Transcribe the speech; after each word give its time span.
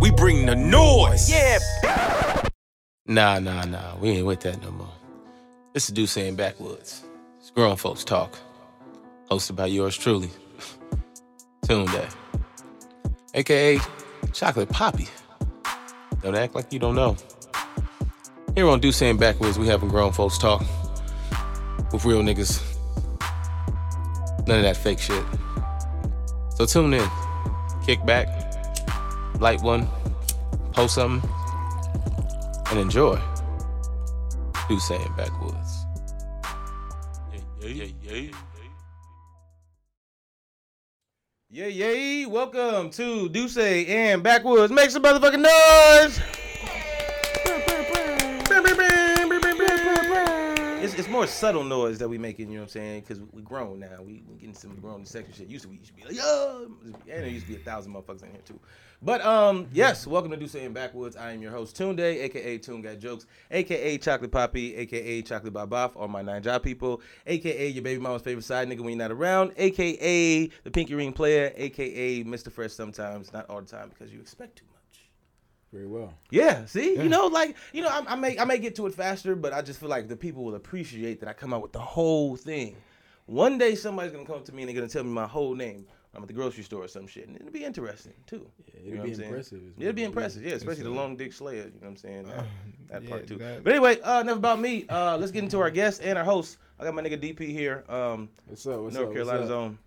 We 0.00 0.10
bring 0.10 0.46
the 0.46 0.56
noise. 0.56 1.30
Yeah. 1.30 1.58
Nah, 3.06 3.38
nah, 3.38 3.64
nah. 3.64 3.96
We 3.98 4.10
ain't 4.10 4.26
with 4.26 4.40
that 4.40 4.62
no 4.62 4.70
more. 4.70 4.88
This 5.74 5.88
is 5.88 5.94
Duce 5.94 6.16
in 6.16 6.36
Backwoods. 6.36 7.04
It's 7.38 7.50
grown 7.50 7.76
folks 7.76 8.02
talk. 8.02 8.38
Hosted 9.30 9.56
by 9.56 9.66
yours 9.66 9.96
truly. 9.96 10.30
Tunde. 11.66 12.10
AKA 13.34 13.78
Chocolate 14.32 14.70
Poppy. 14.70 15.06
Don't 16.22 16.34
act 16.34 16.54
like 16.54 16.72
you 16.72 16.78
don't 16.78 16.94
know. 16.94 17.16
Here 18.54 18.68
on 18.68 18.80
Duce 18.80 19.02
in 19.02 19.18
Backwoods, 19.18 19.58
we 19.58 19.66
having 19.66 19.90
grown 19.90 20.12
folks 20.12 20.38
talk 20.38 20.62
with 21.92 22.06
real 22.06 22.22
niggas. 22.22 22.62
None 24.46 24.58
of 24.58 24.64
that 24.64 24.78
fake 24.78 24.98
shit. 24.98 25.24
So 26.56 26.64
tune 26.64 26.94
in. 26.94 27.08
Kick 27.84 28.04
back. 28.06 28.39
Light 29.40 29.62
one. 29.62 29.88
Post 30.72 30.96
something 30.96 31.26
and 32.70 32.78
enjoy. 32.78 33.18
Do 34.68 34.78
saying 34.78 35.10
backwoods. 35.16 35.86
Yeah, 37.62 37.68
yeah, 37.68 37.86
yeah. 38.02 38.30
Yeah, 41.48 41.66
yeah. 41.66 42.26
Welcome 42.26 42.90
to 42.90 43.30
Duce 43.30 43.56
and 43.56 44.22
Backwoods. 44.22 44.70
Make 44.70 44.90
some 44.90 45.02
motherfucking 45.02 45.40
noise. 45.40 46.20
It's, 50.90 50.98
it's 50.98 51.08
more 51.08 51.28
subtle 51.28 51.62
noise 51.62 51.98
that 51.98 52.08
we 52.08 52.18
making, 52.18 52.48
you 52.48 52.54
know 52.54 52.62
what 52.62 52.64
I'm 52.64 52.68
saying? 52.70 53.00
Because 53.02 53.20
we 53.30 53.42
grown 53.42 53.78
now. 53.78 53.98
We, 54.00 54.24
we 54.28 54.34
getting 54.38 54.54
some 54.54 54.74
grown 54.80 55.06
section 55.06 55.32
shit. 55.32 55.48
Used 55.48 55.62
to 55.62 55.70
we 55.70 55.76
used 55.76 55.86
to 55.86 55.92
be 55.92 56.02
like, 56.02 56.16
yo, 56.16 56.66
and 56.84 56.96
there 57.06 57.28
used 57.28 57.46
to 57.46 57.52
be 57.52 57.60
a 57.60 57.62
thousand 57.62 57.94
motherfuckers 57.94 58.24
in 58.24 58.32
here 58.32 58.40
too. 58.44 58.58
But 59.00 59.24
um, 59.24 59.68
yes, 59.72 60.04
welcome 60.04 60.32
to 60.32 60.36
Do 60.36 60.48
Say 60.48 60.64
in 60.64 60.72
Backwoods. 60.72 61.14
I 61.14 61.30
am 61.30 61.42
your 61.42 61.52
host, 61.52 61.76
Tunde, 61.76 62.00
aka 62.00 62.58
Tune 62.58 62.82
Got 62.82 62.98
Jokes, 62.98 63.26
aka 63.52 63.98
Chocolate 63.98 64.32
Poppy, 64.32 64.74
aka 64.74 65.22
Chocolate 65.22 65.52
Babaf, 65.52 65.92
all 65.94 66.08
my 66.08 66.22
nine 66.22 66.42
job 66.42 66.64
people, 66.64 67.00
aka 67.24 67.68
your 67.68 67.84
baby 67.84 68.02
mama's 68.02 68.22
favorite 68.22 68.44
side 68.44 68.68
nigga 68.68 68.80
when 68.80 68.88
you're 68.88 69.08
not 69.08 69.12
around, 69.12 69.52
aka 69.58 70.46
the 70.64 70.70
Pinky 70.72 70.96
Ring 70.96 71.12
player, 71.12 71.52
aka 71.54 72.24
Mr. 72.24 72.50
Fresh 72.50 72.72
sometimes, 72.72 73.32
not 73.32 73.48
all 73.48 73.60
the 73.60 73.66
time 73.68 73.90
because 73.90 74.12
you 74.12 74.18
expect 74.18 74.56
too 74.56 74.64
much. 74.72 74.79
Very 75.72 75.86
well. 75.86 76.12
Yeah, 76.30 76.64
see, 76.64 76.94
you 76.96 77.08
know, 77.08 77.26
like 77.26 77.56
you 77.72 77.82
know, 77.82 77.88
I, 77.88 78.02
I 78.08 78.14
may 78.16 78.38
I 78.38 78.44
may 78.44 78.58
get 78.58 78.74
to 78.76 78.86
it 78.86 78.94
faster, 78.94 79.36
but 79.36 79.52
I 79.52 79.62
just 79.62 79.78
feel 79.78 79.88
like 79.88 80.08
the 80.08 80.16
people 80.16 80.44
will 80.44 80.56
appreciate 80.56 81.20
that 81.20 81.28
I 81.28 81.32
come 81.32 81.54
out 81.54 81.62
with 81.62 81.72
the 81.72 81.78
whole 81.78 82.34
thing. 82.36 82.76
One 83.26 83.58
day 83.58 83.76
somebody's 83.76 84.10
gonna 84.10 84.24
come 84.24 84.36
up 84.36 84.44
to 84.46 84.52
me 84.52 84.62
and 84.62 84.68
they're 84.68 84.74
gonna 84.74 84.88
tell 84.88 85.04
me 85.04 85.10
my 85.10 85.26
whole 85.26 85.54
name. 85.54 85.86
I'm 86.12 86.22
at 86.22 86.26
the 86.26 86.34
grocery 86.34 86.64
store 86.64 86.82
or 86.82 86.88
some 86.88 87.06
shit, 87.06 87.28
and 87.28 87.36
it'll 87.36 87.52
be 87.52 87.64
interesting 87.64 88.14
too. 88.26 88.50
Yeah, 88.66 88.80
it'll 88.80 88.98
know 88.98 89.04
be 89.04 89.24
impressive. 89.24 89.60
It'll 89.78 89.92
be 89.92 90.02
impressive, 90.02 90.42
yeah, 90.42 90.54
especially 90.54 90.82
the 90.82 90.90
uh, 90.90 90.94
long 90.94 91.16
dick 91.16 91.32
slayer. 91.32 91.58
You 91.58 91.64
know 91.64 91.70
what 91.80 91.88
I'm 91.88 91.96
saying? 91.96 92.24
That, 92.24 92.44
that 92.88 93.08
part 93.08 93.22
yeah, 93.22 93.26
too. 93.26 93.60
But 93.62 93.72
anyway, 93.72 94.00
uh, 94.00 94.22
enough 94.22 94.38
about 94.38 94.60
me. 94.60 94.86
Uh, 94.88 95.16
let's 95.18 95.30
get 95.30 95.44
into 95.44 95.60
our 95.60 95.70
guest 95.70 96.02
and 96.02 96.18
our 96.18 96.24
host. 96.24 96.56
I 96.80 96.84
got 96.84 96.94
my 96.94 97.02
nigga 97.02 97.20
DP 97.22 97.50
here. 97.50 97.84
Um, 97.88 98.28
What's 98.46 98.66
up? 98.66 98.80
What's 98.80 98.96
North 98.96 99.08
up? 99.08 99.14
Carolina's 99.14 99.40
what's 99.42 99.52
up? 99.52 99.56
own, 99.56 99.78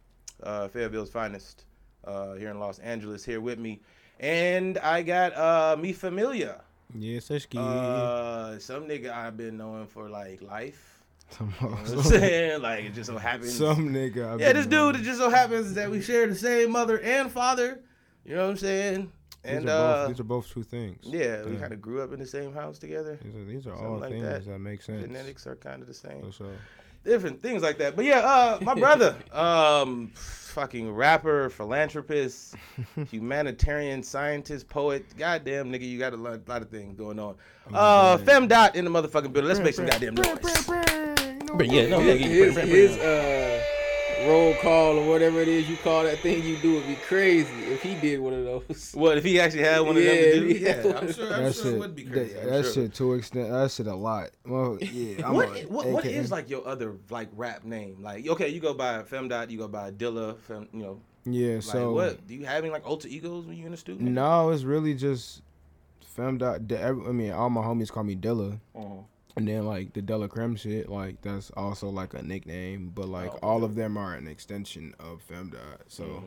uh, 0.43 0.67
Fayetteville's 0.69 1.09
finest, 1.09 1.65
uh, 2.05 2.35
here 2.35 2.51
in 2.51 2.59
Los 2.59 2.79
Angeles, 2.79 3.25
here 3.25 3.41
with 3.41 3.59
me, 3.59 3.81
and 4.23 4.77
I 4.79 5.01
got 5.03 5.35
uh, 5.37 5.75
me 5.79 5.93
familiar. 5.93 6.59
Yes, 6.97 7.27
that's. 7.27 7.45
Uh, 7.55 8.57
some 8.59 8.85
nigga 8.87 9.11
I've 9.11 9.35
been 9.35 9.57
knowing 9.57 9.87
for 9.87 10.09
like 10.09 10.41
life. 10.41 11.03
some, 11.29 11.53
You 11.61 11.67
know 11.69 11.73
what 11.75 11.89
I'm 11.89 12.03
saying? 12.03 12.61
Like 12.61 12.85
it 12.85 12.93
just 12.93 13.09
so 13.09 13.17
happens. 13.17 13.55
some 13.57 13.89
nigga. 13.89 14.33
I've 14.33 14.39
yeah, 14.39 14.53
this 14.53 14.67
knowing. 14.67 14.93
dude, 14.93 15.01
it 15.01 15.05
just 15.05 15.19
so 15.19 15.29
happens 15.29 15.73
that 15.73 15.89
we 15.91 16.01
share 16.01 16.27
the 16.27 16.35
same 16.35 16.71
mother 16.71 16.99
and 16.99 17.31
father. 17.31 17.81
You 18.25 18.35
know 18.35 18.43
what 18.43 18.51
I'm 18.51 18.57
saying? 18.57 19.11
These 19.43 19.53
And 19.53 19.69
are 19.69 19.71
uh, 19.71 19.95
both, 20.03 20.07
these 20.09 20.19
are 20.21 20.23
both 20.23 20.49
two 20.49 20.63
things. 20.63 20.99
yeah, 21.03 21.43
we 21.43 21.57
kind 21.57 21.73
of 21.73 21.81
grew 21.81 22.01
up 22.01 22.13
in 22.13 22.19
the 22.19 22.25
same 22.27 22.53
house 22.53 22.79
together. 22.79 23.19
These 23.23 23.35
are, 23.35 23.45
these 23.45 23.67
are 23.67 23.75
all 23.75 23.97
like 23.99 24.11
things 24.11 24.23
that. 24.23 24.45
that. 24.45 24.59
make 24.59 24.81
sense. 24.81 25.03
Genetics 25.03 25.45
are 25.47 25.55
kind 25.57 25.81
of 25.81 25.87
the 25.87 25.93
same. 25.93 26.21
For 26.21 26.31
sure. 26.31 26.55
Different 27.03 27.41
things 27.41 27.61
like 27.61 27.77
that. 27.79 27.95
But 27.95 28.05
yeah, 28.05 28.19
uh, 28.19 28.59
my 28.61 28.75
brother, 28.75 29.15
um, 29.33 30.11
fucking 30.13 30.91
rapper, 30.91 31.49
philanthropist, 31.49 32.55
humanitarian 33.09 34.03
scientist, 34.03 34.69
poet. 34.69 35.05
Goddamn 35.17 35.71
nigga, 35.71 35.87
you 35.89 35.99
got 35.99 36.13
a 36.13 36.17
lot, 36.17 36.47
lot 36.47 36.61
of 36.61 36.69
things 36.69 36.97
going 36.97 37.19
on. 37.19 37.35
Uh, 37.73 38.17
Femdot 38.17 38.75
in 38.75 38.85
the 38.85 38.91
motherfucking 38.91 39.33
building. 39.33 39.45
Let's 39.45 39.59
make 39.59 39.75
some 39.75 39.85
goddamn 39.85 40.15
noise. 40.15 40.67
Yeah, 41.69 41.87
no, 41.87 41.99
His, 41.99 42.19
nigga, 42.19 42.19
his, 42.19 42.55
his 42.55 42.97
uh, 42.97 43.72
roll 44.27 44.53
call 44.55 44.97
or 44.99 45.07
whatever 45.07 45.39
it 45.41 45.47
is 45.47 45.69
you 45.69 45.77
call 45.77 46.03
that 46.03 46.19
thing 46.19 46.43
you 46.43 46.57
do 46.57 46.75
would 46.75 46.87
be 46.87 46.95
crazy 47.07 47.49
if 47.65 47.81
he 47.81 47.95
did 47.95 48.19
one 48.19 48.33
of 48.33 48.43
those. 48.45 48.91
What 48.95 49.17
if 49.17 49.23
he 49.23 49.39
actually 49.39 49.63
had 49.63 49.79
one 49.81 49.97
of 49.97 50.03
them 50.03 50.15
to 50.15 50.39
do? 50.39 50.45
Yeah, 50.47 50.81
Yeah, 50.85 50.97
I'm 50.99 51.13
sure. 51.13 51.33
I'm 51.33 51.43
That 51.43 51.55
sure 51.55 51.65
it 51.67 51.69
shit, 51.71 51.79
would 51.79 51.95
be 51.95 52.03
crazy. 52.05 52.33
that, 52.33 52.49
that 52.49 52.63
sure. 52.65 52.73
shit 52.73 52.93
to 52.95 53.13
extent. 53.13 53.49
That 53.51 53.71
shit 53.71 53.87
a 53.87 53.95
lot. 53.95 54.29
Well, 54.45 54.77
yeah. 54.81 55.27
I'm 55.27 55.33
What, 55.33 55.49
a, 55.49 55.63
what, 55.67 55.87
what 55.87 56.05
AKA 56.05 56.15
is 56.19 56.31
like 56.31 56.49
your 56.49 56.67
other 56.67 56.95
like 57.09 57.29
rap 57.35 57.63
name? 57.63 57.97
Like 58.01 58.27
okay, 58.27 58.49
you 58.49 58.59
go 58.59 58.73
by 58.73 59.03
Femdot, 59.03 59.49
you 59.49 59.57
go 59.57 59.67
by 59.67 59.91
Dilla, 59.91 60.37
Fem, 60.39 60.67
you 60.73 60.79
know. 60.83 61.01
Yeah. 61.25 61.55
Like 61.55 61.63
So 61.63 61.93
what? 61.93 62.27
Do 62.27 62.33
you 62.35 62.45
have 62.45 62.63
any 62.63 62.71
like 62.71 62.85
alter 62.87 63.07
egos 63.07 63.45
when 63.45 63.57
you 63.57 63.65
in 63.65 63.71
the 63.71 63.77
studio? 63.77 64.03
no, 64.07 64.49
it's 64.51 64.63
really 64.63 64.93
just 64.93 65.41
Femdot. 66.17 66.71
I 67.07 67.11
mean, 67.11 67.31
all 67.31 67.49
my 67.49 67.61
homies 67.61 67.91
call 67.91 68.03
me 68.03 68.15
Dilla. 68.15 68.59
Uh-huh. 68.75 69.01
And 69.35 69.47
then 69.47 69.65
like 69.65 69.93
the 69.93 70.01
Delacreme 70.01 70.59
shit, 70.59 70.89
like 70.89 71.21
that's 71.21 71.49
also 71.51 71.89
like 71.89 72.13
a 72.13 72.21
nickname, 72.21 72.91
but 72.93 73.07
like 73.07 73.31
Oh, 73.35 73.39
all 73.41 73.55
okay. 73.57 73.65
of 73.65 73.75
them 73.75 73.97
are 73.97 74.13
an 74.13 74.27
extension 74.27 74.93
of 74.99 75.21
Femdot. 75.27 75.79
So 75.87 76.03
Mhm. 76.05 76.23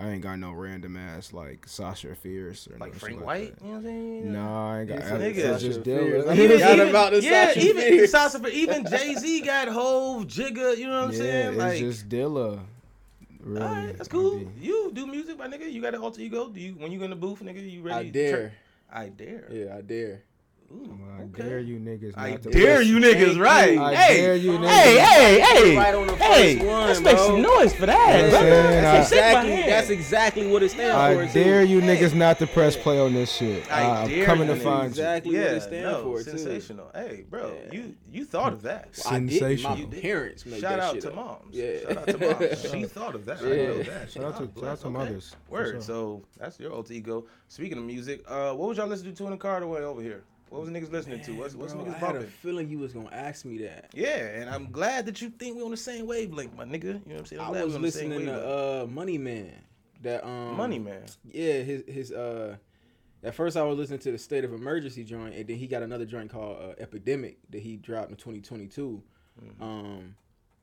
I 0.00 0.10
ain't 0.10 0.22
got 0.22 0.38
no 0.40 0.52
random 0.52 0.96
ass 0.96 1.32
like 1.32 1.66
Sasha 1.68 2.14
Fierce 2.16 2.66
or 2.68 2.78
Like 2.78 2.92
no 2.94 2.98
Frank 2.98 3.24
White, 3.24 3.56
that. 3.58 3.64
you 3.64 3.68
know 3.70 3.74
what 3.74 3.78
I'm 3.78 3.84
saying? 3.84 4.32
No, 4.32 4.56
I 4.56 4.78
ain't 4.80 4.88
got. 4.88 4.98
It's 4.98 5.06
I, 5.10 5.16
a 5.16 5.20
it's 5.20 5.38
just 5.62 5.62
Sasha 5.78 5.84
Fierce. 5.84 6.24
Dilla. 6.24 6.28
I 6.30 6.32
Even, 6.34 6.60
even, 6.60 6.88
about 6.88 7.12
the 7.12 7.22
yeah, 7.22 7.46
Sasha 7.48 7.60
even 7.60 7.82
Fierce. 7.82 8.10
Sasha, 8.10 8.48
even 8.48 8.86
Jay 8.86 9.14
Z 9.14 9.40
got 9.44 9.68
Hove, 9.68 10.26
Jigga. 10.26 10.76
You 10.76 10.86
know 10.88 11.00
what 11.00 11.06
I'm 11.08 11.12
yeah, 11.12 11.18
saying? 11.18 11.48
it's 11.50 11.58
Like, 11.58 11.78
just 11.78 12.08
Dilla. 12.08 12.60
Really, 13.40 13.60
all 13.64 13.72
right, 13.72 13.96
that's 13.96 14.08
cool. 14.08 14.38
be- 14.40 14.48
You 14.66 14.90
do 14.92 15.06
music, 15.06 15.38
my 15.38 15.46
nigga. 15.46 15.72
You 15.72 15.80
got 15.80 15.94
an 15.94 16.00
alter 16.00 16.20
ego. 16.20 16.48
Do 16.48 16.60
you 16.60 16.72
when 16.74 16.90
you 16.90 17.00
in 17.04 17.10
the 17.10 17.16
booth, 17.16 17.40
nigga? 17.42 17.70
You 17.70 17.82
ready? 17.82 18.08
I 18.08 18.10
dare. 18.10 18.52
I 18.92 19.08
dare. 19.10 19.48
Yeah, 19.50 19.76
I 19.76 19.80
dare. 19.80 20.22
Ooh, 20.70 21.00
I 21.18 21.22
okay. 21.22 21.42
dare 21.48 21.60
you 21.60 21.78
niggas 21.78 22.12
I 22.14 22.32
not 22.32 22.42
to 22.42 22.50
dare 22.50 22.82
you 22.82 22.98
niggas, 22.98 23.38
right? 23.40 23.78
I 23.78 23.94
hey, 23.94 24.16
dare 24.20 24.36
you 24.36 24.52
niggas. 24.52 24.68
hey, 24.68 24.98
hey, 24.98 25.40
hey, 25.40 25.76
Right 25.78 25.94
on 25.94 26.06
the 26.06 26.16
hey. 26.16 26.56
first 26.58 26.66
one, 26.66 26.86
let's 26.88 27.00
make 27.00 27.16
some 27.18 27.40
noise 27.40 27.72
for 27.74 27.86
that, 27.86 28.08
Yeah, 28.24 28.28
brother. 28.30 28.50
That's 28.50 29.12
I- 29.12 29.16
shake 29.16 29.22
my 29.34 29.40
Exactly. 29.44 29.70
That's 29.70 29.88
exactly 29.90 30.46
what 30.46 30.62
it 30.62 30.68
stands 30.70 30.94
for. 30.94 31.22
I 31.22 31.26
too. 31.26 31.32
dare 31.42 31.62
you 31.64 31.80
Hey. 31.80 31.96
niggas 31.96 32.14
not 32.14 32.38
to 32.40 32.46
press 32.46 32.76
play 32.76 33.00
on 33.00 33.14
this 33.14 33.32
shit. 33.32 33.70
I 33.72 34.02
I'm 34.02 34.24
coming 34.26 34.46
to 34.48 34.54
niggas. 34.56 34.62
find 34.62 34.82
you. 34.82 34.88
exactly 34.88 35.32
what 35.36 35.40
yeah, 35.40 35.50
it 35.52 35.60
stands 35.62 35.90
no, 35.90 36.02
for 36.02 36.18
too. 36.18 36.30
sensational. 36.30 36.90
Hey, 36.94 37.24
bro, 37.30 37.50
Yeah. 37.54 37.72
you 37.72 37.94
you 38.12 38.24
thought 38.26 38.52
of 38.52 38.60
that. 38.62 38.90
Well, 39.06 39.14
I 39.14 39.20
did. 39.20 39.62
My 39.62 39.76
parents 40.02 40.44
made 40.44 40.60
Shout 40.60 40.70
that 40.72 40.80
out 40.80 40.92
shit 40.94 41.02
to 41.04 41.08
up. 41.08 41.14
moms. 41.14 41.54
Yeah. 41.56 41.78
Shout 41.80 41.96
out 41.96 42.06
to 42.08 42.18
moms. 42.18 42.62
she 42.70 42.84
thought 42.84 43.14
of 43.14 43.24
that. 43.24 43.38
I 43.42 43.46
Yeah. 43.48 43.66
know 43.68 43.82
that. 43.84 44.10
Shout 44.10 44.24
out 44.24 44.36
to- 44.36 44.46
God 44.46 44.60
shout 44.60 44.68
out 44.68 44.80
to 44.80 44.88
bless. 44.90 44.92
mothers, 44.92 45.36
Word. 45.48 45.82
So 45.82 46.22
that's 46.38 46.60
your 46.60 46.72
alter 46.72 46.92
ego. 46.92 47.24
Speaking 47.48 47.78
of 47.78 47.84
music, 47.84 48.22
uh, 48.28 48.52
what 48.52 48.68
was 48.68 48.76
y'all 48.76 48.86
listening 48.86 49.14
to 49.14 49.24
in 49.24 49.30
the 49.30 49.36
car 49.38 49.60
the 49.60 49.66
way 49.66 49.80
over 49.80 50.02
here? 50.02 50.24
What 50.50 50.62
was 50.62 50.70
niggas 50.70 50.90
listening 50.90 51.20
to? 51.22 51.32
What's 51.32 51.54
what's 51.54 51.74
Bro, 51.74 51.84
niggas 51.84 51.94
I 52.02 52.06
had 52.06 52.16
a 52.16 52.22
feeling 52.22 52.68
you 52.70 52.78
was 52.78 52.92
gonna 52.92 53.10
ask 53.12 53.44
me 53.44 53.58
that. 53.58 53.90
Yeah, 53.94 54.16
and 54.16 54.48
I'm 54.48 54.70
glad 54.70 55.06
that 55.06 55.20
you 55.20 55.30
think 55.30 55.56
we 55.56 55.62
on 55.62 55.70
the 55.70 55.76
same 55.76 56.06
wavelength, 56.06 56.56
my 56.56 56.64
nigga. 56.64 56.84
You 56.84 56.92
know 56.92 57.00
what 57.04 57.18
I'm 57.18 57.26
saying? 57.26 57.42
I'm 57.42 57.48
I 57.54 57.64
was 57.64 57.72
we 57.72 57.76
on 57.76 57.82
the 57.82 57.90
same 57.92 58.10
listening 58.10 58.26
to 58.26 58.82
uh 58.82 58.86
Money 58.86 59.18
Man. 59.18 59.52
That 60.02 60.24
um 60.24 60.56
Money 60.56 60.78
Man. 60.78 61.04
Yeah, 61.30 61.60
his 61.62 61.82
his 61.86 62.12
uh 62.12 62.56
at 63.22 63.34
first 63.34 63.56
I 63.56 63.62
was 63.64 63.76
listening 63.76 63.98
to 64.00 64.12
the 64.12 64.18
State 64.18 64.44
of 64.44 64.52
Emergency 64.52 65.04
joint 65.04 65.34
and 65.34 65.46
then 65.46 65.56
he 65.56 65.66
got 65.66 65.82
another 65.82 66.04
joint 66.06 66.30
called 66.30 66.56
uh, 66.62 66.74
Epidemic 66.78 67.38
that 67.50 67.60
he 67.60 67.76
dropped 67.76 68.10
in 68.10 68.16
2022. 68.16 69.02
Um 69.60 70.14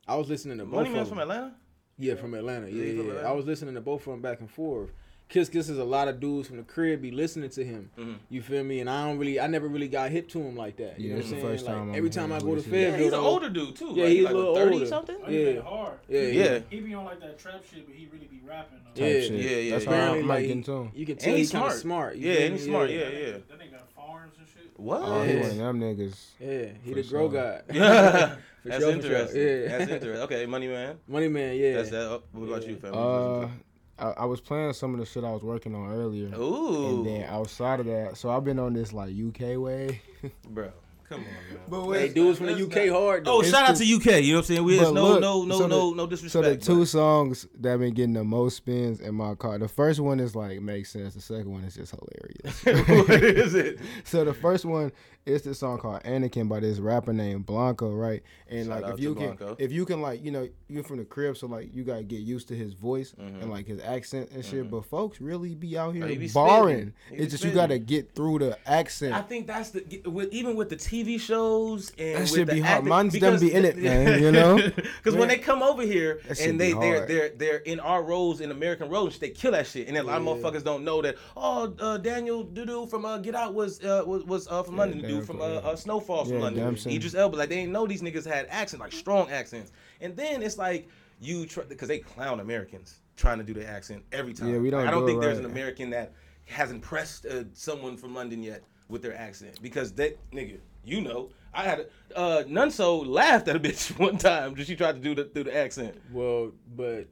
I 0.08 0.14
was 0.16 0.28
listening 0.28 0.58
to 0.58 0.64
both 0.64 0.72
Mm-hmm. 0.74 0.82
Money 0.84 0.94
Man's 0.94 1.08
from 1.08 1.18
Atlanta. 1.18 1.54
Yeah, 1.98 2.14
from 2.14 2.34
Atlanta. 2.34 2.68
Yeah, 2.68 2.84
yeah. 2.84 3.00
Atlanta? 3.02 3.28
I 3.28 3.32
was 3.32 3.46
listening 3.46 3.74
to 3.74 3.80
both 3.80 4.02
of 4.06 4.12
them 4.12 4.20
back 4.22 4.40
and 4.40 4.50
forth. 4.50 4.90
Kiss 5.28 5.48
Kiss 5.48 5.68
is 5.68 5.78
a 5.78 5.84
lot 5.84 6.06
of 6.06 6.20
dudes 6.20 6.46
from 6.46 6.56
the 6.58 6.62
crib 6.62 7.02
be 7.02 7.10
listening 7.10 7.50
to 7.50 7.64
him. 7.64 7.90
Mhm. 7.98 8.14
You 8.30 8.42
feel 8.42 8.62
me? 8.62 8.78
And 8.80 8.88
I 8.88 9.06
don't 9.08 9.18
really, 9.18 9.40
I 9.40 9.48
never 9.48 9.66
really 9.66 9.88
got 9.88 10.10
hip 10.12 10.28
to 10.28 10.40
him 10.40 10.56
like 10.56 10.76
that. 10.76 11.00
You 11.00 11.08
Yeah, 11.08 11.10
know 11.10 11.16
what 11.16 11.24
I'm 11.24 11.30
saying? 11.32 11.42
first 11.42 11.66
like, 11.66 11.74
time 11.74 11.94
every 11.96 12.10
time 12.10 12.30
I 12.32 12.38
go 12.38 12.46
to 12.54 12.60
voices. 12.60 12.72
Yeah, 12.72 12.96
he's 12.96 13.08
an 13.12 13.14
older 13.18 13.50
dude 13.50 13.74
too. 13.74 13.90
Yeah, 13.92 14.04
right? 14.04 14.12
he's 14.12 14.24
like 14.24 14.34
a 14.34 14.36
little 14.36 14.54
30 14.54 14.74
older. 14.74 14.86
something. 14.86 15.16
He 15.26 15.42
Yeah. 15.44 15.50
yeah. 15.50 15.60
hard. 15.62 15.98
Yeah, 16.08 16.20
Yeah. 16.20 16.44
yeah. 16.52 16.58
He 16.70 16.80
be 16.80 16.94
on 16.94 17.04
like 17.06 17.20
that 17.20 17.38
trap 17.40 17.64
shit, 17.68 17.86
but 17.86 17.94
he 17.96 18.06
really 18.12 18.26
be 18.26 18.40
rapping. 18.46 18.78
Though. 18.94 19.04
Yeah. 19.04 19.12
Type 19.14 19.22
shit. 19.24 19.32
Yeah, 19.32 19.50
yeah, 19.50 19.70
That's 19.70 19.84
yeah. 19.84 19.90
how 19.90 19.96
I 19.96 19.98
Apparently, 19.98 20.22
might 20.22 20.34
like, 20.34 20.40
get 20.42 20.46
he- 20.46 20.52
into 20.52 20.72
him. 20.72 20.90
You 20.94 21.06
can 21.06 21.12
And 21.12 21.20
tell 21.20 21.30
he's 21.34 21.38
he's 21.40 21.50
kind 21.52 21.64
of 21.66 21.72
smart. 21.72 21.82
smart. 22.12 22.16
you 22.18 22.30
Yeah, 22.30 22.38
and 22.40 22.52
he's 22.54 22.64
smart. 22.64 22.90
Yeah, 22.90 22.98
That 22.98 23.12
yeah. 23.12 23.18
nigga- 23.18 23.32
That 23.48 23.58
nigga 23.58 23.70
got 23.72 23.90
farms 23.96 24.32
and 24.38 24.46
shit. 24.46 24.70
What? 24.76 25.02
Oh, 25.02 25.22
he 25.24 25.32
Yeah. 25.32 25.40
one 25.40 25.50
of 25.50 25.56
them 25.58 25.80
niggas. 25.80 26.26
Yeah, 26.38 26.66
he 26.84 26.94
the 26.94 27.02
grow 27.02 27.30
sure. 27.30 27.62
guy. 27.72 28.36
For 28.66 28.70
That's 28.70 28.82
sure, 28.82 28.90
for 28.92 28.96
interesting. 28.98 29.40
sure. 29.42 29.60
Yeah. 29.62 29.78
That's 29.78 29.90
interesting. 29.92 30.22
Okay, 30.24 30.46
Money 30.46 30.66
Man. 30.68 30.96
Money 31.06 31.28
Man, 31.28 31.56
yeah. 31.56 31.74
That's 31.76 31.90
that. 31.90 32.02
Oh, 32.02 32.22
what 32.32 32.46
about 32.48 32.62
Yeah. 32.64 32.68
you, 32.70 32.76
family? 32.76 33.48
I, 33.98 34.10
I 34.10 34.24
was 34.24 34.40
playing 34.40 34.72
some 34.74 34.92
of 34.94 35.00
the 35.00 35.06
shit 35.06 35.24
I 35.24 35.30
was 35.32 35.42
working 35.42 35.74
on 35.74 35.90
earlier. 35.92 36.34
Ooh, 36.38 36.88
And 36.88 37.06
then 37.06 37.22
outside 37.24 37.80
of 37.80 37.86
that, 37.86 38.16
so 38.16 38.30
I've 38.30 38.44
been 38.44 38.58
on 38.58 38.72
this 38.74 38.92
like 38.92 39.10
UK 39.10 39.56
way. 39.58 40.00
bro. 40.50 40.70
Come 41.08 41.20
on, 41.20 41.24
man. 41.26 41.60
But 41.68 41.82
Hey, 41.82 41.88
wait, 41.88 42.14
dudes 42.14 42.38
from 42.38 42.46
the 42.46 42.52
UK 42.54 42.86
not- 42.86 42.96
hard. 42.96 43.22
Oh, 43.28 43.42
though. 43.42 43.48
shout 43.48 43.68
out 43.70 43.76
to 43.76 43.84
UK. 43.84 44.22
You 44.24 44.32
know 44.32 44.38
what 44.38 44.42
I'm 44.42 44.44
saying? 44.46 44.64
We 44.64 44.78
But 44.78 44.92
no, 44.94 45.02
look, 45.04 45.20
no, 45.20 45.44
no, 45.44 45.56
so 45.56 45.62
the- 45.62 45.68
no, 45.68 45.90
no 45.92 46.02
so 46.04 46.06
disrespect. 46.06 46.60
the 46.60 46.66
two 46.66 46.78
but- 46.80 46.88
songs 46.88 47.46
that 47.60 47.70
have 47.70 47.80
been 47.80 47.94
getting 47.94 48.12
the 48.14 48.24
most 48.24 48.56
spins 48.56 49.00
in 49.00 49.14
my 49.14 49.34
car. 49.34 49.58
The 49.58 49.68
first 49.68 50.00
one 50.00 50.20
is 50.20 50.34
like 50.34 50.60
makes 50.60 50.90
sense. 50.90 51.14
The 51.14 51.20
second 51.20 51.50
one 51.52 51.64
is 51.64 51.74
just 51.76 51.94
hilarious. 51.94 52.64
what 53.08 53.22
is 53.22 53.54
it? 53.54 53.78
so 54.04 54.24
the 54.24 54.34
first 54.34 54.64
one 54.64 54.92
is 55.26 55.42
this 55.42 55.58
song 55.58 55.76
called 55.78 56.00
Anakin 56.04 56.48
by 56.48 56.60
this 56.60 56.78
rapper 56.78 57.12
named 57.12 57.46
Blanco, 57.46 57.90
right? 57.92 58.22
And 58.48 58.66
Shout 58.68 58.82
like 58.82 58.84
out 58.92 58.94
if 58.94 59.00
you 59.00 59.14
to 59.14 59.20
can 59.20 59.34
Blanco. 59.36 59.56
if 59.58 59.72
you 59.72 59.84
can 59.84 60.00
like, 60.00 60.22
you 60.24 60.30
know, 60.30 60.48
you're 60.68 60.84
from 60.84 60.98
the 60.98 61.04
crib, 61.04 61.36
so 61.36 61.48
like 61.48 61.74
you 61.74 61.82
gotta 61.82 62.04
get 62.04 62.20
used 62.20 62.46
to 62.48 62.54
his 62.56 62.74
voice 62.74 63.12
Mm-hmm. 63.20 63.40
and 63.42 63.50
like 63.50 63.66
his 63.66 63.80
accent 63.80 64.30
and 64.32 64.44
shit. 64.44 64.70
But 64.70 64.84
folks 64.84 65.20
really 65.20 65.54
be 65.56 65.76
out 65.76 65.94
here 65.96 66.06
he 66.06 66.16
be 66.16 66.28
barring. 66.28 66.92
He 67.10 67.16
be 67.16 67.22
It's 67.22 67.32
just 67.32 67.44
you 67.44 67.50
gotta 67.50 67.78
get 67.78 68.14
through 68.14 68.38
the 68.40 68.58
accent. 68.68 69.14
I 69.14 69.22
think 69.22 69.48
that's 69.48 69.70
the 69.70 70.02
with, 70.06 70.32
even 70.32 70.54
with 70.54 70.68
the 70.68 70.76
TV 71.04 71.20
shows 71.20 71.92
and 71.98 72.26
That 72.26 72.46
the 72.46 72.54
be 72.54 72.60
hard. 72.60 72.72
acting- 72.78 72.88
Mine's 72.88 73.12
them 73.12 73.20
because- 73.20 73.40
be 73.40 73.52
in 73.52 73.64
it, 73.64 73.76
man, 73.88 74.22
you 74.22 74.32
know? 74.32 74.56
Because 74.76 75.14
when 75.16 75.28
they 75.28 75.38
come 75.38 75.62
over 75.62 75.82
here 75.82 76.20
and 76.40 76.60
they 76.60 76.72
they're 76.72 77.06
they're 77.06 77.28
they're 77.30 77.56
in 77.58 77.78
our 77.80 78.02
roles 78.02 78.40
in 78.40 78.50
American 78.50 78.88
roles, 78.88 79.18
they 79.18 79.30
kill 79.30 79.52
that 79.52 79.66
shit. 79.66 79.88
And 79.88 79.96
a 79.96 80.02
lot 80.02 80.18
of 80.20 80.24
motherfuckers 80.26 80.64
don't 80.64 80.84
know 80.84 81.02
that. 81.02 81.16
Oh, 81.36 81.72
uh, 81.78 81.98
Daniel 81.98 82.44
Dudu 82.44 82.88
from 82.88 83.04
uh, 83.04 83.18
Get 83.18 83.34
Out 83.34 83.54
was 83.54 83.82
uh, 83.84 84.02
was, 84.06 84.24
was 84.24 84.48
uh, 84.48 84.62
from 84.62 84.76
London. 84.76 85.00
Dude 85.00 85.26
from 85.26 85.40
uh, 85.40 85.44
uh, 85.44 85.76
Snowfall 85.76 86.24
from 86.24 86.34
Yeah, 86.34 86.40
London. 86.42 86.76
son. 86.76 86.92
Idris 86.92 87.14
Elba. 87.14 87.36
Like 87.36 87.48
they 87.48 87.56
didn't 87.56 87.72
know 87.72 87.86
these 87.86 88.02
niggas 88.02 88.26
had 88.26 88.46
accent, 88.50 88.80
like 88.82 88.92
strong 88.92 89.30
accents. 89.30 89.72
And 90.00 90.16
then 90.16 90.42
it's 90.42 90.58
like 90.58 90.88
you 91.20 91.46
try 91.46 91.64
because 91.64 91.88
they 91.88 91.98
clown 91.98 92.40
Americans 92.40 92.96
trying 93.16 93.38
to 93.38 93.44
do 93.44 93.54
the 93.54 93.66
accent 93.66 94.02
every 94.12 94.34
time. 94.34 94.52
Yeah, 94.52 94.58
we 94.58 94.70
don't 94.70 94.80
Like, 94.80 94.88
I 94.88 94.90
don't 94.90 95.02
do 95.02 95.06
think 95.08 95.20
there's 95.22 95.38
an. 95.38 95.44
American 95.46 95.90
that 95.90 96.12
has 96.46 96.70
impressed 96.70 97.26
uh, 97.26 97.44
someone 97.52 97.96
from 97.96 98.14
London 98.14 98.42
yet 98.42 98.62
with 98.88 99.02
their 99.02 99.16
accent 99.16 99.60
because 99.62 99.92
that 99.92 100.18
nigga, 100.30 100.58
you 100.84 101.00
know, 101.00 101.30
I 101.52 101.64
had 101.64 101.86
a, 102.14 102.18
uh, 102.18 102.44
Nunso 102.44 103.06
laughed 103.06 103.48
at 103.48 103.56
a 103.56 103.60
bitch 103.60 103.98
one 103.98 104.18
time 104.18 104.54
she 104.56 104.76
tried 104.76 104.92
to 104.96 105.00
do 105.00 105.14
the 105.14 105.24
do 105.24 105.44
the 105.44 105.56
accent. 105.56 106.00
Well, 106.12 106.52
but 106.76 107.06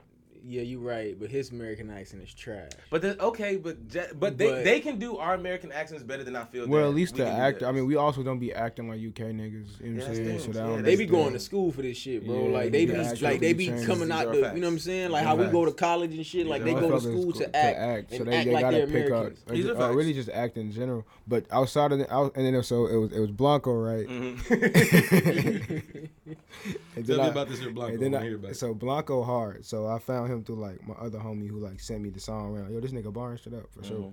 yeah, 0.47 0.61
you're 0.63 0.81
right. 0.81 1.19
But 1.19 1.31
his 1.31 1.51
American 1.51 1.91
accent 1.91 2.23
is 2.23 2.35
trash. 2.35 2.71
But 2.91 3.01
the, 3.03 3.21
okay, 3.23 3.57
but 3.57 3.79
ja- 3.93 4.03
but 4.15 4.37
they 4.37 4.49
But- 4.51 4.65
they 4.65 4.81
can 4.81 4.99
do 4.99 5.17
our 5.17 5.35
American 5.35 5.73
accents 5.73 6.03
better 6.03 6.23
than 6.25 6.37
I 6.37 6.45
feel. 6.45 6.69
well, 6.69 6.83
that 6.83 6.89
at 6.89 6.95
least 6.95 7.15
we 7.15 7.19
the 7.21 7.25
can 7.27 7.35
do 7.37 7.41
actor. 7.43 7.57
I 7.67 7.73
theirs. 7.73 7.75
mean, 7.77 7.87
we 7.87 7.97
also 7.97 8.23
don't 8.23 8.39
be 8.39 8.53
acting 8.53 8.89
like 8.89 8.99
UK 9.01 9.33
niggas. 9.33 9.81
You 9.81 9.91
know 9.93 10.03
Yeah, 10.03 10.09
what 10.09 10.09
I'm 10.09 10.15
saying? 10.15 10.39
So 10.41 10.53
that 10.53 10.69
Yeah, 10.77 10.83
They 10.83 10.97
be 10.97 11.07
going 11.07 11.31
sense. 11.31 11.43
to 11.45 11.47
school 11.47 11.73
for 11.73 11.83
this 11.83 11.97
shit, 11.97 12.27
bro. 12.27 12.47
Yeah, 12.49 12.53
like 12.53 12.73
they 12.73 12.85
they 12.85 12.93
be 12.95 12.99
actually 13.01 13.31
like 13.33 13.41
they 13.41 13.53
be 13.55 13.71
be 13.71 13.85
coming 13.87 14.11
out 14.13 14.27
are 14.27 14.33
the, 14.33 14.37
you 14.37 14.43
know 14.61 14.67
what 14.67 14.73
I'm 14.75 14.79
saying? 14.79 15.11
Like 15.11 15.25
how 15.25 15.35
are 15.37 15.45
we 15.45 15.47
go 15.51 15.65
to 15.65 15.73
college 15.73 16.15
and 16.15 16.27
shit. 16.27 16.47
Like 16.47 16.63
they 16.65 16.75
go 16.75 16.81
to 16.81 16.87
Motherfuckers 16.97 17.01
school 17.03 17.33
go- 17.33 17.39
to 17.41 17.57
act, 17.57 18.11
so 18.11 18.17
and 18.19 18.27
they, 18.27 18.37
act 18.37 18.47
they 18.47 18.53
like 18.53 18.61
gotta 18.63 18.77
they're 18.77 18.87
pick 18.87 19.07
up, 19.07 19.11
Americans. 19.21 19.45
These 19.51 19.67
are 19.69 19.95
really 19.97 20.13
just 20.13 20.29
act 20.29 20.57
in 20.59 20.71
general. 20.73 21.07
But 21.27 21.47
outside 21.51 21.93
of 21.93 21.99
the, 22.01 22.13
out, 22.15 22.37
and 22.37 22.45
then 22.45 22.63
so 22.63 22.87
it 22.87 22.97
was 22.97 23.13
it 23.13 23.21
was 23.21 23.31
Blanco, 23.31 23.73
right? 23.75 24.07
Mhm. 26.25 27.07
Tell 27.07 27.19
me 27.23 27.29
about 27.29 27.49
this 27.49 27.59
here, 27.59 27.71
Blanco. 27.71 27.95
and 27.95 28.03
then 28.03 28.15
I 28.15 28.17
I- 28.17 28.21
wanna 28.21 28.27
hear 28.29 28.37
about 28.39 28.51
it. 28.53 28.57
so 28.57 28.73
Blanco 28.75 29.23
hard. 29.23 29.65
So 29.67 29.87
I 29.87 29.99
found 29.99 30.31
him 30.33 30.34
through 30.43 30.57
like 30.57 30.87
my 30.87 30.95
other 30.95 31.19
homie 31.19 31.49
who 31.49 31.59
like 31.59 31.79
sent 31.81 32.01
me 32.03 32.11
the 32.11 32.21
song. 32.21 32.57
Around. 32.57 32.73
Yo, 32.73 32.81
this 32.81 32.93
nigga 32.93 33.13
barring 33.13 33.39
shit 33.39 33.55
up 33.55 33.71
for 33.71 33.85
sure. 33.85 33.99
Mhm. 33.99 34.13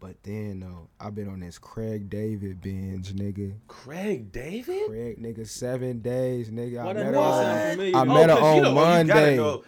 But 0.00 0.22
then 0.22 0.60
though, 0.60 0.88
I've 1.00 1.14
been 1.16 1.28
on 1.28 1.40
this 1.40 1.58
Craig 1.58 2.08
David 2.08 2.60
binge, 2.60 3.12
nigga. 3.14 3.54
Craig 3.66 4.30
David. 4.30 4.86
Craig 4.86 5.20
nigga, 5.20 5.46
seven 5.46 5.98
days, 6.00 6.50
nigga. 6.50 6.80
I 6.84 6.92
met 6.92 7.06
her 7.06 7.16
on. 7.16 7.44
I 7.44 7.72
Oh, 7.94 8.04
met 8.04 8.30
her 8.30 8.36
'cause 8.36 8.56
you 8.56 8.64
on 8.64 8.66
oh, 8.66 8.68
you 8.68 8.74
gotta 8.74 8.74
Monday. 8.74 9.36
know. 9.36 9.64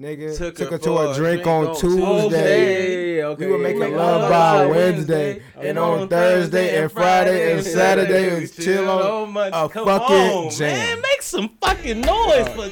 Nigga 0.00 0.38
Took 0.38 0.54
took, 0.54 0.70
her 0.70 0.76
her 0.76 0.82
to 0.84 0.90
a 0.98 1.10
a 1.10 1.14
drink 1.14 1.42
drink 1.42 1.46
on 1.46 1.66
on 1.66 1.74
Tuesday. 1.76 3.22
Okay, 3.22 3.24
okay. 3.24 3.46
We 3.46 3.52
were 3.52 3.58
making 3.58 3.82
okay. 3.82 3.94
love 3.96 4.22
Oh, 4.22 4.28
by 4.30 4.66
Wednesday. 4.66 5.34
Wednesday, 5.54 5.68
and 5.68 5.78
on 5.78 6.08
Thursday 6.08 6.82
and 6.82 6.90
Friday 6.90 7.52
and 7.52 7.64
Saturday 7.66 8.24
it 8.28 8.40
was 8.40 8.50
chill 8.56 8.88
on 8.88 9.32
Monday. 9.32 9.56
a 9.64 9.68
Come 9.68 9.84
fucking 9.84 10.16
on, 10.16 10.50
jam. 10.50 10.70
Man, 10.78 11.00
make 11.02 11.22
some 11.22 11.50
fucking 11.60 12.00
noise 12.00 12.48
for 12.48 12.68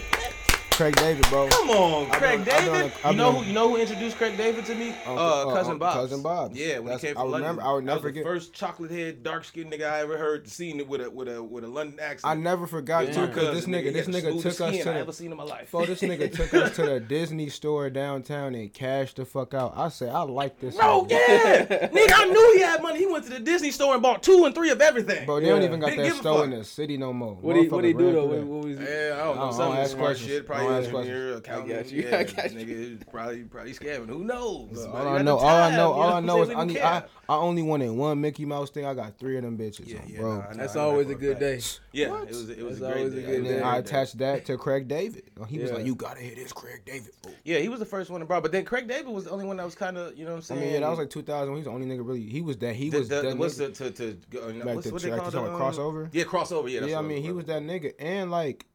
Craig 0.81 0.97
David, 0.97 1.27
bro. 1.29 1.47
Come 1.51 1.69
on, 1.69 2.05
I've 2.11 2.13
Craig 2.13 2.43
been- 2.43 2.55
I've 2.55 2.65
been 2.65 2.73
David. 2.73 2.93
you 3.11 3.13
know 3.15 3.33
been 3.33 3.43
who 3.43 3.47
you 3.49 3.53
know 3.53 3.69
who 3.69 3.77
introduced 3.77 4.17
Craig 4.17 4.39
David 4.39 4.65
to 4.65 4.75
me? 4.75 4.95
Uncle- 5.05 5.19
uh, 5.19 5.21
uh, 5.21 5.45
cousin 5.55 5.59
Uncle- 5.73 5.79
Bob. 5.79 5.93
Cousin 5.95 6.23
Bob. 6.23 6.53
Yeah, 6.57 6.77
when 6.79 6.85
That's- 6.87 7.01
he 7.03 7.07
came 7.09 7.19
I 7.19 7.21
from 7.21 7.31
London. 7.33 7.49
remember- 7.51 7.63
I 7.71 7.73
would 7.75 7.85
never 7.85 8.01
forget. 8.01 8.25
first 8.25 8.55
chocolate 8.55 8.91
head, 8.91 9.23
dark 9.23 9.45
skinned 9.45 9.71
nigga 9.71 9.91
I 9.93 10.01
ever 10.01 10.17
heard 10.17 10.49
seen 10.49 10.81
it 10.81 10.89
with 10.89 11.03
a 11.03 11.11
with 11.11 11.29
a 11.29 11.43
with 11.43 11.65
a 11.65 11.69
London 11.69 11.99
accent. 12.01 12.31
I 12.31 12.35
never 12.35 12.67
forgot 12.67 13.09
Yeah, 13.09 13.13
too, 13.27 13.29
cause 13.29 13.55
this 13.57 13.67
nigga, 13.67 13.93
this 13.93 14.07
nigga 14.07 14.23
took 14.23 14.31
smoothest 14.41 14.61
us 14.63 14.69
skin 14.73 14.85
to 14.85 14.91
I 14.91 14.93
the. 14.95 14.99
ever 15.01 15.13
seen 15.13 15.31
in 15.33 15.37
my 15.37 15.45
life. 15.45 15.71
Bro, 15.71 15.85
this 15.85 16.01
nigga 16.01 16.33
took 16.35 16.55
us 16.55 16.75
to 16.77 16.83
the 16.87 16.99
Disney 17.01 17.51
store 17.51 17.91
downtown 17.91 18.55
and 18.55 18.73
cashed 18.73 19.17
the 19.17 19.27
fuck 19.27 19.53
out. 19.53 19.75
I 19.77 19.91
said, 19.91 20.09
I 20.15 20.23
like 20.23 20.61
this. 20.61 20.77
Bro, 20.77 21.09
nigga. 21.11 21.11
yeah, 21.11 21.89
nigga, 21.89 22.13
I 22.15 22.25
knew 22.25 22.53
he 22.55 22.61
had 22.63 22.83
money. 22.83 23.01
He 23.01 23.07
went 23.07 23.25
to 23.25 23.31
the 23.31 23.41
Disney 23.41 23.71
store 23.71 23.93
and 23.93 24.03
bought 24.03 24.23
two 24.23 24.47
and 24.47 24.55
three 24.55 24.71
of 24.71 24.81
everything. 24.81 25.27
Bro, 25.27 25.41
they 25.41 25.47
don't 25.51 25.63
even 25.63 25.79
got 25.79 25.91
that 25.91 25.97
give 26.05 26.17
store 26.17 26.45
in 26.45 26.53
the 26.53 26.65
city 26.65 26.97
no 26.97 27.13
more. 27.13 27.35
What 27.35 27.57
he 27.57 27.69
what 27.69 27.85
he 27.85 27.93
do 27.93 28.05
ran 28.07 28.15
though? 28.15 28.25
What, 28.25 28.65
was 28.65 28.79
he? 28.79 28.83
Yeah, 28.85 29.19
I 29.21 29.25
don't 29.25 29.37
know. 29.37 29.43
Don't 29.43 29.53
Some 29.53 29.73
ask 29.75 29.91
smart 29.91 30.07
questions. 30.07 30.31
shit. 30.31 30.47
Probably 30.47 30.70
Don't 30.71 30.85
ask 30.85 30.95
engineer, 30.95 31.37
accountant. 31.37 31.73
I 31.73 31.77
got 31.83 31.93
you. 31.93 32.03
Yeah, 32.03 32.17
I 32.19 32.25
got 32.25 32.53
you. 32.53 32.59
nigga, 32.99 33.11
probably 33.11 33.43
probably 33.45 33.73
scamming. 33.75 34.09
Who 34.09 34.25
knows? 34.25 34.69
Bro, 34.73 34.93
But 34.93 35.07
all 35.07 35.15
I 35.17 35.23
know, 35.23 35.37
the 35.39 35.45
all 35.45 35.49
I 35.49 35.69
time, 35.69 35.77
know, 35.77 35.89
you 35.89 36.01
all 36.01 36.09
I 36.11 36.15
what 36.15 36.25
know 36.25 36.37
I'm 36.37 36.43
is? 36.43 36.51
I 36.57 36.65
need, 36.65 36.79
I. 36.79 37.03
I 37.29 37.37
only 37.37 37.63
wanted 37.63 37.91
one 37.93 38.21
Mickey 38.21 38.45
Mouse 38.45 38.71
thing. 38.71 38.85
I 38.85 38.93
got 38.93 39.17
three 39.17 39.37
of 39.37 39.45
them 39.45 39.57
bitches, 39.57 39.87
Yeah, 39.87 39.99
on, 40.01 40.09
yeah, 40.09 40.19
bro. 40.19 40.37
nah, 40.39 40.51
know, 40.51 40.57
That's 40.57 40.75
I 40.75 40.81
always 40.81 41.09
a 41.11 41.15
good 41.15 41.39
day. 41.39 41.61
Yeah, 41.93 42.11
What? 42.11 42.23
it 42.25 42.29
was 42.31 42.51
it 42.51 42.63
was 42.65 42.81
That's 42.81 42.91
a 42.91 42.93
great 42.93 42.99
always 42.99 43.13
a 43.13 43.17
day. 43.21 43.23
good 43.27 43.35
And 43.37 43.37
It 43.37 43.41
was 43.43 43.51
then 43.53 43.63
a 43.63 43.67
I 43.67 43.79
attached 43.79 44.19
that 44.19 44.45
to 44.47 44.59
Craig 44.59 44.89
David. 44.89 45.31
He 45.49 45.59
was 45.61 45.71
like, 45.71 45.87
"You 45.87 45.95
gotta 45.95 46.19
hear 46.21 46.35
this, 46.35 46.53
Craig 46.53 46.83
David." 46.85 47.11
Yeah, 47.45 47.59
he 47.59 47.69
was 47.69 47.79
the 47.79 47.87
first 47.87 48.11
one 48.11 48.19
to 48.21 48.27
brought, 48.27 48.43
but 48.43 48.51
then 48.51 48.65
Craig 48.65 48.89
David 48.89 49.09
was 49.13 49.25
the 49.25 49.31
only 49.31 49.45
one 49.47 49.59
that 49.59 49.65
was 49.65 49.77
kind 49.77 49.97
of, 49.97 50.17
you 50.19 50.25
know 50.25 50.35
what 50.35 50.51
I'm 50.51 50.59
I 50.59 50.61
mean, 50.61 50.73
yeah, 50.73 50.81
that 50.81 50.91
was 50.91 50.99
like 50.99 51.11
2000. 51.11 51.55
He's 51.55 51.65
the 51.67 51.71
only 51.71 51.87
nigga 51.87 52.05
really. 52.07 52.23
He 52.23 52.41
was 52.43 52.57
that. 52.59 52.75
He 52.75 52.91
was 52.91 53.09
that. 53.11 53.37
what's 53.39 53.57
the 53.57 53.71
to 53.71 53.91
to 53.93 54.19
go, 54.31 54.41
uh, 54.43 54.47
Like 54.53 54.65
what's 54.75 54.87
the 54.89 54.93
what 54.93 55.03
they 55.03 55.09
call 55.11 55.19
you 55.19 55.31
talking 55.31 55.39
it? 55.53 55.55
about 55.55 55.61
um, 55.61 55.73
crossover? 55.73 56.09
Yeah, 56.13 56.25
crossover. 56.25 56.71
Yeah, 56.71 56.85
yeah, 56.87 56.99
I 56.99 57.03
mean, 57.03 57.23
he 57.23 57.31
was 57.31 57.45
that 57.45 57.63
nigga, 57.63 57.93
and 58.01 58.31
like, 58.33 58.67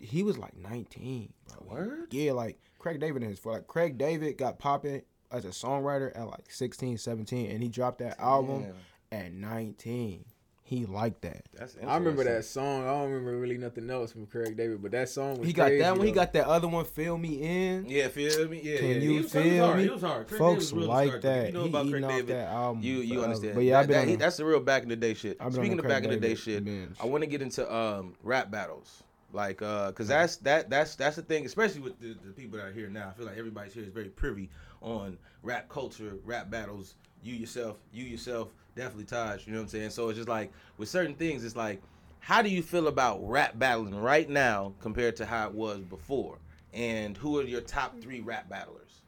he 0.00 0.22
was 0.22 0.38
like 0.38 0.56
19. 0.56 1.32
Bro. 1.48 1.76
Word? 1.76 2.12
Yeah, 2.12 2.32
like 2.32 2.58
Craig 2.78 2.98
David 3.00 3.22
in 3.22 3.30
his 3.30 3.44
like 3.44 3.66
Craig 3.66 3.98
David 3.98 4.36
got 4.38 4.58
popping 4.58 5.02
as 5.30 5.44
a 5.44 5.48
songwriter 5.48 6.10
at 6.18 6.26
like 6.26 6.50
16, 6.50 6.98
17, 6.98 7.50
and 7.50 7.62
he 7.62 7.68
dropped 7.68 7.98
that 7.98 8.18
album 8.18 8.66
at 9.12 9.32
19. 9.32 10.24
He 10.62 10.86
liked 10.86 11.22
that. 11.22 11.42
That's 11.52 11.76
I 11.84 11.96
remember 11.96 12.22
that 12.22 12.44
song. 12.44 12.84
I 12.84 12.92
don't 12.92 13.10
remember 13.10 13.36
really 13.38 13.58
nothing 13.58 13.90
else 13.90 14.12
from 14.12 14.26
Craig 14.26 14.56
David, 14.56 14.80
but 14.80 14.92
that 14.92 15.08
song 15.08 15.38
was 15.38 15.48
He 15.48 15.52
got 15.52 15.64
crazy, 15.66 15.82
that 15.82 15.96
one. 15.96 16.06
He 16.06 16.12
got 16.12 16.32
that 16.34 16.46
other 16.46 16.68
one. 16.68 16.84
Feel 16.84 17.18
me 17.18 17.42
in. 17.42 17.86
Yeah, 17.88 18.06
feel 18.06 18.48
me? 18.48 18.60
Yeah, 18.62 18.76
Can 18.78 18.86
yeah. 18.88 18.94
you 18.94 19.10
he 19.10 19.18
was, 19.20 19.32
feel 19.32 19.64
hard. 19.66 19.76
me? 19.78 19.82
He 19.82 19.90
was 19.90 20.02
hard. 20.02 20.28
Craig 20.28 20.38
Folks 20.38 20.66
David 20.66 20.76
was 20.76 20.86
real 20.86 20.88
like 20.88 21.08
started. 21.08 21.22
that. 21.22 21.46
You 21.48 21.52
know 21.54 21.62
he 21.64 21.68
about 21.70 21.90
Craig 21.90 22.04
off 22.04 22.10
David. 22.12 22.26
that 22.28 22.48
album. 22.50 22.82
You 22.84 22.94
you 22.98 23.08
forever. 23.08 23.24
understand? 23.24 23.54
But 23.56 23.64
yeah, 23.64 23.80
I've 23.80 23.88
That- 23.88 23.88
been 23.88 23.94
that- 23.96 24.02
on 24.02 24.08
he- 24.08 24.14
a- 24.14 24.18
that's 24.18 24.36
the 24.36 24.44
real 24.44 24.60
back 24.60 24.82
in 24.84 24.88
the 24.90 24.96
day 24.96 25.14
shit. 25.14 25.36
I've 25.40 25.52
Speaking 25.54 25.76
the 25.76 25.82
of 25.82 25.88
back 25.88 26.02
Craig 26.04 26.12
in 26.14 26.20
the 26.20 26.28
day 26.28 26.34
shit, 26.36 26.64
binge. 26.64 26.96
I 27.02 27.06
want 27.06 27.22
to 27.24 27.26
get 27.26 27.42
into 27.42 27.74
um 27.74 28.14
rap 28.22 28.52
battles. 28.52 29.02
Like, 29.32 29.62
uh, 29.62 29.92
cause 29.92 30.08
that's 30.08 30.36
that 30.38 30.70
that's 30.70 30.96
that's 30.96 31.16
the 31.16 31.22
thing, 31.22 31.46
especially 31.46 31.80
with 31.80 32.00
the, 32.00 32.16
the 32.24 32.32
people 32.32 32.58
that 32.58 32.66
are 32.66 32.72
here 32.72 32.88
now. 32.88 33.08
I 33.08 33.12
feel 33.12 33.26
like 33.26 33.38
everybody's 33.38 33.72
here 33.74 33.84
is 33.84 33.88
very 33.88 34.08
privy 34.08 34.50
on 34.82 35.16
rap 35.42 35.68
culture, 35.68 36.14
rap 36.24 36.50
battles. 36.50 36.94
You 37.22 37.34
yourself, 37.34 37.76
you 37.92 38.04
yourself, 38.04 38.52
definitely 38.74 39.04
Taj. 39.04 39.46
You 39.46 39.52
know 39.52 39.58
what 39.58 39.64
I'm 39.64 39.68
saying? 39.68 39.90
So 39.90 40.08
it's 40.08 40.16
just 40.16 40.28
like 40.28 40.52
with 40.78 40.88
certain 40.88 41.14
things, 41.14 41.44
it's 41.44 41.54
like, 41.56 41.80
how 42.18 42.42
do 42.42 42.48
you 42.48 42.62
feel 42.62 42.88
about 42.88 43.20
rap 43.22 43.58
battling 43.58 43.94
right 43.94 44.28
now 44.28 44.72
compared 44.80 45.16
to 45.16 45.26
how 45.26 45.46
it 45.48 45.54
was 45.54 45.80
before? 45.80 46.38
And 46.72 47.16
who 47.16 47.38
are 47.38 47.42
your 47.42 47.60
top 47.60 48.00
three 48.00 48.20
rap 48.20 48.48
battlers? 48.48 49.02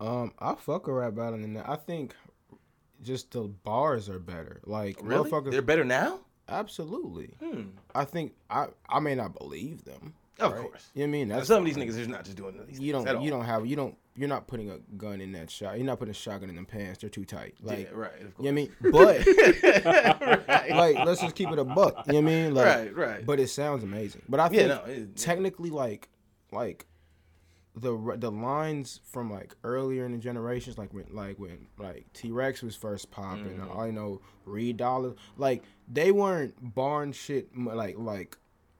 Um, 0.00 0.32
I 0.38 0.54
fuck 0.54 0.86
a 0.88 0.92
rap 0.92 1.14
battle 1.14 1.34
in. 1.42 1.56
I 1.56 1.76
think 1.76 2.14
just 3.02 3.30
the 3.32 3.42
bars 3.42 4.08
are 4.08 4.18
better. 4.18 4.60
Like 4.64 4.98
Really? 5.02 5.28
motherfuckers, 5.30 5.50
They're 5.50 5.62
better 5.62 5.84
now? 5.84 6.20
Absolutely. 6.48 7.34
Hmm. 7.42 7.62
I 7.94 8.04
think 8.04 8.34
I 8.50 8.68
I 8.88 9.00
may 9.00 9.14
not 9.14 9.38
believe 9.38 9.84
them. 9.84 10.14
Of 10.38 10.52
right? 10.52 10.62
course. 10.62 10.90
You 10.94 11.00
know 11.00 11.06
what 11.06 11.08
I 11.08 11.12
mean? 11.12 11.28
That's 11.28 11.48
Some 11.48 11.58
of 11.58 11.64
these 11.64 11.76
niggas 11.76 11.98
is 11.98 12.08
not 12.08 12.24
just 12.24 12.36
doing 12.36 12.60
these 12.68 12.78
You 12.78 12.92
don't 12.92 13.22
you 13.22 13.30
don't 13.30 13.44
have 13.44 13.66
you 13.66 13.76
don't 13.76 13.96
you're 14.14 14.28
not 14.28 14.46
putting 14.48 14.70
a 14.70 14.78
gun 14.96 15.20
in 15.20 15.32
that 15.32 15.50
shot. 15.50 15.76
You're 15.76 15.86
not 15.86 15.98
putting 15.98 16.10
a 16.10 16.14
shotgun 16.14 16.48
in 16.48 16.56
them 16.56 16.66
pants. 16.66 17.00
They're 17.00 17.10
too 17.10 17.24
tight. 17.24 17.54
Like 17.62 17.88
yeah, 17.90 17.96
right. 17.96 18.22
Of 18.22 18.34
course. 18.34 18.46
you 18.46 18.52
know 18.52 18.68
what 18.82 18.92
I 18.92 18.92
mean? 19.16 19.26
But 20.36 20.48
right. 20.48 20.70
like 20.70 21.06
let's 21.06 21.20
just 21.20 21.34
keep 21.34 21.50
it 21.50 21.58
a 21.58 21.64
buck. 21.64 22.04
You 22.06 22.14
know 22.14 22.20
what 22.20 22.30
I 22.30 22.34
mean? 22.34 22.54
Like 22.54 22.66
right, 22.66 22.96
right. 22.96 23.26
but 23.26 23.40
it 23.40 23.48
sounds 23.48 23.82
amazing. 23.82 24.22
But 24.28 24.40
I 24.40 24.44
yeah, 24.44 24.50
think 24.50 24.68
no, 24.68 24.92
it, 24.92 25.16
technically 25.16 25.70
like 25.70 26.08
like 26.52 26.86
the 27.80 28.16
the 28.18 28.30
lines 28.30 29.00
from 29.04 29.30
like 29.30 29.54
earlier 29.64 30.04
in 30.04 30.12
the 30.12 30.18
generations 30.18 30.78
like 30.78 30.92
when 30.92 31.06
like 31.10 31.38
when 31.38 31.66
like 31.78 32.06
T-Rex 32.12 32.62
was 32.62 32.76
first 32.76 33.10
popping 33.10 33.58
Mm-hmm. 33.58 33.78
I 33.80 33.90
know 33.90 34.20
Reed 34.44 34.78
Dollaz 34.78 35.16
like 35.36 35.64
they 35.90 36.12
weren't 36.12 36.54
barn 36.74 37.12
shit 37.12 37.48
like 37.56 37.96
like 37.98 38.36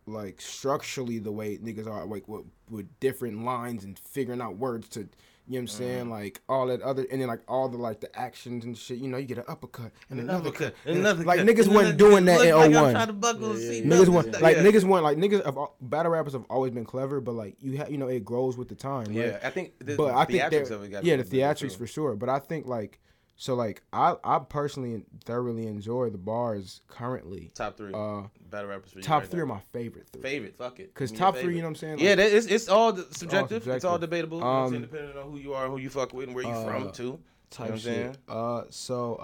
like 0.07 0.41
structurally 0.41 1.19
the 1.19 1.33
way 1.33 1.59
niggas 1.59 1.87
are 1.87 2.05
like 2.07 2.27
with, 2.29 2.45
with 2.71 2.89
different 3.01 3.45
lines 3.45 3.85
and 3.85 3.99
figuring 3.99 4.41
out 4.41 4.57
words 4.57 4.89
to 4.89 5.09
you 5.49 5.55
know 5.55 5.57
what 5.57 5.61
I'm 5.63 5.67
saying 5.69 6.01
mm-hmm. 6.03 6.11
like 6.11 6.43
all 6.49 6.67
that 6.67 6.83
other 6.83 7.07
and 7.11 7.21
then 7.21 7.29
like 7.29 7.41
all 7.49 7.69
the 7.69 7.79
like 7.79 8.01
the 8.01 8.19
actions 8.19 8.65
and 8.65 8.77
shit 8.77 8.99
you 8.99 9.09
know 9.09 9.17
you 9.17 9.27
get 9.27 9.39
an 9.39 9.45
uppercut 9.49 9.93
and 10.11 10.21
another 10.21 10.51
cut 10.51 10.75
and 10.85 10.99
another 10.99 11.25
like 11.25 11.39
cut, 11.39 11.47
niggas 11.47 11.65
another 11.65 11.75
wasn't 11.75 11.99
doing 11.99 12.25
that 12.27 12.41
in 12.43 12.49
Look 12.49 12.57
like 12.57 12.67
I'm 12.67 12.83
01 12.83 12.93
trying 12.93 13.07
to 13.07 13.13
buckle 13.15 13.53
a 13.53 13.59
Yeah, 13.59 13.61
yeah, 13.61 13.73
yeah. 13.73 13.83
Niggas 13.85 14.03
and 14.03 14.15
want 14.15 14.27
stuff. 14.29 14.43
like 14.43 14.57
yeah. 14.57 14.63
niggas 14.63 14.85
want 14.85 15.05
like 15.05 15.17
niggas 15.17 15.45
have 15.45 15.57
al- 15.57 15.75
battle 15.81 16.13
rappers 16.13 16.33
have 16.35 16.45
always 16.51 16.73
been 16.73 16.85
clever, 16.85 17.21
but 17.21 17.33
like 17.33 17.57
you 17.61 17.79
have 17.79 17.91
you 17.91 17.99
know 17.99 18.09
it 18.09 18.25
grows 18.25 18.57
with 18.57 18.69
the 18.69 18.75
time. 18.75 19.07
Right? 19.07 19.17
Yeah, 19.17 19.39
I 19.43 19.51
think 19.51 19.79
the 19.79 19.97
but 19.97 20.15
I 20.15 20.25
think 20.25 20.43
theatrics 20.43 20.71
of 20.71 20.83
it 20.83 20.91
got 20.91 21.05
yeah 21.05 21.17
the 21.17 21.25
theatrics 21.25 21.77
for 21.77 21.87
sure. 21.87 22.17
But 22.17 22.29
I 22.29 22.39
think 22.39 22.67
like 22.67 23.01
So 23.41 23.55
like 23.55 23.83
I 23.93 24.17
I 24.25 24.41
personally 24.41 25.05
thoroughly 25.25 25.69
enjoy 25.69 26.11
the 26.11 26.19
bars 26.19 26.81
currently. 26.89 27.53
Top 27.55 27.77
three 27.77 27.95
Uh, 27.95 28.23
battle 28.51 28.69
rappers 28.71 28.91
for 28.91 28.99
you. 28.99 29.05
top 29.05 29.23
right 29.23 29.31
three 29.31 29.39
now. 29.39 29.45
are 29.45 29.47
my 29.47 29.61
favorite 29.73 30.09
three. 30.13 30.23
favorite. 30.23 30.57
Fuck 30.57 30.81
it. 30.81 30.93
Cause 30.93 31.13
top 31.13 31.37
three, 31.37 31.55
you 31.55 31.61
know 31.63 31.67
what 31.69 31.71
I'm 31.71 31.75
saying? 31.77 31.99
yeah, 32.01 32.17
that, 32.17 32.33
it's 32.33 32.47
it's 32.47 32.69
all 32.69 32.97
subjective. 32.97 33.67
It's 33.69 33.85
all 33.85 33.93
subjective. 33.93 34.01
debatable. 34.01 34.39
You 34.39 34.45
know 34.45 34.51
what 34.51 34.67
I'm? 34.69 34.75
Um, 34.75 34.81
Depending 34.83 35.17
on 35.17 35.31
who 35.31 35.39
you 35.39 35.55
are, 35.55 35.69
who 35.69 35.79
you 35.79 35.89
fuck 35.89 36.13
with, 36.13 36.27
and 36.27 36.35
where 36.35 36.45
you 36.45 36.51
uh, 36.51 36.65
from 36.65 36.91
too. 36.91 37.21
type 37.51 37.67
what 37.67 37.73
I'm 37.75 37.79
shit. 37.79 37.85
saying? 37.85 38.17
Uh, 38.29 38.63
so 38.71 39.15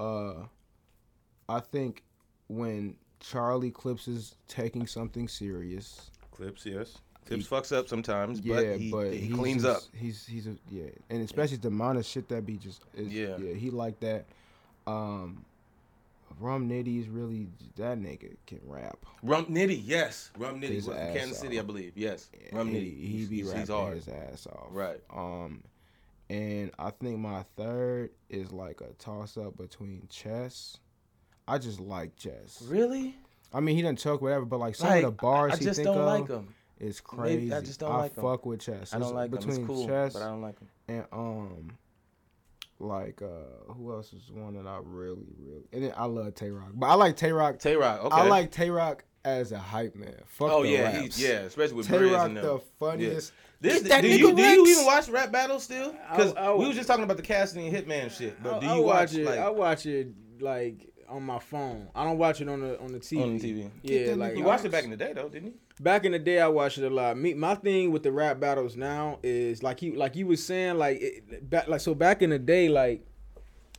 uh, 1.48 1.52
I 1.52 1.58
think 1.58 2.04
when 2.46 2.94
Charlie 3.18 3.72
Clips 3.72 4.06
is 4.06 4.36
taking 4.46 4.86
something 4.86 5.26
serious, 5.26 6.10
Clips, 6.30 6.64
yes. 6.64 6.98
Clips 7.26 7.46
fucks 7.46 7.76
up 7.76 7.88
sometimes, 7.88 8.40
yeah, 8.40 8.54
but 8.56 8.76
he, 8.78 8.90
but 8.90 9.12
he 9.14 9.28
cleans 9.30 9.62
just- 9.62 9.88
up. 9.88 9.96
He's 9.98 10.26
he's 10.26 10.46
a 10.46 10.56
yeah, 10.70 10.84
and 11.10 11.22
especially 11.22 11.56
the 11.56 11.68
amount 11.68 11.98
of 11.98 12.04
shit 12.04 12.28
that 12.28 12.44
be 12.44 12.56
just 12.56 12.82
is, 12.94 13.08
Yeah. 13.12 13.36
yeah 13.38 13.54
he 13.54 13.70
like 13.70 13.98
that. 14.00 14.26
Um, 14.86 15.44
Rum 16.40 16.68
Nitty 16.68 17.00
is 17.00 17.08
really 17.08 17.46
that 17.76 17.98
nigga 17.98 18.36
can 18.46 18.60
rap. 18.66 18.98
Rum 19.22 19.46
Nitty, 19.46 19.80
yes. 19.84 20.30
Rum 20.36 20.60
Nitty 20.60 20.68
His 20.68 20.86
was 20.86 20.96
from 20.96 21.06
ass 21.06 21.16
Kansas 21.16 21.38
City, 21.38 21.58
I 21.58 21.62
believe. 21.62 21.92
Yes. 21.96 22.28
Rum 22.52 22.68
he, 22.68 22.74
Nitty. 22.76 22.98
he 23.00 23.06
He's, 23.06 23.28
be 23.28 23.36
he's, 23.36 23.46
rapping 23.46 23.60
he's 23.60 23.68
hard. 23.70 23.94
his 23.94 24.08
ass 24.08 24.46
off. 24.48 24.66
Right. 24.70 25.00
Um, 25.14 25.62
and 26.28 26.72
I 26.78 26.90
think 26.90 27.18
my 27.20 27.44
third 27.56 28.10
is 28.28 28.50
like 28.52 28.80
a 28.80 28.92
toss 28.98 29.36
up 29.36 29.56
between 29.56 30.08
Chess. 30.10 30.78
I 31.46 31.58
just 31.58 31.78
like 31.78 32.16
Chess. 32.16 32.62
Really? 32.66 33.14
I 33.52 33.60
mean, 33.60 33.76
he 33.76 33.82
doesn't 33.82 33.98
choke 33.98 34.20
whatever, 34.20 34.44
but 34.44 34.58
like 34.58 34.74
some 34.74 34.88
Like, 34.88 35.04
of 35.04 35.16
the 35.16 35.22
bars 35.22 35.52
I 35.54 35.56
he 35.58 35.64
just 35.64 35.76
think 35.76 35.86
don't 35.86 35.98
of 35.98 36.06
like 36.06 36.28
him. 36.28 36.52
Is 36.80 37.00
crazy. 37.00 37.36
Maybe 37.44 37.54
I 37.54 37.60
just 37.60 37.80
don't 37.80 37.92
I 37.92 37.96
like 37.98 38.18
'em. 38.18 38.24
fuck 38.24 38.44
with 38.46 38.60
Chess. 38.60 38.92
I 38.92 38.98
don't 38.98 39.08
It's 39.08 39.14
like 39.14 39.30
him. 39.32 39.36
between 39.38 39.56
It's 39.58 39.66
cool, 39.66 39.86
Chess 39.86 40.12
but 40.12 40.22
I 40.22 40.26
don't 40.26 40.42
like 40.42 40.58
him. 40.58 40.68
and 40.88 41.04
um, 41.12 41.70
like 42.80 43.22
uh, 43.22 43.72
who 43.72 43.92
else 43.92 44.12
is 44.12 44.30
one 44.32 44.54
that 44.54 44.66
I 44.68 44.80
really 44.82 45.26
really 45.38 45.62
and 45.72 45.84
then 45.84 45.92
I 45.96 46.04
love 46.06 46.34
Tay 46.34 46.50
Roc, 46.50 46.70
but 46.74 46.86
I 46.86 46.94
like 46.94 47.16
Tay 47.16 47.32
Roc. 47.32 47.58
Tay 47.58 47.76
Roc, 47.76 48.04
okay. 48.04 48.14
I 48.16 48.26
like 48.28 48.50
Tay 48.50 48.70
Roc 48.70 49.04
as 49.24 49.52
a 49.52 49.58
hype 49.58 49.94
man. 49.94 50.14
Fuck 50.26 50.50
Oh 50.50 50.62
the 50.64 50.70
yeah, 50.70 51.00
he, 51.00 51.08
yeah, 51.24 51.28
especially 51.40 51.76
with 51.76 51.86
Tay 51.88 51.98
Roc 52.10 52.34
the 52.34 52.60
funniest. 52.78 53.32
This, 53.60 53.80
Get 53.82 53.88
that 53.88 54.00
do 54.02 54.08
you 54.08 54.34
do 54.34 54.42
you 54.42 54.66
even 54.66 54.84
watch 54.84 55.08
rap 55.08 55.30
battles 55.32 55.62
still? 55.62 55.92
Because 56.10 56.34
I- 56.34 56.48
I- 56.48 56.54
we 56.54 56.66
was 56.66 56.76
just 56.76 56.86
talking 56.88 57.04
about 57.04 57.16
the 57.16 57.22
Cassidy 57.22 57.68
and 57.68 57.74
Hitman 57.76 58.10
shit. 58.10 58.42
But 58.42 58.60
do 58.60 58.66
you 58.66 58.72
I 58.72 58.78
watch, 58.80 59.12
watch 59.12 59.14
it? 59.14 59.24
like 59.24 59.38
I 59.38 59.48
watch 59.50 59.86
it 59.86 60.08
like 60.40 60.92
on 61.08 61.22
my 61.22 61.38
phone. 61.38 61.88
I 61.94 62.04
don't 62.04 62.18
watch 62.18 62.40
it 62.42 62.48
on 62.48 62.60
the 62.60 62.78
on 62.80 62.92
the 62.92 62.98
TV. 62.98 63.22
on 63.22 63.38
the 63.38 63.52
TV? 63.52 63.70
Yeah, 63.82 64.14
like 64.16 64.36
You 64.36 64.42
watched 64.44 64.64
it 64.66 64.72
back 64.72 64.84
in 64.84 64.90
the 64.90 64.96
day 64.96 65.12
though, 65.14 65.28
didn't 65.30 65.46
you? 65.46 65.54
Back 65.80 66.04
in 66.04 66.12
the 66.12 66.18
day, 66.18 66.40
I 66.40 66.48
watched 66.48 66.78
it 66.78 66.84
a 66.84 66.94
lot. 66.94 67.16
Me, 67.16 67.34
my 67.34 67.54
thing 67.54 67.90
with 67.92 68.02
the 68.02 68.12
rap 68.12 68.40
battles 68.40 68.76
now 68.76 69.18
is 69.22 69.62
like 69.62 69.82
you, 69.82 69.94
like 69.94 70.16
you 70.16 70.26
was 70.26 70.44
saying, 70.44 70.78
like 70.78 71.00
it, 71.00 71.50
back, 71.50 71.68
like 71.68 71.80
so 71.80 71.94
back 71.94 72.22
in 72.22 72.30
the 72.30 72.38
day, 72.38 72.68
like 72.68 73.04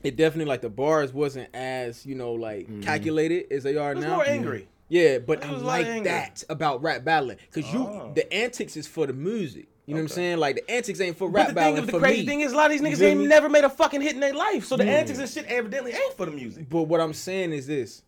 it 0.04 0.16
definitely 0.16 0.46
like 0.46 0.62
the 0.62 0.70
bars 0.70 1.14
wasn't 1.14 1.50
as 1.56 2.06
you 2.06 2.16
know 2.16 2.34
like 2.34 2.66
mm-hmm. 2.68 2.82
calculated 2.82 3.52
as 3.52 3.64
they 3.64 3.78
are 3.78 3.92
It 3.94 3.96
was 3.98 4.06
now. 4.06 4.16
more 4.18 4.26
angry. 4.28 4.68
Yeah, 4.88 5.18
but 5.18 5.44
I 5.44 5.52
was 5.52 5.62
a 5.64 5.66
lot 5.66 5.82
of 5.82 5.88
like 5.88 6.04
that 6.04 6.44
about 6.48 6.84
rap 6.84 7.04
battling 7.04 7.38
because 7.52 7.72
you 7.74 7.80
Oh. 7.80 8.12
the 8.14 8.32
antics 8.32 8.78
is 8.78 8.86
for 8.86 9.08
the 9.08 9.14
music. 9.14 9.68
You 9.88 9.94
know 9.94 10.00
what 10.00 10.04
I'm 10.04 10.08
saying? 10.10 10.38
Like 10.38 10.56
the 10.58 10.72
antics 10.72 11.00
ain't 11.00 11.18
for 11.18 11.28
But 11.30 11.38
rap 11.38 11.48
the 11.50 11.54
battling 11.54 11.80
of 11.80 11.88
the 11.88 12.00
crazy 12.00 12.22
me. 12.22 12.28
thing 12.28 12.42
is, 12.42 12.54
a 12.54 12.56
lot 12.56 12.72
of 12.72 12.72
these 12.72 12.82
niggas 12.82 13.02
ain't 13.04 13.22
never 13.28 13.50
made 13.50 13.64
a 13.64 13.70
fucking 13.70 14.02
hit 14.02 14.14
in 14.14 14.20
their 14.20 14.34
life. 14.34 14.66
So 14.66 14.78
the 14.78 14.86
Yeah. 14.86 14.92
antics 14.98 15.18
and 15.20 15.30
shit 15.30 15.46
evidently 15.46 15.92
ain't 15.92 16.18
for 16.18 16.26
the 16.26 16.32
music. 16.32 16.70
But 16.70 16.84
what 16.84 17.02
I'm 17.02 17.14
saying 17.14 17.52
is 17.54 17.66
this: 17.68 18.04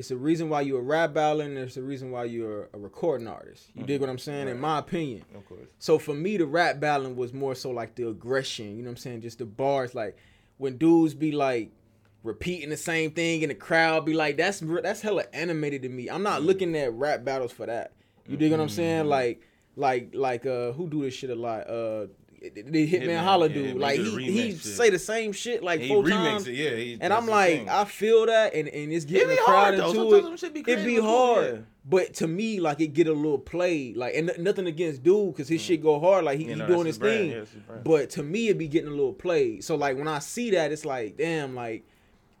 it's 0.00 0.10
a 0.10 0.16
reason 0.16 0.48
why 0.48 0.62
you're 0.62 0.80
a 0.80 0.82
rap 0.82 1.12
battler, 1.12 1.44
and 1.44 1.54
there's 1.54 1.76
a 1.76 1.82
reason 1.82 2.10
why 2.10 2.24
you're 2.24 2.70
a 2.72 2.78
recording 2.78 3.28
artist. 3.28 3.68
You 3.74 3.84
dig 3.84 4.00
what 4.00 4.08
I'm 4.08 4.18
saying? 4.18 4.48
In 4.48 4.58
my 4.58 4.78
opinion. 4.78 5.24
Of 5.34 5.46
course. 5.46 5.68
So 5.78 5.98
for 5.98 6.14
me, 6.14 6.38
the 6.38 6.46
rap 6.46 6.80
battling 6.80 7.16
was 7.16 7.34
more 7.34 7.54
so 7.54 7.70
like 7.70 7.96
the 7.96 8.08
aggression. 8.08 8.76
You 8.76 8.82
know 8.82 8.88
what 8.88 8.92
I'm 8.92 8.96
saying? 8.96 9.20
Just 9.20 9.38
the 9.38 9.44
bars, 9.44 9.94
like 9.94 10.16
when 10.56 10.78
dudes 10.78 11.12
be 11.12 11.32
like 11.32 11.70
repeating 12.22 12.70
the 12.70 12.78
same 12.78 13.10
thing, 13.10 13.42
and 13.42 13.50
the 13.50 13.54
crowd 13.54 14.06
be 14.06 14.14
like, 14.14 14.38
"That's 14.38 14.60
that's 14.82 15.02
hella 15.02 15.24
animated 15.34 15.82
to 15.82 15.90
me." 15.90 16.08
I'm 16.08 16.22
not 16.22 16.42
looking 16.42 16.74
at 16.76 16.94
rap 16.94 17.22
battles 17.22 17.52
for 17.52 17.66
that. 17.66 17.92
You 18.26 18.38
dig 18.38 18.52
what 18.52 18.60
I'm 18.60 18.70
saying? 18.70 19.00
Mm-hmm. 19.00 19.08
Like, 19.10 19.42
like, 19.76 20.10
like, 20.14 20.46
uh, 20.46 20.72
who 20.72 20.88
do 20.88 21.02
this 21.02 21.12
shit 21.12 21.28
a 21.28 21.34
lot? 21.34 21.68
Uh, 21.68 22.06
the 22.40 22.50
Hitman, 22.50 22.88
Hitman, 23.02 23.22
Holla 23.22 23.48
yeah, 23.48 23.54
dude. 23.54 23.76
Hitman 23.76 23.80
like 23.80 23.98
he 24.00 24.32
he 24.32 24.50
shit. 24.52 24.60
say 24.60 24.90
the 24.90 24.98
same 24.98 25.32
shit 25.32 25.62
like 25.62 25.80
He 25.80 25.88
four 25.88 26.08
times. 26.08 26.46
it, 26.48 26.54
yeah. 26.54 26.70
he- 26.70 26.98
And 27.00 27.12
I'm 27.12 27.26
like. 27.26 27.68
I 27.68 27.84
feel 27.84 28.26
that, 28.26 28.54
and, 28.54 28.66
and 28.68 28.92
it's 28.92 29.04
It 29.04 29.08
getting 29.08 29.28
be 29.28 29.34
the 29.36 29.42
crowd 29.42 29.74
into 29.74 29.90
Sometimes 29.94 30.42
it. 30.42 30.54
be 30.54 30.60
it 30.60 30.84
be 30.84 30.96
hard, 30.98 31.44
yeah. 31.54 31.58
but 31.84 32.14
to 32.14 32.26
me, 32.26 32.58
like 32.60 32.80
it 32.80 32.88
get 32.94 33.06
a 33.08 33.12
little 33.12 33.38
play, 33.38 33.92
like 33.94 34.14
and 34.14 34.32
nothing 34.38 34.66
against 34.66 35.02
dude, 35.02 35.36
cause 35.36 35.48
his 35.48 35.60
shit 35.60 35.82
go 35.82 36.00
hard, 36.00 36.24
like 36.24 36.38
he, 36.38 36.46
Mm. 36.46 36.56
You 36.56 36.62
he 36.62 36.66
doing 36.72 36.86
his 36.86 36.98
brand, 36.98 37.18
thing. 37.18 37.30
yeah, 37.30 37.38
that's 37.40 37.52
his 37.52 37.62
brand. 37.62 37.84
but 37.84 38.10
to 38.10 38.22
me, 38.22 38.48
it 38.48 38.56
be 38.58 38.68
getting 38.68 38.88
a 38.88 38.94
little 38.94 39.12
play. 39.12 39.60
So 39.60 39.76
like 39.76 39.98
when 39.98 40.08
I 40.08 40.18
see 40.20 40.50
that, 40.52 40.72
it's 40.72 40.84
like, 40.86 41.16
damn, 41.18 41.54
like 41.54 41.84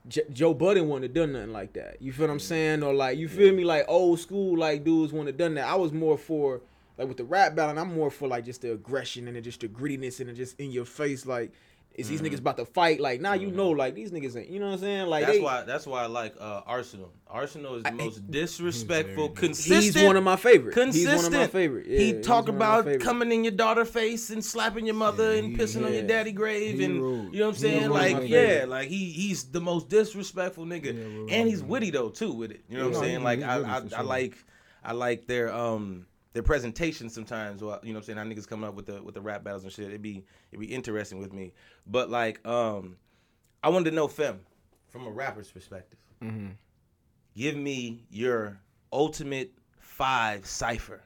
J- 0.08 0.22
Joe 0.32 0.54
Budden 0.54 0.88
wouldn't 0.88 1.04
have 1.04 1.12
done 1.14 1.32
nothing 1.32 1.52
like 1.52 1.74
that. 1.74 2.00
You 2.00 2.10
feel 2.12 2.26
what 2.26 2.32
I'm 2.32 2.40
saying? 2.40 2.82
Or 2.82 2.94
like 2.94 3.18
you 3.18 3.28
feel 3.28 3.54
me? 3.54 3.64
Like 3.64 3.84
old 3.86 4.18
school, 4.18 4.58
like 4.58 4.82
dudes 4.82 5.12
wouldn't 5.12 5.28
have 5.28 5.36
done 5.36 5.54
that. 5.54 5.66
I 5.68 5.74
was 5.74 5.92
more 5.92 6.16
for 6.16 6.62
like 7.00 7.08
with 7.08 7.16
the 7.16 7.24
rap 7.24 7.56
battle. 7.56 7.76
I'm 7.78 7.94
more 7.94 8.10
for 8.10 8.28
like 8.28 8.44
just 8.44 8.60
the 8.62 8.72
aggression 8.72 9.26
and 9.26 9.36
the, 9.36 9.40
just 9.40 9.60
the 9.60 9.68
grittiness 9.68 10.20
and 10.20 10.28
the 10.28 10.32
just 10.34 10.60
in 10.60 10.70
your 10.70 10.84
face, 10.84 11.26
like. 11.26 11.52
Is 11.96 12.08
these 12.08 12.22
niggas 12.22 12.38
about 12.38 12.56
to 12.56 12.64
fight? 12.64 13.00
Like 13.00 13.20
now 13.20 13.32
you 13.32 13.50
know, 13.50 13.70
like 13.70 13.96
these 13.96 14.12
niggas 14.12 14.36
ain't. 14.36 14.48
You 14.48 14.60
know 14.60 14.66
what 14.68 14.74
I'm 14.74 14.78
saying? 14.78 15.06
Like 15.08 15.24
Mm-hmm. 15.24 15.26
That's 15.26 15.38
they- 15.38 15.44
why. 15.44 15.62
That's 15.64 15.86
why 15.88 16.02
I 16.04 16.06
like 16.06 16.34
uh, 16.38 16.62
Arsonal. 16.62 17.08
Arsonal 17.28 17.78
is 17.78 17.82
the 17.82 17.88
I- 17.88 17.90
most 17.90 18.30
disrespectful, 18.30 19.26
very 19.26 19.36
consistent. 19.48 19.96
He's 19.96 20.04
one 20.04 20.16
of 20.16 20.22
my 20.22 20.36
favorite. 20.36 20.72
Consistent. 20.72 21.14
He's 21.16 21.24
one 21.24 21.34
of 21.34 21.40
my 21.40 21.46
favorite. 21.48 21.86
Yeah, 21.88 21.98
he 21.98 22.12
he's 22.14 22.24
talk 22.24 22.44
one 22.46 22.54
of 22.54 22.60
my 22.60 22.78
about 22.78 23.00
coming 23.00 23.32
in 23.32 23.42
your 23.42 23.50
daughter 23.52 23.84
face 23.84 24.30
and 24.30 24.42
slapping 24.42 24.86
your 24.86 24.94
mother 24.94 25.32
Yeah, 25.32 25.38
and 25.40 25.48
he- 25.50 25.56
pissing 25.56 25.84
on 25.84 25.92
your 25.92 26.04
daddy 26.04 26.30
grave 26.30 26.78
He 26.78 26.84
and 26.84 27.02
rude. 27.02 27.34
you 27.34 27.40
know 27.40 27.46
what 27.46 27.54
I'm 27.56 27.60
saying? 27.60 27.82
was 27.82 27.90
one 27.90 28.04
of 28.04 28.12
Like 28.20 28.28
yeah, 28.30 28.38
favorite. 28.46 28.68
like 28.68 28.88
he 28.88 29.10
he's 29.10 29.44
the 29.44 29.60
most 29.60 29.88
disrespectful 29.88 30.64
nigga, 30.66 30.94
Yeah, 31.28 31.34
and 31.34 31.48
he's 31.48 31.62
witty 31.62 31.90
though 31.90 32.10
too 32.10 32.32
with 32.32 32.52
it. 32.52 32.62
You 32.68 32.78
know 32.78 32.88
what 32.88 32.96
I'm 32.98 33.02
saying? 33.02 33.24
Like 33.24 33.42
I 33.42 33.56
I, 33.78 33.80
for 33.88 33.96
I 33.96 34.02
like 34.02 34.36
I 34.84 34.92
like 34.92 35.26
their 35.26 35.52
um 35.52 36.06
their 36.32 36.42
presentation 36.42 37.08
sometimes. 37.10 37.62
Well, 37.62 37.80
you 37.82 37.92
know 37.92 37.98
what 37.98 38.08
I'm 38.08 38.16
saying? 38.16 38.18
How 38.18 38.24
niggas 38.24 38.48
coming 38.48 38.68
up 38.68 38.74
with 38.74 38.86
the 38.86 39.02
with 39.02 39.14
the 39.14 39.20
rap 39.20 39.44
battles 39.44 39.64
and 39.64 39.72
shit. 39.72 39.86
It'd 39.86 40.02
be 40.02 40.24
it'd 40.52 40.60
be 40.60 40.72
interesting 40.72 41.18
with 41.18 41.32
me. 41.32 41.52
But 41.86 42.10
like 42.10 42.46
um 42.46 42.96
I 43.62 43.68
wanted 43.68 43.90
to 43.90 43.96
know 43.96 44.08
Fem 44.08 44.40
from 44.88 45.06
a 45.06 45.10
rapper's 45.10 45.50
perspective. 45.50 45.98
Mm-hmm. 46.22 46.48
Give 47.36 47.56
me 47.56 48.04
your 48.10 48.60
ultimate 48.92 49.52
five 49.78 50.46
cipher. 50.46 51.02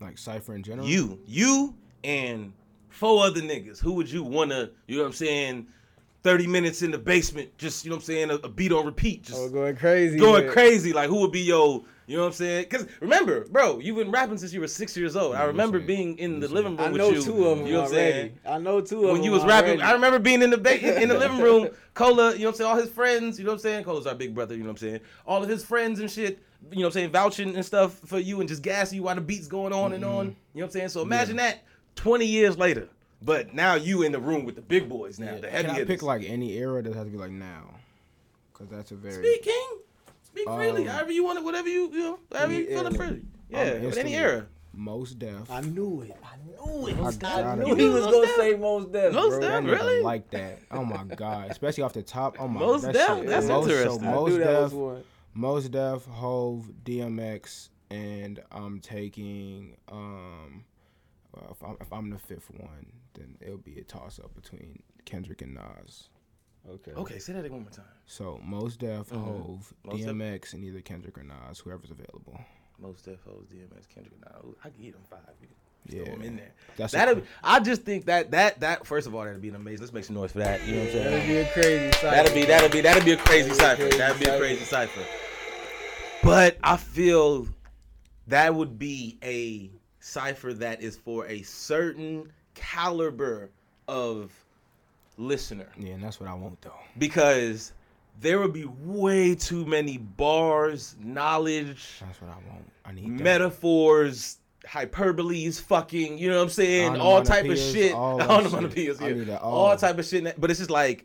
Like 0.00 0.18
cipher 0.18 0.54
in 0.54 0.62
general. 0.62 0.86
You, 0.86 1.20
you, 1.26 1.76
and 2.02 2.52
four 2.88 3.24
other 3.24 3.40
niggas. 3.40 3.80
Who 3.80 3.92
would 3.94 4.10
you 4.10 4.22
wanna? 4.22 4.70
You 4.86 4.96
know 4.96 5.02
what 5.02 5.08
I'm 5.08 5.14
saying? 5.14 5.66
Thirty 6.22 6.46
minutes 6.46 6.82
in 6.82 6.92
the 6.92 6.98
basement, 6.98 7.56
just 7.58 7.84
you 7.84 7.90
know 7.90 7.96
what 7.96 8.02
I'm 8.02 8.06
saying, 8.06 8.30
a, 8.30 8.34
a 8.36 8.48
beat 8.48 8.70
on 8.70 8.86
repeat, 8.86 9.24
just 9.24 9.38
Oh, 9.40 9.48
going 9.48 9.74
crazy. 9.74 10.18
going 10.18 10.44
with- 10.44 10.52
crazy. 10.52 10.92
Like 10.92 11.08
who 11.08 11.16
would 11.20 11.32
be 11.32 11.40
your? 11.40 11.84
You 12.06 12.16
know 12.16 12.22
what 12.24 12.28
I'm 12.28 12.32
saying? 12.34 12.66
Because 12.68 12.86
remember, 13.00 13.44
bro, 13.46 13.78
you've 13.78 13.96
been 13.96 14.10
rapping 14.10 14.36
since 14.36 14.52
you 14.52 14.60
were 14.60 14.66
six 14.68 14.96
years 14.96 15.16
old. 15.16 15.34
I 15.36 15.44
remember 15.44 15.78
saying. 15.78 15.86
being 15.86 16.18
in 16.18 16.40
the 16.40 16.48
You're 16.48 16.54
living 16.56 16.76
room 16.76 16.80
I 16.86 16.90
with 16.90 17.00
know 17.00 17.10
you. 17.10 17.22
two 17.22 17.46
of 17.46 17.58
them 17.58 17.66
You 17.66 17.74
know 17.74 17.80
what 17.82 17.90
I'm 17.90 17.94
already. 17.94 18.12
saying? 18.12 18.38
I 18.44 18.58
know 18.58 18.80
two 18.80 18.96
of 18.96 19.02
them. 19.04 19.12
when 19.12 19.22
you 19.22 19.30
was 19.30 19.44
rapping. 19.44 19.80
I 19.80 19.92
remember 19.92 20.18
being 20.18 20.42
in 20.42 20.50
the 20.50 20.58
ba- 20.58 21.00
in 21.02 21.08
the 21.08 21.18
living 21.18 21.38
room. 21.40 21.68
Cola, 21.94 22.32
you 22.32 22.40
know 22.40 22.46
what 22.46 22.48
I'm 22.50 22.54
saying? 22.56 22.70
All 22.70 22.76
his 22.76 22.90
friends, 22.90 23.38
you 23.38 23.44
know 23.44 23.50
what 23.52 23.54
I'm 23.54 23.60
saying? 23.60 23.84
Cola's 23.84 24.06
our 24.06 24.14
big 24.16 24.34
brother, 24.34 24.54
you 24.54 24.60
know 24.62 24.66
what 24.70 24.82
I'm 24.82 24.88
saying? 24.88 25.00
All 25.26 25.42
of 25.42 25.48
his 25.48 25.64
friends 25.64 26.00
and 26.00 26.10
shit, 26.10 26.40
you 26.70 26.78
know 26.78 26.82
what 26.82 26.86
I'm 26.88 26.92
saying? 26.92 27.10
Vouching 27.12 27.54
and 27.56 27.64
stuff 27.64 27.98
for 28.04 28.18
you 28.18 28.40
and 28.40 28.48
just 28.48 28.62
gassing 28.62 28.96
you 28.96 29.04
while 29.04 29.14
the 29.14 29.20
beat's 29.20 29.46
going 29.46 29.72
on 29.72 29.92
and 29.92 30.04
on. 30.04 30.10
Mm-hmm. 30.26 30.34
You 30.54 30.60
know 30.60 30.64
what 30.64 30.64
I'm 30.66 30.70
saying? 30.70 30.88
So 30.90 31.02
imagine 31.02 31.36
that 31.36 31.62
20 31.96 32.26
years 32.26 32.58
later. 32.58 32.88
But 33.24 33.54
now 33.54 33.74
you 33.76 34.02
in 34.02 34.12
the 34.12 34.18
room 34.18 34.44
with 34.44 34.56
the 34.56 34.62
big 34.62 34.88
boys 34.88 35.18
now, 35.20 35.38
the 35.38 35.48
heavy 35.48 35.62
Can 35.62 35.70
I 35.70 35.74
hitters. 35.74 35.86
pick 35.88 36.02
like 36.02 36.24
any 36.24 36.54
era? 36.58 36.80
It 36.80 36.82
does 36.82 36.94
have 36.94 37.04
to 37.04 37.10
be 37.10 37.18
like 37.18 37.30
now, 37.30 37.74
because 38.52 38.68
that's 38.68 38.90
a 38.90 38.96
very. 38.96 39.14
Speak, 39.14 39.42
King. 39.44 39.68
Speak 40.22 40.46
freely. 40.48 40.82
Um, 40.88 40.94
however 40.94 41.12
you 41.12 41.24
want 41.24 41.38
it, 41.38 41.44
whatever 41.44 41.68
you, 41.68 41.90
you 41.92 41.98
know, 41.98 42.18
however 42.32 42.52
you 42.52 42.66
Any 42.66 42.74
feeling 42.76 42.94
freely. 42.94 43.22
Yeah, 43.48 43.60
I'm 43.82 43.88
but 43.90 43.98
any 43.98 44.14
era. 44.16 44.46
Mos 44.74 45.10
Def. 45.12 45.50
I 45.50 45.60
knew 45.60 46.00
it. 46.02 46.16
I 46.24 46.36
knew 46.46 46.86
it. 46.88 47.24
I 47.24 47.42
I, 47.42 47.54
knew 47.56 47.76
be- 47.76 47.82
he 47.82 47.88
was 47.90 48.04
Most 48.04 48.12
gonna 48.12 48.26
Def? 48.26 48.36
say 48.36 48.54
Mos 48.56 48.86
Def, 48.86 49.12
Most 49.12 49.28
bro. 49.30 49.40
Def? 49.40 49.50
That 49.50 49.62
nigga 49.64 49.72
really? 49.72 50.02
like 50.02 50.30
that. 50.30 50.58
Oh 50.70 50.84
my 50.84 51.04
god, 51.04 51.50
especially 51.50 51.84
off 51.84 51.92
the 51.92 52.02
top. 52.02 52.36
Oh 52.40 52.48
my. 52.48 52.58
God. 52.60 52.66
Most 52.66 52.82
that 52.84 52.92
Def? 52.94 53.18
shit- 53.18 53.26
That's 53.26 53.46
most, 53.46 53.68
interesting. 53.68 54.00
So 54.00 54.06
I 54.06 54.10
I 54.10 54.14
most 54.14 54.30
knew 54.30 54.38
that 54.38 54.62
was 54.62 54.72
one. 54.74 55.04
Mos 55.34 55.68
Def, 55.68 56.06
Hove, 56.06 56.70
DMX, 56.84 57.68
and 57.90 58.42
I'm 58.50 58.80
taking 58.80 59.76
um. 59.92 60.64
If 61.50 61.62
I'm, 61.62 61.76
if 61.80 61.92
I'm 61.92 62.10
the 62.10 62.18
fifth 62.18 62.50
one, 62.50 62.92
then 63.14 63.36
it'll 63.40 63.56
be 63.58 63.78
a 63.78 63.84
toss 63.84 64.18
up 64.18 64.34
between 64.34 64.82
Kendrick 65.04 65.42
and 65.42 65.54
Nas. 65.54 66.08
Okay. 66.68 66.92
Okay, 66.92 67.18
say 67.18 67.32
that 67.32 67.50
one 67.50 67.62
more 67.62 67.70
time. 67.70 67.84
So 68.06 68.38
Mos 68.44 68.76
Def, 68.76 69.08
Mhm. 69.10 69.24
Hove, 69.24 69.74
Mos 69.84 69.98
Def. 69.98 70.06
DMX, 70.06 70.52
and 70.54 70.64
either 70.64 70.80
Kendrick 70.80 71.18
or 71.18 71.24
Nas, 71.24 71.58
whoever's 71.58 71.90
available. 71.90 72.38
Mos 72.78 73.02
Def 73.02 73.20
Hoes, 73.24 73.46
DMX, 73.52 73.86
Kendrick. 73.92 74.18
Nas. 74.20 74.54
I 74.64 74.70
can 74.70 74.82
get 74.82 74.92
them 74.92 75.02
five. 75.10 75.20
You 75.40 75.48
can 75.48 75.56
Yeah, 75.98 76.04
throw 76.04 76.12
them 76.14 76.22
in 76.22 76.36
there. 76.36 76.52
That's 76.76 76.92
a- 76.92 76.96
That'll. 76.96 77.22
I 77.42 77.58
just 77.58 77.82
think 77.82 78.04
that 78.06 78.30
that 78.30 78.60
that 78.60 78.86
first 78.86 79.08
of 79.08 79.14
all 79.16 79.24
that'd 79.24 79.40
be 79.42 79.48
an 79.48 79.56
amazing. 79.56 79.80
Let's 79.80 79.92
make 79.92 80.04
some 80.04 80.14
noise 80.14 80.30
for 80.30 80.38
that. 80.38 80.64
You 80.64 80.74
know 80.76 80.78
what 80.80 80.86
I'm 80.86 80.92
saying? 80.92 81.10
That'd 81.10 81.26
be 81.28 81.36
a 81.38 81.52
crazy. 81.52 81.92
Cypher. 81.92 82.06
That'd 82.10 82.34
be 82.34 82.44
that'd 82.44 82.70
be 82.72 82.80
that'd 82.80 83.04
be 83.04 83.12
a 83.12 83.16
crazy 83.16 83.50
That'd 83.50 83.78
be 83.78 83.84
a 83.84 83.90
cipher. 83.90 83.98
That'd 83.98 84.20
be 84.20 84.26
a 84.30 84.38
crazy 84.38 84.64
cipher. 84.64 85.04
But 86.22 86.56
I 86.62 86.76
feel 86.76 87.48
that 88.28 88.54
would 88.54 88.78
be 88.78 89.18
a 89.24 89.70
cipher 89.98 90.52
that 90.54 90.80
is 90.82 90.96
for 90.96 91.26
a 91.26 91.42
certain 91.42 92.32
caliber 92.54 93.50
of 93.88 94.32
listener 95.18 95.68
Yeah, 95.78 95.92
and 95.94 96.02
that's 96.02 96.18
what 96.20 96.28
I 96.28 96.34
want 96.34 96.60
though. 96.62 96.72
because 96.98 97.72
there 98.20 98.38
would 98.40 98.52
be 98.52 98.64
way 98.82 99.34
too 99.34 99.64
many 99.66 99.96
bars, 99.98 100.94
knowledge, 101.02 101.88
That's 102.00 102.20
what 102.20 102.30
I 102.30 102.36
want. 102.50 102.70
I 102.84 102.92
need 102.92 103.18
that. 103.18 103.22
metaphors, 103.24 104.38
hyperboles, 104.66 105.60
fucking, 105.60 106.18
you 106.18 106.28
know 106.30 106.36
what 106.36 106.42
I'm 106.44 106.48
saying? 106.50 106.96
All 107.00 107.22
type 107.22 107.46
of 107.46 107.58
shit. 107.58 107.94
all 107.94 108.18
that 108.18 108.28
Onomatopoeias, 108.28 108.98
shit. 108.98 109.02
I 109.02 109.08
yeah. 109.32 109.36
all. 109.38 109.76
type 109.76 109.98
of 109.98 110.04
shit. 110.04 110.38
But 110.40 110.50
it's 110.50 110.58
just 110.60 110.70
like 110.70 111.04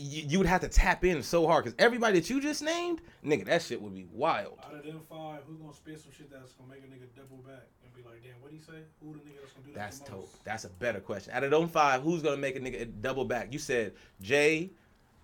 you, 0.00 0.24
you 0.28 0.38
would 0.38 0.46
have 0.46 0.60
to 0.62 0.68
tap 0.68 1.04
in 1.04 1.22
so 1.22 1.46
hard 1.46 1.64
because 1.64 1.76
everybody 1.78 2.18
that 2.18 2.30
you 2.30 2.40
just 2.40 2.62
named, 2.62 3.00
nigga, 3.24 3.44
that 3.46 3.62
shit 3.62 3.80
would 3.80 3.94
be 3.94 4.06
wild. 4.12 4.58
Out 4.64 4.74
of 4.74 4.84
them 4.84 5.00
five, 5.08 5.40
who's 5.46 5.58
gonna 5.58 5.74
spit 5.74 6.00
some 6.00 6.12
shit 6.12 6.30
that's 6.30 6.52
gonna 6.52 6.70
make 6.70 6.82
a 6.82 6.86
nigga 6.86 7.06
double 7.14 7.38
back 7.38 7.66
and 7.84 7.94
be 7.94 8.02
like, 8.08 8.22
damn, 8.22 8.40
what 8.40 8.50
do 8.50 8.56
you 8.56 8.62
say? 8.62 8.84
Who 9.02 9.12
the 9.12 9.18
nigga 9.18 9.40
that's 9.40 9.52
gonna 9.52 9.66
do 9.66 9.72
that 9.74 9.78
That's 9.78 10.00
dope. 10.00 10.32
That's 10.44 10.64
a 10.64 10.70
better 10.70 11.00
question. 11.00 11.32
Out 11.34 11.44
of 11.44 11.50
them 11.50 11.68
five, 11.68 12.02
who's 12.02 12.22
gonna 12.22 12.36
make 12.38 12.56
a 12.56 12.60
nigga 12.60 12.90
double 13.00 13.24
back? 13.24 13.52
You 13.52 13.58
said 13.58 13.92
Jay, 14.20 14.70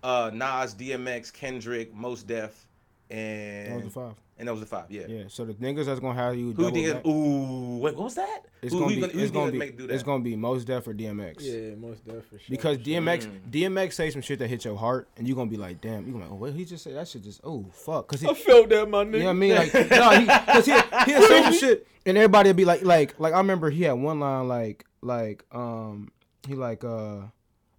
uh, 0.03 0.31
Nas, 0.33 0.75
DMX, 0.75 1.33
Kendrick, 1.33 1.93
Mos 1.93 2.23
Def, 2.23 2.67
and 3.09 3.67
That 3.71 3.75
was 3.75 3.83
the 3.85 3.89
five. 3.89 4.13
and 4.37 4.47
that 4.47 4.51
was 4.51 4.59
the 4.61 4.67
five. 4.67 4.85
Yeah. 4.89 5.03
Yeah. 5.07 5.23
So 5.29 5.45
the 5.45 5.53
niggas 5.53 5.85
that's 5.85 5.99
gonna 5.99 6.13
have 6.13 6.35
you 6.35 6.51
Who 6.51 6.63
double 6.63 6.71
think? 6.71 7.05
Ooh, 7.05 7.77
wait, 7.79 7.95
what 7.95 8.03
was 8.05 8.15
that? 8.15 8.43
it's 8.61 8.73
who, 8.73 8.79
gonna 8.79 8.89
be 8.89 8.95
you 8.95 9.07
who 9.07 9.17
you 9.17 9.23
it's 9.23 9.31
gonna 9.31 9.51
think 9.51 9.77
be 9.77 9.83
make 9.83 9.91
it's 9.93 10.03
gonna 10.03 10.23
be 10.23 10.35
Mos 10.35 10.65
Def 10.65 10.87
or 10.87 10.93
DMX. 10.93 11.35
Yeah, 11.39 11.75
most 11.75 12.05
definitely. 12.05 12.39
Because 12.49 12.77
DMX 12.79 13.27
Mm. 13.27 13.51
DMX 13.51 13.93
say 13.93 14.09
some 14.09 14.21
shit 14.21 14.39
that 14.39 14.47
hit 14.47 14.65
your 14.65 14.75
heart 14.77 15.07
and 15.17 15.27
you 15.27 15.33
are 15.33 15.37
gonna 15.37 15.49
be 15.49 15.57
like, 15.57 15.79
damn, 15.81 16.05
you 16.05 16.11
gonna 16.13 16.25
be 16.25 16.29
like, 16.29 16.31
oh, 16.31 16.35
what 16.35 16.53
he 16.53 16.65
just 16.65 16.83
say 16.83 16.93
that 16.93 17.07
shit 17.07 17.23
just 17.23 17.41
oh 17.43 17.65
fuck, 17.71 18.07
cause 18.07 18.21
he 18.21 18.27
I 18.29 18.33
felt 18.33 18.69
that, 18.69 18.89
my 18.89 19.03
nigga. 19.05 19.13
You 19.13 19.19
know 19.19 19.25
what 19.25 19.29
I 19.31 19.33
mean? 19.33 19.55
Like, 19.55 19.73
no, 19.91 20.09
he, 20.19 20.25
cause 20.25 20.65
he, 20.65 20.71
he'll 21.11 21.21
say 21.23 21.43
some 21.43 21.53
shit, 21.53 21.87
and 22.05 22.17
everybody 22.17 22.49
will 22.49 22.55
be 22.55 22.65
like, 22.65 22.83
like, 22.83 23.19
like, 23.19 23.33
I 23.33 23.37
remember 23.37 23.69
he 23.69 23.83
had 23.83 23.93
one 23.93 24.19
line, 24.19 24.47
like, 24.47 24.85
like, 25.01 25.43
um, 25.51 26.11
he 26.47 26.55
like, 26.55 26.83
uh, 26.83 27.21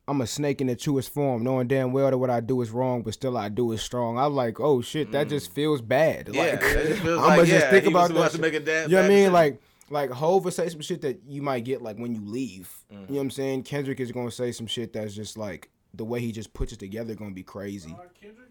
I'm 0.09 0.21
a 0.23 0.27
snake 0.27 0.61
in 0.61 0.69
the 0.69 0.77
truest 0.77 1.13
form, 1.13 1.45
knowing 1.45 1.69
damn 1.69 1.93
well 1.93 2.11
that 2.11 2.17
what 2.17 2.31
I 2.31 2.41
do 2.41 2.63
is 2.63 2.71
wrong, 2.71 3.03
but 3.03 3.13
still 3.13 3.37
I 3.37 3.51
do 3.51 3.73
is 3.73 3.83
strong. 3.83 4.19
I'm 4.19 4.35
like, 4.35 4.59
oh 4.59 4.81
shit, 4.81 5.13
that 5.13 5.29
just 5.29 5.53
feels 5.53 5.83
bad. 5.83 6.27
Mm. 6.27 6.35
Yeah, 6.35 6.43
like, 6.43 6.61
that 6.61 6.87
just 6.87 7.03
feels 7.03 7.19
I'ma 7.23 7.27
like, 7.29 7.47
just 7.49 7.65
yeah, 7.65 7.71
think 7.71 7.87
about 7.87 8.11
about 8.11 8.23
that 8.23 8.33
to 8.33 8.41
make 8.41 8.55
a 8.55 8.61
damn 8.61 8.89
You 8.89 8.97
know 8.97 9.03
what 9.03 9.11
I 9.11 9.15
mean? 9.15 9.33
Like, 9.33 9.61
like 9.91 10.11
Hov 10.11 10.45
will 10.45 10.51
say 10.51 10.69
some 10.69 10.81
shit 10.81 11.03
that 11.03 11.21
you 11.27 11.43
might 11.43 11.65
get 11.65 11.83
like 11.83 11.99
when 11.99 12.15
you 12.15 12.23
leave. 12.25 12.73
Mm. 12.91 12.95
You 12.95 12.99
know 12.99 13.15
what 13.15 13.21
I'm 13.21 13.31
saying? 13.31 13.63
Kendrick 13.65 14.01
is 14.01 14.11
gonna 14.11 14.31
say 14.31 14.51
some 14.53 14.67
shit 14.67 14.95
that's 14.95 15.15
just 15.15 15.37
like 15.37 15.71
the 15.95 16.05
way 16.05 16.21
he 16.21 16.33
just 16.33 16.53
puts 16.55 16.73
it 16.73 16.79
together 16.79 17.15
gonna 17.15 17.33
be 17.33 17.43
crazy. 17.43 17.91
Uh, 17.91 18.05
Kendrick 18.21 18.39
might 18.39 18.48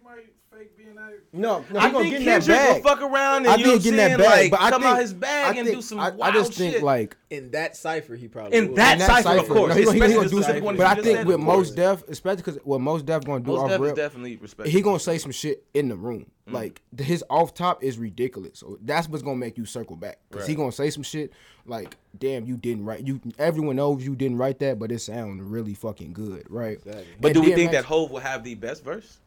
fake 0.57 0.77
being 0.77 0.95
that. 0.95 1.13
No, 1.33 1.63
no, 1.71 1.79
I 1.79 1.91
gonna 1.91 1.99
think 2.03 2.11
get 2.11 2.19
in 2.21 2.25
that 2.25 2.31
Kendrick 2.43 2.57
will 2.67 2.73
bag. 2.75 2.83
fuck 2.83 3.01
around 3.01 3.35
and 3.45 3.47
I 3.49 3.55
you 3.55 3.65
know 3.65 3.71
think 3.79 3.85
what 3.85 3.95
that 3.97 4.17
bag, 4.17 4.27
like 4.41 4.51
but 4.51 4.61
I 4.61 4.69
come 4.69 4.81
think 4.81 4.93
out 4.95 5.01
his 5.01 5.13
bag 5.13 5.55
I 5.55 5.59
and 5.59 5.67
do 5.67 5.81
some 5.81 5.99
I, 5.99 6.09
wild 6.11 6.21
I 6.21 6.31
just 6.37 6.53
shit. 6.53 6.71
think 6.73 6.83
like 6.83 7.17
in 7.29 7.51
that 7.51 7.75
cipher, 7.75 8.15
he 8.15 8.27
probably 8.27 8.57
In 8.57 8.67
would. 8.69 8.77
that 8.77 8.93
in 8.93 8.99
that 8.99 9.23
cipher, 9.23 9.39
of 9.41 9.47
course, 9.49 9.69
no, 9.69 9.75
he 9.75 9.83
gonna- 9.85 9.93
he 9.93 9.99
gonna- 9.99 10.09
he 10.11 10.15
gonna 10.17 10.29
do 10.29 10.35
the 10.37 10.43
some- 10.43 10.53
second 10.55 10.77
But 10.77 10.85
I 10.87 11.01
think 11.01 11.27
with 11.27 11.39
most 11.39 11.75
course. 11.75 11.99
Def, 11.99 12.03
especially 12.09 12.37
because 12.37 12.55
what 12.63 12.81
Mos 12.81 13.01
Def 13.03 13.23
gonna 13.23 13.39
do 13.41 13.51
Most 13.51 13.59
off 13.61 13.69
Def 13.69 13.75
is 13.81 13.81
rip, 13.87 13.95
definitely 13.95 14.37
respected. 14.37 14.71
he 14.71 14.81
gonna 14.81 14.99
say 14.99 15.17
some 15.17 15.31
shit 15.31 15.63
in 15.73 15.89
the 15.89 15.95
room. 15.95 16.25
Mm. 16.49 16.53
Like 16.53 16.81
th- 16.95 17.07
his 17.07 17.23
off 17.29 17.53
top 17.53 17.83
is 17.83 17.97
ridiculous. 17.97 18.59
So 18.59 18.77
that's 18.81 19.09
what's 19.09 19.23
gonna 19.23 19.35
make 19.37 19.57
you 19.57 19.65
circle 19.65 19.95
back. 19.97 20.19
Cause 20.31 20.47
he 20.47 20.55
gonna 20.55 20.71
say 20.71 20.89
some 20.89 21.03
shit 21.03 21.33
like, 21.65 21.97
"Damn, 22.17 22.45
you 22.45 22.55
didn't 22.55 22.85
write. 22.85 23.05
You 23.05 23.19
everyone 23.37 23.75
knows 23.75 24.05
you 24.05 24.15
didn't 24.15 24.37
write 24.37 24.59
that, 24.59 24.79
but 24.79 24.89
it 24.91 24.99
sounds 24.99 25.41
really 25.41 25.73
fucking 25.73 26.13
good, 26.13 26.45
right?" 26.49 26.77
Exactly. 26.77 27.05
But 27.19 27.27
And 27.29 27.35
do 27.35 27.41
we 27.41 27.53
think 27.53 27.71
that 27.73 27.83
Hove 27.83 28.11
will 28.11 28.19
have 28.21 28.43
the 28.45 28.55
best 28.55 28.83
verse? 28.85 29.19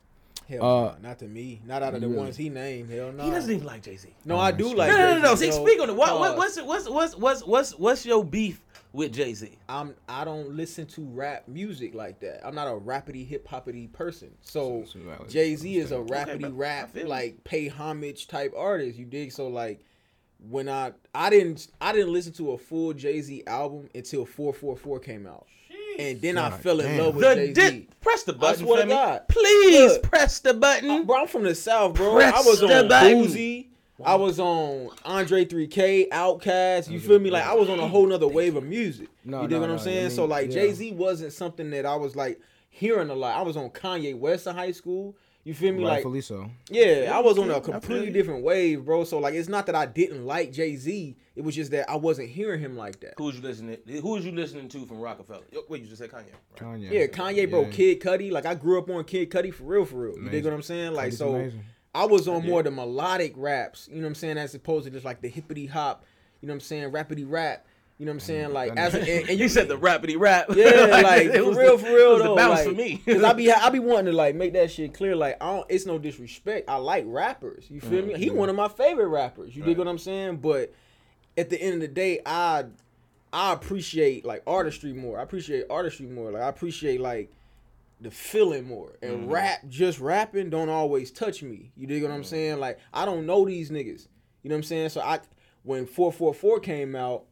Hell 0.51 0.65
Uh, 0.65 0.85
nah, 1.01 1.09
not 1.09 1.19
to 1.21 1.27
me. 1.27 1.61
Not 1.65 1.83
out 1.83 1.95
of 1.95 2.01
the 2.01 2.09
really? 2.09 2.19
ones 2.21 2.37
he 2.37 2.49
named. 2.49 2.91
Hell 2.91 3.13
no. 3.13 3.25
He 3.25 3.31
doesn't 3.31 3.51
even 3.51 3.65
like 3.67 3.83
Jay 3.83 3.97
Z. 3.97 4.09
No, 4.25 4.39
I 4.39 4.51
do 4.53 4.75
like. 4.75 4.91
No, 4.91 4.97
no, 4.99 5.15
no, 5.15 5.19
no. 5.21 5.29
Jay-Z, 5.37 5.53
See, 5.53 5.57
yo. 5.59 5.65
speak 5.65 5.81
on 5.81 5.91
it. 5.91 5.97
What, 5.97 6.19
what, 6.19 6.37
what's, 6.37 6.61
what's, 6.61 6.89
what's, 6.89 7.17
what's, 7.17 7.45
what's, 7.47 7.71
what's 7.79 8.05
your 8.05 8.25
beef 8.25 8.61
with 8.93 9.13
Jay 9.13 9.33
Z? 9.33 9.57
I'm 9.69 9.95
I 10.09 10.25
don't 10.25 10.51
listen 10.57 10.87
to 10.87 11.03
rap 11.03 11.47
music 11.49 11.95
like 11.95 12.19
that. 12.21 12.45
I'm 12.47 12.55
not 12.55 12.67
a 12.69 12.73
rapidy 12.73 13.27
hip 13.27 13.47
hoppity 13.47 13.87
person. 13.87 14.31
So 14.43 14.85
So- 14.87 14.99
so. 15.19 15.25
Jay 15.29 15.55
Z 15.55 15.77
is 15.77 15.93
a 15.93 15.97
Okay, 15.99 16.13
rapidy 16.15 16.41
bro. 16.41 16.49
I 16.49 16.53
rap 16.53 16.97
like 17.07 17.45
pay 17.45 17.69
homage 17.69 18.27
type 18.27 18.53
artist. 18.57 18.99
You 18.99 19.05
dig? 19.07 19.31
So 19.33 19.47
like 19.49 19.81
when 20.49 20.69
I 20.69 20.93
I 21.15 21.31
didn't 21.31 21.69
I 21.81 21.93
didn't 21.93 22.13
listen 22.13 22.33
to 22.35 22.53
a 22.53 22.59
full 22.59 22.93
Jay 22.95 23.21
Z 23.21 23.45
album 23.47 23.89
until 23.95 24.25
444 24.27 24.99
came 25.01 25.27
out, 25.27 25.47
and 26.01 26.21
then 26.21 26.39
I 26.39 26.51
God 26.51 26.61
fell 26.61 26.81
in 26.81 26.87
damn. 26.87 26.99
love 27.05 27.15
with 27.17 27.25
The 27.25 27.35
Jay 27.35 27.55
Z. 27.55 27.71
di- 27.71 27.89
press 28.01 28.23
the 28.25 28.33
button 28.33 28.65
swear 28.65 28.77
for 28.79 28.83
to 28.83 28.87
me. 28.89 28.93
God. 28.95 29.29
Please 29.29 29.93
Look. 29.93 30.03
press 30.03 30.39
the 30.41 30.55
button. 30.55 31.05
Bro, 31.07 31.21
I'm 31.23 31.27
from 31.29 31.43
the 31.45 31.55
South, 31.55 31.95
bro. 31.95 32.15
Press 32.15 32.35
I 32.35 32.49
was 32.49 32.63
on 32.63 32.89
button. 32.89 33.19
Boosie. 33.25 33.67
I 34.03 34.15
was 34.15 34.41
on 34.41 34.89
Andre 35.05 35.45
3K, 35.45 36.09
Outkast. 36.09 36.89
You 36.89 36.99
feel 36.99 37.19
me? 37.19 37.31
Like 37.31 37.45
I 37.45 37.55
was 37.55 37.69
on 37.69 37.79
a 37.79 37.87
whole 37.87 38.07
nother 38.07 38.27
wave 38.29 38.57
of 38.57 38.65
music. 38.65 39.09
No, 39.27 39.43
you 39.43 39.49
dig 39.49 39.57
no, 39.57 39.61
what 39.61 39.71
I'm 39.71 39.77
no, 39.77 39.83
I 39.83 39.85
saying? 39.85 40.03
mean, 40.07 40.11
so 40.11 40.25
like 40.25 40.47
yeah. 40.47 40.53
Jay 40.55 40.73
Z 40.73 40.93
wasn't 40.93 41.33
something 41.35 41.69
that 41.71 41.85
I 41.85 41.97
was 41.97 42.17
like 42.17 42.41
hearing 42.71 43.11
a 43.11 43.15
lot. 43.15 43.37
I 43.37 43.43
was 43.43 43.59
on 43.59 43.69
Kanye 43.71 44.19
West 44.19 44.47
in 44.47 44.55
high 44.57 44.73
school. 44.73 45.15
You 45.43 45.55
feel 45.55 45.73
me? 45.73 45.83
Like 45.83 45.95
Rightfully 45.95 46.21
so. 46.21 46.51
yeah, 46.69 47.13
I 47.15 47.21
was 47.21 47.39
on 47.39 47.51
a 47.51 47.61
completely 47.61 48.09
you. 48.09 48.13
different 48.13 48.45
wave, 48.45 48.85
bro. 48.85 49.05
So 49.05 49.19
like 49.19 49.33
it's 49.35 49.49
not 49.49 49.67
that 49.67 49.75
I 49.75 49.87
didn't 49.87 50.27
like 50.27 50.53
Jay 50.53 50.77
Z. 50.77 51.17
It 51.35 51.43
was 51.43 51.55
just 51.55 51.71
that 51.71 51.89
I 51.89 51.97
wasn't 51.97 52.29
hearing 52.29 52.61
him 52.61 52.77
like 52.77 53.01
that. 53.01 53.15
Who 53.17 53.25
was 53.25 53.37
you 53.37 53.43
listening? 53.43 53.79
Who 53.87 54.11
was 54.11 54.25
you 54.27 54.33
listening 54.33 54.69
to 54.69 54.85
from 54.85 55.01
Rockefeller? 55.01 55.45
Yo, 55.51 55.61
Wait, 55.69 55.81
you 55.81 55.87
just 55.89 55.99
said 56.01 56.11
Kanye. 56.11 56.27
Right? 56.27 56.57
Kanye. 56.57 56.91
Yeah, 56.91 57.07
Kanye, 57.07 57.49
bro, 57.49 57.63
Yeah. 57.63 57.71
Kid 57.71 58.01
Cudi. 58.01 58.31
Like 58.31 58.45
I 58.45 58.55
grew 58.55 58.79
up 58.79 58.91
on 58.91 59.03
Kid 59.05 59.31
Cudi 59.31 59.53
for 59.53 59.65
real, 59.65 59.87
for 59.87 59.97
real. 59.97 60.19
You 60.19 60.29
dig 60.29 60.45
what 60.45 60.53
I'm 60.53 60.63
saying? 60.63 60.93
Like 60.93 61.13
Cudi's 61.13 61.19
so. 61.19 61.35
amazing. 61.35 61.65
I 61.95 62.05
was 62.05 62.29
on 62.29 62.47
more 62.47 62.63
the 62.63 62.71
melodic 62.71 63.33
raps, 63.37 63.89
you 63.91 63.97
know 63.97 64.03
what 64.03 64.09
I'm 64.09 64.15
saying, 64.15 64.39
as 64.39 64.55
opposed 64.55 64.85
to 64.85 64.91
just 64.91 65.05
like 65.05 65.23
the 65.23 65.29
hippity 65.29 65.67
hop, 65.67 66.05
you 66.41 66.47
know 66.47 66.53
what 66.53 66.57
I'm 66.57 66.61
saying, 66.61 66.93
rapidy 66.93 67.25
rap, 67.29 67.67
you 68.01 68.07
know 68.07 68.13
what 68.13 68.15
I'm 68.15 68.21
saying, 68.21 68.53
like 68.55 68.75
as 68.79 68.95
a, 68.95 69.01
and, 69.01 69.29
and 69.29 69.39
You 69.39 69.51
said 69.51 69.69
the 69.69 69.77
rapidy 69.79 70.19
rap. 70.19 70.47
yeah, 70.57 70.65
like 71.05 71.27
it 71.27 71.43
for 71.43 71.49
was 71.51 71.59
real, 71.59 71.77
the, 71.77 71.85
for 71.85 71.93
real 71.95 72.11
it 72.11 72.13
was 72.15 72.23
though, 72.23 72.29
the 72.31 72.37
bounce 72.37 72.59
like, 72.61 72.69
for 72.69 72.75
me. 72.75 72.97
Cause 73.07 73.23
I 73.23 73.33
be 73.35 73.53
I 73.53 73.69
be 73.69 73.79
wanting 73.79 74.07
to 74.07 74.13
like 74.13 74.35
make 74.35 74.55
that 74.55 74.71
shit 74.71 74.95
clear, 74.95 75.15
like 75.15 75.37
I 75.39 75.47
don't, 75.53 75.67
it's 75.69 75.85
no 75.85 75.99
disrespect, 75.99 76.71
I 76.71 76.77
like 76.77 77.05
rappers, 77.07 77.67
you 77.69 77.81
feel 77.83 78.03
me? 78.05 78.15
He 78.15 78.31
one 78.31 78.49
of 78.49 78.57
my 78.57 78.69
favorite 78.69 79.09
rappers, 79.09 79.55
you 79.55 79.63
dig 79.63 79.77
what 79.77 79.87
I'm 79.87 79.99
saying? 79.99 80.39
But 80.39 80.73
at 81.37 81.51
the 81.51 81.61
end 81.61 81.75
of 81.75 81.81
the 81.81 81.89
day, 81.89 82.21
I 82.25 82.65
I 83.33 83.53
appreciate 83.53 84.25
like 84.25 84.43
artistry 84.47 84.95
more. 84.95 85.21
I 85.21 85.23
appreciate 85.23 85.67
artistry 85.69 86.07
more. 86.07 86.33
Like 86.33 86.43
I 86.43 86.49
appreciate 86.49 87.01
like 87.03 87.31
the 88.01 88.11
feeling 88.11 88.65
more. 88.67 88.97
And 89.03 89.13
Mm-hmm. 89.13 89.31
rap, 89.31 89.59
just 89.69 90.01
rapping, 90.01 90.49
don't 90.49 90.71
always 90.71 91.11
touch 91.11 91.43
me. 91.43 91.71
You 91.77 91.87
dig 91.87 92.03
what 92.03 92.13
I'm 92.13 92.25
saying? 92.25 92.61
Like 92.61 92.79
I 92.95 93.05
don't 93.05 93.27
know 93.27 93.45
these 93.45 93.71
niggas. 93.71 94.09
You 94.43 94.49
know 94.49 94.55
what 94.55 94.61
I'm 94.61 94.63
saying? 94.65 94.89
So 94.89 95.03
I 95.03 95.21
when 95.65 95.85
444 95.87 96.61
came 96.61 96.97
out, 96.97 97.25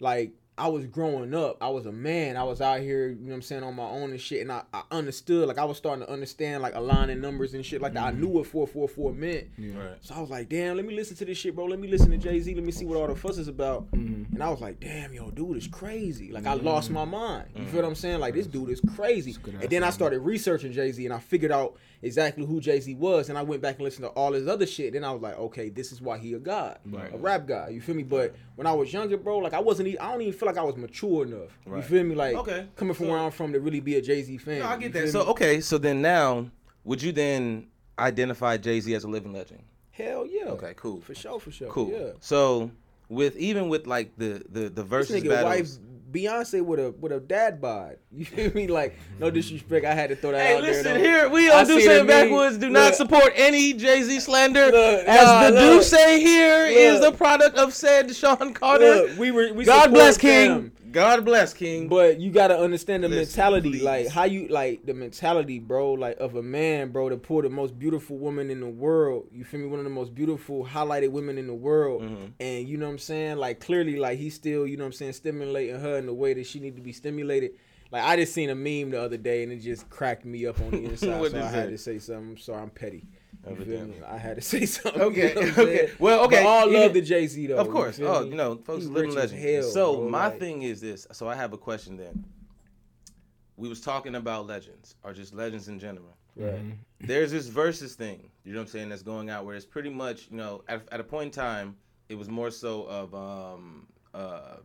like 0.00 0.32
I 0.58 0.68
was 0.68 0.86
growing 0.86 1.34
up. 1.34 1.56
I 1.60 1.68
was 1.68 1.86
a 1.86 1.92
man. 1.92 2.36
I 2.36 2.42
was 2.44 2.60
out 2.60 2.80
here, 2.80 3.08
you 3.08 3.14
know 3.16 3.28
what 3.28 3.34
I'm 3.36 3.42
saying, 3.42 3.62
on 3.62 3.74
my 3.76 3.84
own 3.88 4.10
and 4.10 4.20
shit. 4.20 4.42
And 4.42 4.50
I, 4.52 4.62
I 4.72 4.82
understood, 4.90 5.48
like 5.48 5.58
I 5.58 5.64
was 5.64 5.76
starting 5.76 6.04
to 6.04 6.12
understand 6.12 6.62
like 6.62 6.74
aligning 6.74 7.20
numbers 7.20 7.54
and 7.54 7.64
shit 7.64 7.80
like 7.80 7.94
that. 7.94 8.02
I 8.04 8.10
knew 8.10 8.28
what 8.28 8.46
444 8.46 9.12
meant. 9.12 9.46
Right. 9.58 9.96
So 10.00 10.14
I 10.14 10.20
was 10.20 10.30
like, 10.30 10.48
damn, 10.48 10.76
let 10.76 10.84
me 10.84 10.94
listen 10.94 11.16
to 11.18 11.24
this 11.24 11.38
shit, 11.38 11.54
bro. 11.54 11.66
Let 11.66 11.78
me 11.78 11.88
listen 11.88 12.10
to 12.10 12.16
Jay 12.18 12.40
Z. 12.40 12.54
Let 12.54 12.64
me 12.64 12.72
see 12.72 12.84
what 12.84 12.96
all 12.98 13.06
the 13.06 13.14
fuss 13.16 13.38
is 13.38 13.48
about. 13.48 13.90
Mm-hmm. 13.92 14.34
And 14.34 14.42
I 14.42 14.48
was 14.50 14.60
like, 14.60 14.80
damn, 14.80 15.12
yo, 15.14 15.30
dude 15.30 15.56
is 15.56 15.66
crazy. 15.66 16.30
Like 16.32 16.46
I 16.46 16.54
lost 16.54 16.90
my 16.90 17.04
mind. 17.04 17.46
You 17.54 17.62
Mm-hmm. 17.62 17.70
feel 17.72 17.82
what 17.82 17.88
I'm 17.88 17.94
saying? 17.94 18.20
Like 18.20 18.34
this 18.34 18.46
dude 18.46 18.70
is 18.70 18.80
crazy. 18.94 19.36
And 19.60 19.70
then 19.70 19.84
I 19.84 19.90
started 19.90 20.20
researching 20.20 20.72
Jay 20.72 20.92
Z 20.92 21.04
and 21.04 21.14
I 21.14 21.18
figured 21.18 21.52
out 21.52 21.76
exactly 22.02 22.44
who 22.46 22.60
Jay 22.60 22.80
Z 22.80 22.94
was. 22.94 23.28
And 23.28 23.38
I 23.38 23.42
went 23.42 23.62
back 23.62 23.76
and 23.76 23.84
listened 23.84 24.04
to 24.04 24.10
all 24.10 24.32
his 24.32 24.46
other 24.48 24.66
shit. 24.66 24.92
Then 24.92 25.04
I 25.04 25.12
was 25.12 25.22
like, 25.22 25.36
okay, 25.38 25.68
this 25.68 25.92
is 25.92 26.00
why 26.00 26.18
he 26.18 26.32
a 26.34 26.38
god, 26.38 26.78
Right. 26.86 27.12
a 27.12 27.18
rap 27.18 27.46
guy. 27.46 27.68
You 27.70 27.80
feel 27.80 27.94
me? 27.94 28.02
But 28.02 28.34
when 28.56 28.66
I 28.66 28.72
was 28.72 28.92
younger, 28.92 29.16
bro, 29.16 29.38
like 29.38 29.54
I 29.54 29.60
wasn't. 29.60 29.88
even, 29.88 30.00
I 30.00 30.10
don't 30.12 30.22
even 30.22 30.32
feel 30.32 30.47
like 30.48 30.58
I 30.58 30.62
was 30.62 30.76
mature 30.76 31.24
enough. 31.24 31.50
You 31.66 31.82
feel 31.82 32.04
me? 32.04 32.14
Like 32.14 32.36
Okay. 32.36 32.66
coming 32.76 32.94
from 32.94 33.06
So- 33.06 33.12
where 33.12 33.20
I'm 33.20 33.30
from 33.30 33.52
to 33.52 33.60
really 33.60 33.80
be 33.80 33.96
a 33.96 34.02
Jay 34.02 34.22
Z 34.22 34.36
fan. 34.38 34.58
No, 34.60 34.66
I 34.66 34.74
You 34.74 34.80
get 34.80 34.92
feel 34.92 35.02
that. 35.02 35.12
So 35.12 35.24
me? 35.24 35.30
okay, 35.30 35.60
so 35.60 35.78
then 35.78 36.00
now, 36.02 36.50
would 36.84 37.02
you 37.02 37.12
then 37.12 37.66
identify 37.98 38.56
Jay 38.56 38.80
Z 38.80 38.94
as 38.94 39.04
a 39.04 39.08
living 39.08 39.32
legend? 39.32 39.60
hell 39.90 40.24
yeah. 40.26 40.44
Okay, 40.50 40.74
cool. 40.76 41.00
For 41.00 41.12
sure, 41.14 41.40
for 41.40 41.50
sure. 41.50 41.68
Cool. 41.70 41.90
Yeah. 41.90 42.12
So 42.20 42.70
with 43.08 43.36
even 43.36 43.68
with 43.68 43.86
like 43.86 44.12
the 44.16 44.42
the 44.48 44.60
the 44.68 44.82
This 44.82 44.84
versus 44.84 45.22
nigga 45.22 45.42
wife 45.42 45.44
battles. 45.44 45.80
Beyonce 46.10 46.64
with 46.64 46.80
a 46.80 46.90
with 46.98 47.12
a 47.12 47.20
dad 47.20 47.60
bod. 47.60 47.96
You 48.10 48.24
feel 48.24 48.52
me? 48.52 48.66
Like 48.66 48.98
no 49.18 49.26
mm-hmm. 49.26 49.34
disrespect, 49.34 49.84
I 49.84 49.94
had 49.94 50.10
to 50.10 50.16
throw 50.16 50.32
that 50.32 50.44
Hey, 50.44 50.56
out 50.56 50.62
listen 50.62 50.84
there. 50.84 50.94
though. 50.94 51.00
here. 51.00 51.28
We 51.28 51.50
on 51.50 51.66
Do 51.66 51.80
Say 51.80 51.86
the 51.86 52.00
It 52.00 52.06
meme. 52.06 52.06
Backwards 52.06 52.58
do 52.58 52.70
not 52.70 52.94
support 52.94 53.32
any 53.36 53.74
Jay 53.74 54.02
Z 54.02 54.20
slander. 54.20 54.66
Look, 54.66 55.04
as 55.06 55.24
nah, 55.24 55.50
the. 55.50 55.60
Do 55.60 55.82
Say 55.82 56.20
here 56.20 56.66
is 56.66 57.00
Look. 57.00 57.12
the 57.12 57.18
product 57.18 57.56
of 57.56 57.74
said 57.74 58.14
Sean 58.14 58.54
Carter. 58.54 58.84
Look, 58.84 59.18
we 59.18 59.30
were 59.30 59.52
we 59.52 59.64
God 59.64 59.90
bless 59.90 60.16
King. 60.16 60.72
God 60.92 61.24
bless 61.24 61.52
King. 61.54 61.88
But 61.88 62.20
you 62.20 62.30
gotta 62.30 62.58
understand 62.58 63.04
the 63.04 63.08
Listen, 63.08 63.38
mentality, 63.38 63.70
please. 63.70 63.82
like 63.82 64.08
how 64.08 64.24
you 64.24 64.48
like 64.48 64.84
the 64.86 64.94
mentality, 64.94 65.58
bro, 65.58 65.92
like 65.92 66.16
of 66.18 66.34
a 66.36 66.42
man, 66.42 66.90
bro, 66.90 67.08
to 67.08 67.16
pull 67.16 67.42
the 67.42 67.50
most 67.50 67.78
beautiful 67.78 68.16
woman 68.18 68.50
in 68.50 68.60
the 68.60 68.68
world. 68.68 69.26
You 69.32 69.44
feel 69.44 69.60
me? 69.60 69.66
One 69.66 69.78
of 69.80 69.84
the 69.84 69.90
most 69.90 70.14
beautiful 70.14 70.64
highlighted 70.64 71.10
women 71.10 71.38
in 71.38 71.46
the 71.46 71.54
world. 71.54 72.02
Mhm. 72.02 72.32
And 72.40 72.68
you 72.68 72.76
know 72.76 72.86
what 72.86 72.92
I'm 72.92 72.98
saying? 72.98 73.36
Like 73.38 73.60
clearly, 73.60 73.96
like 73.98 74.18
he's 74.18 74.34
still, 74.34 74.66
you 74.66 74.76
know 74.76 74.84
what 74.84 74.88
I'm 74.88 74.92
saying, 74.92 75.12
stimulating 75.14 75.78
her 75.80 75.98
in 75.98 76.06
the 76.06 76.14
way 76.14 76.34
that 76.34 76.46
she 76.46 76.60
need 76.60 76.76
to 76.76 76.82
be 76.82 76.92
stimulated. 76.92 77.52
Like 77.90 78.02
I 78.04 78.16
just 78.16 78.34
seen 78.34 78.50
a 78.50 78.54
meme 78.54 78.90
the 78.90 79.00
other 79.00 79.16
day 79.16 79.42
and 79.42 79.50
it 79.52 79.60
just 79.60 79.88
cracked 79.88 80.24
me 80.24 80.46
up 80.46 80.60
on 80.60 80.70
the 80.70 80.84
inside. 80.84 81.30
So 81.30 81.38
I 81.38 81.42
had 81.48 81.64
say? 81.66 81.70
to 81.70 81.78
say 81.78 81.98
something. 81.98 82.30
I'm 82.32 82.36
sorry, 82.38 82.62
I'm 82.62 82.70
petty. 82.70 83.06
You 83.50 83.56
feel 83.56 83.64
Evidently. 83.74 84.04
I 84.06 84.18
had 84.18 84.36
to 84.36 84.42
say 84.52 84.66
something. 84.66 85.00
Okay, 85.02 85.28
you 85.30 85.34
know 85.34 85.40
what 85.40 85.44
I'm 85.58 85.60
okay. 85.64 85.76
saying? 85.76 85.90
Well, 85.98 86.18
But 86.28 86.34
okay, 86.36 86.44
all 86.46 86.68
even- 86.68 86.80
love 86.82 86.92
to 86.94 87.00
Jay 87.00 87.26
Z 87.26 87.46
though. 87.46 87.56
Of 87.56 87.70
course. 87.70 87.96
feel 87.98 88.08
Oh, 88.08 88.22
me? 88.24 88.30
you 88.30 88.34
know, 88.36 88.56
folks, 88.56 88.84
He 88.84 88.88
living 88.90 89.14
legend. 89.14 89.40
hell, 89.42 89.62
so 89.62 89.96
bro, 89.96 90.08
my 90.08 90.28
like- 90.28 90.38
thing 90.38 90.62
is 90.62 90.80
this. 90.80 91.06
So 91.12 91.28
I 91.28 91.34
have 91.34 91.52
a 91.52 91.58
question 91.58 91.96
then. 91.96 92.24
we 93.56 93.68
was 93.68 93.80
talking 93.80 94.14
about 94.14 94.46
legends 94.46 94.94
or 95.02 95.12
just 95.12 95.34
legends 95.34 95.68
in 95.68 95.78
general. 95.78 96.16
Right. 96.36 96.60
There's 97.00 97.32
this 97.32 97.48
versus 97.48 97.96
thing, 97.96 98.30
you 98.44 98.52
know 98.52 98.60
what 98.60 98.66
I'm 98.66 98.68
saying, 98.68 98.88
that's 98.90 99.02
going 99.02 99.28
out 99.28 99.44
where 99.44 99.56
it's 99.56 99.66
pretty 99.66 99.90
much, 99.90 100.28
you 100.30 100.36
know, 100.36 100.62
at, 100.68 100.82
at 100.92 101.00
a 101.00 101.04
point 101.04 101.24
in 101.26 101.30
time, 101.32 101.76
it 102.08 102.14
was 102.16 102.28
more 102.28 102.50
so 102.52 102.84
of 102.84 103.12
um, 103.14 103.86
uh, 104.14 104.58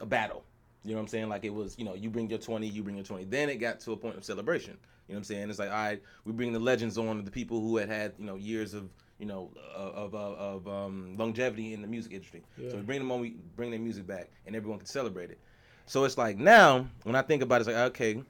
a 0.00 0.06
battle. 0.06 0.44
You 0.84 0.92
know 0.92 0.98
what 0.98 1.02
I'm 1.02 1.08
saying? 1.08 1.28
Like 1.28 1.44
it 1.44 1.52
was, 1.52 1.76
you 1.78 1.84
know, 1.84 1.94
you 1.94 2.08
bring 2.10 2.30
your 2.30 2.38
20, 2.38 2.68
you 2.68 2.84
bring 2.84 2.94
your 2.94 3.04
20. 3.04 3.24
Then 3.24 3.50
it 3.50 3.56
got 3.56 3.80
to 3.80 3.92
a 3.92 3.96
point 3.96 4.16
of 4.16 4.24
celebration. 4.24 4.78
You 5.08 5.14
know 5.14 5.18
what 5.18 5.20
I'm 5.20 5.24
saying? 5.24 5.50
It's 5.50 5.58
like, 5.58 5.70
all 5.70 5.76
right, 5.76 6.02
we 6.24 6.32
bring 6.32 6.52
the 6.52 6.58
legends 6.58 6.98
on, 6.98 7.24
the 7.24 7.30
people 7.30 7.60
who 7.60 7.76
had 7.76 7.88
had, 7.88 8.12
you 8.18 8.24
know, 8.24 8.34
years 8.36 8.74
of, 8.74 8.88
you 9.18 9.26
know, 9.26 9.50
of 9.74 10.14
of, 10.14 10.38
of 10.38 10.68
um, 10.68 11.14
longevity 11.16 11.74
in 11.74 11.82
the 11.82 11.88
music 11.88 12.12
industry. 12.12 12.42
So 12.70 12.76
we 12.76 12.82
bring 12.82 12.98
them 12.98 13.12
on, 13.12 13.20
we 13.20 13.36
bring 13.54 13.70
their 13.70 13.80
music 13.80 14.06
back, 14.06 14.30
and 14.46 14.56
everyone 14.56 14.78
can 14.78 14.86
celebrate 14.86 15.30
it. 15.30 15.38
So 15.86 16.04
it's 16.04 16.18
like 16.18 16.36
now, 16.38 16.86
when 17.04 17.14
I 17.14 17.22
think 17.22 17.42
about 17.42 17.56
it, 17.56 17.60
it's 17.60 17.68
like, 17.68 17.76
okay, 17.76 18.22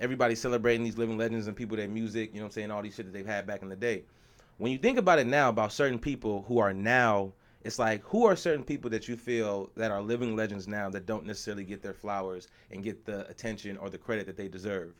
everybody's 0.00 0.40
celebrating 0.40 0.82
these 0.82 0.98
living 0.98 1.16
legends 1.16 1.46
and 1.46 1.56
people, 1.56 1.76
their 1.76 1.88
music, 1.88 2.30
you 2.32 2.40
know 2.40 2.46
what 2.46 2.48
I'm 2.48 2.52
saying, 2.52 2.70
all 2.72 2.82
these 2.82 2.96
shit 2.96 3.06
that 3.06 3.12
they've 3.12 3.24
had 3.24 3.46
back 3.46 3.62
in 3.62 3.68
the 3.68 3.76
day. 3.76 4.02
When 4.58 4.72
you 4.72 4.78
think 4.78 4.98
about 4.98 5.20
it 5.20 5.26
now, 5.26 5.48
about 5.48 5.72
certain 5.72 5.98
people 5.98 6.44
who 6.48 6.58
are 6.58 6.72
now, 6.72 7.32
it's 7.62 7.78
like, 7.78 8.02
who 8.02 8.26
are 8.26 8.36
certain 8.36 8.64
people 8.64 8.90
that 8.90 9.08
you 9.08 9.16
feel 9.16 9.70
that 9.76 9.90
are 9.90 10.02
living 10.02 10.36
legends 10.36 10.68
now 10.68 10.90
that 10.90 11.06
don't 11.06 11.24
necessarily 11.24 11.64
get 11.64 11.82
their 11.82 11.94
flowers 11.94 12.48
and 12.70 12.82
get 12.82 13.04
the 13.04 13.26
attention 13.28 13.76
or 13.78 13.88
the 13.88 13.98
credit 13.98 14.26
that 14.26 14.36
they 14.36 14.48
deserve? 14.48 14.92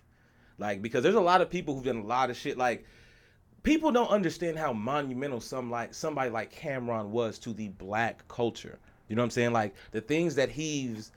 Like, 0.59 0.83
because 0.83 1.03
there's 1.03 1.15
a 1.15 1.21
lot 1.21 1.41
of 1.41 1.51
people 1.51 1.75
who've 1.75 1.85
done 1.85 1.97
a 1.99 2.07
lot 2.07 2.31
of 2.31 2.37
shit. 2.37 2.57
Like, 2.57 2.85
people 3.65 3.91
don't 3.91 4.11
understand 4.11 4.59
how 4.59 4.73
monumental 4.73 5.41
some 5.41 5.71
like 5.71 5.93
somebody 5.93 6.31
like 6.31 6.55
Cam'ron 6.55 7.09
was 7.09 7.39
to 7.41 7.53
the 7.53 7.69
black 7.71 8.27
culture. 8.29 8.79
You 9.09 9.17
know 9.17 9.23
what 9.23 9.27
I'm 9.27 9.31
saying? 9.31 9.53
Like 9.53 9.75
the 9.91 10.01
things 10.01 10.37
that 10.37 10.51
he's 10.51 11.11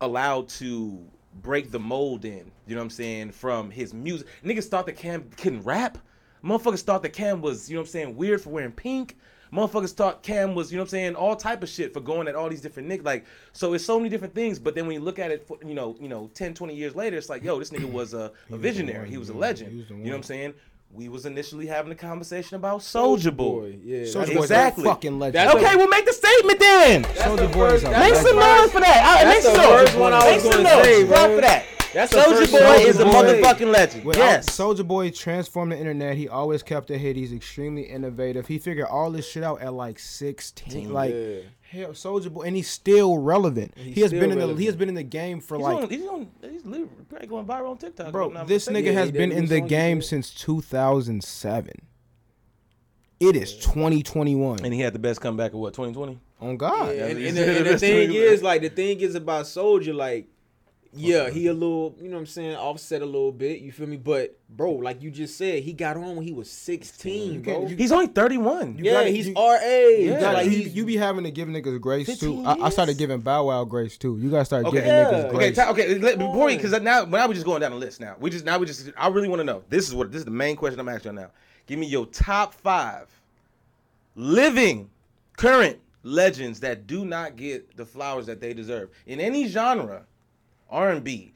allowed 0.00 0.48
to 0.48 1.06
break 1.40 1.70
the 1.70 1.78
mold 1.78 2.24
in. 2.24 2.50
You 2.66 2.74
know 2.74 2.80
what 2.80 2.84
I'm 2.84 2.90
saying? 2.90 3.32
From 3.32 3.70
his 3.70 3.94
music, 3.94 4.26
niggas 4.44 4.66
thought 4.66 4.86
that 4.86 4.96
Cam 4.96 5.30
couldn't 5.36 5.62
rap. 5.62 5.98
Motherfuckers 6.42 6.82
thought 6.82 7.02
that 7.02 7.12
Cam 7.12 7.40
was, 7.40 7.70
you 7.70 7.76
know 7.76 7.82
what 7.82 7.86
I'm 7.86 7.92
saying, 7.92 8.16
weird 8.16 8.40
for 8.40 8.50
wearing 8.50 8.72
pink. 8.72 9.16
Motherfuckers 9.52 9.92
thought 9.92 10.22
Cam 10.22 10.54
was, 10.54 10.72
you 10.72 10.76
know 10.78 10.82
what 10.82 10.86
I'm 10.86 10.90
saying, 10.90 11.14
all 11.14 11.36
type 11.36 11.62
of 11.62 11.68
shit 11.68 11.92
for 11.92 12.00
going 12.00 12.26
at 12.26 12.34
all 12.34 12.48
these 12.48 12.62
different 12.62 12.88
niggas. 12.88 13.04
Like, 13.04 13.26
so 13.52 13.74
it's 13.74 13.84
so 13.84 13.98
many 13.98 14.08
different 14.08 14.34
things. 14.34 14.58
But 14.58 14.74
then 14.74 14.86
when 14.86 14.94
you 14.94 15.00
look 15.00 15.18
at 15.18 15.30
it, 15.30 15.46
for, 15.46 15.58
you 15.66 15.74
know, 15.74 15.94
you 16.00 16.08
know, 16.08 16.30
10, 16.34 16.54
20 16.54 16.74
years 16.74 16.94
later, 16.96 17.18
it's 17.18 17.28
like, 17.28 17.42
yo, 17.44 17.58
this 17.58 17.68
nigga 17.70 17.90
was 17.90 18.14
a, 18.14 18.32
a 18.48 18.52
was 18.52 18.60
visionary. 18.62 19.00
one, 19.00 19.08
He 19.08 19.18
was 19.18 19.28
a 19.28 19.34
legend. 19.34 19.76
was 19.78 19.90
You 19.90 19.96
know 19.96 20.10
what 20.10 20.16
I'm 20.16 20.22
saying? 20.22 20.54
We 20.94 21.08
was 21.08 21.24
initially 21.24 21.66
having 21.66 21.90
a 21.90 21.94
conversation 21.94 22.56
about 22.56 22.80
Soulja 22.80 23.34
Boy. 23.34 23.78
yeah. 23.82 24.00
Soulja 24.00 24.12
that's- 24.12 24.34
Boy's 24.36 24.44
Exactly. 24.44 24.84
a 24.84 24.86
fucking 24.88 25.18
legend. 25.18 25.34
That's 25.48 25.54
Okay, 25.54 25.76
well 25.76 25.88
make 25.88 26.04
the 26.04 26.12
statement 26.12 26.58
then. 26.60 27.04
Soulja 27.04 27.36
the 27.36 27.48
Boy 27.48 27.64
is 27.66 27.82
first- 27.82 27.84
a 27.84 27.88
that's 27.90 28.04
Make 28.04 28.12
the 28.14 28.28
some 28.28 28.36
noise 28.36 28.72
for 28.72 28.80
that. 28.80 29.04
All 29.06 29.24
right, 29.24 29.34
make 29.34 29.42
some 29.42 29.56
noise. 29.56 29.66
first 29.66 29.96
one 29.98 30.12
I 30.12 30.18
Make 30.20 30.34
was 30.34 30.42
some 30.42 30.62
gonna 30.64 30.76
noise. 30.76 30.84
say, 30.84 31.04
bro. 31.04 31.34
for 31.36 31.40
that. 31.40 31.64
That's 31.92 32.12
Soulja 32.14 32.50
Boy 32.50 32.58
one 32.60 32.62
I 32.62 32.76
is 32.76 32.98
a 33.00 33.04
was 33.04 33.14
gonna 33.14 33.28
say. 33.30 33.42
motherfucking 33.42 33.70
legend. 33.72 34.04
Without 34.04 34.20
Yes. 34.20 34.48
Soulja 34.50 34.86
Boy 34.86 35.10
transformed 35.10 35.72
the 35.72 35.78
internet. 35.78 36.16
He 36.16 36.28
always 36.28 36.62
kept 36.62 36.90
ahead. 36.90 37.16
He's 37.16 37.32
extremely 37.32 37.82
innovative. 37.82 38.46
He 38.46 38.58
figured 38.58 38.86
all 38.86 39.10
this 39.10 39.28
shit 39.28 39.42
out 39.42 39.60
at 39.60 39.74
like 39.74 39.98
16. 39.98 40.92
Like 40.92 41.12
Yeah. 41.14 41.36
hell, 41.60 41.90
Soulja 41.90 42.32
Boy, 42.32 42.42
and 42.44 42.56
he's 42.56 42.68
still 42.68 43.18
relevant. 43.18 43.72
he's 43.76 43.94
he 43.94 44.00
has 44.00 44.10
still 44.10 44.20
been 44.20 44.32
in 44.32 44.38
the 44.38 44.54
he 44.56 44.66
has 44.66 44.76
been 44.76 44.88
in 44.88 44.94
the 44.94 45.02
game 45.02 45.40
for 45.40 45.56
He's 45.58 45.64
like 45.64 45.76
on, 45.76 45.88
he's 45.90 46.06
on, 46.06 46.28
he's 46.40 46.64
literally 46.64 46.88
probably 47.08 47.26
going 47.28 47.46
viral 47.46 47.70
on 47.70 47.76
TikTok. 47.78 48.10
bro. 48.12 48.28
not 48.30 48.46
This 48.46 48.68
nigga 48.68 48.86
Yeah, 48.86 48.92
has 48.92 49.10
been 49.10 49.30
in 49.32 49.46
the 49.46 49.60
game 49.60 49.98
yeah. 49.98 50.02
since 50.04 50.30
2007. 50.34 51.72
It 53.20 53.36
is 53.36 53.54
2021. 53.58 54.64
And 54.64 54.74
he 54.74 54.80
had 54.80 54.92
the 54.92 54.98
best 54.98 55.20
comeback 55.20 55.52
of 55.52 55.58
what, 55.60 55.74
2020? 55.74 56.18
On 56.40 56.56
God, 56.56 56.96
Yeah, 56.96 57.06
and, 57.06 57.18
he's 57.18 57.28
and, 57.28 57.36
the 57.36 57.42
the, 57.44 57.56
and 57.58 57.66
the 57.66 57.78
thing 57.78 58.12
is, 58.12 58.42
like, 58.42 58.62
the 58.62 58.68
thing 58.68 58.98
is 58.98 59.14
about 59.14 59.44
Soulja, 59.44 59.94
like, 59.94 60.26
yeah, 60.94 61.30
he 61.30 61.46
a 61.46 61.52
little, 61.54 61.96
you 62.00 62.08
know 62.08 62.16
what 62.16 62.20
I'm 62.20 62.26
saying, 62.26 62.54
offset 62.56 63.00
a 63.00 63.06
little 63.06 63.32
bit, 63.32 63.60
you 63.60 63.72
feel 63.72 63.86
me? 63.86 63.96
But, 63.96 64.38
bro, 64.50 64.72
like 64.72 65.00
you 65.02 65.10
just 65.10 65.38
said, 65.38 65.62
he 65.62 65.72
got 65.72 65.96
on 65.96 66.16
when 66.16 66.22
he 66.26 66.32
was 66.32 66.50
16, 66.50 67.40
bro. 67.42 67.66
you- 67.66 67.76
He's 67.76 67.92
only 67.92 68.08
31. 68.08 68.76
You 68.76 68.84
yeah, 68.84 68.92
gotta- 68.92 69.08
he's 69.10 69.28
you- 69.28 69.34
our 69.36 69.56
age. 69.56 70.10
Yeah. 70.10 70.20
Gotta- 70.20 70.36
like, 70.38 70.44
you, 70.46 70.50
he's, 70.50 70.74
you 70.74 70.84
be 70.84 70.96
having 70.98 71.24
to 71.24 71.30
give 71.30 71.48
niggas 71.48 71.80
grace 71.80 72.06
too. 72.06 72.42
15 72.44 72.46
I, 72.46 72.52
I 72.66 72.68
started 72.68 72.92
years? 72.92 72.98
giving 72.98 73.20
Bow 73.20 73.46
Wow 73.46 73.64
grace 73.64 73.96
too. 73.96 74.18
You 74.20 74.30
gotta 74.30 74.44
start 74.44 74.66
Okay, 74.66 74.76
giving 74.76 74.90
yeah. 74.90 75.04
niggas 75.12 75.24
Okay, 75.26 75.36
grace. 75.36 75.56
ta- 75.56 75.70
okay. 75.70 75.98
Let, 75.98 76.18
before 76.18 76.50
you, 76.50 76.56
because 76.58 76.72
now, 76.82 77.04
now 77.06 77.26
we're 77.26 77.34
just 77.34 77.46
going 77.46 77.60
down 77.62 77.70
the 77.70 77.78
list. 77.78 77.98
Now 78.00 78.16
we 78.20 78.28
just, 78.30 78.44
now 78.44 78.58
we 78.58 78.66
just, 78.66 78.90
I 78.96 79.08
really 79.08 79.28
want 79.28 79.40
to 79.40 79.44
know. 79.44 79.62
This 79.70 79.88
is 79.88 79.94
what, 79.94 80.12
this 80.12 80.18
is 80.18 80.24
the 80.26 80.30
main 80.30 80.56
question 80.56 80.78
I'm 80.78 80.88
asking 80.90 81.12
you 81.14 81.20
now. 81.20 81.30
Give 81.66 81.78
me 81.78 81.86
your 81.86 82.04
top 82.06 82.52
five 82.54 83.06
living, 84.14 84.90
current 85.36 85.78
legends 86.02 86.60
that 86.60 86.86
do 86.86 87.04
not 87.04 87.36
get 87.36 87.76
the 87.76 87.86
flowers 87.86 88.26
that 88.26 88.40
they 88.40 88.52
deserve 88.52 88.90
in 89.06 89.20
any 89.20 89.46
genre, 89.46 90.04
R&B, 90.72 91.32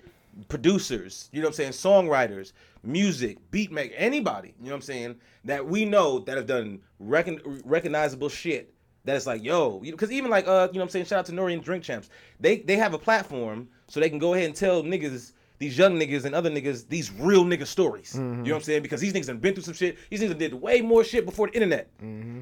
producers, 0.49 1.29
you 1.33 1.41
know 1.41 1.49
what 1.49 1.59
I'm 1.59 1.73
saying, 1.73 1.73
songwriters, 1.73 2.53
music, 2.83 3.39
beat 3.51 3.71
maker, 3.73 3.95
anybody, 3.97 4.55
you 4.59 4.65
know 4.67 4.71
what 4.71 4.77
I'm 4.77 4.83
saying, 4.83 5.17
that 5.45 5.67
we 5.67 5.85
know 5.85 6.19
that 6.21 6.37
have 6.37 6.47
done 6.47 6.81
recon- 6.99 7.63
recognizable 7.65 8.29
shit. 8.29 8.73
That 9.05 9.15
it's 9.15 9.27
like, 9.27 9.45
yo, 9.45 9.79
because 9.79 10.11
even 10.11 10.31
like, 10.33 10.49
uh, 10.49 10.67
you 10.73 10.79
know 10.79 10.81
what 10.81 10.87
I'm 10.87 10.89
saying, 10.91 11.05
shout 11.05 11.21
out 11.21 11.27
to 11.27 11.33
Nori 11.33 11.53
and 11.53 11.63
Drink 11.63 11.85
Champs. 11.85 12.11
They 12.41 12.59
they 12.59 12.75
have 12.75 12.93
a 12.93 12.99
platform 12.99 13.69
so 13.87 14.01
they 14.01 14.11
can 14.11 14.19
go 14.19 14.35
ahead 14.35 14.47
and 14.47 14.55
tell 14.57 14.83
niggas, 14.83 15.31
these 15.59 15.79
young 15.79 15.97
niggas 15.97 16.25
and 16.25 16.35
other 16.35 16.51
niggas, 16.51 16.89
these 16.89 17.13
real 17.13 17.45
nigga 17.45 17.67
stories. 17.69 18.17
You 18.17 18.21
know 18.23 18.43
what 18.43 18.53
I'm 18.57 18.61
saying? 18.63 18.83
Because 18.83 19.01
these 19.01 19.13
niggas 19.13 19.29
have 19.29 19.41
been 19.41 19.55
through 19.55 19.63
some 19.63 19.75
shit. 19.75 19.97
These 20.11 20.23
niggas 20.23 20.39
did 20.39 20.55
way 20.55 20.81
more 20.81 21.05
shit 21.05 21.25
before 21.25 21.47
the 21.47 21.55
internet. 21.55 21.89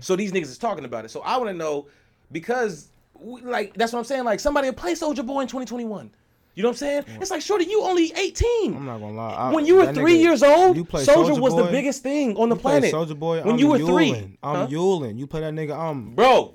So 0.01 0.17
these 0.17 0.33
niggas 0.33 0.45
is 0.45 0.57
talking 0.57 0.87
about 0.87 1.05
it. 1.05 1.11
So 1.11 1.21
I 1.21 1.37
want 1.37 1.51
to 1.51 1.55
know 1.55 1.87
because, 2.33 2.89
we, 3.21 3.43
like, 3.43 3.75
that's 3.75 3.93
what 3.93 3.99
I'm 3.99 4.05
saying. 4.07 4.25
Like, 4.25 4.41
somebody 4.41 4.73
play 4.73 4.95
Soulja 4.95 5.25
Boy 5.25 5.43
in 5.43 5.49
2021. 5.49 6.11
You 6.55 6.62
know 6.62 6.69
what 6.69 6.75
I'm 6.75 6.79
saying? 6.79 7.05
It's 7.21 7.31
like, 7.33 7.43
shorty, 7.43 7.64
you 7.64 7.83
only 7.83 8.12
18. 8.17 8.77
I'm 8.77 8.87
not 8.87 9.01
gonna 9.01 9.12
lie. 9.17 9.33
I- 9.35 9.53
when 9.53 9.67
you 9.67 9.77
were 9.77 9.93
three 9.93 10.14
nigga- 10.19 10.23
years 10.23 10.43
old, 10.43 10.77
Soldier 10.77 11.33
Soulja 11.33 11.40
was 11.40 11.57
the 11.57 11.64
biggest 11.64 12.03
thing 12.03 12.37
on 12.37 12.49
the 12.49 12.55
you 12.55 12.61
planet. 12.61 12.95
Soulja 12.95 13.19
Boy. 13.19 13.43
when 13.43 13.55
I'm 13.55 13.59
you 13.59 13.69
were 13.69 13.79
Yulin. 13.79 13.87
three, 13.87 14.38
I'm 14.43 14.55
huh? 14.57 14.67
Yulin. 14.69 15.19
You 15.19 15.27
play 15.27 15.40
that 15.40 15.53
nigga. 15.53 15.77
I'm 15.77 16.14
bro, 16.14 16.55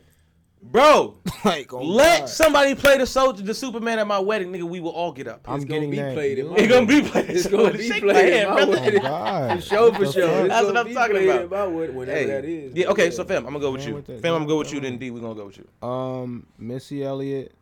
bro. 0.63 1.15
like, 1.45 1.73
oh 1.73 1.83
let 1.83 2.19
God. 2.21 2.29
somebody 2.29 2.75
play 2.75 2.97
the 2.97 3.05
soldier, 3.05 3.43
the 3.43 3.53
Superman 3.53 3.99
at 3.99 4.07
my 4.07 4.19
wedding, 4.19 4.53
nigga. 4.53 4.63
We 4.63 4.79
will 4.79 4.91
all 4.91 5.11
get 5.11 5.27
up. 5.27 5.41
I'm 5.45 5.57
It's 5.57 5.65
gonna 5.65 5.79
getting 5.81 5.91
be 5.91 5.97
that. 5.97 6.13
played 6.13 6.39
in 6.39 6.45
Yulin. 6.45 6.51
my 6.51 6.57
It's 6.57 6.67
gonna 6.73 6.85
be 6.85 7.01
played. 7.01 7.29
It's 7.29 7.47
gonna 7.47 7.71
be 7.77 7.87
Shake 7.89 8.03
played 8.03 8.33
hand, 8.33 8.59
in 8.59 8.69
my 8.71 8.87
Oh 8.87 8.99
God. 9.01 9.55
For 9.57 9.61
sure, 9.65 9.93
for 9.93 10.05
The 10.05 10.11
sure. 10.13 10.47
That's 10.47 10.65
what 10.65 10.77
I'm 10.77 10.93
talking 10.93 11.23
about. 11.29 11.41
in 11.43 11.49
my 11.49 11.67
wedding, 11.67 11.95
Whenever 11.97 12.17
Hey, 12.17 12.25
that 12.25 12.45
is. 12.45 12.73
yeah. 12.73 12.87
Okay, 12.87 13.11
so 13.11 13.25
fam, 13.25 13.45
I'm 13.45 13.51
gonna 13.53 13.59
go 13.59 13.71
with 13.71 13.85
you. 13.85 14.01
Fam, 14.01 14.15
I'm 14.15 14.21
gonna 14.21 14.45
go 14.45 14.57
with 14.59 14.71
you. 14.71 14.77
Yeah. 14.79 14.83
Then 14.89 14.97
D, 14.97 15.11
we 15.11 15.19
gonna 15.19 15.35
go 15.35 15.45
with 15.47 15.57
you. 15.57 15.87
Um, 15.87 16.45
Missy 16.57 17.03
Elliott. 17.03 17.53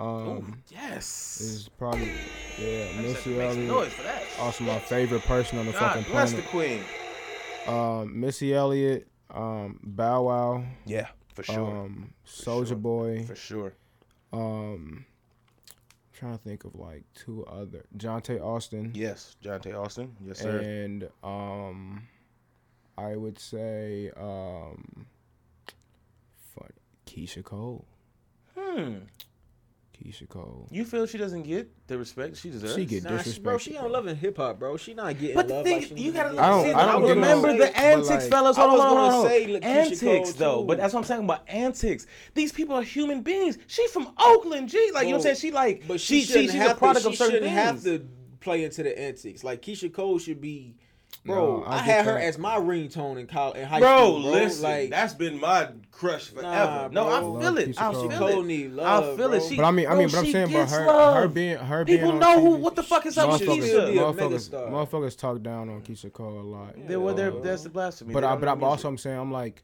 Ooh, 0.00 0.02
Um, 0.04 0.62
yes. 0.70 1.40
is 1.40 1.68
probably 1.78 2.10
yeah. 2.58 3.00
Missy 3.02 3.38
Elliott. 3.40 3.66
noise 3.68 3.92
for 3.92 4.02
that. 4.04 4.22
Also, 4.38 4.64
my 4.64 4.78
favorite 4.78 5.22
person 5.22 5.58
on 5.58 5.66
the 5.66 5.72
God 5.72 5.80
fucking 5.80 6.04
planet. 6.04 6.30
bless 6.30 6.32
the 6.32 6.48
queen. 6.48 6.82
Um, 7.66 8.18
Missy 8.18 8.54
Elliott. 8.54 9.06
Um, 9.32 9.78
Bow 9.82 10.22
Wow. 10.24 10.64
Yeah, 10.86 11.08
for 11.34 11.42
sure. 11.42 11.76
Um, 11.84 12.14
Soulja 12.26 12.68
sure. 12.68 12.76
Boy. 12.76 13.24
for 13.26 13.36
sure. 13.36 13.74
Um, 14.32 15.04
I'm 15.06 16.12
trying 16.12 16.38
to 16.38 16.42
think 16.44 16.64
of 16.64 16.74
like 16.74 17.04
two 17.14 17.44
other 17.46 17.84
Johntá 17.96 18.40
Austin. 18.42 18.92
Yes, 18.94 19.36
Johntá 19.42 19.74
Austin. 19.78 20.16
Yes, 20.24 20.40
sir. 20.40 20.58
and 20.58 21.08
um, 21.22 22.08
I 22.98 23.16
would 23.16 23.38
say 23.38 24.10
um, 24.16 25.06
fun 26.54 26.70
Keyshia 27.06 27.44
Cole. 27.44 27.84
Hmm. 28.58 28.94
Keyshia 30.02 30.28
Cole. 30.28 30.66
You 30.70 30.84
feel 30.84 31.06
she 31.06 31.18
doesn't 31.18 31.42
get 31.42 31.70
the 31.86 31.98
respect 31.98 32.36
she 32.36 32.50
deserves? 32.50 32.74
She 32.74 32.84
get 32.86 33.04
Nah, 33.04 33.18
she, 33.22 33.30
disrespected. 33.30 33.42
bro, 33.42 33.58
she 33.58 33.72
don't 33.72 33.92
love 33.92 34.06
in 34.06 34.16
hip 34.16 34.36
hop, 34.38 34.58
bro. 34.58 34.76
She 34.76 34.94
not 34.94 35.18
getting 35.18 35.36
But 35.36 35.48
the 35.48 35.54
love. 35.54 35.64
thing, 35.64 35.80
like 35.82 35.98
you 35.98 36.12
gotta 36.12 36.34
to 36.34 36.42
I 36.42 36.48
don't- 36.48 36.64
get. 36.64 36.76
I 36.76 36.92
don't 36.92 37.02
get 37.02 37.08
remember 37.10 37.56
the 37.56 37.76
antics, 37.78 38.08
like- 38.08 38.22
fellas. 38.30 38.56
I 38.58 38.60
Hold 38.62 38.72
on, 38.72 38.76
was 38.78 38.86
hold 38.86 38.98
on, 38.98 39.04
gonna 39.04 39.12
hold 39.12 39.24
on. 39.26 39.30
say, 39.30 39.46
look, 39.46 39.64
antics, 39.64 40.00
Cole, 40.00 40.24
though. 40.38 40.64
But 40.64 40.78
that's 40.78 40.94
what 40.94 41.00
I'm 41.00 41.04
saying 41.06 41.24
about 41.24 41.42
antics. 41.48 42.06
These 42.34 42.52
people 42.52 42.76
are 42.76 42.82
human 42.82 43.22
beings. 43.22 43.58
She 43.66 43.86
from 43.88 44.08
Oakland, 44.18 44.68
G. 44.68 44.90
Like 44.94 45.04
you 45.06 45.10
know 45.12 45.18
what 45.18 45.26
I'm 45.26 45.34
saying? 45.34 45.36
She 45.36 45.50
like, 45.50 45.84
But 45.86 46.00
she, 46.00 46.20
she, 46.20 46.20
she, 46.20 46.26
shouldn't 46.32 46.50
she's 46.52 46.60
have 46.60 46.76
a 46.76 46.78
product 46.78 47.02
to, 47.02 47.08
of 47.08 47.12
she 47.14 47.18
certain 47.18 47.34
shouldn't 47.34 47.50
have 47.52 47.82
to 47.84 48.06
play 48.40 48.64
into 48.64 48.82
the 48.82 48.98
antics. 48.98 49.44
Like 49.44 49.60
Keyshia 49.62 49.92
Cole 49.92 50.18
should 50.18 50.40
be, 50.40 50.76
bro. 51.24 51.60
No, 51.60 51.64
I, 51.64 51.74
I 51.74 51.78
had 51.78 51.86
get 51.86 52.04
her 52.06 52.14
that. 52.14 52.24
as 52.24 52.38
my 52.38 52.56
ringtone 52.56 53.18
in 53.18 53.26
college, 53.26 53.58
in 53.58 53.66
high 53.66 53.80
Bro, 53.80 53.96
school. 53.98 54.22
Bro, 54.22 54.30
listen, 54.32 54.62
like 54.62 54.90
that's 54.90 55.14
been 55.14 55.38
my 55.40 55.68
crush 55.90 56.28
forever. 56.28 56.48
Nah, 56.48 56.88
no, 56.88 57.04
bro. 57.04 57.12
I 57.14 57.20
feel 57.20 57.32
Love 57.32 57.58
it. 57.58 57.80
I 57.80 57.92
Cole. 57.92 58.08
feel 58.08 58.18
Cole 58.18 58.40
it. 58.40 58.46
need 58.46 58.78
I 58.78 59.00
feel 59.02 59.16
bro. 59.16 59.32
it. 59.32 59.42
She, 59.42 59.56
But 59.56 59.64
I 59.64 59.70
mean, 59.70 59.86
I 59.86 59.90
bro, 59.90 59.98
mean, 59.98 60.08
but 60.10 60.18
I'm 60.18 60.26
saying, 60.26 60.52
but 60.52 60.70
her, 60.70 60.86
love. 60.86 61.14
her 61.16 61.28
being, 61.28 61.56
her 61.58 61.84
being 61.84 61.98
People 61.98 62.12
on 62.12 62.18
know 62.20 62.40
who, 62.40 62.56
TV, 62.56 62.60
what 62.60 62.76
the 62.76 62.82
fuck 62.82 63.06
is 63.06 63.18
up 63.18 63.32
with 63.32 63.42
Keyshia. 63.42 63.66
should 63.66 63.92
be 63.92 63.98
a 63.98 64.02
motherfuckers, 64.02 64.50
motherfuckers 64.50 65.18
talk 65.18 65.42
down 65.42 65.68
on 65.68 65.82
Keyshia 65.82 66.12
Cole 66.12 66.40
a 66.40 66.42
lot. 66.42 66.74
They 66.88 66.96
were 66.96 67.12
there. 67.12 67.32
Uh, 67.32 67.40
That's 67.40 67.62
the 67.64 67.68
blasphemy. 67.70 68.14
But 68.14 68.24
I, 68.24 68.36
but 68.36 68.48
I'm 68.48 68.62
also 68.64 68.88
I'm 68.88 68.98
saying 68.98 69.18
I'm 69.18 69.32
like 69.32 69.62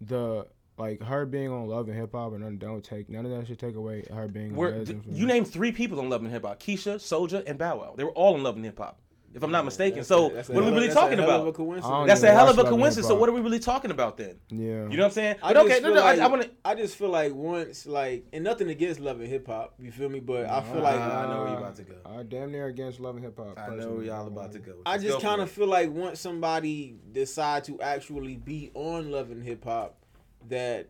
the 0.00 0.46
like 0.78 1.02
her 1.02 1.26
being 1.26 1.48
on 1.50 1.66
Love 1.66 1.88
and 1.88 1.96
Hip 1.98 2.12
Hop 2.12 2.32
and 2.32 2.40
none 2.42 2.56
don't 2.56 2.82
take 2.82 3.10
none 3.10 3.26
of 3.26 3.30
that 3.32 3.46
should 3.46 3.58
take 3.58 3.74
away 3.74 4.02
her 4.14 4.28
being 4.28 4.52
a 4.52 4.54
We're, 4.54 4.70
legend. 4.78 5.04
for 5.04 5.10
you 5.10 5.26
name 5.26 5.44
three 5.44 5.72
people 5.72 6.00
on 6.00 6.08
Love 6.08 6.22
and 6.22 6.30
Hip 6.32 6.44
Hop: 6.44 6.58
Keyshia, 6.58 6.94
Soulja, 6.96 7.42
and 7.46 7.58
Bow 7.58 7.76
Wow. 7.78 7.94
They 7.96 8.04
were 8.04 8.12
all 8.12 8.34
in 8.36 8.42
Love 8.42 8.56
and 8.56 8.64
Hip 8.64 8.78
Hop. 8.78 8.98
If 9.32 9.42
I'm 9.42 9.50
not 9.52 9.64
mistaken. 9.64 9.98
That's 9.98 10.08
so 10.08 10.30
a- 10.30 10.34
that's 10.34 10.48
what 10.48 10.58
are 10.58 10.60
we 10.60 10.64
hell- 10.66 10.74
really 10.74 10.86
that's 10.88 10.98
a 10.98 11.00
talking 11.00 11.18
hell 11.18 11.28
about? 11.28 11.40
of 11.42 11.46
a 11.48 11.52
coincidence. 11.52 12.06
That's 12.08 12.22
a 12.24 12.30
hell 12.32 12.48
of 12.48 12.58
a 12.58 12.64
coincidence. 12.64 13.06
So 13.06 13.14
what 13.14 13.28
are 13.28 13.32
we 13.32 13.40
really 13.40 13.58
talking 13.60 13.90
about 13.90 14.16
then? 14.16 14.40
Yeah. 14.48 14.58
You 14.66 14.74
know 14.74 14.88
what 14.88 15.04
I'm 15.04 15.10
saying? 15.12 15.36
I 15.42 15.52
But 15.52 15.66
just 15.66 15.76
okay, 15.78 15.88
no, 15.88 15.94
no, 15.94 16.00
like, 16.00 16.18
I, 16.18 16.24
I 16.24 16.26
want 16.26 16.42
to. 16.42 16.50
I 16.64 16.74
just 16.74 16.96
feel 16.96 17.10
like 17.10 17.32
once, 17.32 17.86
like, 17.86 18.26
and 18.32 18.42
nothing 18.42 18.68
against 18.70 18.98
love 19.00 19.20
and 19.20 19.28
hip 19.28 19.46
hop, 19.46 19.74
you 19.78 19.92
feel 19.92 20.08
me? 20.08 20.20
But 20.20 20.46
I 20.46 20.60
feel 20.62 20.80
like 20.80 20.98
I 20.98 21.26
know 21.26 21.42
where 21.42 21.52
you 21.52 21.56
about 21.58 21.76
to 21.76 21.82
go. 21.82 21.94
I 22.04 22.22
damn 22.24 22.50
near 22.50 22.66
against 22.66 22.98
love 23.00 23.14
and 23.16 23.24
hip 23.24 23.36
hop. 23.38 23.58
I 23.58 23.74
know 23.76 23.92
where 23.92 24.04
y'all 24.04 24.26
about 24.26 24.52
to 24.52 24.58
go. 24.58 24.74
I 24.84 24.92
Let's 24.92 25.04
just 25.04 25.20
kind 25.20 25.40
of 25.40 25.50
feel 25.50 25.66
like 25.68 25.90
once 25.90 26.18
somebody 26.20 26.96
decide 27.12 27.64
to 27.64 27.80
actually 27.80 28.36
be 28.36 28.70
on 28.74 29.10
Love 29.10 29.30
and 29.30 29.44
Hip 29.44 29.64
Hop, 29.64 29.96
that 30.48 30.88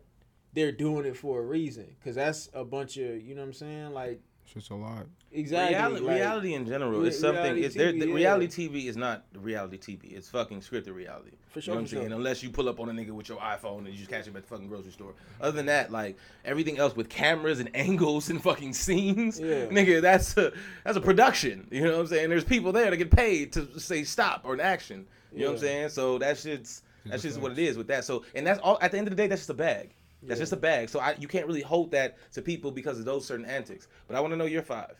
they're 0.53 0.71
doing 0.71 1.05
it 1.05 1.15
for 1.15 1.39
a 1.39 1.45
reason. 1.45 1.95
Cause 2.03 2.15
that's 2.15 2.49
a 2.53 2.63
bunch 2.65 2.97
of 2.97 3.21
you 3.21 3.35
know 3.35 3.41
what 3.41 3.47
I'm 3.47 3.53
saying, 3.53 3.91
like 3.91 4.21
It's 4.45 4.53
just 4.53 4.69
a 4.71 4.75
lot. 4.75 5.05
Exactly. 5.33 5.75
reality, 5.75 6.05
like, 6.05 6.15
reality 6.15 6.53
in 6.53 6.65
general 6.67 6.99
re- 7.01 7.07
is 7.07 7.19
something. 7.19 7.41
reality 7.43 7.63
It's 7.65 7.75
there. 7.75 7.91
TV, 7.93 7.99
The 7.99 8.07
yeah. 8.07 8.13
reality 8.15 8.47
TV 8.69 8.85
is 8.87 8.97
not 8.97 9.23
reality 9.33 9.77
TV. 9.77 10.13
It's 10.13 10.29
fucking 10.29 10.61
scripted 10.61 10.93
reality. 10.95 11.31
For 11.49 11.59
sure, 11.61 11.73
You 11.73 11.75
know 11.75 11.75
what 11.75 11.79
I'm 11.81 11.87
sure. 11.87 11.99
saying? 12.01 12.11
Unless 12.13 12.43
you 12.43 12.49
pull 12.49 12.69
up 12.69 12.79
on 12.79 12.89
a 12.89 12.93
nigga 12.93 13.11
with 13.11 13.27
your 13.29 13.37
iPhone 13.39 13.79
and 13.79 13.87
you 13.89 13.97
just 13.97 14.09
catch 14.09 14.25
him 14.25 14.35
at 14.37 14.43
the 14.43 14.47
fucking 14.47 14.67
grocery 14.67 14.91
store. 14.91 15.13
Other 15.39 15.51
than 15.57 15.65
that, 15.65 15.91
like 15.91 16.17
everything 16.45 16.77
else 16.77 16.95
with 16.95 17.09
cameras 17.09 17.59
and 17.59 17.69
angles 17.75 18.29
and 18.29 18.41
fucking 18.41 18.73
scenes, 18.73 19.39
Yeah. 19.39 19.65
nigga, 19.67 20.01
that's 20.01 20.35
a 20.37 20.53
that's 20.85 20.97
a 20.97 21.01
production. 21.01 21.67
You 21.71 21.81
know 21.83 21.91
what 21.93 21.99
I'm 22.01 22.07
saying? 22.07 22.29
There's 22.29 22.43
people 22.45 22.71
there 22.71 22.89
to 22.89 22.97
get 22.97 23.11
paid 23.11 23.53
to 23.53 23.79
say 23.79 24.03
stop 24.03 24.41
or 24.45 24.53
an 24.53 24.59
action. 24.61 25.07
You 25.33 25.41
know 25.41 25.45
what 25.47 25.53
I'm 25.53 25.59
saying? 25.59 25.89
So 25.89 26.17
that 26.19 26.37
shit's 26.37 26.83
that's 27.05 27.23
just 27.23 27.39
what 27.39 27.51
it 27.53 27.59
is 27.59 27.77
with 27.77 27.87
that. 27.87 28.05
So 28.05 28.23
and 28.35 28.45
that's 28.45 28.59
all. 28.59 28.77
At 28.81 28.91
the 28.91 28.97
end 28.97 29.07
of 29.07 29.15
the 29.15 29.21
day, 29.21 29.27
that's 29.27 29.41
just 29.41 29.49
a 29.49 29.53
bag. 29.55 29.89
That's 30.23 30.37
Yeah. 30.37 30.43
just 30.43 30.53
a 30.53 30.57
bag. 30.57 30.87
So 30.89 30.99
I, 30.99 31.15
you 31.19 31.27
can't 31.27 31.47
really 31.47 31.61
hold 31.63 31.89
that 31.91 32.17
to 32.33 32.41
people 32.43 32.69
because 32.71 32.99
of 32.99 33.05
those 33.05 33.25
certain 33.25 33.45
antics. 33.45 33.87
But 34.07 34.15
I 34.15 34.19
want 34.19 34.31
to 34.33 34.37
know 34.37 34.45
your 34.45 34.61
five. 34.61 34.93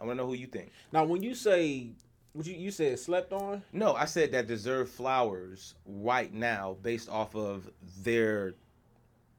I 0.00 0.04
want 0.04 0.18
to 0.18 0.22
know 0.22 0.28
who 0.28 0.34
you 0.34 0.46
think. 0.46 0.70
Now, 0.92 1.04
when 1.04 1.22
you 1.22 1.34
say, 1.34 1.88
what 2.32 2.46
you 2.46 2.54
you 2.54 2.70
said 2.70 2.98
slept 2.98 3.32
on? 3.32 3.62
No, 3.72 3.94
I 3.94 4.04
said 4.04 4.32
that 4.32 4.46
deserve 4.46 4.90
flowers 4.90 5.74
right 5.86 6.32
now 6.32 6.76
based 6.82 7.08
off 7.08 7.34
of 7.34 7.70
their 8.02 8.54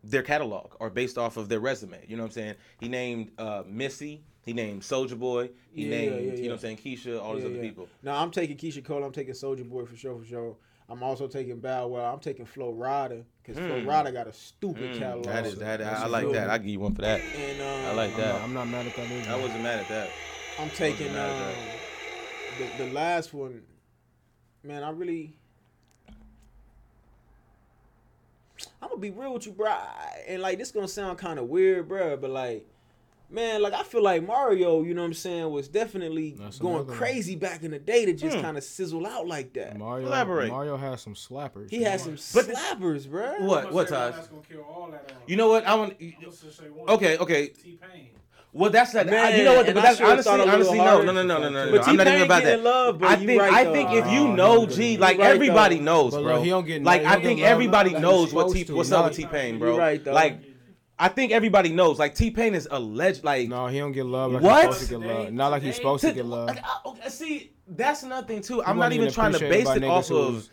their 0.03 0.23
catalog 0.23 0.73
or 0.79 0.89
based 0.89 1.17
off 1.17 1.37
of 1.37 1.49
their 1.49 1.59
resume. 1.59 2.03
You 2.07 2.15
know 2.17 2.23
what 2.23 2.27
I'm 2.29 2.33
saying? 2.33 2.55
He 2.79 2.87
named 2.87 3.31
uh, 3.37 3.63
Missy. 3.67 4.23
He 4.45 4.53
named 4.53 4.81
Soulja 4.83 5.19
Boy. 5.19 5.49
He 5.73 5.83
Yeah, 5.83 5.89
named 5.89 6.15
yeah, 6.15 6.33
you 6.35 6.41
know 6.43 6.47
what 6.49 6.53
I'm 6.53 6.59
saying 6.59 6.77
Keyshia. 6.77 7.21
All 7.21 7.35
these 7.35 7.43
other 7.45 7.55
yeah. 7.55 7.61
people. 7.61 7.89
No, 8.01 8.13
I'm 8.13 8.31
taking 8.31 8.55
Keyshia 8.57 8.83
Cole. 8.85 9.03
I'm 9.03 9.11
taking 9.11 9.33
Soulja 9.33 9.67
Boy 9.67 9.85
for 9.85 9.95
sure, 9.97 10.17
for 10.17 10.25
sure. 10.25 10.55
I'm 10.89 11.03
also 11.03 11.27
taking 11.27 11.59
Bow 11.59 11.87
Wow. 11.87 12.13
I'm 12.13 12.19
taking 12.19 12.45
Flo 12.45 12.71
Rida 12.73 13.23
because 13.43 13.57
Flo 13.57 13.81
Mm. 13.81 13.85
Rida 13.85 14.13
got 14.13 14.27
a 14.27 14.33
stupid 14.33 14.93
Mm, 14.93 14.99
catalog. 14.99 15.25
that 15.25 15.45
is 15.45 15.55
that. 15.57 15.79
That's 15.79 15.99
I, 15.99 16.03
I 16.03 16.07
a 16.07 16.09
like 16.09 16.31
that. 16.31 16.49
I 16.49 16.57
give 16.59 16.67
you 16.69 16.79
one 16.79 16.95
for 16.95 17.01
that. 17.01 17.21
And 17.35 17.61
um, 17.61 17.85
I 17.85 17.91
like 17.91 18.13
I'm 18.13 18.17
that. 18.19 18.33
not, 18.33 18.41
I'm 18.43 18.53
not 18.53 18.67
mad 18.69 18.87
at 18.87 18.95
that 18.95 19.11
either. 19.11 19.29
I 19.31 19.35
wasn't 19.35 19.63
mad 19.63 19.79
at 19.79 19.87
that. 19.89 20.13
I'm 20.59 20.69
taking 20.71 21.15
um, 21.15 21.53
the 22.57 22.85
the 22.85 22.91
last 22.91 23.33
one. 23.33 23.61
Man, 24.63 24.83
I 24.83 24.89
really. 24.89 25.33
I'm 28.81 28.89
gonna 28.89 28.99
be 29.01 29.11
real 29.11 29.33
with 29.33 29.45
you, 29.45 29.51
bro. 29.51 29.75
And 30.27 30.41
like 30.41 30.57
this 30.57 30.71
gonna 30.71 30.87
sound 30.87 31.17
kind 31.19 31.37
of 31.39 31.45
weird, 31.47 31.87
bro, 31.87 32.17
but 32.17 32.31
like, 32.31 32.65
man, 33.29 33.61
like 33.61 33.73
I 33.73 33.83
feel 33.83 34.01
like 34.01 34.25
Mario, 34.25 34.81
you 34.83 34.95
know 34.95 35.01
what 35.01 35.07
I'm 35.07 35.13
saying, 35.13 35.51
was 35.51 35.67
definitely 35.67 36.31
That's 36.31 36.57
going 36.57 36.75
another 36.75 36.89
one. 36.89 36.97
crazy 36.97 37.35
back 37.35 37.61
in 37.63 37.69
the 37.71 37.77
day 37.79 38.05
to 38.05 38.13
just 38.13 38.35
Hmm. 38.37 38.41
kind 38.41 38.57
of 38.57 38.63
sizzle 38.63 39.05
out 39.05 39.27
like 39.27 39.53
that. 39.53 39.77
Mario, 39.77 40.07
Elaborate. 40.07 40.49
Mario 40.49 40.75
has 40.77 41.01
some 41.01 41.13
slappers. 41.13 41.69
He 41.69 41.83
has 41.83 42.01
some 42.03 42.13
But- 42.33 42.47
slappers, 42.55 43.07
bro. 43.07 43.33
What? 43.45 43.71
What, 43.71 43.87
gonna 43.87 43.87
say 43.89 43.93
one 43.95 44.01
Taj? 44.11 44.15
That's 44.15 44.27
gonna 44.29 44.41
kill 44.49 44.61
all 44.61 44.89
that 44.91 45.11
off. 45.11 45.17
You 45.27 45.35
know 45.35 45.49
what? 45.49 45.65
I 45.67 45.75
want. 45.75 45.95
Let's 46.23 46.41
just 46.41 46.57
say 46.57 46.69
one. 46.69 46.89
Okay, 46.89 47.17
okay. 47.19 47.47
T 47.49 47.77
Pain. 47.79 48.09
Well, 48.57 48.71
that's 48.71 48.91
that. 48.93 49.07
I, 49.13 49.35
you 49.35 49.43
know 49.43 49.55
what? 49.57 49.65
and 49.67 49.75
But 49.75 49.81
that's 49.83 49.97
should've 49.97 50.11
honestly, 50.13 50.31
thought 50.31 50.39
a 50.39 50.43
little 50.43 50.55
honestly, 50.55 50.77
no, 50.79 51.01
no, 51.03 51.11
no, 51.11 51.23
no, 51.23 51.39
no, 51.39 51.49
no. 51.49 51.71
But 51.71 51.81
no. 51.85 51.91
I'm 51.91 51.95
not 51.95 52.07
even 52.07 52.21
about 52.23 52.43
that. 52.43 52.61
love, 52.63 52.99
but 52.99 53.09
I 53.09 53.15
you 53.17 53.27
think, 53.27 53.41
right, 53.41 53.53
I 53.53 53.63
though. 53.65 53.73
think 53.73 53.89
if 53.91 54.05
you 54.11 54.27
he 54.27 54.33
know 54.33 54.65
G, 54.65 54.91
love. 54.93 54.99
like 55.01 55.17
You 55.17 55.23
right, 55.23 55.31
everybody 55.35 55.77
though. 55.77 55.83
knows, 55.83 56.13
bro. 56.13 56.21
look, 56.23 56.43
he 56.43 56.49
don't 56.49 56.65
get 56.65 56.83
like 56.83 57.03
I 57.03 57.21
think 57.21 57.41
everybody 57.41 57.93
knows 57.93 58.33
what 58.33 58.51
T. 58.53 58.63
What's 58.65 58.91
up 58.91 59.05
with 59.05 59.15
T 59.17 59.25
Pain, 59.25 59.59
bro? 59.59 59.77
right, 59.77 60.03
though. 60.03 60.13
Like 60.13 60.39
I 60.99 61.09
think 61.09 61.31
everybody 61.31 61.69
knows. 61.69 61.99
Like 61.99 62.15
T 62.15 62.31
Pain 62.31 62.55
is 62.55 62.67
alleged. 62.71 63.23
Like 63.23 63.47
No, 63.47 63.67
he 63.67 63.77
don't 63.77 63.91
get 63.91 64.05
love 64.07 64.31
like 64.31 64.41
What? 64.41 64.65
he's 64.67 64.77
supposed 64.77 64.89
to 64.89 64.97
get 64.99 65.07
love. 65.07 65.33
Not 65.33 65.47
like 65.51 65.61
he's 65.61 65.75
supposed 65.75 66.01
to 66.01 66.07
to- 66.09 66.15
get 66.15 66.25
love. 66.25 66.57
okay, 66.87 67.09
see, 67.09 67.51
that's 67.67 68.01
nothing 68.03 68.41
too. 68.41 68.63
I'm 68.63 68.77
wasn't 68.77 68.93
even 68.95 69.03
even 69.05 69.13
trying 69.13 69.33
to 69.33 69.39
base 69.39 69.69
it 69.69 69.83
off 69.83 70.07
who 70.07 70.17
of 70.17 70.49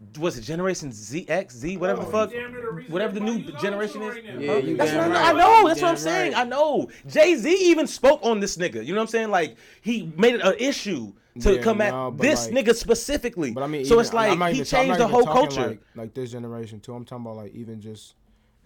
was- 0.00 0.18
was 0.18 0.38
it 0.38 0.42
Generation 0.42 0.92
Z 0.92 1.26
X 1.28 1.56
Z 1.56 1.76
whatever 1.76 2.04
the 2.04 2.10
fuck. 2.10 2.30
he 2.30 2.38
damn 2.38 2.52
near 2.52 2.62
the 2.62 2.70
reason 2.70 2.92
Whatever 2.92 3.14
the 3.14 3.20
new 3.20 3.40
generation 3.60 4.02
is. 4.02 4.14
right. 4.14 4.24
Yeah, 4.24 4.52
Huh? 4.52 4.58
you 4.58 4.76
That's 4.76 4.92
what 4.92 5.00
I, 5.04 5.08
right. 5.08 5.34
I 5.34 5.38
know. 5.38 5.68
That's 5.68 5.82
what 5.82 5.90
I'm 5.90 5.96
saying. 5.96 6.32
right. 6.34 6.40
I 6.40 6.48
know. 6.48 6.88
Jay 7.08 7.34
Z 7.36 7.50
even 7.70 7.86
spoke 7.86 8.20
on 8.22 8.40
this 8.40 8.56
nigga. 8.56 8.84
You 8.84 8.92
know 8.94 9.00
what 9.00 9.02
I'm 9.02 9.08
saying? 9.08 9.30
Like 9.30 9.56
he 9.80 10.12
made 10.16 10.34
it 10.36 10.40
an 10.42 10.54
issue 10.58 11.12
to 11.40 11.54
Yeah, 11.56 11.62
come 11.62 11.80
at 11.80 11.92
no, 11.92 12.10
but 12.10 12.22
this 12.22 12.50
like- 12.50 12.64
nigga 12.66 12.74
specifically. 12.74 13.52
But 13.52 13.62
I 13.64 13.66
mean, 13.66 13.84
so 13.84 13.94
even- 13.94 14.04
it's 14.04 14.12
like 14.12 14.28
he 14.30 14.34
even 14.54 14.64
changed 14.64 14.88
not 14.90 14.98
the 14.98 15.08
whole 15.08 15.24
culture. 15.24 15.68
Like, 15.68 15.80
like 15.94 16.14
this 16.14 16.30
generation 16.32 16.80
too. 16.80 16.94
I'm 16.94 17.04
talking 17.04 17.24
about 17.24 17.36
like 17.36 17.54
even 17.54 17.80
just 17.80 18.14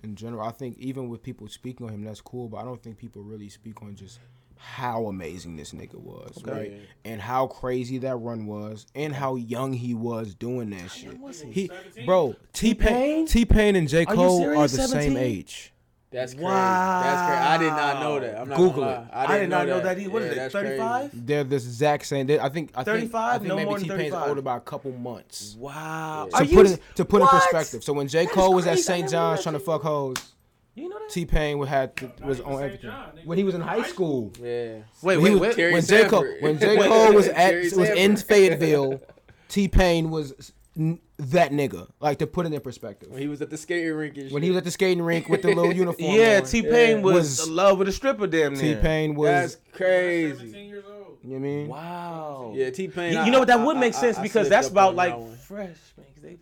in 0.03 0.15
general. 0.17 0.43
I 0.47 0.51
think 0.53 0.77
even 0.79 1.09
with 1.09 1.23
people 1.23 1.49
speaking 1.49 1.87
on 1.87 1.93
him, 1.95 2.05
that's 2.05 2.21
cool. 2.21 2.49
But 2.49 2.59
I 2.59 2.65
don't 2.65 2.83
think 2.83 2.99
people 2.99 3.23
really 3.23 3.49
speak 3.49 3.83
on 3.83 3.95
just 3.95 4.19
how 4.65 5.07
amazing 5.07 5.57
this 5.57 5.73
nigga 5.73 5.97
was, 5.97 6.43
right? 6.45 6.73
And 7.05 7.21
how 7.21 7.47
crazy 7.49 7.99
that 7.99 8.17
run 8.17 8.47
was, 8.47 8.87
and 8.95 9.13
how 9.15 9.35
young 9.37 9.73
he 9.73 9.93
was 9.95 10.35
doing 10.35 10.71
that 10.71 10.91
shit. 10.91 11.19
He, 11.51 11.71
bro, 12.07 12.37
T 12.53 12.75
Pain, 12.75 13.27
T 13.27 13.45
Pain 13.45 13.77
and 13.77 13.89
J 13.89 14.05
Are 14.07 14.15
Cole 14.15 14.41
are 14.59 14.69
serious? 14.69 14.73
the 14.77 14.89
same 14.89 15.17
age. 15.17 15.73
That's 16.11 16.35
crazy. 16.35 16.47
That's 16.47 17.27
crazy. 17.27 17.43
I 17.43 17.59
did 17.59 17.71
not 17.71 18.01
know 18.03 18.21
that. 18.21 18.39
I'm 18.39 18.49
not 18.51 18.57
Google 18.59 18.83
gonna 18.85 19.09
it. 19.11 19.15
lie. 19.15 19.25
I 19.35 19.39
did 19.39 19.49
not 19.49 19.67
know 19.67 19.81
that. 19.81 19.97
He 19.99 20.09
what 20.09 20.21
Yeah, 20.23 20.27
is 20.29 20.33
it? 20.33 20.37
that's 20.37 20.53
Thirty 20.53 20.69
crazy. 20.69 20.81
five. 20.81 21.27
They're 21.27 21.45
the 21.45 21.57
exact 21.57 22.07
same. 22.07 22.27
They, 22.27 22.39
I 22.39 22.49
think. 22.51 22.71
I 22.75 22.85
think. 22.85 23.11
35? 23.11 23.15
I 23.15 23.39
think 23.39 23.49
No 23.49 23.57
maybe 23.57 23.65
more 23.71 23.79
than 23.79 23.89
T 23.89 23.95
Pain's 23.95 24.13
35. 24.13 24.29
older 24.29 24.43
by 24.43 24.57
a 24.59 24.61
couple 24.61 24.93
months. 24.93 25.57
Wow. 25.59 26.29
To 26.31 26.37
put 26.39 26.51
you 26.51 26.61
it 26.61 26.81
to 26.97 27.05
put 27.07 27.23
what? 27.23 27.33
in 27.35 27.41
perspective. 27.41 27.83
So 27.83 27.95
when 27.95 28.09
J 28.09 28.27
Cole 28.27 28.53
was 28.55 28.67
at 28.67 28.79
St. 28.79 29.09
John's 29.11 29.43
trying 29.43 29.55
to 29.55 29.59
fuck 29.59 29.81
hoes, 29.83 30.32
You 30.75 30.89
know 30.89 30.99
that? 30.99 31.11
T 31.11 31.27
Pain 31.27 31.63
had 31.65 31.95
to, 31.99 32.11
was 32.25 32.41
on 32.41 32.55
everything 32.63 32.91
John, 32.91 33.19
when 33.25 33.37
he 33.37 33.45
was 33.45 33.55
in 33.55 33.61
high 33.61 33.83
school. 33.83 34.33
Yeah. 34.41 34.79
Wait, 35.03 35.19
When 35.19 35.23
wait, 35.23 35.31
was- 35.33 35.41
wait. 35.41 35.55
Terry 35.57 35.73
when 35.75 35.85
J 35.85 36.05
Cole 36.09 36.23
Sanford. 36.23 36.43
when 36.43 36.59
J 36.59 36.77
Cole 36.77 37.13
was 37.15 37.29
at 37.29 37.35
Terry 37.51 37.63
was 37.65 37.89
in 37.91 38.17
Fayetteville, 38.17 39.03
T 39.49 39.69
Pain 39.69 40.11
was 40.11 40.53
n- 40.79 40.99
that 41.19 41.53
nigga. 41.53 41.89
Like 42.01 42.19
to 42.21 42.27
put 42.27 42.47
it 42.47 42.55
in 42.55 42.61
perspective. 42.63 43.11
When 43.11 43.21
he 43.21 43.29
was 43.29 43.43
at 43.43 43.51
the 43.51 43.59
skating 43.59 43.93
rink 43.93 44.15
and 44.17 44.25
shit. 44.25 44.33
When 44.33 44.43
he 44.43 44.49
was 44.49 44.57
at 44.57 44.65
the 44.65 44.71
skating 44.71 45.03
rink 45.03 45.29
with 45.29 45.43
the 45.43 45.49
little 45.49 45.73
uniform. 45.75 46.15
Yeah, 46.15 46.41
T 46.41 46.63
Pain 46.63 46.97
Yeah. 46.99 47.03
was, 47.03 47.15
Was- 47.15 47.49
in 47.49 47.55
love 47.55 47.79
with 47.79 47.89
a 47.89 47.93
stripper. 47.93 48.27
Damn 48.27 48.55
nigga. 48.55 48.61
T 48.61 48.67
near. 48.73 48.81
Pain 48.81 49.15
That's 49.23 49.57
was. 49.57 49.59
crazy. 49.73 50.37
17 50.39 50.69
years 50.69 50.85
old. 50.87 51.19
You 51.23 51.29
know 51.29 51.35
what 51.35 51.37
I 51.37 51.39
mean? 51.39 51.69
Wow. 51.69 52.53
Yeah, 52.57 52.71
T 52.71 52.89
Pain. 52.89 53.13
You, 53.13 53.25
you 53.25 53.31
know 53.31 53.41
what? 53.41 53.49
That 53.49 53.61
would 53.61 53.77
make 53.77 53.93
sense 53.93 54.19
because 54.19 54.49
that's 54.49 54.69
about 54.69 54.95
like 54.97 55.15
fresh. 55.41 55.77
man, 55.99 56.07
'cause 56.15 56.23
they- 56.23 56.39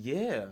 Yeah. 0.00 0.46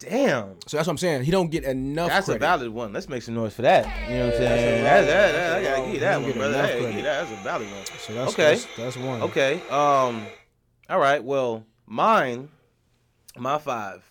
Damn. 0.00 0.56
So 0.66 0.78
that's 0.78 0.86
what 0.86 0.92
I'm 0.94 0.98
saying. 0.98 1.24
He 1.24 1.30
don't 1.30 1.50
get 1.50 1.62
enough. 1.64 2.08
That's 2.08 2.24
credit. 2.24 2.38
a 2.38 2.40
valid 2.40 2.70
one. 2.70 2.92
Let's 2.92 3.08
make 3.08 3.22
some 3.22 3.34
noise 3.34 3.54
for 3.54 3.62
that. 3.62 3.84
You 4.08 4.16
know 4.16 4.24
what 4.26 4.32
I'm 4.34 4.38
saying? 4.40 4.82
that's 4.84 5.06
That's, 5.06 5.06
a 5.06 5.12
that, 5.12 5.32
valid- 5.32 5.34
that, 5.34 5.52
I 5.52 5.62
gotta 5.62 5.82
give 5.84 5.94
you 5.94 6.00
that 6.00 6.16
one, 6.18 6.26
get 6.26 6.36
brother. 6.36 6.54
enough 6.54 6.70
Hey, 6.70 6.78
credit. 6.80 6.94
give 6.94 7.04
that. 7.04 7.28
That's 7.28 7.40
a 7.40 7.44
valid 7.44 7.70
one. 7.70 7.86
So 7.98 8.14
that's 8.14 8.32
Okay. 8.32 8.42
That's, 8.54 8.66
that's 8.76 8.96
one. 8.96 9.22
Okay. 9.22 9.54
Um. 9.68 10.26
All 10.88 10.98
right. 10.98 11.22
Well, 11.22 11.64
mine, 11.86 12.48
my 13.36 13.58
five. 13.58 14.02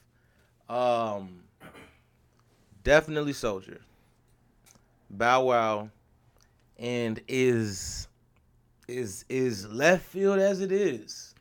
Um. 0.70 1.40
Definitely 2.84 3.34
Soulja. 3.34 3.80
Bow 5.10 5.44
Wow, 5.46 5.90
and 6.78 7.20
is 7.28 8.08
is 8.88 9.26
is 9.28 9.68
left 9.68 10.06
field 10.06 10.38
as 10.38 10.62
it 10.62 10.72
is. 10.72 11.34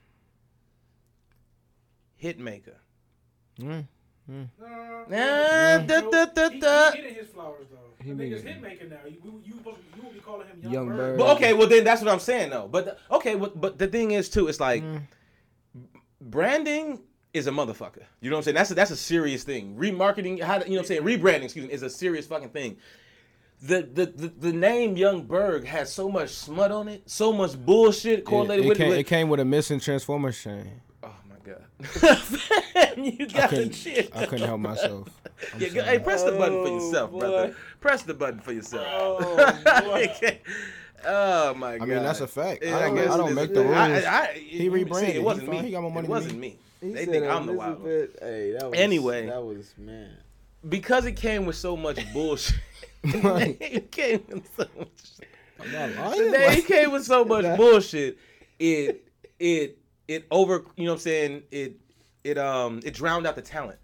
Hitmaka. 2.22 2.74
Mm. 3.60 3.84
Nah, 4.28 4.44
Nah, 5.08 5.78
da, 5.78 6.00
da, 6.02 6.24
da, 6.26 6.50
he, 6.50 6.58
da. 6.60 6.90
he 6.92 6.98
getting 6.98 7.14
his 7.14 7.28
flowers 7.28 7.66
though. 7.70 8.04
He 8.04 8.12
the 8.12 8.24
nigga's 8.24 8.44
making- 8.44 8.62
hitmaker 8.62 8.90
now. 8.90 8.96
You, 9.06 9.16
you, 9.24 9.42
you, 9.44 9.54
you 9.96 10.02
will 10.02 10.10
be 10.12 10.20
calling 10.20 10.46
him 10.46 10.60
Young, 10.62 10.72
Young 10.72 10.86
Berg. 10.88 10.96
Bird. 10.96 11.18
But 11.18 11.36
okay, 11.36 11.54
well 11.54 11.66
then 11.66 11.82
that's 11.84 12.02
what 12.02 12.10
I'm 12.12 12.20
saying 12.20 12.50
though. 12.50 12.68
But 12.68 12.84
the, 12.84 12.96
okay, 13.16 13.34
but, 13.36 13.58
but 13.60 13.78
the 13.78 13.86
thing 13.88 14.10
is 14.12 14.28
too, 14.28 14.48
it's 14.48 14.60
like 14.60 14.82
Mm. 14.84 15.02
branding 16.20 17.00
is 17.34 17.46
a 17.46 17.50
motherfucker. 17.50 18.02
You 18.20 18.30
know 18.30 18.36
what 18.36 18.40
I'm 18.40 18.44
saying? 18.44 18.54
That's 18.56 18.70
a, 18.70 18.74
that's 18.74 18.90
a 18.90 18.96
serious 18.96 19.44
thing. 19.44 19.76
Remarketing, 19.76 20.40
how 20.42 20.54
you 20.56 20.60
know 20.60 20.70
what 20.72 20.78
I'm 20.80 20.84
saying? 20.84 21.02
Rebranding, 21.02 21.44
excuse 21.44 21.66
me, 21.66 21.72
is 21.72 21.82
a 21.82 21.90
serious 21.90 22.26
fucking 22.26 22.50
thing. 22.50 22.76
The, 23.60 23.82
the 23.92 24.06
the 24.06 24.28
the 24.28 24.52
name 24.52 24.96
Young 24.96 25.24
Berg 25.24 25.64
has 25.66 25.92
so 25.92 26.08
much 26.08 26.30
smut 26.30 26.70
on 26.70 26.86
it, 26.86 27.08
so 27.10 27.32
much 27.32 27.56
bullshit 27.58 28.20
It, 28.20 28.24
correlated 28.24 28.64
it 28.64 28.68
with 28.68 28.78
came, 28.78 28.92
it. 28.92 28.98
it 28.98 29.04
came 29.06 29.28
with 29.28 29.40
a 29.40 29.44
missing 29.44 29.80
Transformers 29.80 30.40
chain. 30.40 30.80
My 31.48 32.94
you 32.96 33.16
I 33.20 33.24
got 33.26 33.50
the 33.50 33.56
couldn't, 33.56 33.74
shit. 33.74 34.10
I 34.16 34.26
couldn't 34.26 34.46
help 34.46 34.60
myself. 34.60 35.08
Yeah, 35.56 35.68
go- 35.68 35.82
hey, 35.84 36.00
press 36.00 36.24
the 36.24 36.32
button 36.32 36.64
for 36.64 36.68
Oh, 36.68 36.74
yourself, 36.86 37.10
boy. 37.12 37.18
brother. 37.20 37.56
Press 37.80 38.02
the 38.02 38.12
button 38.14 38.40
for 38.40 38.50
yourself. 38.52 38.84
Oh, 38.90 39.16
boy. 39.84 40.40
oh 41.06 41.54
my 41.54 41.78
god. 41.78 41.82
I 41.82 41.86
mean, 41.94 42.02
that's 42.02 42.20
a 42.20 42.26
fact. 42.26 42.64
Yeah, 42.64 42.76
I 42.76 42.80
don't, 42.80 42.96
guess 42.96 43.10
I 43.10 43.16
don't 43.18 43.34
make 43.36 43.54
the 43.54 43.62
rules. 43.62 43.76
I, 43.76 44.00
I, 44.00 44.20
I, 44.20 44.32
He 44.34 44.56
you 44.56 44.58
see, 44.62 44.68
rebranded. 44.68 45.14
It 45.14 45.22
wasn't 45.22 45.52
He 45.52 45.58
me. 45.60 45.62
He 45.66 45.70
got 45.70 45.82
more 45.82 45.92
money 45.92 46.06
It 46.08 46.10
wasn't 46.10 46.38
me. 46.40 46.58
me. 46.82 46.92
They 46.92 47.06
think 47.06 47.24
I'm 47.26 47.46
the 47.46 47.52
wild 47.52 47.80
one. 47.82 48.08
Hey, 48.20 48.56
that 48.58 48.68
was 48.68 48.78
Anyway. 48.80 49.26
That 49.26 49.40
was 49.44 49.72
man. 49.78 50.10
Because 50.68 51.06
it 51.06 51.12
came 51.12 51.46
with 51.46 51.54
so 51.54 51.76
much 51.76 52.00
bullshit. 52.12 52.58
it 53.04 53.92
came 53.92 54.24
with 54.28 54.48
so 54.56 54.66
much. 54.76 54.88
I'm 55.60 55.70
not 55.72 55.90
lying. 56.16 56.30
name 56.32 56.46
Like, 56.48 56.66
came 56.66 56.90
with 56.90 57.04
so 57.04 57.24
much 57.24 57.56
bullshit. 57.56 58.18
It 58.58 59.08
it 59.38 59.77
it 60.08 60.26
over 60.30 60.64
you 60.76 60.84
know 60.84 60.92
what 60.92 60.96
I'm 60.96 61.00
saying 61.00 61.42
it 61.50 61.76
it 62.24 62.38
um 62.38 62.80
it 62.84 62.94
drowned 62.94 63.26
out 63.26 63.36
the 63.36 63.42
talent. 63.42 63.78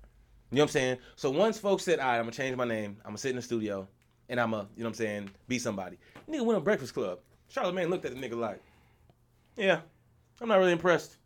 You 0.50 0.56
know 0.56 0.62
what 0.62 0.70
I'm 0.70 0.72
saying? 0.72 0.98
So 1.16 1.30
once 1.30 1.58
folks 1.58 1.82
said, 1.82 1.98
all 1.98 2.06
right, 2.06 2.16
I'm 2.16 2.22
gonna 2.22 2.32
change 2.32 2.56
my 2.56 2.64
name, 2.64 2.96
I'm 3.04 3.10
gonna 3.10 3.18
sit 3.18 3.30
in 3.30 3.36
the 3.36 3.42
studio, 3.42 3.88
and 4.28 4.40
I'm 4.40 4.52
gonna, 4.52 4.68
you 4.76 4.82
know 4.82 4.88
what 4.88 4.90
I'm 4.90 4.94
saying, 4.94 5.30
be 5.48 5.58
somebody. 5.58 5.98
Nigga 6.30 6.44
went 6.44 6.56
on 6.56 6.64
Breakfast 6.64 6.94
Club. 6.94 7.18
Charlamagne 7.52 7.88
looked 7.88 8.04
at 8.04 8.14
the 8.14 8.20
nigga 8.20 8.38
like, 8.38 8.60
yeah, 9.56 9.80
I'm 10.40 10.48
not 10.48 10.58
really 10.58 10.72
impressed. 10.72 11.16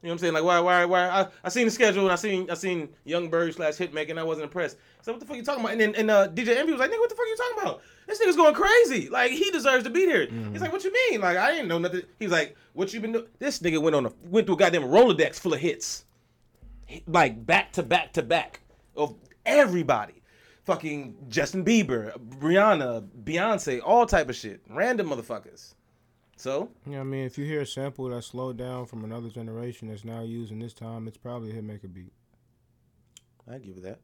You 0.00 0.06
know 0.06 0.12
what 0.12 0.14
I'm 0.14 0.18
saying? 0.18 0.34
Like, 0.34 0.44
why, 0.44 0.60
why, 0.60 0.84
why? 0.84 1.08
I, 1.08 1.26
I 1.42 1.48
seen 1.48 1.64
the 1.64 1.72
schedule 1.72 2.04
and 2.04 2.12
I 2.12 2.14
seen, 2.14 2.48
I 2.48 2.54
seen 2.54 2.88
Young 3.04 3.28
Berg 3.28 3.52
slash 3.54 3.74
Hitmaka 3.74 4.10
and 4.10 4.20
I 4.20 4.22
wasn't 4.22 4.44
impressed. 4.44 4.76
So 5.02 5.10
what 5.10 5.18
the 5.20 5.26
fuck 5.26 5.36
you 5.36 5.42
talking 5.42 5.60
about? 5.64 5.72
And 5.72 5.80
then, 5.80 5.94
and 5.96 6.08
uh, 6.08 6.28
DJ 6.28 6.56
Envy 6.56 6.70
was 6.70 6.78
like, 6.78 6.92
nigga, 6.92 7.00
what 7.00 7.08
the 7.08 7.16
fuck 7.16 7.26
you 7.26 7.36
talking 7.36 7.62
about? 7.62 7.82
This 8.06 8.20
nigga's 8.20 8.36
going 8.36 8.54
crazy. 8.54 9.08
Like, 9.08 9.32
he 9.32 9.50
deserves 9.50 9.82
to 9.84 9.90
be 9.90 10.06
there. 10.06 10.26
He's 10.52 10.60
like, 10.60 10.72
what 10.72 10.84
you 10.84 10.92
mean? 10.92 11.20
Like, 11.20 11.36
I 11.36 11.50
didn't 11.50 11.66
know 11.66 11.78
nothing. 11.78 12.02
He's 12.20 12.30
like, 12.30 12.56
what 12.74 12.94
you 12.94 13.00
been 13.00 13.12
doing? 13.12 13.26
This 13.40 13.58
nigga 13.58 13.82
went 13.82 13.96
on 13.96 14.06
a, 14.06 14.12
went 14.22 14.46
through 14.46 14.54
a 14.54 14.58
goddamn 14.58 14.84
Rolodex 14.84 15.40
full 15.40 15.52
of 15.52 15.60
hits. 15.60 16.04
Like, 17.08 17.44
back 17.44 17.72
to 17.72 17.82
back 17.82 18.12
to 18.12 18.22
back 18.22 18.60
of 18.96 19.16
everybody. 19.44 20.22
Fucking 20.64 21.16
Justin 21.28 21.64
Bieber, 21.64 22.16
Rihanna, 22.38 23.08
Beyonce, 23.24 23.80
all 23.84 24.06
type 24.06 24.28
of 24.28 24.36
shit. 24.36 24.60
Random 24.70 25.08
motherfuckers. 25.08 25.74
So, 26.38 26.70
Yeah, 26.88 27.00
I 27.00 27.02
mean, 27.02 27.24
if 27.26 27.36
you 27.36 27.44
hear 27.44 27.62
a 27.62 27.66
sample 27.66 28.08
that's 28.08 28.28
slowed 28.28 28.56
down 28.56 28.86
from 28.86 29.02
another 29.04 29.28
generation 29.28 29.88
that's 29.88 30.04
now 30.04 30.22
used 30.22 30.52
in 30.52 30.60
this 30.60 30.72
time, 30.72 31.08
it's 31.08 31.16
probably 31.16 31.50
a 31.50 31.54
Hitmaka 31.60 31.92
beat. 31.92 32.12
I'd 33.50 33.62
give 33.64 33.76
it 33.78 33.82
that. 33.82 33.98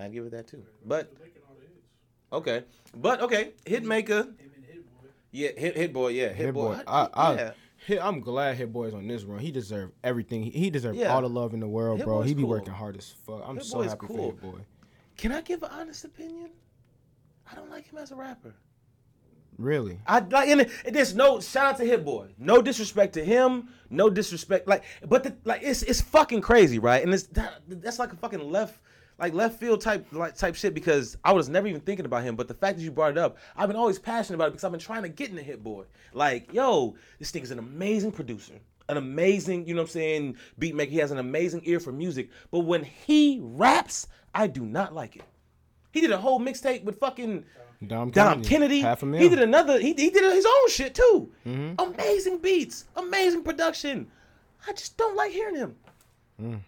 I'd 0.00 0.12
give 0.12 0.24
it 0.24 0.30
that 0.32 0.46
too. 0.48 0.62
But 0.86 1.12
Making 1.20 1.42
all 1.46 1.54
the 1.54 1.66
hits. 1.66 1.86
okay, 2.32 2.64
but 2.96 3.20
okay, 3.20 3.52
Hitmaka, 3.66 4.32
Hit 4.38 4.86
Boy. 4.86 5.08
yeah, 5.32 5.48
Hit 5.56 5.76
Hit 5.76 5.92
Boy, 5.92 6.08
yeah, 6.08 6.28
Hit, 6.28 6.36
Hit 6.46 6.54
Boy. 6.54 6.76
Boy, 6.76 6.82
I- 6.86 7.08
I- 7.12 7.34
yeah. 7.34 7.50
Hit, 7.86 7.98
I'm 8.02 8.20
glad 8.20 8.56
Hit 8.56 8.72
Boy's 8.72 8.94
on 8.94 9.06
this 9.06 9.22
run. 9.24 9.38
He 9.40 9.50
deserved 9.50 9.92
everything. 10.02 10.42
He, 10.44 10.50
he 10.50 10.70
deserved 10.70 10.96
Yeah. 10.98 11.14
all 11.14 11.20
the 11.20 11.28
love 11.28 11.52
in 11.52 11.60
the 11.60 11.68
world, 11.68 11.98
Hit 11.98 12.06
bro. 12.06 12.20
Boy's 12.20 12.28
He 12.28 12.34
be 12.34 12.42
cool. 12.42 12.50
working 12.50 12.72
hard 12.72 12.96
as 12.96 13.10
fuck. 13.26 13.42
I'm 13.46 13.56
Hit 13.56 13.64
so 13.66 13.82
happy 13.82 14.06
cool. 14.06 14.16
for 14.16 14.22
Hit 14.32 14.40
Boy. 14.40 14.58
Can 15.18 15.32
I 15.32 15.42
give 15.42 15.62
an 15.62 15.70
honest 15.72 16.04
opinion? 16.06 16.50
I 17.50 17.54
don't 17.54 17.70
like 17.70 17.86
him 17.86 17.98
as 17.98 18.10
a 18.12 18.16
rapper. 18.16 18.54
Really? 19.58 20.00
I 20.06 20.18
like, 20.20 20.48
and, 20.48 20.66
there's 20.84 21.14
no 21.14 21.40
shout 21.40 21.66
out 21.66 21.76
to 21.78 21.84
Hit 21.84 22.04
Boy. 22.04 22.28
No 22.38 22.60
disrespect 22.60 23.14
to 23.14 23.24
him. 23.24 23.68
No 23.88 24.10
disrespect, 24.10 24.68
like, 24.68 24.84
but 25.06 25.22
the, 25.22 25.36
like 25.44 25.62
it's 25.62 25.82
it's 25.82 26.00
fucking 26.00 26.40
crazy, 26.40 26.78
right? 26.78 27.02
And 27.02 27.14
it's 27.14 27.24
that, 27.28 27.62
that's 27.68 27.98
like 27.98 28.12
a 28.12 28.16
fucking 28.16 28.50
left, 28.50 28.80
like 29.18 29.32
left 29.32 29.58
field 29.58 29.80
type 29.80 30.06
like 30.12 30.36
type 30.36 30.56
shit 30.56 30.74
because 30.74 31.16
I 31.24 31.32
was 31.32 31.48
never 31.48 31.68
even 31.68 31.80
thinking 31.80 32.04
about 32.04 32.24
him. 32.24 32.36
But 32.36 32.48
the 32.48 32.54
fact 32.54 32.76
that 32.76 32.84
you 32.84 32.90
brought 32.90 33.12
it 33.12 33.18
up, 33.18 33.38
I've 33.56 33.68
been 33.68 33.76
always 33.76 33.98
passionate 33.98 34.34
about 34.36 34.48
it 34.48 34.50
because 34.52 34.64
I've 34.64 34.72
been 34.72 34.80
trying 34.80 35.02
to 35.02 35.08
get 35.08 35.30
into 35.30 35.42
Hit 35.42 35.62
Boy. 35.62 35.84
Like, 36.12 36.52
yo, 36.52 36.96
this 37.18 37.32
nigga's 37.32 37.52
an 37.52 37.58
amazing 37.58 38.12
producer, 38.12 38.54
an 38.88 38.96
amazing, 38.96 39.66
you 39.66 39.74
know 39.74 39.82
what 39.82 39.88
I'm 39.88 39.92
saying, 39.92 40.36
beat 40.58 40.74
maker. 40.74 40.90
He 40.90 40.98
has 40.98 41.12
an 41.12 41.18
amazing 41.18 41.62
ear 41.64 41.80
for 41.80 41.92
music. 41.92 42.30
But 42.50 42.60
when 42.60 42.84
he 42.84 43.38
raps, 43.40 44.08
I 44.34 44.48
do 44.48 44.66
not 44.66 44.94
like 44.94 45.16
it. 45.16 45.24
He 45.92 46.02
did 46.02 46.10
a 46.10 46.18
whole 46.18 46.40
mixtape 46.40 46.84
with 46.84 46.98
fucking 46.98 47.44
Dom 47.86 48.10
Dom 48.10 48.42
Kennedy. 48.42 48.80
Half 48.80 49.02
a 49.02 49.06
mil. 49.06 49.20
He 49.20 49.28
did 49.28 49.40
another. 49.40 49.78
He, 49.78 49.92
he 49.92 50.10
did 50.10 50.22
his 50.32 50.46
own 50.46 50.70
shit 50.70 50.94
too. 50.94 51.30
Mm-hmm. 51.46 51.92
Amazing 51.92 52.38
beats, 52.38 52.84
amazing 52.96 53.42
production. 53.42 54.08
I 54.66 54.72
just 54.72 54.96
don't 54.96 55.16
like 55.16 55.32
hearing 55.32 55.56
him. 55.56 55.76
Mm. 56.40 56.60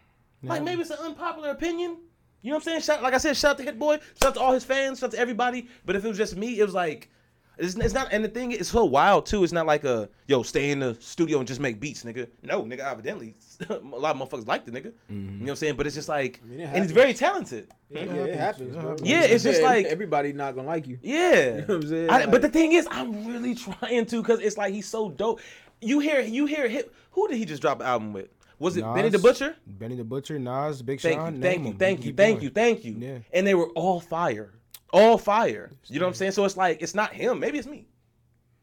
Like 0.43 0.63
maybe 0.63 0.83
it's 0.83 0.91
an 0.91 0.99
unpopular 1.01 1.51
opinion. 1.51 1.97
You 2.43 2.51
know 2.51 2.57
what 2.57 2.61
I'm 2.61 2.65
saying? 2.65 2.81
Shout, 2.83 3.03
like 3.03 3.15
I 3.15 3.19
said, 3.19 3.37
shout 3.37 3.53
out 3.53 3.59
to 3.59 3.65
Hit 3.65 3.79
Boy, 3.79 3.99
shout 4.21 4.29
out 4.29 4.35
to 4.35 4.41
all 4.41 4.53
his 4.53 4.65
fans, 4.65 5.01
shout 5.01 5.09
out 5.09 5.13
to 5.15 5.19
everybody. 5.19 5.69
But 5.85 5.97
if 5.97 6.05
it 6.05 6.09
was 6.09 6.17
just 6.17 6.37
me, 6.37 6.61
it 6.61 6.65
was 6.65 6.75
like, 6.75 7.11
it's, 7.59 7.75
it's 7.75 7.95
not. 7.95 8.09
And 8.13 8.25
the 8.25 8.29
thing 8.29 8.53
is, 8.53 8.69
so 8.69 8.85
wild 8.85 9.27
too. 9.27 9.45
It's 9.45 9.53
not 9.53 9.67
like 9.67 9.85
a 9.85 10.09
yo 10.27 10.43
stay 10.43 10.71
in 10.71 10.81
the 10.81 10.97
studio 11.01 11.39
and 11.39 11.47
just 11.47 11.61
make 11.61 11.81
beats, 11.81 12.05
nigga. 12.05 12.29
No, 12.43 12.63
nigga. 12.63 12.81
Evidently, 12.81 13.35
a 13.69 13.75
lot 13.75 14.17
of 14.17 14.23
motherfuckers 14.23 14.47
like 14.47 14.65
the 14.65 14.71
nigga. 14.71 14.85
You 14.85 14.93
mm-hmm. 15.11 15.39
know 15.39 15.45
what 15.45 15.51
I'm 15.51 15.57
saying? 15.57 15.77
But 15.77 15.87
it's 15.87 15.97
just 15.97 16.09
like, 16.09 16.45
mean, 16.45 16.61
it 16.61 16.71
and 16.73 16.83
he's 16.83 16.93
very 16.93 17.15
talented. 17.15 17.69
Yeah, 17.91 18.03
it 18.03 18.39
happens, 18.39 18.77
bro. 18.77 18.97
Yeah, 19.03 19.23
it's 19.23 19.45
just 19.45 19.63
like- 19.63 19.87
everybody 19.87 20.33
not 20.33 20.55
gonna 20.55 20.67
like 20.67 20.87
you. 20.87 20.99
Yeah. 21.03 21.35
You 21.35 21.51
know 21.53 21.65
what 21.67 21.71
I'm 21.71 21.89
saying? 21.89 22.11
I- 22.11 22.19
Like- 22.21 22.31
but 22.31 22.43
the 22.43 22.49
thing 22.49 22.73
is, 22.73 22.87
I'm 22.91 23.27
really 23.27 23.55
trying 23.55 24.07
to 24.07 24.23
because 24.23 24.41
it's 24.41 24.57
like 24.57 24.75
he's 24.75 24.89
so 24.89 25.11
dope. 25.11 25.41
You 25.81 26.01
hear, 26.01 26.21
you 26.21 26.47
hear 26.47 26.69
hip. 26.69 26.95
Who 27.13 27.29
did 27.29 27.39
he 27.39 27.45
just 27.45 27.63
drop 27.63 27.81
an 27.81 27.87
album 27.87 28.13
with? 28.13 28.29
Was 28.59 28.77
it 28.77 28.83
Benny 28.95 29.09
the 29.09 29.19
Butcher? 29.19 29.57
Benny 29.67 29.95
the 29.95 30.05
Butcher, 30.05 30.39
Nas, 30.39 30.83
Big 30.83 31.01
Thank 31.01 31.21
Sean. 31.21 31.35
you, 31.35 31.41
name 31.41 31.63
thank 31.63 31.67
you, 31.67 31.75
thank 31.79 32.05
you, 32.05 32.13
thank 32.13 32.43
you, 32.43 32.51
thank 32.51 32.85
you. 32.85 32.97
Yeah. 32.99 33.19
And 33.33 33.47
they 33.47 33.55
were 33.55 33.69
all 33.71 34.01
fire, 34.01 34.53
all 34.93 35.19
fire. 35.19 35.71
You 35.87 35.99
know 36.01 36.07
what 36.07 36.11
I'm 36.11 36.15
saying? 36.15 36.33
So 36.33 36.45
it's 36.45 36.57
like 36.57 36.83
it's 36.83 36.95
not 36.95 37.13
him. 37.13 37.39
Maybe 37.41 37.59
it's 37.59 37.69
me. 37.69 37.87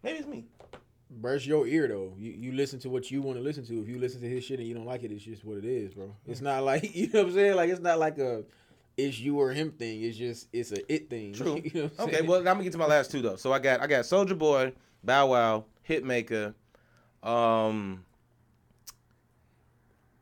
Maybe 0.03 0.19
it's 0.19 0.27
me. 0.27 0.45
Burst 1.09 1.45
your 1.45 1.65
ear 1.67 1.87
though. 1.87 2.13
You 2.17 2.31
you 2.31 2.51
listen 2.51 2.79
to 2.79 2.89
what 2.89 3.09
you 3.11 3.21
want 3.21 3.37
to 3.37 3.43
listen 3.43 3.65
to. 3.67 3.81
If 3.81 3.87
you 3.87 3.99
listen 3.99 4.21
to 4.21 4.29
his 4.29 4.43
shit 4.43 4.59
and 4.59 4.67
you 4.67 4.73
don't 4.73 4.85
like 4.85 5.03
it, 5.03 5.11
it's 5.11 5.23
just 5.23 5.45
what 5.45 5.57
it 5.57 5.65
is, 5.65 5.93
bro. 5.93 6.13
It's 6.27 6.41
not 6.41 6.63
like 6.63 6.83
you 6.95 7.07
know 7.07 7.21
what 7.21 7.29
I'm 7.29 7.33
saying. 7.35 7.55
Like 7.55 7.69
it's 7.69 7.81
not 7.81 7.99
like 7.99 8.17
a 8.17 8.43
it's 8.97 9.19
you 9.19 9.39
or 9.39 9.51
him 9.51 9.71
thing. 9.71 10.01
It's 10.03 10.17
just 10.17 10.47
it's 10.51 10.71
a 10.71 10.93
it 10.93 11.09
thing. 11.09 11.33
True. 11.35 11.61
you 11.63 11.71
know 11.73 11.83
what 11.83 11.91
I'm 11.99 12.05
Okay, 12.05 12.15
saying? 12.17 12.27
well 12.27 12.39
I'm 12.39 12.45
gonna 12.45 12.63
get 12.63 12.71
to 12.73 12.77
my 12.79 12.85
last 12.87 13.11
two 13.11 13.21
though. 13.21 13.35
So 13.35 13.53
I 13.53 13.59
got 13.59 13.81
I 13.81 13.87
got 13.87 14.03
Soulja 14.05 14.37
Boy, 14.37 14.73
Bow 15.03 15.27
Wow, 15.27 15.65
Hitmaka. 15.87 16.53
Um, 17.23 18.03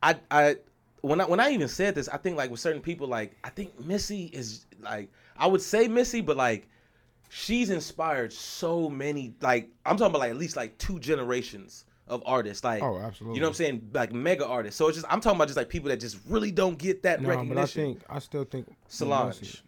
I 0.02 0.16
I 0.30 0.56
when 1.02 1.22
I 1.22 1.26
when 1.26 1.40
I 1.40 1.52
even 1.52 1.68
said 1.68 1.96
this, 1.96 2.08
I 2.08 2.18
think 2.18 2.38
like 2.38 2.52
with 2.52 2.60
certain 2.60 2.82
people, 2.82 3.08
like 3.08 3.36
I 3.44 3.50
think 3.50 3.80
Missy 3.84 4.26
is 4.26 4.66
like 4.82 5.12
I 5.38 5.48
would 5.48 5.62
say 5.62 5.88
Missy, 5.88 6.22
but 6.22 6.38
like 6.38 6.68
she's 7.30 7.70
inspired 7.70 8.32
so 8.34 8.90
many. 8.90 9.34
Like 9.42 9.70
I'm 9.86 9.98
talking 9.98 10.12
about 10.12 10.20
like 10.20 10.32
at 10.32 10.38
least 10.38 10.56
like 10.56 10.78
two 10.78 11.00
generations 11.00 11.86
of 12.08 12.22
artists. 12.26 12.64
Like 12.64 12.84
Oh, 12.84 12.98
absolutely. 12.98 13.36
You 13.36 13.42
know 13.42 13.48
what 13.48 13.52
I'm 13.52 13.56
saying? 13.56 13.90
Like 13.94 14.14
mega 14.14 14.46
artists. 14.48 14.78
So 14.78 14.88
it's 14.88 14.98
just 14.98 15.12
I'm 15.12 15.22
talking 15.22 15.38
about 15.38 15.48
just 15.48 15.58
like 15.58 15.70
people 15.70 15.90
that 15.90 16.00
just 16.00 16.18
really 16.28 16.52
don't 16.52 16.78
get 16.78 17.04
that 17.04 17.22
No, 17.22 17.30
recognition. 17.30 17.56
but 17.56 17.62
I 17.62 17.66
think 17.66 18.02
I 18.10 18.20
still 18.20 18.44
think 18.44 18.68
Solange. 18.88 19.64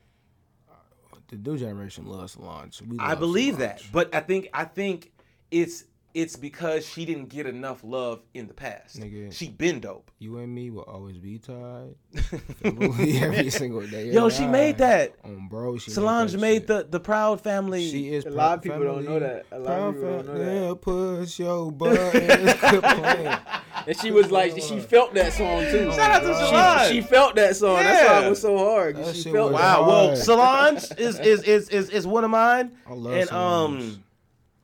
Uh, 0.69 1.17
the 1.30 1.38
new 1.38 1.58
generation 1.58 2.06
loves 2.06 2.34
Solange. 2.34 2.82
We 2.88 2.99
I 2.99 3.10
love 3.10 3.19
believe 3.19 3.58
that, 3.58 3.82
but 3.91 4.13
I 4.13 4.19
think 4.19 4.49
I 4.54 4.65
think 4.65 5.12
it's 5.51 5.86
it's 6.15 6.36
because 6.38 6.86
she 6.88 7.04
didn't 7.06 7.28
get 7.28 7.45
enough 7.45 7.82
love 7.84 8.21
in 8.34 8.47
the 8.47 8.54
past. 8.54 8.97
Nigga. 8.99 9.32
She 9.34 9.49
been 9.49 9.82
dope. 9.82 10.10
You 10.17 10.38
and 10.38 10.56
me 10.56 10.69
will 10.71 10.84
always 10.84 11.17
be 11.17 11.38
tied. 11.38 11.93
Every 12.63 13.49
single 13.49 13.86
day. 13.86 14.12
Yo, 14.12 14.30
she 14.30 14.47
made 14.47 14.78
that. 14.80 15.13
On 15.25 15.47
bro, 15.49 15.78
she 15.78 15.91
Solange 15.91 16.32
that 16.32 16.39
made 16.39 16.67
the 16.67 16.88
the 16.89 16.99
Proud 17.01 17.41
Family. 17.41 17.88
She 17.91 18.13
is 18.13 18.25
A 18.25 18.30
lot 18.30 18.60
of 18.60 18.63
proud 18.63 18.80
people 18.80 18.93
don't 18.93 19.04
know 19.06 19.19
family, 19.19 19.19
that. 19.19 19.45
A 19.51 19.60
lot 19.60 19.80
of 19.80 19.93
people 19.95 20.10
don't 20.10 20.25
know 20.25 20.34
family, 20.34 20.45
that. 20.45 20.67
yeah, 20.67 20.73
Push 20.82 21.39
your 21.39 21.71
buttons. 21.71 23.39
And 23.88 23.99
she 23.99 24.10
was 24.10 24.32
like, 24.32 24.60
she 24.60 24.80
felt 24.80 25.13
that 25.13 25.32
song 25.34 25.62
too. 25.65 25.91
Shout 25.91 26.12
out 26.12 26.19
to 26.23 26.34
Solange. 26.34 26.88
She, 26.88 26.93
she 26.95 27.01
felt 27.01 27.36
that 27.36 27.56
song. 27.56 27.75
That's 27.75 28.10
why 28.10 28.25
it 28.25 28.30
was 28.30 28.41
so 28.41 28.58
hard. 28.58 28.95
That 28.95 29.15
She 29.15 29.23
shit 29.23 29.34
felt 29.34 29.51
was 29.51 29.62
that. 29.62 29.80
wow. 29.82 29.88
Well. 29.88 30.15
Solange 30.15 30.78
is 30.97 31.19
is 31.19 31.43
is 31.43 31.69
is 31.69 31.89
is 31.89 32.08
one 32.08 32.23
of 32.23 32.32
mine. 32.32 32.71
I 32.88 32.93
love 32.93 33.13
and 33.13 33.30
Solange. 33.30 33.84
um 33.84 34.04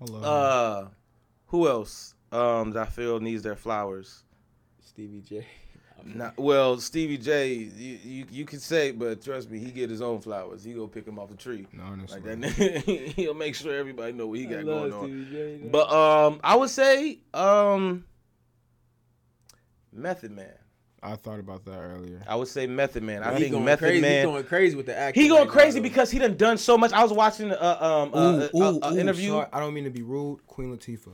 I 0.02 0.06
love 0.12 0.24
her. 0.86 0.92
Who 1.52 1.68
else 1.68 2.16
um 2.32 2.72
that 2.72 2.88
I 2.88 2.90
feel 2.90 3.20
needs 3.20 3.44
their 3.44 3.56
flowers. 3.56 4.24
Stevie 4.80 5.22
J. 5.22 5.46
Not, 6.04 6.36
well, 6.38 6.80
Stevie 6.80 7.20
J, 7.20 7.54
you, 7.54 8.00
you 8.04 8.26
you 8.32 8.46
can 8.46 8.58
say, 8.58 8.92
but 8.92 9.22
trust 9.22 9.52
me, 9.52 9.60
he 9.60 9.70
get 9.70 9.90
his 9.90 10.02
own 10.02 10.20
flowers. 10.20 10.64
He 10.64 10.74
go 10.74 10.88
pick 10.88 11.06
them 11.06 11.20
off 11.20 11.30
the 11.30 11.36
tree. 11.36 11.68
honestly. 11.80 12.20
Like 12.22 12.42
that, 12.42 13.14
he'll 13.16 13.36
make 13.36 13.54
sure 13.54 13.76
everybody 13.78 14.14
know 14.14 14.26
what 14.26 14.40
he 14.40 14.48
I 14.48 14.50
got 14.50 14.64
love 14.64 14.92
going 14.92 14.94
on. 14.94 15.28
J. 15.32 15.60
though. 15.62 15.70
But 15.70 15.92
um, 15.92 16.40
I 16.44 16.56
would 16.56 16.72
say 16.72 17.20
um, 17.36 18.06
Method 19.94 20.32
Man. 20.32 20.54
I 21.04 21.16
thought 21.16 21.40
about 21.40 21.66
that 21.66 21.80
earlier. 21.80 22.22
I 22.28 22.36
would 22.36 22.48
say 22.48 22.68
Method 22.68 23.04
Man. 23.04 23.24
I 23.24 23.34
he 23.34 23.40
think 23.42 23.52
going 23.54 23.66
Method 23.66 23.86
crazy. 23.86 23.96
He 23.96 24.02
Man. 24.02 24.26
going 24.26 24.44
crazy 24.44 24.76
with 24.76 24.86
the 24.86 24.98
acting. 24.98 25.22
He 25.22 25.30
going 25.30 25.42
right 25.42 25.50
crazy 25.50 25.80
though. 25.80 25.84
because 25.84 26.12
he 26.12 26.20
done 26.20 26.38
done 26.38 26.58
so 26.58 26.78
much. 26.78 26.94
I 26.94 27.04
was 27.04 27.12
watching 27.12 27.52
uh, 27.52 27.78
um 27.80 28.12
uh, 28.14 28.18
Ooh, 28.18 28.42
uh, 28.42 28.50
ooh, 28.56 28.80
uh, 28.82 28.92
ooh, 28.92 28.98
interview 28.98 29.32
sorry, 29.32 29.48
I 29.52 29.60
don't 29.60 29.74
mean 29.74 29.84
to 29.84 29.90
be 29.90 30.02
rude. 30.02 30.46
Queen 30.48 30.76
Latifah. 30.76 31.14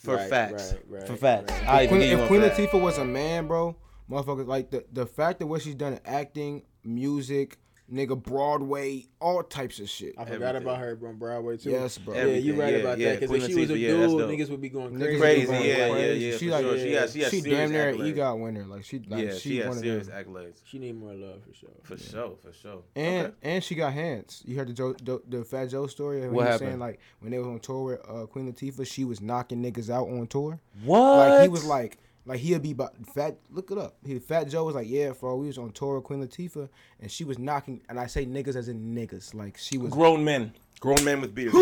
For 0.00 0.16
Right, 0.16 0.30
facts. 0.30 0.72
right, 0.72 0.82
right, 1.00 1.06
for 1.06 1.16
facts. 1.16 1.52
right. 1.52 1.68
I 1.68 1.86
Queen, 1.86 2.02
if 2.02 2.26
Queen 2.26 2.40
that. 2.40 2.54
Latifah 2.56 2.80
was 2.80 2.98
a 2.98 3.04
man, 3.04 3.46
bro, 3.46 3.76
motherfuckers 4.10 4.46
like 4.46 4.70
the 4.70 4.84
the 4.92 5.06
fact 5.06 5.38
that 5.40 5.46
what 5.46 5.62
she's 5.62 5.74
done 5.74 5.92
in 5.94 6.00
acting, 6.04 6.62
music, 6.84 7.58
nigga, 7.92 8.20
Broadway, 8.22 9.06
all 9.20 9.42
types 9.42 9.80
of 9.80 9.88
shit. 9.88 10.14
I 10.16 10.24
forgot 10.24 10.54
Everything. 10.54 10.62
about 10.68 10.78
her 10.78 10.98
on 11.06 11.16
Broadway 11.16 11.56
too. 11.56 11.70
Yes, 11.70 11.98
bro. 11.98 12.14
Yeah, 12.14 12.22
you 12.22 12.28
Everything, 12.28 12.58
right 12.58 12.72
yeah, 12.72 12.78
about 12.80 12.98
yeah, 12.98 13.10
that. 13.10 13.20
Because 13.20 13.44
if 13.44 13.50
she 13.50 13.60
was 13.60 13.70
a 13.70 13.72
Latifah, 13.74 13.76
dude, 13.78 13.80
yeah, 13.80 14.36
niggas 14.44 14.50
would 14.50 14.60
be 14.60 14.68
going 14.68 14.98
crazy. 14.98 15.18
Crazy, 15.20 15.46
going 15.46 15.64
yeah, 15.64 15.76
yeah, 15.76 15.90
crazy. 15.90 16.26
yeah. 16.26 16.36
She 16.36 16.50
like- 16.50 16.64
sure. 16.64 16.78
She 16.78 16.92
has, 16.92 17.12
she 17.12 17.20
has 17.20 17.30
she 17.30 17.40
damn 17.40 17.70
near 17.72 17.92
accolades. 17.92 18.14
EGOT 18.16 18.40
winner. 18.40 18.64
Like 18.64 18.84
she, 18.84 18.98
like 19.08 19.24
yeah, 19.24 19.32
she, 19.34 19.38
she 19.40 19.56
has 19.58 19.68
one 19.68 19.78
serious 19.78 20.06
them. 20.06 20.24
accolades. 20.24 20.60
She 20.64 20.78
need 20.78 20.98
more 20.98 21.14
love 21.14 21.42
for 21.42 21.54
sure. 21.54 21.70
For 21.82 21.96
sure, 21.96 22.36
for 22.42 22.52
sure. 22.52 22.82
And 22.96 23.26
okay. 23.28 23.36
and 23.42 23.64
she 23.64 23.74
got 23.74 23.92
hands. 23.92 24.42
You 24.46 24.56
heard 24.56 24.68
the 24.68 24.72
Joe, 24.72 24.94
the, 25.02 25.20
the 25.28 25.44
Fat 25.44 25.66
Joe 25.70 25.86
story? 25.86 26.20
When 26.20 26.32
What 26.32 26.46
he 26.46 26.52
happened? 26.52 26.68
saying 26.70 26.78
like 26.80 27.00
when 27.20 27.30
they 27.32 27.38
was 27.38 27.46
on 27.48 27.60
tour 27.60 27.82
with 27.84 28.00
uh, 28.08 28.26
Queen 28.26 28.52
Latifah, 28.52 28.86
she 28.86 29.04
was 29.04 29.20
knocking 29.20 29.62
niggas 29.62 29.90
out 29.90 30.08
on 30.08 30.26
tour. 30.26 30.60
what? 30.84 31.00
Like 31.00 31.42
he 31.42 31.48
was 31.48 31.64
like 31.64 31.98
like 32.26 32.40
he'd 32.40 32.62
be 32.62 32.72
about 32.72 32.94
fat. 33.14 33.38
Look 33.50 33.70
it 33.70 33.78
up. 33.78 33.96
He, 34.04 34.18
Fat 34.18 34.44
Joe 34.48 34.64
was 34.64 34.74
like, 34.74 34.88
yeah, 34.88 35.12
for 35.12 35.34
we 35.36 35.46
was 35.46 35.58
on 35.58 35.72
tour 35.72 35.96
with 35.96 36.04
Queen 36.04 36.26
Latifah, 36.26 36.68
and 37.00 37.10
she 37.10 37.24
was 37.24 37.38
knocking. 37.38 37.80
And 37.88 37.98
I 37.98 38.06
say 38.06 38.26
niggas 38.26 38.56
as 38.56 38.68
in 38.68 38.94
niggas. 38.94 39.34
Like 39.34 39.56
she 39.58 39.78
was 39.78 39.90
grown 39.92 40.24
men. 40.24 40.52
Grown 40.80 41.04
men 41.04 41.20
with 41.20 41.34
beards. 41.34 41.54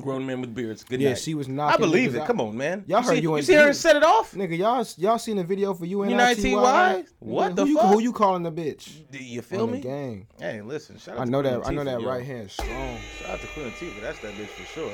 Grown 0.00 0.24
men 0.24 0.40
with 0.40 0.54
beards. 0.54 0.84
Good 0.84 1.00
Yeah, 1.02 1.10
night. 1.10 1.18
she 1.18 1.34
was 1.34 1.48
knocking. 1.48 1.74
I 1.84 1.86
believe 1.86 2.14
it. 2.14 2.20
out. 2.20 2.26
Come 2.26 2.40
on, 2.40 2.56
man. 2.56 2.84
Y'all 2.86 3.00
you 3.02 3.06
heard 3.06 3.16
see, 3.16 3.20
you 3.22 3.36
you 3.36 3.42
see 3.42 3.54
her 3.54 3.72
set 3.74 3.94
it 3.96 4.02
off? 4.02 4.32
Nigga, 4.32 4.56
y'all 4.56 4.86
y'all 4.96 5.18
seen 5.18 5.36
the 5.36 5.44
video 5.44 5.74
for 5.74 5.84
you 5.84 6.02
and 6.02 6.12
UNITY? 6.12 6.42
Nigga, 6.52 7.06
What 7.18 7.50
who 7.50 7.54
the 7.56 7.64
you, 7.66 7.76
fuck? 7.76 7.92
Who 7.92 8.00
you 8.00 8.12
calling 8.12 8.42
the 8.42 8.52
bitch? 8.52 9.02
Do 9.10 9.18
you 9.18 9.42
feel 9.42 9.62
On 9.64 9.70
the 9.70 9.76
me? 9.76 9.82
gang. 9.82 10.26
Hey, 10.38 10.62
listen. 10.62 10.96
Shout 10.98 11.16
out 11.16 11.22
I 11.22 11.24
to 11.26 11.30
know 11.30 11.42
Queen 11.42 11.52
that. 11.60 11.66
I 11.66 11.70
know 11.72 11.84
that 11.84 12.00
yo. 12.00 12.08
right 12.08 12.24
hand 12.24 12.50
strong. 12.50 12.96
Shout 13.20 13.30
out 13.30 13.40
to 13.40 13.46
Queen 13.48 13.66
Latifah. 13.70 14.00
That's 14.00 14.18
that 14.20 14.32
bitch 14.34 14.46
for 14.48 14.64
sure. 14.72 14.92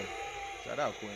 Shout 0.64 0.78
out 0.80 0.94
Queen. 0.94 1.10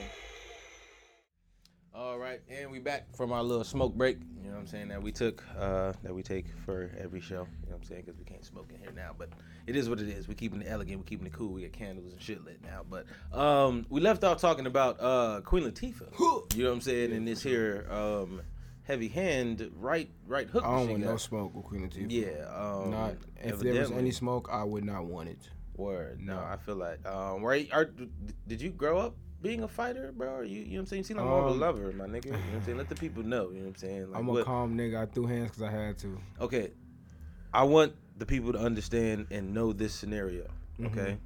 All 1.98 2.18
right, 2.18 2.42
and 2.50 2.70
we 2.70 2.78
back 2.78 3.16
from 3.16 3.32
our 3.32 3.42
little 3.42 3.64
smoke 3.64 3.94
break. 3.94 4.18
You 4.42 4.48
know 4.48 4.56
what 4.56 4.60
I'm 4.60 4.66
saying 4.66 4.88
that 4.88 5.02
we 5.02 5.12
took, 5.12 5.42
uh, 5.58 5.94
that 6.02 6.14
we 6.14 6.22
take 6.22 6.44
for 6.66 6.90
every 6.98 7.22
show. 7.22 7.34
You 7.34 7.38
know 7.38 7.46
what 7.68 7.76
I'm 7.76 7.82
saying 7.84 8.02
because 8.04 8.18
we 8.18 8.24
can't 8.26 8.44
smoke 8.44 8.70
in 8.70 8.78
here 8.78 8.92
now, 8.94 9.12
but 9.16 9.30
it 9.66 9.76
is 9.76 9.88
what 9.88 9.98
it 10.00 10.08
is. 10.10 10.28
We're 10.28 10.34
keeping 10.34 10.60
it 10.60 10.66
elegant. 10.68 10.98
We're 10.98 11.06
keeping 11.06 11.26
it 11.26 11.32
cool. 11.32 11.54
We 11.54 11.62
got 11.62 11.72
candles 11.72 12.12
and 12.12 12.20
shit 12.20 12.44
lit 12.44 12.60
now. 12.62 12.82
But 12.88 13.06
um, 13.32 13.86
we 13.88 14.02
left 14.02 14.24
off 14.24 14.42
talking 14.42 14.66
about 14.66 15.00
uh, 15.00 15.40
Queen 15.40 15.64
Latifah. 15.64 16.12
You 16.54 16.64
know 16.64 16.68
what 16.68 16.74
I'm 16.74 16.80
saying? 16.82 17.12
And 17.12 17.26
this 17.26 17.42
here 17.42 17.86
um, 17.90 18.42
heavy 18.82 19.08
hand 19.08 19.70
right 19.74 20.10
right 20.26 20.50
hook. 20.50 20.64
I 20.64 20.76
don't 20.76 20.90
want 20.90 21.02
got. 21.02 21.10
no 21.12 21.16
smoke 21.16 21.54
with 21.54 21.64
Queen 21.64 21.88
Latifah. 21.88 22.10
Yeah. 22.10 22.44
Um, 22.54 22.90
Not 22.90 23.14
if 23.42 23.60
there 23.60 23.72
was 23.72 23.90
any 23.90 24.10
smoke, 24.10 24.50
I 24.52 24.64
would 24.64 24.84
not 24.84 25.06
want 25.06 25.30
it. 25.30 25.48
Word. 25.76 26.20
No, 26.20 26.36
No. 26.36 26.42
I 26.42 26.56
feel 26.58 26.76
like 26.76 27.06
um 27.06 27.40
where 27.40 27.64
are 27.72 27.90
did 28.46 28.60
you 28.60 28.70
grow 28.70 28.98
up 28.98 29.14
being 29.42 29.62
a 29.62 29.68
fighter, 29.68 30.12
bro? 30.16 30.40
You 30.42 30.60
you 30.60 30.64
know 30.64 30.72
what 30.74 30.80
I'm 30.80 30.86
saying? 30.86 31.00
You 31.00 31.04
seem 31.04 31.16
like 31.18 31.26
more 31.26 31.40
of 31.40 31.46
a 31.46 31.50
Um, 31.50 31.60
lover, 31.60 31.92
my 31.92 32.06
nigga. 32.06 32.26
You 32.26 32.32
know 32.32 32.38
what 32.38 32.54
I'm 32.56 32.62
saying? 32.64 32.78
Let 32.78 32.88
the 32.88 32.94
people 32.94 33.22
know, 33.22 33.50
you 33.50 33.58
know 33.58 33.60
what 33.62 33.68
I'm 33.68 33.76
saying? 33.76 34.10
Like 34.10 34.20
I'm 34.20 34.28
a 34.28 34.32
what- 34.32 34.44
calm 34.44 34.76
nigga. 34.76 35.02
I 35.02 35.06
threw 35.06 35.26
hands 35.26 35.50
because 35.50 35.62
I 35.62 35.70
had 35.70 35.98
to. 35.98 36.18
Okay. 36.40 36.70
I 37.52 37.62
want 37.62 37.94
the 38.18 38.26
people 38.26 38.52
to 38.52 38.58
understand 38.58 39.26
and 39.30 39.52
know 39.54 39.72
this 39.72 39.94
scenario. 39.94 40.44
Mm-hmm. 40.80 40.86
Okay. 40.98 41.18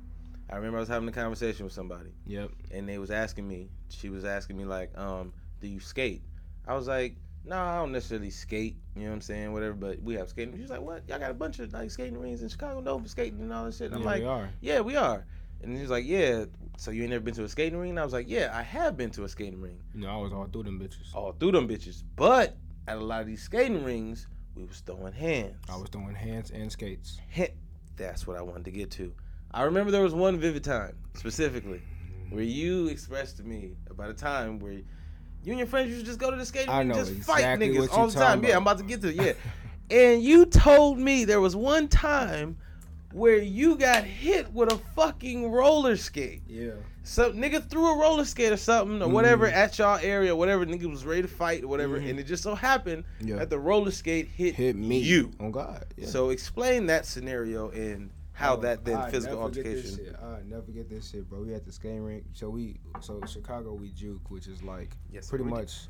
I 0.48 0.56
remember 0.56 0.78
I 0.78 0.80
was 0.80 0.88
having 0.88 1.08
a 1.08 1.12
conversation 1.12 1.64
with 1.64 1.72
somebody 1.72 2.10
Yep. 2.26 2.50
and 2.72 2.88
they 2.88 2.98
was 2.98 3.10
asking 3.12 3.46
me, 3.46 3.68
she 3.88 4.08
was 4.10 4.24
asking 4.24 4.56
me 4.56 4.64
like, 4.64 4.96
um, 4.98 5.32
do 5.60 5.68
you 5.68 5.78
skate? 5.78 6.22
I 6.66 6.74
was 6.74 6.88
like, 6.88 7.14
no, 7.44 7.56
I 7.56 7.76
don't 7.76 7.92
necessarily 7.92 8.30
skate, 8.30 8.76
you 8.96 9.02
know 9.04 9.08
what 9.10 9.14
I'm 9.14 9.20
saying, 9.20 9.52
whatever, 9.52 9.74
but 9.74 10.02
we 10.02 10.14
have 10.14 10.28
skating. 10.28 10.56
She's 10.58 10.68
like, 10.70 10.82
what? 10.82 11.08
Y'all 11.08 11.18
got 11.20 11.30
a 11.30 11.34
bunch 11.34 11.58
of 11.60 11.72
like 11.72 11.90
skating 11.90 12.18
rings 12.18 12.42
in 12.42 12.48
Chicago, 12.48 12.80
no, 12.80 13.00
skating 13.06 13.40
and 13.40 13.52
all 13.52 13.64
this 13.64 13.78
shit. 13.78 13.86
And 13.92 13.94
I'm 13.96 14.00
yeah, 14.02 14.06
like, 14.08 14.20
we 14.22 14.26
are. 14.26 14.50
yeah, 14.60 14.80
we 14.80 14.96
are. 14.96 15.24
And 15.62 15.74
he 15.74 15.82
was 15.82 15.90
like, 15.90 16.04
yeah. 16.06 16.44
So 16.78 16.90
you 16.90 17.02
ain't 17.02 17.10
never 17.10 17.22
been 17.22 17.34
to 17.34 17.44
a 17.44 17.48
skating 17.48 17.78
ring? 17.78 17.90
And 17.90 18.00
I 18.00 18.04
was 18.04 18.12
like, 18.12 18.28
yeah, 18.28 18.50
I 18.54 18.62
have 18.62 18.96
been 18.96 19.10
to 19.10 19.24
a 19.24 19.28
skating 19.28 19.60
ring. 19.60 19.78
You 19.94 20.00
know, 20.02 20.08
I 20.08 20.16
was 20.16 20.32
all 20.32 20.46
through 20.46 20.62
them 20.62 20.80
bitches. 20.80 21.14
All 21.14 21.32
through 21.32 21.52
them 21.52 21.68
bitches. 21.68 22.02
But 22.16 22.56
at 22.88 22.96
a 22.96 23.00
lot 23.00 23.20
of 23.20 23.26
these 23.26 23.42
skating 23.42 23.84
rings, 23.84 24.26
we 24.54 24.64
was 24.64 24.80
throwing 24.80 25.12
hands. 25.12 25.56
I 25.68 25.76
was 25.76 25.88
throwing 25.90 26.14
hands 26.14 26.50
and 26.50 26.72
skates. 26.72 27.20
That's 27.96 28.26
what 28.26 28.38
I 28.38 28.42
wanted 28.42 28.64
to 28.64 28.70
get 28.70 28.90
to. 28.92 29.12
I 29.52 29.62
remember 29.64 29.90
there 29.90 30.02
was 30.02 30.14
one 30.14 30.38
vivid 30.38 30.64
time, 30.64 30.96
specifically, 31.14 31.82
where 32.30 32.42
you 32.42 32.86
expressed 32.88 33.36
to 33.38 33.42
me 33.42 33.76
about 33.90 34.08
a 34.08 34.14
time 34.14 34.58
where 34.58 34.72
you 34.72 34.84
and 35.46 35.58
your 35.58 35.66
friends 35.66 35.90
used 35.90 36.00
to 36.00 36.06
just 36.06 36.18
go 36.18 36.30
to 36.30 36.36
the 36.36 36.46
skating 36.46 36.70
ring 36.70 36.90
and 36.90 36.94
just 36.94 37.12
exactly 37.12 37.68
fight 37.68 37.88
niggas 37.90 37.92
all 37.92 38.06
the 38.06 38.12
time. 38.12 38.38
talking 38.38 38.48
Yeah, 38.48 38.56
I'm 38.56 38.62
about 38.62 38.78
to 38.78 38.84
get 38.84 39.02
to 39.02 39.08
it. 39.08 39.16
Yeah. 39.90 39.96
and 39.98 40.22
you 40.22 40.46
told 40.46 40.98
me 40.98 41.24
there 41.24 41.40
was 41.40 41.56
one 41.56 41.88
time 41.88 42.56
where 43.12 43.38
you 43.38 43.76
got 43.76 44.04
hit 44.04 44.52
with 44.52 44.72
a 44.72 44.78
fucking 44.94 45.50
roller 45.50 45.96
skate. 45.96 46.42
Yeah. 46.46 46.72
Some 47.02 47.32
nigga 47.34 47.66
threw 47.68 47.86
a 47.88 47.98
roller 47.98 48.24
skate 48.24 48.52
or 48.52 48.56
something 48.56 49.02
or 49.02 49.08
whatever 49.08 49.46
Mm-hmm. 49.46 49.56
at 49.56 49.78
y'all 49.78 49.98
area, 50.02 50.34
whatever 50.36 50.64
nigga 50.66 50.88
was 50.88 51.04
ready 51.04 51.22
to 51.22 51.28
fight 51.28 51.64
or 51.64 51.68
whatever, 51.68 51.96
and 51.96 52.18
it 52.20 52.24
just 52.24 52.42
so 52.42 52.54
happened 52.54 53.04
Yeah. 53.20 53.36
that 53.36 53.50
the 53.50 53.58
roller 53.58 53.90
skate 53.90 54.28
hit, 54.28 54.54
Hit 54.54 54.76
me. 54.76 54.98
you. 54.98 55.32
On 55.40 55.50
God. 55.50 55.86
Yeah. 55.96 56.06
So 56.06 56.30
explain 56.30 56.86
that 56.86 57.06
scenario 57.06 57.70
and 57.70 58.10
how 58.32 58.54
Oh, 58.56 58.60
that 58.60 58.84
then 58.84 58.96
I 58.96 59.10
physical 59.10 59.38
never 59.40 59.48
forget 59.50 59.64
this 59.64 59.84
altercation. 59.98 60.16
I 60.22 60.38
never 60.48 60.70
get 60.72 60.88
this 60.88 61.10
shit, 61.10 61.28
bro. 61.28 61.40
We 61.42 61.52
at 61.54 61.64
the 61.66 61.72
skating 61.72 62.02
rink. 62.02 62.24
So 62.32 62.48
we, 62.48 62.76
so 63.00 63.20
Chicago, 63.26 63.74
we 63.74 63.90
juke, 63.90 64.30
which 64.30 64.46
is 64.46 64.62
like 64.62 64.96
Yes, 65.12 65.28
pretty 65.28 65.44
much. 65.44 65.84
do. 65.84 65.88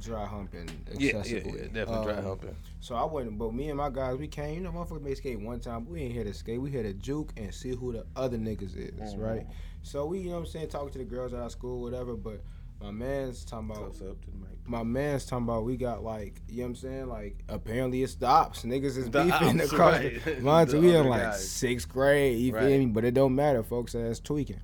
Dry 0.00 0.26
humping 0.26 0.68
Yeah, 0.92 0.96
yeah, 0.98 1.18
excessively. 1.18 1.60
yeah, 1.60 1.66
definitely 1.72 2.04
dry 2.06 2.16
Um, 2.18 2.24
humping. 2.24 2.56
So 2.80 2.94
I 2.94 3.04
wasn't, 3.04 3.38
but 3.38 3.54
me 3.54 3.68
and 3.68 3.76
my 3.78 3.90
guys, 3.90 4.16
we 4.18 4.26
came. 4.28 4.54
You 4.56 4.60
know, 4.62 4.72
motherfuckers 4.72 5.02
may 5.02 5.14
skate 5.14 5.40
one 5.40 5.60
time. 5.60 5.84
But 5.84 5.92
we 5.92 6.02
ain't 6.02 6.12
here 6.12 6.24
to 6.24 6.34
skate. 6.34 6.60
We 6.60 6.70
here 6.70 6.82
to 6.82 6.92
juke 6.94 7.32
and 7.36 7.54
see 7.54 7.70
who 7.74 7.92
the 7.92 8.04
other 8.16 8.36
niggas 8.38 8.76
is, 8.76 9.14
Mm-hmm. 9.14 9.20
right? 9.20 9.46
So 9.82 10.06
we, 10.06 10.20
you 10.20 10.26
know, 10.30 10.32
what 10.34 10.38
I'm 10.40 10.46
saying, 10.46 10.68
talking 10.68 10.90
to 10.92 10.98
the 10.98 11.04
girls 11.04 11.32
at 11.34 11.40
our 11.40 11.50
school, 11.50 11.82
whatever. 11.82 12.14
But 12.16 12.42
my 12.80 12.90
man's 12.90 13.44
talking 13.44 13.70
about 13.70 13.78
Close 13.96 14.02
up 14.10 14.20
to 14.24 14.30
the 14.30 14.36
mic. 14.38 14.48
my 14.66 14.82
man's 14.82 15.24
talking 15.24 15.44
about 15.44 15.64
we 15.64 15.76
got 15.76 16.02
like 16.02 16.40
you 16.48 16.56
know 16.58 16.62
what 16.64 16.68
I'm 16.70 16.74
saying 16.74 17.08
like 17.08 17.44
apparently 17.48 18.02
it 18.02 18.10
stops. 18.10 18.64
niggas 18.64 18.96
is 18.96 19.08
The 19.08 19.22
beefing 19.22 19.60
ops, 19.60 19.72
across 19.72 20.00
right. 20.00 20.24
the 20.24 20.64
The 20.72 20.80
we 20.80 20.96
in 20.96 21.06
like 21.06 21.22
guys. 21.22 21.48
sixth 21.48 21.88
grade 21.88 22.40
you 22.40 22.52
Right. 22.52 22.66
feel 22.66 22.78
me 22.80 22.86
but 22.86 23.04
it 23.04 23.14
don't 23.14 23.36
matter 23.36 23.62
folks 23.62 23.92
that's 23.92 24.18
tweaking 24.18 24.60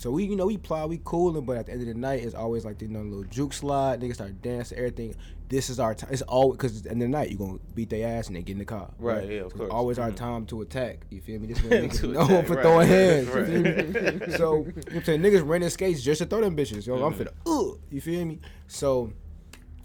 so 0.00 0.10
we 0.10 0.24
you 0.24 0.34
know 0.34 0.46
we 0.46 0.56
plow 0.56 0.86
we 0.86 0.98
cooling 1.04 1.44
but 1.44 1.58
at 1.58 1.66
the 1.66 1.72
end 1.72 1.82
of 1.82 1.86
the 1.88 1.92
night 1.94 2.22
it's 2.24 2.34
always 2.34 2.64
like 2.64 2.80
you 2.80 2.88
know 2.88 3.00
a 3.00 3.02
little 3.02 3.24
juke 3.24 3.52
slide 3.52 4.00
niggas 4.00 4.14
start 4.14 4.40
dancing 4.40 4.78
everything. 4.78 5.14
This 5.50 5.68
is 5.68 5.78
our 5.80 5.94
time 5.94 6.08
it's 6.12 6.22
always 6.22 6.56
because 6.56 6.78
at 6.78 6.84
the 6.84 6.90
end 6.92 7.02
of 7.02 7.08
the 7.10 7.12
night 7.18 7.30
you 7.30 7.36
gonna 7.36 7.58
beat 7.74 7.90
their 7.90 8.06
ass 8.18 8.28
and 8.28 8.36
they 8.36 8.40
get 8.42 8.52
in 8.52 8.58
the 8.60 8.64
car. 8.64 8.88
Right, 8.98 9.28
yeah, 9.28 9.40
of 9.40 9.50
So 9.52 9.58
course. 9.58 9.66
it's 9.66 9.74
always 9.74 9.98
our 9.98 10.10
Mhm. 10.12 10.16
time 10.16 10.46
to 10.46 10.62
attack 10.62 11.04
you 11.10 11.20
feel 11.20 11.38
me? 11.40 11.48
This 11.48 11.58
is 11.58 11.64
when 11.70 11.82
niggas 11.90 12.12
known 12.14 12.24
attack, 12.24 12.46
for 12.46 12.54
right, 12.54 12.62
throwing 12.62 12.88
right, 12.88 12.88
hands. 12.88 13.26
you 13.34 13.92
feel 13.92 14.14
me? 14.28 14.32
so 14.36 14.56
you 14.56 14.62
know 14.64 14.72
what 14.72 14.94
I'm 14.94 15.04
saying? 15.04 15.20
Niggas 15.22 15.46
renting 15.48 15.70
skates 15.70 16.00
just 16.02 16.20
to 16.22 16.26
throw 16.26 16.40
them 16.40 16.56
bitches 16.56 16.86
yo. 16.86 16.94
I'm 17.04 17.12
Mhm. 17.12 17.18
finna 17.28 17.32
uh 17.74 17.76
you 17.90 18.00
feel 18.00 18.24
me? 18.24 18.38
So 18.68 19.12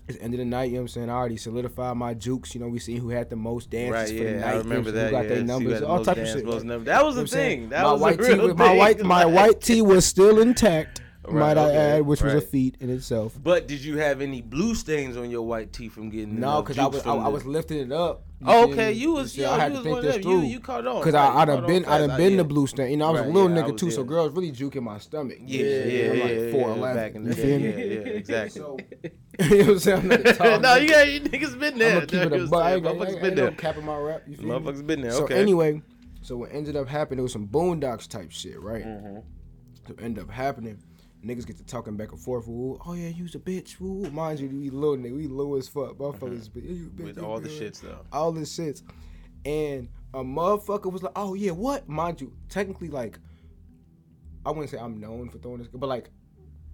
it's 0.08 0.18
end 0.22 0.34
of 0.34 0.38
the 0.38 0.45
night, 0.45 0.66
you 0.66 0.74
know 0.74 0.78
what 0.80 0.82
I'm 0.84 0.88
saying? 0.89 1.10
I 1.10 1.14
already 1.14 1.38
solidified 1.38 1.97
my 1.97 2.14
jukes. 2.14 2.53
You 2.53 2.62
know, 2.62 2.68
we 2.68 2.80
seen 2.80 2.97
who 2.97 3.10
had 3.10 3.30
the 3.30 3.36
most 3.36 3.70
dances 3.72 3.91
Right, 3.91 4.08
for 4.20 4.24
the 4.26 4.32
yeah, 4.32 4.39
night. 4.39 4.53
I 4.53 4.58
remember 4.58 4.89
who 4.91 4.97
that. 4.97 5.12
got 5.12 5.24
yeah. 5.24 5.30
their 5.30 5.43
numbers, 5.43 5.82
all 5.82 6.03
type 6.06 6.18
of 6.18 6.28
shit. 6.28 6.45
most 6.45 6.53
right? 6.58 6.64
numbers. 6.66 6.86
That 6.86 7.03
was 7.06 7.16
You 7.16 7.18
know 7.18 7.22
a 7.22 7.22
what 7.22 7.22
I'm 7.22 7.28
saying? 7.28 7.60
thing. 7.62 7.70
That 7.70 7.84
my 7.84 7.91
was 7.93 8.01
white 8.01 8.20
real 8.20 8.47
was- 8.47 8.56
my 8.58 8.74
white, 8.76 8.99
my 9.01 9.26
white 9.26 9.62
tee 9.62 9.82
was 9.82 10.06
still 10.06 10.39
intact. 10.41 11.01
Right, 11.28 11.55
might 11.55 11.57
I 11.57 11.65
okay, 11.69 11.78
add, 11.97 12.01
which 12.05 12.21
was 12.21 12.34
a 12.34 12.41
feat 12.41 12.78
in 12.80 12.89
itself. 12.89 13.38
But 13.41 13.67
did 13.67 13.84
you 13.84 13.97
have 13.97 14.21
any 14.21 14.41
blue 14.41 14.76
stains 14.76 15.17
on 15.17 15.30
your 15.30 15.41
white 15.43 15.73
teeth 15.73 15.93
from 15.93 16.09
getting 16.09 16.39
No, 16.39 16.61
because 16.61 16.78
uh, 16.78 16.84
I 16.84 16.88
was 16.88 17.05
I, 17.05 17.13
I 17.15 17.28
was 17.30 17.45
lifting 17.45 17.80
it 17.80 17.91
up. 17.91 18.23
Oh, 18.45 18.69
okay, 18.69 18.91
you 18.91 19.13
was 19.13 19.36
yo, 19.38 19.49
I 19.49 19.57
had 19.59 19.71
you 19.71 19.78
to 19.80 19.84
think 19.84 20.01
this 20.01 20.15
them. 20.15 20.23
You 20.23 20.39
through. 20.39 20.47
you 20.49 20.59
caught 20.59 20.86
on 20.86 21.01
Cause 21.01 21.13
Right, 21.13 21.21
I, 21.21 21.34
you 21.34 21.39
I 21.39 21.45
done 21.45 21.59
caught 21.61 21.67
been, 21.67 21.86
I'd 21.86 22.09
have 22.09 22.17
been 22.17 22.38
the 22.38 22.43
blue 22.43 22.67
stain. 22.67 22.91
You 22.91 22.97
know, 22.97 23.07
I 23.07 23.11
was 23.11 23.21
Right, 23.21 23.30
a 23.30 23.34
little 23.34 23.49
yeah, 23.49 23.63
nigga 23.63 23.78
too, 23.78 23.91
so 23.91 24.03
girls 24.03 24.32
really 24.34 24.51
juking 24.51 24.84
my 24.84 24.97
stomach. 24.99 25.38
Yeah, 25.41 25.59
You 25.59 25.65
yeah, 25.65 25.86
yeah, 25.86 26.11
I'm 26.11 26.19
like 26.19 26.32
yeah, 26.32 26.51
four 26.51 26.69
yeah, 26.69 26.76
eleven. 26.76 26.95
back 26.95 27.15
in 27.15 27.26
You 27.26 27.34
feel 27.34 27.59
me? 27.59 27.69
yeah, 27.69 27.78
yeah, 27.78 27.99
exactly. 28.19 28.61
So, 28.61 28.78
you 29.39 29.49
know 29.49 29.57
what 29.57 29.69
I'm 29.69 29.80
saying? 29.80 30.11
I'm 30.41 30.61
no, 30.61 30.76
you 30.76 30.89
got 30.89 31.11
you 31.11 31.21
niggas 31.21 31.59
been 31.59 31.73
I'm 31.73 31.80
there. 31.80 31.93
gonna 31.95 32.05
keep 32.05 32.21
it 32.21 32.34
a 32.34 32.47
buck. 32.47 32.63
I 32.63 32.73
ain't, 32.76 32.84
saying? 32.86 32.97
gonna- 32.97 33.03
I 33.03 33.05
Motherfuckers 33.15 33.21
been 33.21 33.36
there. 33.36 33.51
capping 33.51 33.86
my 33.86 33.97
rap. 33.97 34.23
You? 34.28 34.38
Motherfuckers 34.38 34.86
been 34.88 35.01
there. 35.01 35.11
So 35.11 35.26
anyway, 35.28 35.82
so 36.21 36.38
what 36.38 36.53
ended 36.53 36.76
up 36.76 36.88
happening, 36.88 37.19
it 37.19 37.23
was 37.23 37.34
some 37.34 37.47
boondocks 37.47 38.07
type 38.07 38.32
shit, 38.32 38.61
right? 38.61 38.84
So 39.88 39.95
end 40.01 40.19
up 40.19 40.30
happening, 40.30 40.80
niggas 41.26 41.45
get 41.47 41.57
to 41.57 41.63
talking 41.65 41.97
back 41.97 42.11
and 42.11 42.21
forth. 42.21 42.47
Ooh, 42.47 42.80
oh 42.86 42.93
yeah, 42.93 43.07
you's 43.09 43.36
a 43.36 43.39
bitch. 43.39 43.82
Ooh, 43.82 44.09
mind 44.11 44.39
you, 44.39 44.47
we 44.49 44.69
little 44.69 44.97
nigga, 44.97 45.15
we 45.15 45.28
low 45.28 45.55
as 45.55 45.67
fuck. 45.67 45.93
Motherfuckers, 45.97 46.41
uh-huh. 46.43 46.49
but 46.53 46.63
yeah, 46.63 46.71
you 46.71 46.86
a 46.86 46.89
bitch, 46.89 47.03
with 47.05 47.17
you 47.17 47.23
all 47.26 47.39
the 47.39 47.49
good. 47.49 47.73
shits 47.73 47.82
though. 47.82 48.05
all 48.11 48.32
the 48.32 48.41
shits, 48.41 48.84
and 49.45 49.89
a 50.13 50.23
motherfucker 50.23 50.91
was 50.91 51.03
like, 51.03 51.13
oh 51.15 51.34
yeah, 51.34 51.51
what? 51.51 51.89
Mind 51.89 52.21
you, 52.21 52.34
technically 52.49 52.89
like, 52.89 53.19
I 54.45 54.49
wouldn't 54.51 54.69
say 54.69 54.78
I'm 54.78 54.99
known 54.99 55.30
for 55.30 55.38
throwing 55.39 55.57
this, 55.59 55.67
but 55.67 55.88
like, 55.88 56.09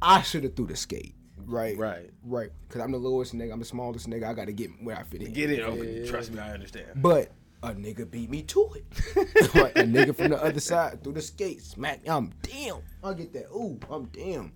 I 0.02 0.22
should 0.22 0.44
have 0.44 0.56
threw 0.56 0.68
the 0.68 0.76
skate. 0.76 1.16
Right, 1.44 1.76
Right. 1.78 2.12
right. 2.24 2.50
Cause 2.70 2.82
I'm 2.82 2.92
the 2.92 3.00
lowest 3.00 3.34
nigga, 3.34 3.52
I'm 3.52 3.60
the 3.60 3.66
smallest 3.66 4.08
nigga. 4.08 4.26
I 4.26 4.34
gotta 4.34 4.52
get 4.52 4.70
where 4.82 4.96
I 4.96 5.04
fit 5.04 5.24
in. 5.24 5.34
Get 5.34 5.50
it. 5.50 5.62
Okay. 5.62 6.08
Trust 6.08 6.32
me, 6.32 6.40
I 6.40 6.52
understand. 6.54 6.86
But 6.98 7.32
a 7.64 7.72
nigga 7.74 8.10
beat 8.10 8.30
me 8.30 8.42
to 8.44 8.70
it. 8.76 9.54
right, 9.56 9.76
a 9.78 9.84
nigga 9.84 10.16
from 10.16 10.30
the 10.30 10.44
other 10.44 10.60
side 10.60 11.04
through 11.04 11.14
the 11.14 11.22
skate, 11.22 11.62
smack. 11.62 12.02
I'm 12.08 12.32
damn. 12.42 12.78
I 13.04 13.14
get 13.14 13.34
that. 13.34 13.48
Ooh, 13.54 13.80
I'm 13.90 14.06
damn. 14.06 14.52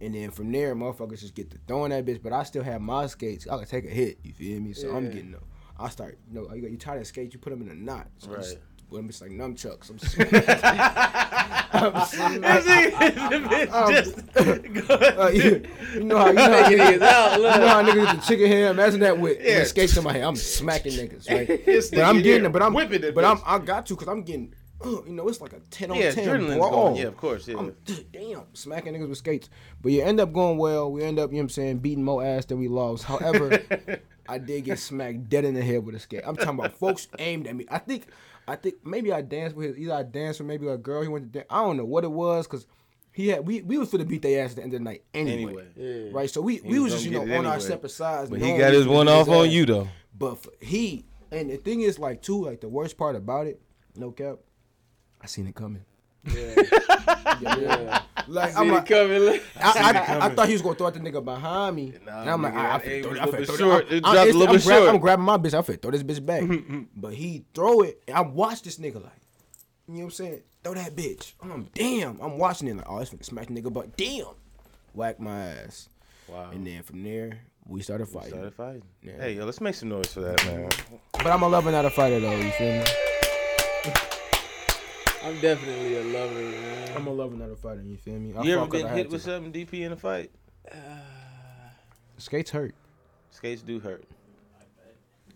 And 0.00 0.14
then 0.14 0.30
from 0.30 0.52
there, 0.52 0.74
motherfuckers 0.74 1.20
just 1.20 1.34
get 1.34 1.50
to 1.52 1.58
throwing 1.66 1.90
that 1.90 2.04
bitch. 2.04 2.22
But 2.22 2.32
I 2.32 2.42
still 2.42 2.62
have 2.62 2.80
my 2.80 3.06
skates. 3.06 3.46
I 3.48 3.56
can 3.56 3.66
take 3.66 3.84
a 3.86 3.88
hit. 3.90 4.18
You 4.22 4.32
feel 4.32 4.60
me? 4.60 4.72
So 4.74 4.94
I'm 4.94 5.06
getting 5.10 5.32
them. 5.32 5.44
I 5.78 5.88
start, 5.88 6.18
you 6.28 6.34
know, 6.34 6.54
you, 6.54 6.62
got- 6.62 6.70
you 6.70 6.76
tie 6.76 6.98
that 6.98 7.06
skate, 7.06 7.32
you 7.32 7.40
put 7.40 7.50
them 7.50 7.62
in 7.62 7.68
a 7.68 7.74
knot. 7.74 8.08
So 8.18 8.30
Right. 8.30 8.58
Well, 8.90 9.00
I'm 9.00 9.08
just 9.08 9.20
like 9.22 9.30
nunchucks. 9.30 9.90
I'm 9.90 9.98
just 9.98 10.16
Uh, 14.90 15.30
you, 15.32 15.62
you 15.94 16.04
know 16.04 16.18
how 16.18 16.26
you 16.28 16.34
know 16.34 16.42
how, 16.52 16.68
you 17.36 17.42
know 17.42 17.68
how 17.68 17.82
niggas 17.82 18.04
get 18.06 18.16
the 18.16 18.22
chicken 18.26 18.46
head. 18.48 18.70
Imagine 18.70 19.00
that 19.00 19.18
with, 19.18 19.38
Yeah. 19.40 19.58
with 19.60 19.68
skates 19.68 19.96
in 19.96 20.04
my 20.04 20.12
hand. 20.12 20.24
I'm 20.24 20.36
smacking 20.36 20.92
niggas, 20.92 21.30
right? 21.30 21.90
But 21.92 22.02
I'm 22.04 22.22
getting 22.22 22.46
it. 22.46 22.52
But 22.52 22.62
I'm 22.62 22.74
whipping 22.74 23.02
it, 23.04 23.14
But 23.14 23.24
I'm. 23.24 23.38
I 23.44 23.58
got 23.58 23.86
to 23.86 23.94
because 23.94 24.08
I'm 24.08 24.22
getting. 24.22 24.54
uh, 24.84 24.88
You 25.06 25.12
know, 25.12 25.28
it's 25.28 25.40
like 25.40 25.52
a 25.52 25.60
ten 25.70 25.90
on 25.90 25.96
yeah, 25.98 26.10
ten 26.12 26.28
adrenaline's 26.28 26.56
brawl. 26.56 26.70
going. 26.90 26.96
Yeah, 26.96 27.06
of 27.08 27.16
course. 27.16 27.48
Yeah. 27.48 27.58
I'm 27.58 27.74
damn 28.12 28.42
smacking 28.54 28.94
niggas 28.94 29.08
with 29.08 29.18
skates. 29.18 29.48
But 29.82 29.92
you 29.92 30.02
end 30.02 30.20
up 30.20 30.32
going 30.32 30.58
well. 30.58 30.90
We 30.92 31.02
end 31.02 31.18
up, 31.18 31.30
you 31.30 31.36
know 31.36 31.40
what 31.40 31.44
I'm 31.44 31.48
saying, 31.50 31.78
beating 31.78 32.04
more 32.04 32.24
ass 32.24 32.44
than 32.46 32.58
we 32.58 32.68
lost. 32.68 33.04
However, 33.04 33.60
I 34.28 34.38
did 34.38 34.64
get 34.64 34.78
smacked 34.78 35.28
dead 35.28 35.44
in 35.44 35.54
the 35.54 35.62
head 35.62 35.84
with 35.84 35.94
a 35.94 35.98
skate. 35.98 36.22
I'm 36.24 36.36
talking 36.36 36.58
about 36.58 36.78
folks 36.78 37.08
aimed 37.18 37.46
at 37.46 37.56
me. 37.56 37.66
I 37.70 37.78
think 37.78 38.06
I 38.46 38.56
think 38.56 38.84
maybe 38.84 39.12
I 39.12 39.22
danced 39.22 39.56
with 39.56 39.68
his 39.68 39.78
either 39.78 39.94
I 39.94 40.02
danced 40.02 40.40
with 40.40 40.46
maybe 40.48 40.66
a 40.68 40.76
girl 40.76 41.02
he 41.02 41.08
went 41.08 41.32
to 41.32 41.38
dance. 41.38 41.46
I 41.50 41.62
don't 41.62 41.76
know 41.76 41.84
what 41.84 42.04
it 42.04 42.10
was 42.10 42.46
because 42.46 42.66
he 43.12 43.28
had 43.28 43.46
we 43.46 43.62
we 43.62 43.78
was 43.78 43.90
for 43.90 43.98
to 43.98 44.04
beat 44.04 44.22
their 44.22 44.44
ass 44.44 44.50
at 44.50 44.56
the 44.56 44.62
end 44.62 44.74
of 44.74 44.80
the 44.80 44.84
night 44.84 45.04
anyway. 45.14 45.66
Anyway. 45.78 46.10
Right, 46.10 46.28
so 46.28 46.40
we, 46.40 46.60
we 46.60 46.78
was 46.78 46.92
was 46.92 46.92
just 46.94 47.04
you 47.04 47.12
know 47.12 47.24
get 47.24 47.36
it 47.36 47.38
on 47.38 47.46
our 47.46 47.60
separate 47.60 47.90
sides. 47.90 48.28
But 48.28 48.40
he 48.40 48.56
got 48.56 48.72
his 48.72 48.86
one 48.86 49.08
off 49.08 49.28
his 49.28 49.36
on 49.36 49.50
you 49.50 49.64
though. 49.66 49.88
But 50.16 50.42
for, 50.42 50.52
he 50.60 51.04
and 51.30 51.50
the 51.50 51.56
thing 51.56 51.80
is 51.80 51.98
like 51.98 52.22
too 52.22 52.44
like 52.44 52.60
the 52.60 52.68
worst 52.68 52.98
part 52.98 53.16
about 53.16 53.46
it, 53.46 53.60
no 53.96 54.10
cap, 54.10 54.38
I 55.20 55.26
seen 55.26 55.46
it 55.46 55.54
coming. 55.54 55.84
Yeah. 56.26 56.62
yeah. 57.60 58.02
Like 58.26 58.56
I'm 58.56 58.68
like, 58.68 58.86
coming. 58.86 59.40
I, 59.60 60.16
I, 60.20 60.26
I 60.26 60.28
thought 60.30 60.46
he 60.46 60.54
was 60.54 60.62
gonna 60.62 60.74
throw 60.76 60.86
at 60.86 60.94
the 60.94 61.00
nigga 61.00 61.22
behind 61.24 61.76
me. 61.76 61.92
Nah, 62.06 62.20
and 62.22 62.30
I'm 62.30 62.42
like, 62.42 62.54
ah, 62.54 62.58
I, 62.58 62.62
I 62.76 62.80
aim 62.84 63.04
finna 63.04 63.04
throw, 63.04 63.10
I 63.10 63.24
a 63.24 63.26
finna 63.26 63.26
little 63.26 63.32
bit 63.32 63.46
throw 63.46 63.56
short. 63.56 63.86
I'm, 63.90 63.92
It 63.92 63.94
I'm, 63.96 64.00
dropped 64.00 64.16
a 64.16 64.20
it's- 64.22 64.34
little 64.34 64.48
I'm 64.48 64.54
bit 64.56 64.64
grab- 64.64 64.78
short. 64.78 64.88
I'm 64.94 65.00
grabbing 65.00 65.24
my 65.24 65.36
bitch. 65.38 65.54
I 65.54 65.60
finna 65.62 65.82
throw 65.82 65.90
this 65.90 66.02
bitch 66.02 66.24
back. 66.26 66.42
Mm-hmm, 66.42 66.52
mm-hmm. 66.54 66.82
but 66.96 67.12
he 67.14 67.44
throw 67.54 67.80
it, 67.82 68.02
and 68.08 68.16
I 68.16 68.20
watched 68.22 68.64
this 68.64 68.78
nigga 68.78 68.94
like, 69.02 69.12
you 69.86 69.94
know 69.94 69.98
what 69.98 70.04
I'm 70.04 70.10
saying? 70.12 70.40
Throw 70.62 70.74
that 70.74 70.96
bitch. 70.96 71.34
I'm 71.42 71.68
damn. 71.74 72.18
I'm 72.20 72.38
watching 72.38 72.68
it 72.68 72.76
like, 72.78 72.86
oh, 72.88 72.98
it's 72.98 73.10
finna 73.10 73.24
smack 73.24 73.48
the 73.48 73.60
nigga, 73.60 73.70
but 73.72 73.96
damn, 73.96 74.26
whack 74.94 75.20
my 75.20 75.38
ass. 75.48 75.88
Wow. 76.28 76.50
And 76.52 76.66
then 76.66 76.82
from 76.82 77.02
there, 77.02 77.40
we 77.66 77.82
started 77.82 78.06
fighting. 78.08 78.30
Started 78.30 78.54
fighting. 78.54 78.82
Yeah. 79.02 79.12
Hey, 79.18 79.34
yo, 79.34 79.44
let's 79.44 79.60
make 79.60 79.74
some 79.74 79.90
noise 79.90 80.06
for 80.12 80.20
that, 80.22 80.42
man. 80.46 80.70
But 81.12 81.26
I'm 81.26 81.42
a 81.42 81.48
lover, 81.48 81.70
not 81.70 81.84
a 81.84 81.90
fighter, 81.90 82.20
though. 82.20 82.34
You 82.34 82.50
feel 82.52 82.72
me? 82.78 82.84
I'm 85.24 85.40
definitely 85.40 85.94
a 85.94 86.02
lover, 86.02 86.34
man. 86.34 86.88
I'm 86.96 87.06
a 87.06 87.10
lover, 87.10 87.34
not 87.36 87.50
a 87.50 87.56
fighter. 87.56 87.82
You 87.82 87.96
feel 87.96 88.14
me? 88.18 88.34
I 88.36 88.42
You 88.42 88.52
ever 88.52 88.62
fought 88.62 88.70
'cause 88.70 88.80
been 88.82 88.86
I 88.86 88.90
had 88.90 88.98
hit 88.98 89.10
with 89.10 89.22
to. 89.24 89.30
something 89.30 89.52
DP 89.52 89.82
in 89.84 89.92
a 89.92 89.96
fight? 89.96 90.30
Skates 92.18 92.50
hurt. 92.50 92.74
Skates 93.30 93.62
do 93.62 93.80
hurt. 93.80 94.04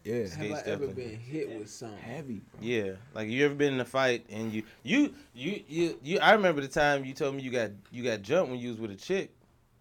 Yeah. 0.05 0.15
Have 0.15 0.25
I 0.25 0.27
Skates 0.29 0.63
ever 0.67 0.87
been 0.89 1.17
hit 1.19 1.59
with 1.59 1.69
something? 1.71 1.99
Heavy. 1.99 2.41
Yeah, 2.61 2.93
like 3.15 3.29
you 3.29 3.45
ever 3.45 3.55
been 3.55 3.75
in 3.75 3.81
a 3.81 3.85
fight 3.85 4.25
and 4.31 4.53
you 4.53 4.63
you 4.83 5.13
you 5.35 5.63
you 5.69 5.99
you 6.03 6.19
I 6.21 6.33
remember 6.33 6.61
the 6.61 6.69
time 6.69 7.05
you 7.05 7.13
told 7.15 7.35
me 7.35 7.43
you 7.43 7.51
got 7.51 7.71
you 7.91 8.05
got 8.05 8.23
jumped 8.23 8.51
when 8.51 8.61
you 8.61 8.71
was 8.71 8.79
with 8.79 8.91
a 8.91 8.97
chick 8.97 9.31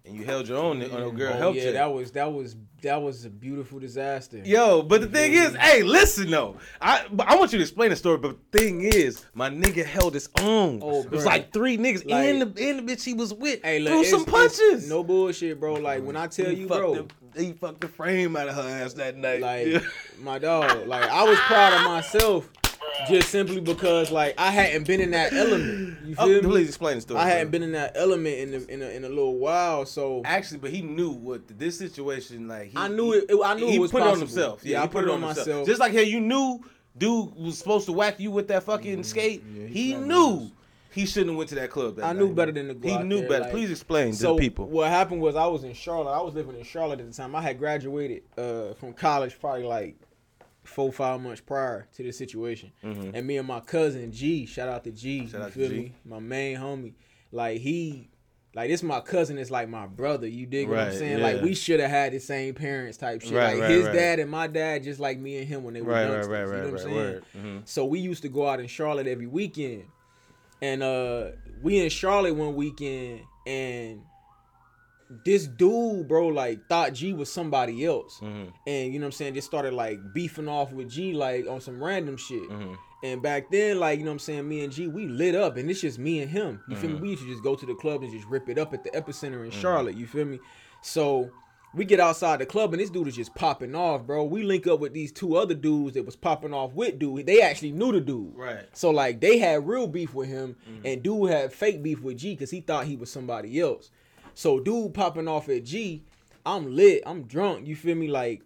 and 0.08 0.18
you 0.18 0.24
held 0.24 0.48
your 0.48 0.58
own 0.58 0.82
on 0.82 1.04
a 1.04 1.12
girl 1.12 1.34
oh, 1.34 1.38
helped 1.38 1.58
yeah, 1.58 1.66
you. 1.66 1.72
that 1.74 1.94
was 1.94 2.12
that 2.12 2.32
was 2.32 2.56
that 2.84 3.02
was 3.02 3.26
a 3.26 3.30
beautiful 3.30 3.80
disaster. 3.80 4.38
Yo, 4.46 4.84
but 4.84 5.02
the 5.02 5.08
thing 5.08 5.34
is, 5.34 5.56
hey, 5.56 5.82
listen 5.84 6.30
though. 6.30 6.56
I 6.80 7.06
but 7.12 7.28
I 7.28 7.36
want 7.36 7.52
you 7.52 7.58
to 7.58 7.64
explain 7.64 7.90
the 7.90 7.96
story, 7.96 8.18
but 8.18 8.38
the 8.52 8.58
thing 8.58 8.82
is, 8.82 9.26
my 9.34 9.50
nigga 9.50 9.84
held 9.84 10.14
his 10.14 10.30
own. 10.40 10.80
Oh, 10.82 11.02
it 11.02 11.12
was 11.12 11.26
like 11.26 11.52
three 11.52 11.78
niggas 11.78 12.10
Like- 12.10 12.26
and 12.26 12.42
the 12.42 12.70
and 12.70 12.88
the 12.88 12.94
bitch 12.94 13.04
he 13.04 13.14
was 13.14 13.34
with 13.34 13.62
Hey, 13.64 13.80
look, 13.80 13.94
threw 13.94 14.06
some 14.06 14.26
punches. 14.26 14.88
No 14.90 15.04
bullshit, 15.04 15.60
bro. 15.60 15.74
Like 15.74 16.04
when 16.04 16.16
I 16.16 16.28
tell 16.28 16.50
He 16.50 16.62
you, 16.62 16.68
bro, 16.68 17.08
the, 17.34 17.44
he 17.44 17.54
fucked 17.54 17.82
the 17.82 17.88
frame 17.88 18.36
out 18.36 18.48
of 18.48 18.56
her 18.56 18.62
ass 18.62 18.94
that 18.94 19.18
night. 19.18 19.42
like 19.42 19.84
my 20.22 20.40
dog, 20.40 20.88
like 20.88 21.10
I 21.10 21.24
was 21.24 21.40
proud 21.40 21.74
of 21.74 21.84
myself, 21.84 22.50
just 23.08 23.30
simply 23.30 23.60
because 23.62 24.12
like 24.12 24.36
I 24.38 24.52
hadn't 24.52 24.86
been 24.88 25.00
in 25.02 25.12
that 25.12 25.34
element. 25.34 25.98
You 26.06 26.16
Oh, 26.18 26.26
feel 26.28 26.42
me? 26.42 26.48
please 26.50 26.68
explain 26.68 26.96
the 26.96 27.02
story. 27.02 27.20
I 27.20 27.30
hadn't 27.30 27.48
bro. 27.48 27.52
been 27.52 27.64
in 27.64 27.72
that 27.74 27.92
element 27.96 28.38
in 28.38 28.54
a, 28.54 28.58
in 28.74 28.82
a, 28.82 28.86
in 28.90 29.06
a 29.06 29.10
little 29.10 29.36
while, 29.38 29.86
so 29.86 30.22
Actually, 30.26 30.60
but 30.60 30.72
he 30.72 30.82
knew 30.82 31.12
what 31.12 31.48
this 31.60 31.78
situation 31.78 32.48
like. 32.48 32.70
He, 32.72 32.78
I 32.78 32.88
knew 32.88 33.14
it- 33.14 33.26
it- 33.30 33.40
I 33.44 33.54
knew 33.56 33.68
he 33.68 33.76
it 33.76 33.80
was 33.80 33.92
put 33.92 34.02
it 34.02 34.08
on 34.08 34.20
himself. 34.20 34.62
Yeah, 34.64 34.80
I 34.80 34.84
he 34.84 34.88
put 34.90 35.04
it 35.04 35.10
on 35.10 35.22
himself. 35.22 35.48
myself. 35.48 35.68
Just 35.68 35.80
like 35.80 35.94
how 35.94 36.00
you 36.00 36.20
knew 36.20 36.60
dude 36.98 37.36
was 37.36 37.58
supposed 37.60 37.86
to 37.88 37.92
whack 37.94 38.20
you 38.20 38.32
with 38.32 38.48
that 38.48 38.64
fucking 38.64 39.04
skate. 39.04 39.44
yeah, 39.54 39.68
he 39.68 39.74
he 39.90 39.94
knew 39.94 40.40
nice. 40.40 40.52
he 40.92 41.06
shouldn't 41.06 41.30
have 41.32 41.38
went 41.38 41.50
to 41.50 41.56
that 41.56 41.70
club. 41.70 41.98
That 41.98 42.06
I 42.06 42.14
knew 42.14 42.34
better 42.34 42.52
than 42.52 42.70
the. 42.70 42.74
go 42.74 42.88
He 42.88 42.94
out 42.96 43.06
knew 43.06 43.20
there, 43.20 43.30
better. 43.30 43.44
like- 43.44 43.52
Please 43.52 43.70
explain 43.70 44.12
to 44.12 44.18
so 44.18 44.34
the 44.36 44.40
people. 44.40 44.66
what 44.66 44.90
happened 44.90 45.22
was 45.22 45.36
I 45.36 45.46
was 45.46 45.64
in 45.64 45.74
Charlotte. 45.74 46.12
I 46.14 46.22
was 46.22 46.34
living 46.34 46.58
in 46.58 46.64
Charlotte 46.64 47.00
at 47.00 47.08
the 47.08 47.14
time. 47.16 47.36
I 47.36 47.42
had 47.42 47.60
graduated 47.60 48.24
uh, 48.38 48.74
from 48.74 48.94
college 48.94 49.40
probably 49.40 49.64
like 49.66 49.96
four 50.68 50.92
five 50.92 51.20
months 51.22 51.42
prior 51.42 51.88
to 51.96 52.04
this 52.04 52.18
situation. 52.18 52.72
And 52.84 53.26
me 53.26 53.38
and 53.38 53.48
my 53.48 53.60
cousin 53.62 54.12
G, 54.12 54.46
shout 54.46 54.70
out 54.70 54.84
to 54.84 54.92
G, 54.92 55.22
Mm-hmm. 55.22 55.28
Shout 55.32 55.40
you 55.40 55.46
out 55.46 55.54
to 55.54 55.60
feel 55.60 55.70
G. 55.70 55.76
me? 55.76 55.94
My 56.06 56.20
main 56.20 56.58
homie, 56.58 56.94
like 57.32 57.60
he. 57.60 58.10
Like 58.56 58.70
this, 58.72 58.82
my 58.82 59.02
cousin 59.02 59.38
is 59.38 59.52
like 59.52 59.70
my 59.70 59.86
brother. 59.86 60.26
You 60.26 60.48
dig 60.48 60.68
what 60.68 60.80
I'm 60.80 60.92
saying? 60.94 61.20
yeah. 61.20 61.24
Like 61.24 61.42
we 61.44 61.54
should 61.54 61.80
have 61.80 61.92
had 61.92 62.12
the 62.14 62.20
same 62.20 62.56
parents 62.56 62.98
type 62.98 63.22
shit. 63.22 63.34
Right, 63.34 63.54
like 63.54 63.62
right, 63.64 63.70
his 63.72 63.86
right. 63.86 63.94
dad 63.94 64.20
and 64.20 64.32
my 64.32 64.48
dad, 64.48 64.84
just 64.84 65.00
like 65.00 65.20
me 65.20 65.38
and 65.38 65.48
him 65.48 65.64
when 65.64 65.76
they 65.76 65.82
were 65.82 65.92
Right, 65.94 66.06
right, 66.06 66.12
youngsters. 66.14 66.28
right, 66.32 66.40
you 66.42 66.48
know 66.48 66.64
right, 66.64 66.72
what 66.74 66.82
I'm 66.82 66.96
right, 67.14 67.24
saying? 67.34 67.46
Mhm. 67.60 67.68
So 67.68 67.86
we 67.86 68.00
used 68.00 68.24
to 68.24 68.30
go 68.30 68.48
out 68.48 68.60
in 68.60 68.66
Charlotte 68.68 69.06
every 69.06 69.28
weekend. 69.28 69.84
And 70.60 70.82
uh 70.82 71.32
we 71.62 71.80
in 71.84 71.90
Charlotte 71.90 72.34
one 72.36 72.56
weekend 72.56 73.20
and 73.46 74.02
this 75.26 75.48
dude, 75.48 76.08
bro, 76.08 76.28
like 76.28 76.68
thought 76.68 76.94
G 76.94 77.14
was 77.14 77.32
somebody 77.32 77.86
else. 77.86 78.20
Mhm. 78.22 78.52
And 78.66 78.94
you 78.94 79.00
know 79.00 79.06
what 79.06 79.08
I'm 79.08 79.12
saying, 79.14 79.34
just 79.36 79.48
started 79.48 79.74
like 79.74 80.00
beefing 80.14 80.48
off 80.48 80.72
with 80.74 80.90
G 80.90 81.14
like 81.14 81.48
on 81.48 81.62
some 81.62 81.82
random 81.84 82.18
shit. 82.18 82.50
Mhm. 82.50 82.78
And 83.04 83.22
back 83.22 83.52
then, 83.52 83.80
like, 83.80 84.00
you 84.00 84.06
know 84.06 84.10
what 84.12 84.16
I'm 84.16 84.20
saying, 84.20 84.50
me 84.50 84.64
and 84.64 84.74
G, 84.74 84.88
we 84.88 85.08
lit 85.08 85.36
up 85.36 85.56
and 85.58 85.70
it's 85.70 85.82
just 85.82 86.00
me 86.00 86.20
and 86.22 86.32
him. 86.32 86.62
You 86.68 86.76
Mm-hmm. 86.76 86.82
feel 86.82 86.90
me? 86.96 87.00
We 87.02 87.10
used 87.12 87.22
to 87.22 87.30
just 87.30 87.44
go 87.44 87.56
to 87.56 87.66
the 87.66 87.76
club 87.76 88.02
and 88.04 88.12
just 88.12 88.28
rip 88.28 88.50
it 88.50 88.58
up 88.58 88.74
at 88.74 88.84
the 88.84 88.90
epicenter 88.90 89.46
in 89.46 89.52
Charlotte. 89.52 89.96
You 89.96 90.08
feel 90.08 90.26
me? 90.26 90.40
So 90.82 91.30
we 91.76 91.86
get 91.86 92.00
outside 92.00 92.40
the 92.40 92.46
club 92.46 92.74
and 92.74 92.82
this 92.82 92.90
dude 92.90 93.08
is 93.08 93.16
just 93.16 93.36
popping 93.36 93.76
off, 93.76 94.08
bro. 94.08 94.24
We 94.24 94.42
link 94.44 94.66
up 94.68 94.80
with 94.80 94.94
these 94.94 95.12
two 95.12 95.36
other 95.38 95.54
dudes 95.54 95.94
that 95.94 96.06
was 96.06 96.16
popping 96.16 96.54
off 96.54 96.74
with 96.74 96.98
dude. 96.98 97.28
They 97.28 97.42
actually 97.42 97.72
knew 97.72 97.92
the 97.92 98.02
dude. 98.02 98.36
Right. 98.36 98.66
So 98.74 98.90
like 98.90 99.22
they 99.22 99.38
had 99.38 99.68
real 99.68 99.88
beef 99.88 100.14
with 100.16 100.28
him, 100.30 100.56
Mm-hmm. 100.68 100.86
and 100.88 101.04
dude 101.04 101.30
had 101.30 101.54
fake 101.54 101.84
beef 101.84 102.02
with 102.02 102.18
G 102.18 102.34
because 102.34 102.50
he 102.52 102.62
thought 102.62 102.86
he 102.86 102.96
was 102.96 103.12
somebody 103.12 103.60
else. 103.60 103.92
So 104.38 104.60
dude 104.60 104.94
popping 104.94 105.28
off 105.28 105.50
at 105.50 105.64
G, 105.64 106.04
I'm 106.46 106.76
lit, 106.76 107.02
I'm 107.08 107.24
drunk. 107.24 107.66
You 107.66 107.76
feel 107.76 107.96
me? 107.96 108.08
Like 108.08 108.44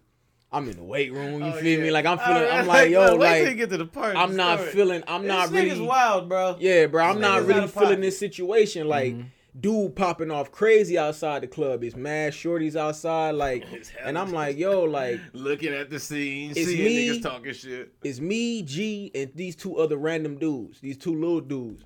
I'm 0.50 0.66
in 0.70 0.76
the 0.76 0.82
weight 0.82 1.12
room. 1.12 1.42
You 1.42 1.48
Oh, 1.48 1.60
feel 1.60 1.82
me? 1.82 1.90
Like 1.90 2.06
I'm 2.06 2.18
oh, 2.18 2.24
feeling. 2.24 2.42
Alright, 2.44 2.60
I'm 2.60 2.66
like, 2.66 2.88
yo, 2.90 3.16
wait 3.18 3.34
till 3.40 3.46
like 3.48 3.56
get 3.58 3.68
to 3.70 3.76
the 3.76 3.84
part. 3.84 4.16
I'm 4.16 4.34
not 4.34 4.58
story. 4.58 4.72
feeling. 4.72 5.02
I'm 5.06 5.26
not 5.26 5.50
really. 5.50 5.68
This 5.68 5.72
not 5.72 5.76
really. 5.76 5.88
wild, 5.88 6.28
bro. 6.30 6.56
Yeah, 6.58 6.86
bro. 6.86 7.04
I'm 7.04 7.16
This 7.16 7.22
not 7.28 7.44
really 7.44 7.68
feeling 7.68 8.00
this 8.00 8.18
situation. 8.18 8.88
Like, 8.88 9.12
mm-hmm. 9.12 9.26
dude 9.60 9.94
popping 9.94 10.30
off 10.30 10.50
crazy 10.50 10.96
outside 10.96 11.42
the 11.42 11.46
club. 11.46 11.84
It's 11.84 11.94
mad 11.94 12.32
shorties 12.32 12.74
outside. 12.74 13.34
Like, 13.34 13.66
and 14.02 14.16
I'm 14.16 14.32
like, 14.32 14.56
yo, 14.56 14.84
like, 14.84 15.20
Looking 15.34 15.74
at 15.74 15.90
the 15.90 16.00
scene, 16.00 16.52
It's 16.56 16.70
seeing 16.70 16.84
me. 16.84 17.08
niggas 17.18 17.22
talking 17.22 17.52
shit. 17.52 17.92
it's 18.02 18.18
me, 18.18 18.62
G, 18.62 19.10
and 19.14 19.30
these 19.34 19.56
two 19.56 19.76
other 19.76 19.98
random 19.98 20.38
dudes. 20.38 20.80
These 20.80 20.96
two 20.96 21.14
little 21.14 21.42
dudes. 21.42 21.84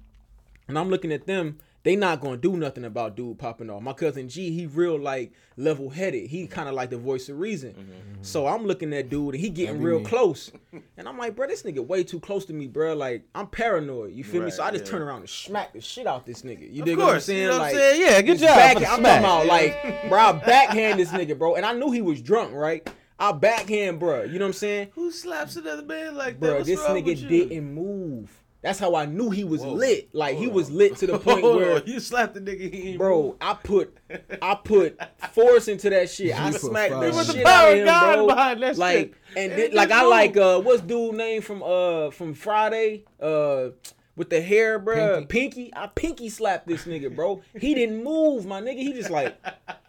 And 0.68 0.78
I'm 0.78 0.90
looking 0.90 1.10
at 1.10 1.26
them. 1.26 1.58
They 1.86 1.94
not 1.94 2.20
gonna 2.20 2.36
do 2.36 2.56
nothing 2.56 2.84
about 2.84 3.14
dude 3.14 3.38
popping 3.38 3.70
off. 3.70 3.80
My 3.80 3.92
cousin 3.92 4.28
G, 4.28 4.50
he 4.50 4.66
real 4.66 4.98
like 4.98 5.30
level 5.56 5.88
headed. 5.88 6.28
He 6.28 6.48
kind 6.48 6.68
of 6.68 6.74
like 6.74 6.90
the 6.90 6.98
voice 6.98 7.28
of 7.28 7.38
reason. 7.38 7.74
Mm-hmm. 7.74 7.80
Mm-hmm. 7.80 8.22
So 8.22 8.48
I'm 8.48 8.66
looking 8.66 8.92
at 8.92 9.08
dude, 9.08 9.34
and 9.36 9.40
he 9.40 9.50
getting 9.50 9.80
real 9.80 10.00
me. 10.00 10.04
close. 10.04 10.50
And 10.98 11.06
I'm 11.06 11.16
like, 11.16 11.36
bro, 11.36 11.46
this 11.46 11.62
nigga 11.62 11.86
way 11.86 12.02
too 12.02 12.18
close 12.18 12.44
to 12.46 12.52
me, 12.52 12.66
bro. 12.66 12.94
Like 12.96 13.22
I'm 13.36 13.46
paranoid. 13.46 14.14
You 14.14 14.24
feel 14.24 14.42
me? 14.42 14.50
So 14.50 14.64
I 14.64 14.72
just 14.72 14.84
yeah. 14.86 14.90
turn 14.90 15.02
around 15.02 15.20
and 15.20 15.30
smack 15.30 15.74
the 15.74 15.80
shit 15.80 16.08
out 16.08 16.26
this 16.26 16.42
nigga. 16.42 16.72
You 16.72 16.82
Of 16.82 16.86
dig 16.86 16.98
what 16.98 17.14
I'm 17.14 17.20
saying? 17.20 17.42
you 17.42 17.48
know 17.50 17.58
what 17.60 17.68
I'm 17.68 17.74
saying? 17.74 18.00
Yeah, 18.00 18.22
good 18.22 18.38
job. 18.38 18.56
back- 18.56 18.76
I'm 18.78 18.82
smack. 18.98 19.22
talking 19.22 19.24
about 19.24 19.46
like, 19.46 20.08
bro, 20.08 20.18
I 20.18 20.32
backhand 20.32 20.98
this 20.98 21.10
nigga, 21.10 21.38
bro, 21.38 21.54
and 21.54 21.64
I 21.64 21.72
knew 21.72 21.92
he 21.92 22.02
was 22.02 22.20
drunk, 22.20 22.52
right? 22.52 22.84
I 23.20 23.30
backhand, 23.30 24.00
bro. 24.00 24.24
You 24.24 24.40
know 24.40 24.46
what 24.46 24.48
I'm 24.48 24.52
saying? 24.54 24.88
Who 24.94 25.12
slaps 25.12 25.54
another 25.54 25.84
man 25.84 26.16
like 26.16 26.40
that? 26.40 26.46
Bro, 26.46 26.62
this 26.64 26.80
wrong 26.80 26.96
nigga 26.96 27.04
with 27.06 27.22
you? 27.22 27.28
didn't 27.28 27.72
move. 27.74 28.42
That's 28.66 28.80
how 28.80 28.96
I 28.96 29.06
knew 29.06 29.30
he 29.30 29.44
was 29.44 29.60
Whoa. 29.62 29.74
lit. 29.74 30.08
Like 30.12 30.36
he 30.36 30.48
was 30.48 30.72
lit 30.72 30.96
to 30.96 31.06
the 31.06 31.18
point 31.20 31.40
Hold 31.42 31.56
where, 31.58 31.84
you 31.84 32.00
slapped 32.00 32.34
the 32.34 32.40
nigga. 32.40 32.74
He 32.74 32.96
bro, 32.96 33.22
move. 33.22 33.34
I 33.40 33.54
put, 33.54 33.96
I 34.42 34.56
put 34.56 34.98
force 35.30 35.68
into 35.68 35.88
that 35.90 36.10
shit. 36.10 36.36
I 36.36 36.46
You 36.48 36.52
put 36.52 36.60
smacked 36.62 36.92
fire. 36.92 37.00
the 37.02 37.06
It 37.06 37.14
was 37.14 37.26
the 37.28 37.32
shit 37.34 37.44
power 37.46 37.54
out 37.68 37.68
of 37.68 37.72
of 37.74 37.78
him, 37.78 37.86
God 37.86 38.16
bro. 38.16 38.26
behind 38.26 38.62
that 38.64 38.76
like, 38.76 38.96
shit. 38.98 39.14
and 39.36 39.52
It 39.52 39.72
like 39.72 39.92
I 39.92 40.00
moved. 40.00 40.10
like, 40.10 40.36
uh, 40.36 40.60
what's 40.62 40.82
dude 40.82 41.14
name 41.14 41.42
from 41.42 41.62
uh 41.62 42.10
from 42.10 42.34
Friday, 42.34 43.04
uh. 43.22 43.68
With 44.16 44.30
the 44.30 44.40
hair, 44.40 44.78
bro, 44.78 44.96
Pinky. 45.26 45.26
pinky. 45.26 45.72
I 45.76 45.88
pinky 45.88 46.28
slapped 46.30 46.66
this 46.66 46.86
nigga, 46.86 47.14
bro. 47.14 47.42
He 47.60 47.74
didn't 47.74 48.02
move, 48.02 48.46
my 48.46 48.62
nigga. 48.62 48.78
He 48.78 48.94
just 48.94 49.10
like, 49.10 49.36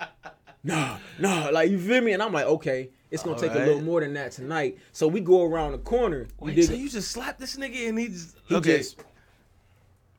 nah, 0.66 0.98
nah, 1.18 1.48
like 1.50 1.70
you 1.72 1.80
feel 1.80 2.02
me? 2.02 2.12
And 2.12 2.22
I'm 2.22 2.34
like, 2.34 2.46
okay, 2.46 2.90
it's 3.12 3.24
gonna 3.24 3.40
take 3.40 3.52
a 3.52 3.60
little 3.60 3.82
more 3.82 4.02
than 4.02 4.14
that 4.16 4.32
tonight. 4.32 4.78
So 4.92 5.08
we 5.08 5.22
go 5.22 5.46
around 5.46 5.74
the 5.74 5.78
corner. 5.80 6.22
You 6.22 6.28
Wait, 6.40 6.56
dig 6.56 6.66
so 6.66 6.74
it? 6.74 6.80
you 6.80 6.90
just 6.90 7.12
slap 7.12 7.38
this 7.38 7.56
nigga 7.56 7.90
and 7.90 7.98
he 8.00 8.08
just 8.10 8.36
He 8.48 8.56
okay. 8.56 8.78
just 8.78 9.00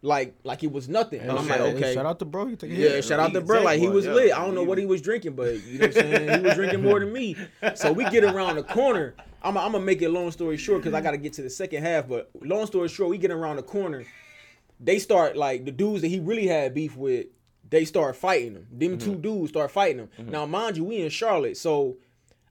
like 0.01 0.35
like 0.45 0.63
it 0.63 0.73
was 0.73 0.89
nothing. 0.89 1.21
And 1.21 1.31
I'm 1.31 1.39
Okay. 1.39 1.49
like, 1.51 1.75
okay. 1.75 1.95
Shout 1.95 2.07
out 2.07 2.19
to 2.21 2.25
bro. 2.25 2.47
You 2.47 2.57
take 2.57 2.71
a 2.71 2.75
Yeah, 2.75 2.89
hit. 2.91 3.05
shout 3.05 3.21
out 3.21 3.29
he 3.29 3.35
to 3.35 3.41
bro. 3.41 3.57
take 3.57 3.65
Like 3.65 3.81
he 3.81 3.89
was 3.89 4.07
yeah. 4.07 4.13
lit. 4.13 4.33
I 4.33 4.45
don't 4.45 4.55
know 4.55 4.63
what 4.63 4.79
he 4.79 4.87
was 4.87 5.03
drinking, 5.03 5.33
but 5.35 5.61
you 5.65 5.79
know 5.79 5.87
what 5.89 5.97
I'm 5.97 6.03
saying? 6.03 6.41
He 6.41 6.47
was 6.47 6.55
drinking 6.55 6.83
more 6.83 7.01
than 7.01 7.13
me. 7.13 7.37
So 7.75 7.93
we 7.93 8.09
get 8.11 8.25
around 8.25 8.57
the 8.57 8.63
corner. 8.63 9.15
I'm 9.43 9.57
I'm 9.57 9.73
gonna 9.73 9.85
make 9.85 10.03
it 10.03 10.11
long 10.11 10.31
story 10.31 10.57
short 10.57 10.83
because 10.83 10.95
I 10.95 11.01
gotta 11.01 11.17
get 11.17 11.33
to 11.35 11.43
the 11.43 11.51
second 11.51 11.83
half. 11.83 12.09
But 12.09 12.31
long 12.41 12.67
story 12.67 12.89
short, 12.89 13.11
we 13.11 13.19
get 13.19 13.31
around 13.31 13.57
the 13.57 13.63
corner. 13.63 14.05
They 14.81 14.99
start 14.99 15.37
like 15.37 15.65
the 15.65 15.73
dudes 15.73 16.03
that 16.03 16.09
he 16.09 16.21
really 16.21 16.47
had 16.47 16.75
beef 16.75 16.97
with. 16.97 17.27
They 17.69 17.85
start 17.85 18.17
fighting 18.17 18.55
him. 18.55 18.67
Them 18.73 18.97
mm-hmm. 18.97 18.99
two 18.99 19.17
dudes 19.17 19.51
start 19.51 19.71
fighting 19.71 19.99
him. 19.99 20.09
Mm-hmm. 20.19 20.31
Now, 20.31 20.47
mind 20.47 20.77
you, 20.79 20.85
we 20.85 21.03
in 21.03 21.11
Charlotte, 21.11 21.57
so 21.59 21.99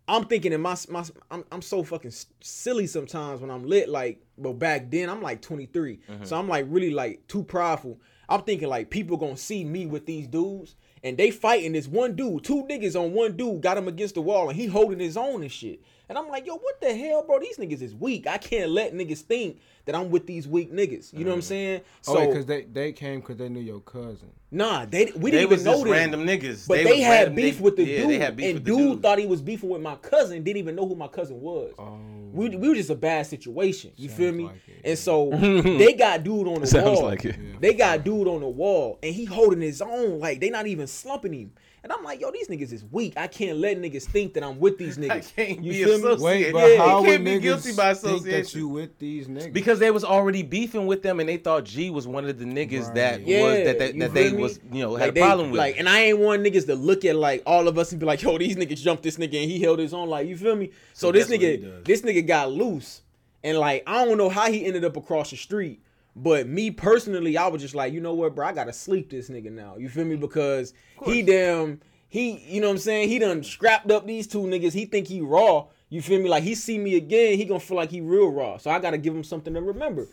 I'm 0.07 0.25
thinking 0.25 0.53
in 0.53 0.61
my 0.61 0.75
my 0.89 1.03
I'm, 1.29 1.43
I'm 1.51 1.61
so 1.61 1.83
fucking 1.83 2.13
silly 2.41 2.87
sometimes 2.87 3.41
when 3.41 3.51
I'm 3.51 3.65
lit. 3.65 3.89
Like, 3.89 4.21
but 4.37 4.53
back 4.53 4.89
then 4.89 5.09
I'm 5.09 5.21
like 5.21 5.41
23, 5.41 5.99
so 6.05 6.13
mm-hmm. 6.13 6.33
I'm 6.33 6.47
like 6.47 6.65
really 6.69 6.91
like 6.91 7.27
too 7.27 7.43
prideful. 7.43 7.99
I'm 8.29 8.41
thinking 8.41 8.69
like 8.69 8.89
people 8.89 9.17
gonna 9.17 9.37
see 9.37 9.63
me 9.63 9.85
with 9.85 10.05
these 10.05 10.27
dudes, 10.27 10.75
and 11.03 11.17
they 11.17 11.31
fighting 11.31 11.73
this 11.73 11.87
one 11.87 12.15
dude. 12.15 12.43
Two 12.43 12.63
niggas 12.63 12.99
on 12.99 13.13
one 13.13 13.35
dude 13.35 13.61
got 13.61 13.77
him 13.77 13.87
against 13.87 14.15
the 14.15 14.21
wall, 14.21 14.49
and 14.49 14.57
he 14.57 14.67
holding 14.67 14.99
his 14.99 15.17
own 15.17 15.41
and 15.41 15.51
shit. 15.51 15.81
And 16.09 16.17
I'm 16.17 16.29
like, 16.29 16.45
yo, 16.45 16.55
what 16.55 16.79
the 16.79 16.95
hell, 16.95 17.23
bro? 17.23 17.39
These 17.39 17.57
niggas 17.57 17.81
is 17.81 17.93
weak. 17.93 18.27
I 18.27 18.37
can't 18.37 18.71
let 18.71 18.93
niggas 18.93 19.19
think 19.21 19.59
that 19.85 19.93
I'm 19.95 20.09
with 20.09 20.25
these 20.25 20.47
weak 20.47 20.71
niggas. 20.71 21.11
You 21.11 21.25
know 21.25 21.31
what 21.31 21.35
I'm 21.35 21.39
mm. 21.41 21.43
saying? 21.43 21.81
Oh, 22.07 22.15
So 22.15 22.27
because 22.27 22.45
they 22.45 22.63
they 22.63 22.93
came 22.93 23.19
because 23.19 23.35
they 23.37 23.49
knew 23.49 23.59
your 23.59 23.81
cousin. 23.81 24.29
nah, 24.49 24.85
they 24.85 25.11
we 25.17 25.31
didn't 25.31 25.49
was 25.49 25.61
even 25.61 25.65
know 25.65 25.71
just 25.73 25.83
them. 25.83 25.91
random 25.91 26.25
niggas. 26.25 26.65
But 26.67 26.77
they, 26.77 26.85
was 26.85 26.99
had 27.03 27.09
random- 27.09 27.35
beef 27.35 27.57
they- 27.57 27.63
with 27.63 27.75
the 27.75 27.83
yeah, 27.83 27.97
dude, 27.99 28.09
They 28.09 28.17
had 28.19 28.35
beef 28.37 28.45
and 28.45 28.53
with 28.55 28.63
the 28.63 28.71
dude, 28.71 28.79
dude. 28.93 29.01
thought 29.01 29.19
he 29.19 29.25
was 29.25 29.41
beefing 29.41 29.69
with 29.69 29.81
my 29.81 29.95
cousin. 29.97 30.43
Didn't 30.43 30.57
even 30.57 30.75
know 30.75 30.87
who 30.87 30.95
my 30.95 31.07
cousin 31.09 31.41
was. 31.41 31.73
Oh, 31.77 31.99
We, 32.31 32.49
we 32.55 32.69
were 32.69 32.75
just 32.75 32.89
a 32.89 32.95
bad 32.95 33.25
situation. 33.27 33.91
You 33.97 34.07
feel 34.09 34.31
me? 34.31 34.45
like 34.45 34.55
it, 34.67 34.81
and 34.85 34.97
so 34.97 35.29
they 35.31 35.93
got 35.93 36.23
dude 36.23 36.47
on 36.47 36.61
the 36.61 36.67
Sounds 36.67 36.99
wall. 36.99 37.03
like 37.05 37.25
it. 37.25 37.35
They 37.59 37.73
got 37.73 38.05
dude 38.05 38.27
on 38.29 38.39
the 38.41 38.47
wall, 38.49 38.97
and 39.03 39.13
he 39.13 39.25
holding 39.25 39.59
his 39.61 39.81
own. 39.81 40.19
Like 40.19 40.39
they 40.39 40.49
not 40.49 40.67
even 40.67 40.87
slumping 40.87 41.33
him. 41.33 41.51
And 41.83 41.93
I'm 41.93 42.03
like, 42.03 42.19
yo, 42.19 42.31
these 42.31 42.47
niggas 42.49 42.73
is 42.73 42.83
weak. 42.91 43.13
I 43.15 43.27
can't 43.27 43.59
let 43.59 43.77
niggas 43.79 44.03
think 44.05 44.33
that 44.33 44.43
I'm 44.43 44.59
with 44.59 44.77
these 44.77 44.97
niggas. 44.97 45.11
I 45.11 45.19
can't 45.21 45.63
you 45.63 45.71
be 45.71 45.83
associated. 45.83 46.19
Wait, 46.21 46.51
but 46.51 46.69
he 46.71 46.75
how 46.77 47.01
would 47.01 47.07
can't 47.07 47.23
be 47.23 47.31
niggas 47.31 47.41
guilty 47.41 47.73
by 47.73 47.93
think 47.93 48.23
that 48.23 48.53
you 48.55 48.67
with 48.67 48.97
these 48.99 49.27
niggas? 49.27 49.53
Because 49.53 49.79
they 49.79 49.91
was 49.91 50.03
already 50.03 50.43
beefing 50.43 50.85
with 50.87 51.03
them, 51.03 51.19
and 51.19 51.29
they 51.29 51.37
thought 51.37 51.63
G 51.65 51.89
was 51.89 52.07
one 52.07 52.25
of 52.27 52.37
the 52.37 52.45
niggas 52.45 52.93
that 52.95 53.21
Yeah, 53.21 53.43
was 53.43 53.53
that 53.63 53.79
that, 53.79 53.99
that 53.99 54.13
they 54.13 54.31
me? 54.31 54.41
was 54.41 54.59
you 54.71 54.81
know 54.81 54.95
had 54.95 55.01
Like 55.01 55.09
a 55.09 55.13
they- 55.13 55.21
problem 55.21 55.51
with. 55.51 55.59
Like, 55.59 55.77
and 55.79 55.87
I 55.87 55.99
ain't 56.01 56.19
want 56.19 56.43
niggas 56.43 56.65
to 56.65 56.75
look 56.75 57.05
at 57.05 57.15
like 57.15 57.43
all 57.45 57.67
of 57.67 57.77
us 57.77 57.91
and 57.91 57.99
be 57.99 58.05
like, 58.05 58.21
yo, 58.21 58.37
these 58.37 58.55
niggas 58.57 58.81
jumped 58.81 59.03
this 59.03 59.17
nigga 59.17 59.41
and 59.41 59.49
he 59.51 59.59
held 59.61 59.79
his 59.79 59.93
own. 59.93 60.09
Like, 60.09 60.27
you 60.27 60.35
feel 60.35 60.55
me? 60.55 60.67
So, 60.93 61.07
So 61.07 61.11
this 61.13 61.27
that's 61.27 61.39
what 61.39 61.49
he 61.49 61.57
nigga, 61.59 61.85
this 61.85 62.01
nigga 62.01 62.27
got 62.27 62.51
loose, 62.51 63.01
and 63.43 63.57
like 63.59 63.83
I 63.87 64.03
don't 64.03 64.17
know 64.17 64.29
how 64.29 64.51
he 64.51 64.65
ended 64.65 64.83
up 64.83 64.97
across 64.97 65.29
the 65.29 65.37
street. 65.37 65.79
But 66.19 66.47
me 66.47 66.71
personally, 66.71 67.37
I 67.37 67.47
was 67.47 67.61
just 67.61 67.75
like, 67.75 67.93
you 67.93 68.01
know 68.01 68.15
what, 68.15 68.33
bro, 68.33 68.47
I 68.47 68.51
gotta 68.51 68.73
sleep 68.73 69.11
this 69.11 69.29
nigga 69.29 69.51
now. 69.51 69.77
You 69.77 69.87
feel 69.87 70.03
me? 70.03 70.15
Mm-hmm. 70.15 70.21
Because 70.21 70.73
he 71.05 71.21
damn, 71.21 71.79
he, 72.09 72.39
you 72.47 72.59
know 72.59 72.67
what 72.67 72.73
I'm 72.73 72.79
saying? 72.79 73.09
He 73.09 73.19
done 73.19 73.43
scrapped 73.43 73.91
up 73.91 74.07
these 74.07 74.25
two 74.25 74.41
niggas. 74.41 74.73
He 74.73 74.85
think 74.85 75.07
he 75.07 75.21
raw. 75.21 75.67
You 75.89 76.01
feel 76.01 76.19
me? 76.21 76.27
Like 76.27 76.43
he 76.43 76.53
see 76.53 76.77
me 76.77 76.95
again, 76.97 77.37
he 77.37 77.45
gonna 77.45 77.61
feel 77.61 77.77
like 77.77 77.89
he 77.89 78.01
real 78.01 78.27
raw. 78.29 78.57
So 78.57 78.69
I 78.69 78.77
gotta 78.79 78.97
give 78.97 79.15
him 79.15 79.23
something 79.23 79.53
to 79.53 79.61
remember. 79.61 80.05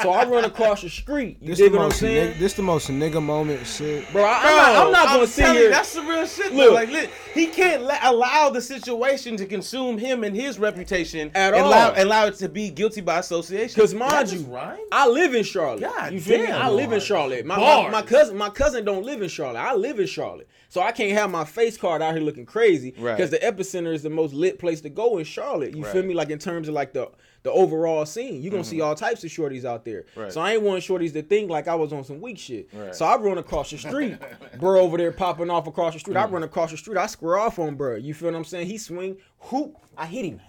so 0.00 0.10
I 0.10 0.24
run 0.24 0.44
across 0.44 0.80
the 0.80 0.88
street. 0.88 1.36
You 1.42 1.48
this 1.48 1.58
dig 1.58 1.72
the 1.72 1.76
what 1.76 1.82
I'm 1.82 1.88
most 1.90 2.00
saying? 2.00 2.32
nigga, 2.32 2.38
this 2.38 2.54
the 2.54 2.62
most 2.62 2.88
nigga 2.90 3.22
moment 3.22 3.66
shit. 3.66 4.10
Bro, 4.12 4.24
I, 4.24 4.36
am 4.36 4.56
not, 4.56 4.86
I'm 4.86 4.92
not 4.92 5.06
gonna 5.08 5.26
sit 5.26 5.42
telling 5.42 5.56
you, 5.56 5.62
here. 5.64 5.70
That's 5.72 5.92
the 5.92 6.00
real 6.00 6.26
shit. 6.26 6.54
Look. 6.54 6.68
though. 6.68 6.74
Like, 6.74 6.88
li- 6.90 7.10
he 7.34 7.48
can't 7.48 7.82
let, 7.82 8.02
allow 8.02 8.48
the 8.48 8.62
situation 8.62 9.36
to 9.36 9.44
consume 9.44 9.98
him 9.98 10.24
and 10.24 10.34
his 10.34 10.58
reputation, 10.58 11.30
At 11.34 11.52
and 11.52 11.64
all. 11.64 11.68
allow, 11.68 11.92
allow 11.96 12.26
it 12.28 12.36
to 12.36 12.48
be 12.48 12.70
guilty 12.70 13.02
by 13.02 13.18
association. 13.18 13.78
Cause 13.78 13.90
Did 13.90 13.98
mind 13.98 14.32
you, 14.32 14.38
just 14.38 14.50
rhyme? 14.50 14.78
I 14.90 15.06
live 15.06 15.34
in 15.34 15.44
Charlotte. 15.44 15.82
God 15.82 16.14
you 16.14 16.20
feel 16.20 16.38
me? 16.40 16.46
damn, 16.46 16.62
I 16.62 16.70
live 16.70 16.92
in. 16.92 17.00
Charlotte. 17.00 17.44
My, 17.44 17.58
my, 17.58 17.90
my 17.90 18.00
cousin, 18.02 18.38
my 18.38 18.48
cousin 18.48 18.86
don't 18.86 19.04
live 19.04 19.20
in 19.20 19.28
Charlotte. 19.28 19.60
I 19.60 19.74
live 19.74 20.00
in 20.00 20.06
Charlotte, 20.06 20.48
so 20.74 20.82
I 20.82 20.90
can't 20.90 21.12
have 21.12 21.30
my 21.30 21.44
face 21.44 21.76
card 21.76 22.02
out 22.02 22.14
here 22.16 22.22
looking 22.24 22.46
crazy. 22.46 22.92
Right. 22.98 23.16
Because 23.16 23.30
the 23.30 23.38
epicenter 23.38 23.94
is 23.94 24.02
the 24.02 24.10
most 24.10 24.34
lit 24.34 24.58
place 24.58 24.80
to 24.80 24.88
go 24.88 25.18
in 25.18 25.24
Charlotte. 25.24 25.68
You 25.76 25.84
feel 25.84 25.92
Right. 25.92 25.94
Mm-hmm. 26.00 26.08
me? 26.08 26.14
Like 26.14 26.30
in 26.30 26.40
terms 26.40 26.66
of 26.66 26.74
like 26.74 26.92
the 26.92 27.10
the 27.44 27.52
overall 27.52 28.04
scene, 28.06 28.42
you 28.42 28.50
gonna 28.50 28.64
see 28.64 28.80
all 28.80 28.96
types 28.96 29.22
of 29.22 29.30
shorties 29.30 29.64
out 29.64 29.84
there. 29.84 30.06
Right. 30.16 30.32
So 30.32 30.40
I 30.40 30.54
ain't 30.54 30.62
want 30.62 30.82
shorties 30.82 31.12
to 31.12 31.22
think 31.22 31.48
like 31.48 31.68
I 31.68 31.76
was 31.76 31.92
on 31.92 32.02
some 32.02 32.20
weak 32.20 32.38
shit. 32.38 32.68
Right. 32.72 32.92
So 32.92 33.04
I 33.04 33.16
run 33.16 33.38
across 33.38 33.70
the 33.70 33.78
street, 33.78 34.16
bro 34.58 34.80
over 34.80 34.96
there 34.96 35.12
popping 35.12 35.48
off 35.48 35.68
across 35.68 35.92
the 35.92 36.00
street. 36.00 36.16
Mm. 36.16 36.22
I 36.22 36.26
run 36.26 36.42
across 36.42 36.72
the 36.72 36.76
street. 36.76 36.96
I 36.98 37.06
square 37.06 37.38
off 37.38 37.60
on 37.60 37.76
bro. 37.76 37.94
You 37.94 38.12
feel 38.12 38.30
what 38.32 38.36
I'm 38.36 38.44
saying? 38.44 38.66
He 38.66 38.76
swing, 38.78 39.18
hoop. 39.38 39.76
I 39.96 40.06
hit 40.06 40.24
him 40.24 40.40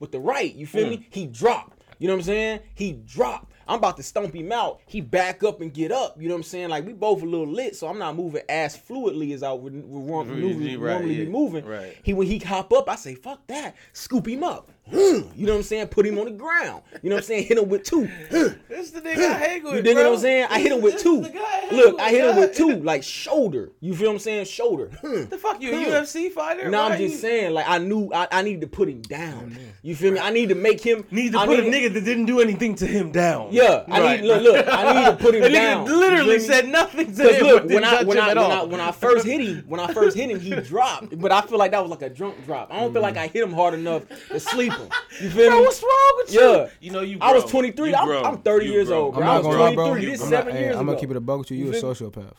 with 0.00 0.12
the 0.12 0.20
right. 0.20 0.54
You 0.54 0.66
Mm. 0.66 0.70
feel 0.70 0.88
me? 0.90 1.06
He 1.08 1.26
dropped. 1.26 1.78
You 1.98 2.08
know 2.08 2.14
what 2.14 2.18
I'm 2.20 2.24
saying? 2.24 2.60
He 2.74 2.92
dropped. 2.92 3.51
I'm 3.68 3.78
about 3.78 3.96
to 3.98 4.02
stomp 4.02 4.34
him 4.34 4.52
out. 4.52 4.80
He 4.86 5.00
back 5.00 5.42
up 5.44 5.60
and 5.60 5.72
get 5.72 5.92
up. 5.92 6.20
You 6.20 6.28
know 6.28 6.34
what 6.34 6.38
I'm 6.40 6.42
saying? 6.44 6.68
Like 6.70 6.84
we 6.86 6.92
both 6.92 7.22
a 7.22 7.26
little 7.26 7.46
lit, 7.46 7.76
so 7.76 7.86
I'm 7.88 7.98
not 7.98 8.16
moving 8.16 8.42
as 8.48 8.76
fluidly 8.76 9.32
as 9.34 9.42
I 9.42 9.52
would, 9.52 9.72
would 9.74 10.02
want- 10.02 10.28
Right, 10.30 10.38
normally, 10.38 10.76
right, 10.76 10.92
normally 10.94 11.14
yeah. 11.14 11.24
be 11.24 11.30
moving. 11.30 11.64
Right. 11.64 11.96
He 12.02 12.12
when 12.12 12.26
he 12.26 12.38
hop 12.38 12.72
up, 12.72 12.88
I 12.88 12.96
say 12.96 13.14
fuck 13.14 13.46
that. 13.46 13.76
Scoop 13.92 14.26
him 14.26 14.42
up. 14.44 14.70
You 14.90 15.46
know 15.46 15.52
what 15.52 15.58
I'm 15.58 15.62
saying? 15.62 15.86
Put 15.88 16.06
him 16.06 16.18
on 16.18 16.24
the 16.26 16.32
ground. 16.32 16.82
You 17.02 17.08
know 17.10 17.16
what 17.16 17.22
I'm 17.22 17.26
saying? 17.26 17.44
Hit 17.46 17.56
him 17.58 17.68
with 17.68 17.84
two. 17.84 18.08
This 18.72 18.90
the 18.90 19.00
nigga 19.00 19.18
I 19.18 19.32
hang 19.34 19.62
with. 19.62 19.74
You 19.74 19.82
dig 19.82 19.94
bro. 19.94 20.04
what 20.10 20.14
I'm 20.14 20.18
saying? 20.20 20.46
I 20.50 20.58
hit 20.58 20.72
him 20.72 20.80
with 20.80 20.98
two. 21.00 21.24
I 21.24 21.68
Look, 21.70 22.00
I 22.00 22.10
hit 22.10 22.24
him 22.24 22.36
with 22.36 22.56
two, 22.56 22.76
like 22.82 23.04
shoulder. 23.04 23.70
You 23.80 23.94
feel 23.94 24.08
what 24.08 24.14
I'm 24.14 24.18
saying? 24.18 24.46
Shoulder. 24.46 24.90
The 25.02 25.38
fuck 25.38 25.60
you, 25.62 25.72
a 25.72 25.76
Hmm. 25.76 25.90
UFC 25.92 26.32
fighter? 26.32 26.68
Why 26.70 26.78
I'm 26.78 26.98
just 26.98 27.20
saying, 27.20 27.52
like 27.54 27.66
I 27.68 27.78
knew 27.78 28.10
I, 28.12 28.26
I 28.32 28.42
needed 28.42 28.62
to 28.62 28.66
put 28.66 28.88
him 28.88 29.02
down. 29.02 29.56
You 29.82 29.94
feel 29.94 30.12
me? 30.12 30.18
I 30.18 30.30
need 30.30 30.48
to 30.48 30.54
make 30.56 30.80
him 30.80 31.04
Need 31.12 31.32
to 31.32 31.38
I 31.38 31.46
put 31.46 31.60
a 31.60 31.62
nigga 31.62 31.92
that 31.92 32.04
didn't 32.04 32.24
do 32.26 32.40
anything 32.40 32.74
to 32.76 32.86
him 32.86 33.12
down. 33.12 33.48
Yeah, 33.52 33.84
I 33.88 34.00
Right. 34.00 34.20
need 34.22 34.26
look, 34.26 34.42
look, 34.42 34.66
I 34.68 34.92
need 34.94 35.06
to 35.16 35.16
put 35.24 35.34
him 35.36 35.52
down. 35.52 35.84
Literally 35.86 36.40
said 36.40 36.66
nothing 36.68 37.14
to 37.14 37.22
him. 37.32 37.46
look, 37.46 37.64
when 37.68 37.84
I 37.84 38.02
when 38.02 38.18
I, 38.18 38.28
when 38.34 38.38
I 38.38 38.62
when 38.64 38.80
I 38.80 38.90
first 38.90 39.24
hit 39.26 39.40
him, 39.40 39.64
when 39.68 39.78
I 39.80 39.92
first 39.92 40.16
hit 40.16 40.28
him, 40.30 40.40
he 40.40 40.50
dropped. 40.56 41.16
But 41.20 41.30
I 41.30 41.42
feel 41.42 41.58
like 41.58 41.70
that 41.70 41.82
was 41.82 41.90
like 41.90 42.02
a 42.02 42.10
drunk 42.10 42.44
drop. 42.46 42.72
I 42.72 42.80
don't 42.80 42.92
feel 42.92 43.02
like 43.02 43.16
I 43.16 43.28
hit 43.28 43.42
him 43.44 43.52
hard 43.52 43.74
enough 43.74 44.02
to 44.30 44.40
sleep 44.40 44.71
him. 44.78 44.88
You 45.20 45.30
feel 45.30 45.48
Bro, 45.50 45.58
me? 45.58 45.64
what's 45.64 45.82
wrong 45.82 46.12
with 46.18 46.34
you? 46.34 46.40
Yeah. 46.40 46.68
You 46.80 46.90
know 46.90 47.00
you. 47.00 47.18
I 47.20 47.32
was 47.32 47.44
23. 47.44 47.90
You 47.90 47.94
I'm. 47.96 48.24
I'm 48.26 48.38
30 48.42 48.66
You 48.66 48.72
years 48.72 48.88
grown. 48.88 49.00
old, 49.00 49.14
bro. 49.14 49.22
I'm 49.22 49.28
I 49.28 49.32
not 49.34 49.44
was 49.44 49.56
gonna 49.56 49.64
lie, 49.68 49.74
bro. 49.74 49.94
This 49.96 50.04
is 50.14 50.22
I'm 50.22 50.30
not- 50.30 50.38
seven 50.38 50.54
hey, 50.54 50.60
years 50.62 50.76
I'm 50.76 50.86
gonna 50.86 50.98
keep 50.98 51.10
it 51.10 51.16
a 51.16 51.20
buck 51.20 51.38
with 51.38 51.50
you. 51.50 51.56
You 51.58 51.64
a 51.64 51.74
You 51.74 51.80
feel- 51.80 51.94
sociopath. 51.94 52.32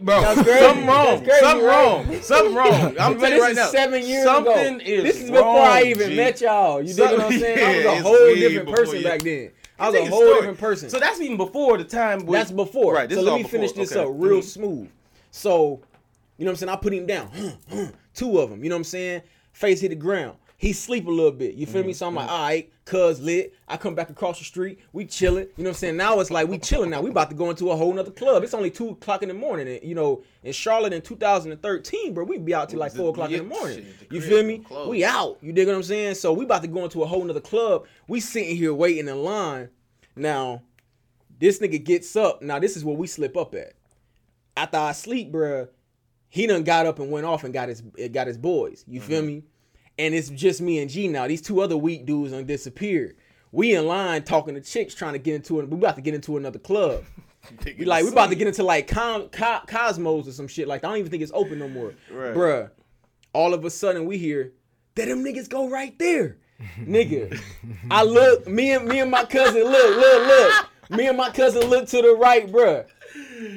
Bro, 0.00 0.22
something 0.22 0.86
wrong. 0.86 1.24
Crazy, 1.24 1.40
something 1.40 1.66
right? 1.66 2.06
wrong. 2.06 2.22
Something 2.22 2.54
wrong. 2.54 2.70
I'm 3.00 3.14
So 3.14 3.18
telling 3.18 3.20
you 3.20 3.28
this 3.30 3.40
right 3.40 3.50
is 3.50 3.56
now. 3.56 3.66
seven 3.68 4.06
years 4.06 4.22
something 4.24 4.52
ago. 4.76 4.84
is 4.84 5.02
this 5.02 5.20
is 5.22 5.30
before 5.30 5.58
I 5.60 5.82
even 5.82 6.10
G. 6.10 6.16
met 6.16 6.40
y'all. 6.40 6.80
You 6.80 6.94
dig 6.94 6.98
what 7.00 7.14
I'm 7.14 7.20
Something- 7.22 7.40
saying? 7.40 7.86
I 7.88 7.90
was 7.90 7.98
a 7.98 8.02
whole 8.02 8.34
different 8.36 8.68
person 8.76 9.02
back 9.02 9.20
then. 9.22 9.50
I 9.80 9.90
was 9.90 9.98
a 10.00 10.04
whole 10.06 10.34
different 10.34 10.58
person. 10.58 10.88
So 10.90 11.00
that's 11.00 11.20
even 11.20 11.36
before 11.36 11.78
the 11.78 11.84
time. 11.84 12.26
When, 12.26 12.38
That's 12.38 12.52
before. 12.52 12.94
Right. 12.94 13.10
So 13.10 13.22
let 13.22 13.38
me 13.38 13.42
finish 13.42 13.72
this 13.72 13.90
up 13.96 14.06
real 14.10 14.40
smooth. 14.40 14.88
So, 15.32 15.80
you 16.36 16.44
know 16.44 16.50
what 16.50 16.52
I'm 16.52 16.56
saying? 16.56 16.70
I 16.70 16.76
put 16.76 16.92
him 16.94 17.06
down. 17.06 17.30
Two 18.14 18.38
of 18.38 18.50
them. 18.50 18.62
You 18.62 18.70
know 18.70 18.76
what 18.76 18.80
I'm 18.80 18.84
saying? 18.84 19.22
Face 19.52 19.80
hit 19.80 19.88
the 19.88 19.96
ground. 19.96 20.36
He 20.60 20.72
sleep 20.72 21.06
a 21.06 21.10
little 21.10 21.30
bit. 21.30 21.54
You 21.54 21.66
feel 21.66 21.84
me? 21.84 21.92
So 21.92 22.08
I'm 22.08 22.16
like, 22.16 22.28
all 22.28 22.42
right, 22.42 22.72
cuz 22.84 23.20
lit. 23.20 23.54
I 23.68 23.76
come 23.76 23.94
back 23.94 24.10
across 24.10 24.40
the 24.40 24.44
street. 24.44 24.80
We 24.92 25.06
chilling. 25.06 25.46
You 25.56 25.62
know 25.62 25.70
what 25.70 25.76
I'm 25.76 25.78
saying? 25.78 25.96
Now 25.96 26.18
it's 26.18 26.32
like 26.32 26.48
we 26.48 26.58
chilling 26.58 26.90
now. 26.90 27.00
We 27.00 27.10
about 27.10 27.30
to 27.30 27.36
go 27.36 27.48
into 27.48 27.70
a 27.70 27.76
whole 27.76 27.92
nother 27.94 28.10
club. 28.10 28.42
It's 28.42 28.54
only 28.54 28.72
two 28.72 28.88
o'clock 28.88 29.22
in 29.22 29.28
the 29.28 29.34
morning. 29.34 29.68
And, 29.68 29.84
you 29.84 29.94
know, 29.94 30.24
in 30.42 30.52
Charlotte 30.52 30.92
in 30.92 31.00
2013, 31.00 32.12
bro, 32.12 32.24
we 32.24 32.38
be 32.38 32.54
out 32.56 32.70
till 32.70 32.80
like 32.80 32.92
four 32.92 33.10
o'clock 33.10 33.30
in 33.30 33.38
the 33.38 33.54
morning. 33.54 33.86
You 34.10 34.20
feel 34.20 34.42
me? 34.42 34.66
We 34.88 35.04
out. 35.04 35.38
You 35.42 35.52
dig 35.52 35.68
what 35.68 35.76
I'm 35.76 35.82
saying? 35.84 36.16
So 36.16 36.32
we 36.32 36.44
about 36.44 36.62
to 36.62 36.68
go 36.68 36.82
into 36.82 37.04
a 37.04 37.06
whole 37.06 37.22
nother 37.22 37.40
club. 37.40 37.86
We 38.08 38.18
sitting 38.18 38.56
here 38.56 38.74
waiting 38.74 39.06
in 39.06 39.22
line. 39.22 39.68
Now, 40.16 40.62
this 41.38 41.60
nigga 41.60 41.84
gets 41.84 42.16
up. 42.16 42.42
Now, 42.42 42.58
this 42.58 42.76
is 42.76 42.84
where 42.84 42.96
we 42.96 43.06
slip 43.06 43.36
up 43.36 43.54
at. 43.54 43.74
After 44.56 44.78
I 44.78 44.90
sleep, 44.90 45.30
bruh, 45.30 45.68
he 46.28 46.48
done 46.48 46.64
got 46.64 46.84
up 46.84 46.98
and 46.98 47.12
went 47.12 47.26
off 47.26 47.44
and 47.44 47.54
got 47.54 47.68
his 47.68 47.80
got 48.10 48.26
his 48.26 48.36
boys. 48.36 48.84
You 48.88 49.00
feel 49.00 49.22
me? 49.22 49.44
And 49.98 50.14
it's 50.14 50.28
just 50.30 50.60
me 50.60 50.78
and 50.78 50.88
G 50.90 51.08
now. 51.08 51.26
These 51.26 51.42
two 51.42 51.60
other 51.60 51.76
weak 51.76 52.06
dudes 52.06 52.32
done 52.32 52.46
disappeared. 52.46 53.16
We 53.50 53.74
in 53.74 53.86
line 53.86 54.22
talking 54.24 54.54
to 54.54 54.60
chicks 54.60 54.94
trying 54.94 55.14
to 55.14 55.18
get 55.18 55.34
into 55.34 55.58
it. 55.60 55.68
We 55.68 55.76
about 55.76 55.96
to 55.96 56.02
get 56.02 56.14
into 56.14 56.36
another 56.36 56.58
club. 56.58 57.04
We 57.78 57.84
like 57.86 58.04
we 58.04 58.10
about 58.10 58.28
to 58.30 58.34
get 58.34 58.46
into 58.46 58.62
like 58.62 58.88
Com, 58.88 59.28
Co- 59.28 59.60
Cosmos 59.66 60.28
or 60.28 60.32
some 60.32 60.48
shit 60.48 60.68
like. 60.68 60.84
I 60.84 60.88
don't 60.88 60.98
even 60.98 61.10
think 61.10 61.22
it's 61.22 61.32
open 61.34 61.58
no 61.60 61.68
more, 61.68 61.94
Right. 62.10 62.34
bruh. 62.34 62.70
All 63.32 63.54
of 63.54 63.64
a 63.64 63.70
sudden 63.70 64.04
we 64.04 64.18
hear 64.18 64.52
that 64.96 65.06
them 65.06 65.24
niggas 65.24 65.48
go 65.48 65.70
right 65.70 65.96
there, 65.98 66.36
nigga. 66.80 67.40
I 67.90 68.02
look, 68.02 68.46
me 68.48 68.72
and 68.72 68.86
me 68.86 69.00
and 69.00 69.10
my 69.10 69.24
cousin 69.24 69.62
look, 69.62 69.96
look, 69.96 70.26
look. 70.26 70.98
Me 70.98 71.06
and 71.06 71.16
my 71.16 71.30
cousin 71.30 71.62
look 71.70 71.86
to 71.88 72.02
the 72.02 72.16
right, 72.20 72.46
bruh. 72.50 72.84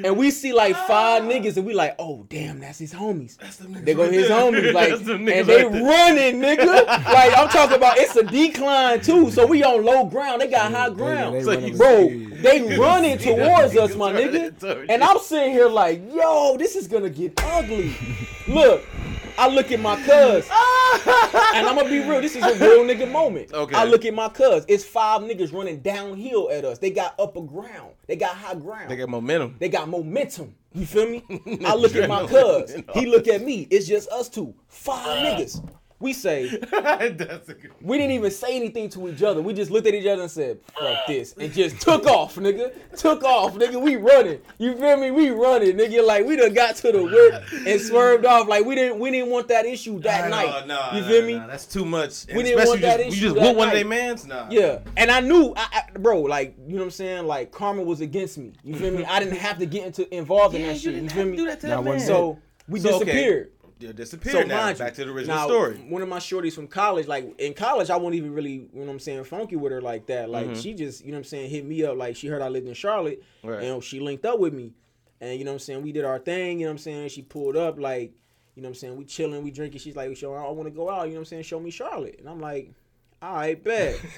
And 0.03 0.17
we 0.17 0.31
see 0.31 0.53
like 0.53 0.75
five 0.75 1.23
niggas, 1.23 1.57
and 1.57 1.65
we 1.65 1.73
like, 1.73 1.95
oh 1.99 2.25
damn, 2.29 2.59
that's 2.59 2.79
his 2.79 2.93
homies. 2.93 3.37
They 3.83 3.93
go 3.93 4.09
his 4.09 4.27
homies, 4.29 4.73
like, 4.73 4.89
That's 4.89 5.01
them 5.03 5.27
and 5.27 5.47
they 5.47 5.63
right 5.63 5.71
running, 5.83 6.41
nigga. 6.41 6.85
like 6.87 7.37
I'm 7.37 7.49
talking 7.49 7.77
about, 7.77 7.97
it's 7.97 8.15
a 8.15 8.23
decline 8.23 9.01
too, 9.01 9.31
so 9.31 9.45
we 9.45 9.63
on 9.63 9.83
low 9.83 10.05
ground. 10.05 10.41
They 10.41 10.47
got 10.47 10.71
high 10.71 10.89
ground, 10.89 11.35
they 11.35 11.43
So 11.43 11.51
running 11.51 11.71
you- 11.71 11.77
bro. 11.77 12.27
They 12.41 12.77
running 12.77 13.17
towards 13.19 13.75
us, 13.77 13.95
my 13.95 14.11
nigga. 14.13 14.85
And. 14.89 15.01
I'm 15.03 15.19
sitting 15.19 15.51
here 15.51 15.67
like, 15.67 16.01
yo, 16.13 16.57
this 16.57 16.75
is 16.75 16.87
gonna 16.87 17.09
get 17.09 17.33
ugly. 17.43 17.95
Look, 18.47 18.83
I 19.37 19.47
look 19.47 19.71
at 19.71 19.79
my 19.79 19.95
cuz, 19.95 20.49
and 21.55 21.67
I'm 21.67 21.75
gonna 21.75 21.89
be 21.89 21.99
real. 21.99 22.21
This 22.21 22.35
is 22.35 22.43
a 22.43 22.53
real 22.59 22.83
nigga 22.83 23.09
moment. 23.09 23.53
Okay. 23.53 23.75
I 23.75 23.85
look 23.85 24.05
at 24.05 24.13
my 24.13 24.29
cuz. 24.29 24.65
It's 24.67 24.83
five 24.83 25.21
niggas 25.21 25.53
running 25.53 25.79
downhill 25.81 26.49
at 26.51 26.65
us. 26.65 26.79
They 26.79 26.91
got 26.91 27.15
upper 27.19 27.41
ground. 27.41 27.93
They 28.07 28.15
got 28.15 28.35
high 28.35 28.55
ground. 28.55 28.89
They 28.89 28.95
got 28.95 29.09
momentum. 29.09 29.55
They 29.59 29.69
got 29.69 29.87
momentum. 29.89 30.55
You 30.73 30.85
feel 30.85 31.07
me? 31.09 31.23
I 31.65 31.75
look 31.75 31.95
at 31.95 32.07
my 32.09 32.25
cuz. 32.27 32.75
He 32.93 33.05
look 33.05 33.27
at 33.27 33.43
me. 33.43 33.67
It's 33.69 33.87
just 33.87 34.09
us 34.09 34.29
two. 34.29 34.53
Five 34.67 35.17
niggas. 35.19 35.61
We 36.01 36.13
say, 36.13 36.47
That's 36.71 37.49
a 37.49 37.53
good. 37.53 37.71
we 37.79 37.97
didn't 37.97 38.13
even 38.13 38.31
say 38.31 38.55
anything 38.55 38.89
to 38.89 39.07
each 39.09 39.21
other. 39.21 39.41
We 39.41 39.53
just 39.53 39.69
looked 39.71 39.85
at 39.87 39.93
each 39.93 40.07
other 40.07 40.23
and 40.23 40.31
said, 40.31 40.59
fuck 40.77 41.05
this. 41.07 41.33
And 41.39 41.53
just 41.53 41.79
took 41.79 42.05
off, 42.07 42.35
nigga. 42.35 42.73
Took 42.97 43.23
off, 43.23 43.53
nigga. 43.55 43.79
We 43.81 43.97
running. 43.97 44.39
You 44.57 44.75
feel 44.75 44.97
me? 44.97 45.11
We 45.11 45.29
running, 45.29 45.77
nigga. 45.77 46.05
Like 46.05 46.25
we 46.25 46.35
done 46.35 46.53
got 46.53 46.75
to 46.77 46.91
the 46.91 47.03
whip 47.03 47.43
and 47.67 47.79
swerved 47.79 48.25
off. 48.25 48.47
Like 48.47 48.65
we 48.65 48.73
didn't 48.75 48.99
we 48.99 49.11
didn't 49.11 49.29
want 49.29 49.47
that 49.49 49.65
issue 49.65 49.99
that 50.01 50.29
Nah, 50.29 50.35
night. 50.41 50.67
nah, 50.67 50.95
you 50.95 51.01
nah, 51.01 51.07
feel 51.07 51.25
me? 51.25 51.35
nah, 51.35 51.47
that's 51.47 51.65
too 51.67 51.85
much. 51.85 52.25
We 52.33 52.43
didn't 52.43 52.67
want 52.67 52.81
that 52.81 52.97
just, 52.97 53.07
issue 53.09 53.15
You 53.15 53.21
just 53.21 53.35
that 53.35 53.43
whoop 53.43 53.57
one 53.57 53.67
of 53.69 53.73
their 53.75 53.85
mans? 53.85 54.25
Nah. 54.25 54.47
Yeah, 54.49 54.79
and 54.97 55.11
I 55.11 55.19
knew, 55.19 55.53
I, 55.55 55.83
I, 55.95 55.97
bro, 55.99 56.21
like 56.21 56.55
you 56.65 56.73
know 56.73 56.79
what 56.79 56.85
I'm 56.85 56.91
saying. 56.91 57.25
Like 57.27 57.51
karma 57.51 57.83
was 57.83 58.01
against 58.01 58.37
me. 58.39 58.53
You 58.63 58.75
feel 58.75 58.91
me? 58.91 59.05
I 59.05 59.19
didn't 59.19 59.37
have 59.37 59.59
to 59.59 59.65
get 59.67 59.85
into 59.85 60.11
involved 60.15 60.55
in 60.55 60.63
that 60.63 60.73
you 60.73 60.79
shit. 60.79 60.93
You 60.95 61.01
didn't 61.01 61.11
feel 61.11 61.17
have 61.19 61.25
to 61.27 61.31
me? 61.31 61.37
do 61.37 61.45
that 61.45 61.59
to 61.61 61.67
Nah, 61.67 61.81
that 61.81 61.89
man. 61.91 61.99
So 61.99 62.39
we 62.67 62.79
So, 62.79 63.01
okay. 63.01 63.45
Disappeared. 63.89 63.97
they're 63.97 64.05
disappeared 64.43 64.47
now. 64.47 64.69
you, 64.69 64.75
Back 64.75 64.93
to 64.95 65.05
the 65.05 65.11
original 65.11 65.35
now, 65.35 65.45
story. 65.47 65.75
One 65.89 66.01
of 66.01 66.07
my 66.09 66.19
shorties 66.19 66.53
from 66.53 66.67
college, 66.67 67.07
like 67.07 67.39
in 67.39 67.53
college, 67.53 67.89
I 67.89 67.95
wasn't 67.97 68.15
even 68.15 68.33
really, 68.33 68.51
you 68.51 68.69
know 68.73 68.85
what 68.85 68.89
I'm 68.91 68.99
saying, 68.99 69.23
funky 69.25 69.55
with 69.55 69.71
her 69.71 69.81
like 69.81 70.05
that. 70.07 70.29
Like 70.29 70.47
Mhm. 70.47 70.61
she 70.61 70.73
just, 70.73 71.03
you 71.03 71.11
know 71.11 71.15
what 71.17 71.19
I'm 71.19 71.23
saying, 71.25 71.49
hit 71.49 71.65
me 71.65 71.83
up. 71.83 71.97
Like 71.97 72.15
she 72.15 72.27
heard 72.27 72.41
I 72.41 72.47
lived 72.49 72.67
in 72.67 72.73
Charlotte, 72.73 73.21
Right. 73.43 73.63
and 73.63 73.83
she 73.83 73.99
linked 73.99 74.25
up 74.25 74.39
with 74.39 74.53
me, 74.53 74.73
and 75.19 75.37
you 75.37 75.43
know 75.45 75.51
what 75.51 75.55
I'm 75.55 75.59
saying, 75.59 75.81
we 75.81 75.91
did 75.91 76.05
our 76.05 76.19
thing. 76.19 76.59
You 76.59 76.65
know 76.65 76.71
what 76.71 76.75
I'm 76.75 76.77
saying, 76.79 77.09
she 77.09 77.21
pulled 77.21 77.57
up 77.57 77.79
like, 77.79 78.11
you 78.55 78.61
know 78.61 78.67
what 78.67 78.71
I'm 78.71 78.75
saying, 78.79 78.97
we 78.97 79.05
chilling, 79.05 79.43
we 79.43 79.51
drinking. 79.51 79.79
She's 79.79 79.95
like, 79.95 80.15
"Show, 80.17 80.33
I 80.33 80.49
want 80.51 80.67
to 80.67 80.71
go 80.75 80.89
out." 80.89 81.03
You 81.07 81.11
know 81.11 81.15
what 81.15 81.19
I'm 81.21 81.25
saying, 81.25 81.43
show 81.43 81.59
me 81.59 81.71
Charlotte, 81.71 82.17
and 82.19 82.27
I'm 82.29 82.41
like, 82.41 82.71
"All 83.21 83.33
right, 83.35 83.63
bet." 83.63 83.99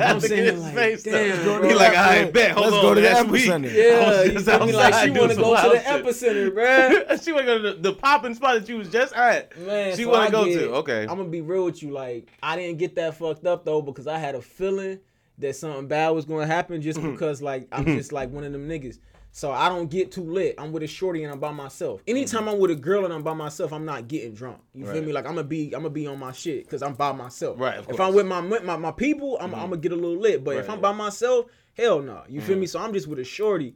I'm 0.00 0.20
saying, 0.20 0.60
like, 0.74 1.02
damn, 1.02 1.42
bro. 1.44 1.68
He 1.68 1.74
like, 1.74 1.94
I 1.96 2.30
bet. 2.30 2.52
Hold 2.52 2.66
Let's 2.66 2.76
on, 2.76 2.82
go 2.82 2.94
to 2.94 3.00
the 3.00 3.06
that's 3.08 3.28
weak. 3.28 3.44
epicenter. 3.46 3.72
Yeah, 3.72 4.06
I 4.06 4.22
you 4.24 4.40
feel 4.40 4.66
me? 4.66 4.72
Like 4.72 4.94
she 5.04 5.10
want 5.10 5.14
to 5.14 5.18
go 5.20 5.28
to 5.28 5.34
the 5.34 5.42
wild 5.42 5.72
shit. 5.72 5.84
epicenter, 5.84 6.50
bruh. 6.52 7.22
she 7.24 7.32
want 7.32 7.46
to 7.46 7.52
go 7.52 7.62
to 7.62 7.70
the, 7.72 7.80
the 7.80 7.92
popping 7.94 8.34
spot 8.34 8.60
that 8.60 8.68
you 8.68 8.76
was 8.78 8.88
just 8.88 9.14
at. 9.14 9.56
Man, 9.58 9.96
she 9.96 10.04
so 10.04 10.10
want 10.10 10.22
I 10.22 10.26
to 10.26 10.32
go 10.32 10.44
get- 10.44 10.58
to. 10.58 10.70
Okay. 10.76 11.02
I'm 11.02 11.16
gonna 11.16 11.24
be 11.24 11.40
real 11.40 11.64
with 11.64 11.82
you. 11.82 11.90
Like, 11.90 12.30
I 12.42 12.56
didn't 12.56 12.78
get 12.78 12.94
that 12.96 13.16
fucked 13.16 13.46
up 13.46 13.64
though 13.64 13.82
because 13.82 14.06
I 14.06 14.18
had 14.18 14.34
a 14.34 14.42
feeling 14.42 14.98
that 15.38 15.54
something 15.56 15.86
bad 15.86 16.10
was 16.10 16.24
gonna 16.24 16.46
happen 16.46 16.80
just 16.82 16.98
Mm-hmm. 16.98 17.12
because 17.12 17.42
like 17.42 17.68
I'm 17.72 17.84
just 17.84 18.12
like 18.12 18.30
one 18.30 18.44
of 18.44 18.52
them 18.52 18.68
niggas. 18.68 18.98
So 19.36 19.52
I 19.52 19.68
don't 19.68 19.90
get 19.90 20.10
too 20.12 20.24
lit. 20.24 20.54
I'm 20.56 20.72
with 20.72 20.82
a 20.82 20.86
shorty 20.86 21.22
and 21.22 21.30
I'm 21.30 21.38
by 21.38 21.52
myself. 21.52 22.00
Anytime 22.08 22.48
I'm 22.48 22.58
with 22.58 22.70
a 22.70 22.74
girl 22.74 23.04
and 23.04 23.12
I'm 23.12 23.22
by 23.22 23.34
myself, 23.34 23.70
I'm 23.70 23.84
not 23.84 24.08
getting 24.08 24.32
drunk. 24.32 24.62
You 24.72 24.86
feel 24.86 24.94
Mm-hmm. 24.94 25.08
Me? 25.08 25.12
Like 25.12 25.26
I'm 25.26 25.34
gonna 25.34 25.44
be, 25.44 25.74
I'm 25.74 25.82
gonna 25.82 25.90
be 25.90 26.06
on 26.06 26.18
my 26.18 26.32
shit 26.32 26.64
because 26.64 26.82
I'm 26.82 26.94
by 26.94 27.12
myself. 27.12 27.60
Right, 27.60 27.76
If. 27.80 27.86
Mm-hmm. 27.86 28.00
I'm 28.00 28.14
with 28.14 28.26
my 28.26 28.40
my, 28.40 28.76
my 28.78 28.92
people, 28.92 29.36
I'm, 29.38 29.54
I'm 29.54 29.68
gonna 29.68 29.76
get 29.76 29.92
a 29.92 29.94
little 29.94 30.16
lit. 30.16 30.42
But 30.42 30.52
if 30.52 30.56
Right. 30.56 30.62
Mm-hmm. 30.64 30.72
I'm 30.72 30.80
by 30.80 30.92
myself, 30.92 31.46
hell 31.76 32.00
no. 32.00 32.22
You 32.30 32.40
feel 32.40 32.56
me? 32.56 32.64
So 32.64 32.80
I'm 32.80 32.94
just 32.94 33.08
with 33.08 33.18
a 33.18 33.24
shorty. 33.24 33.74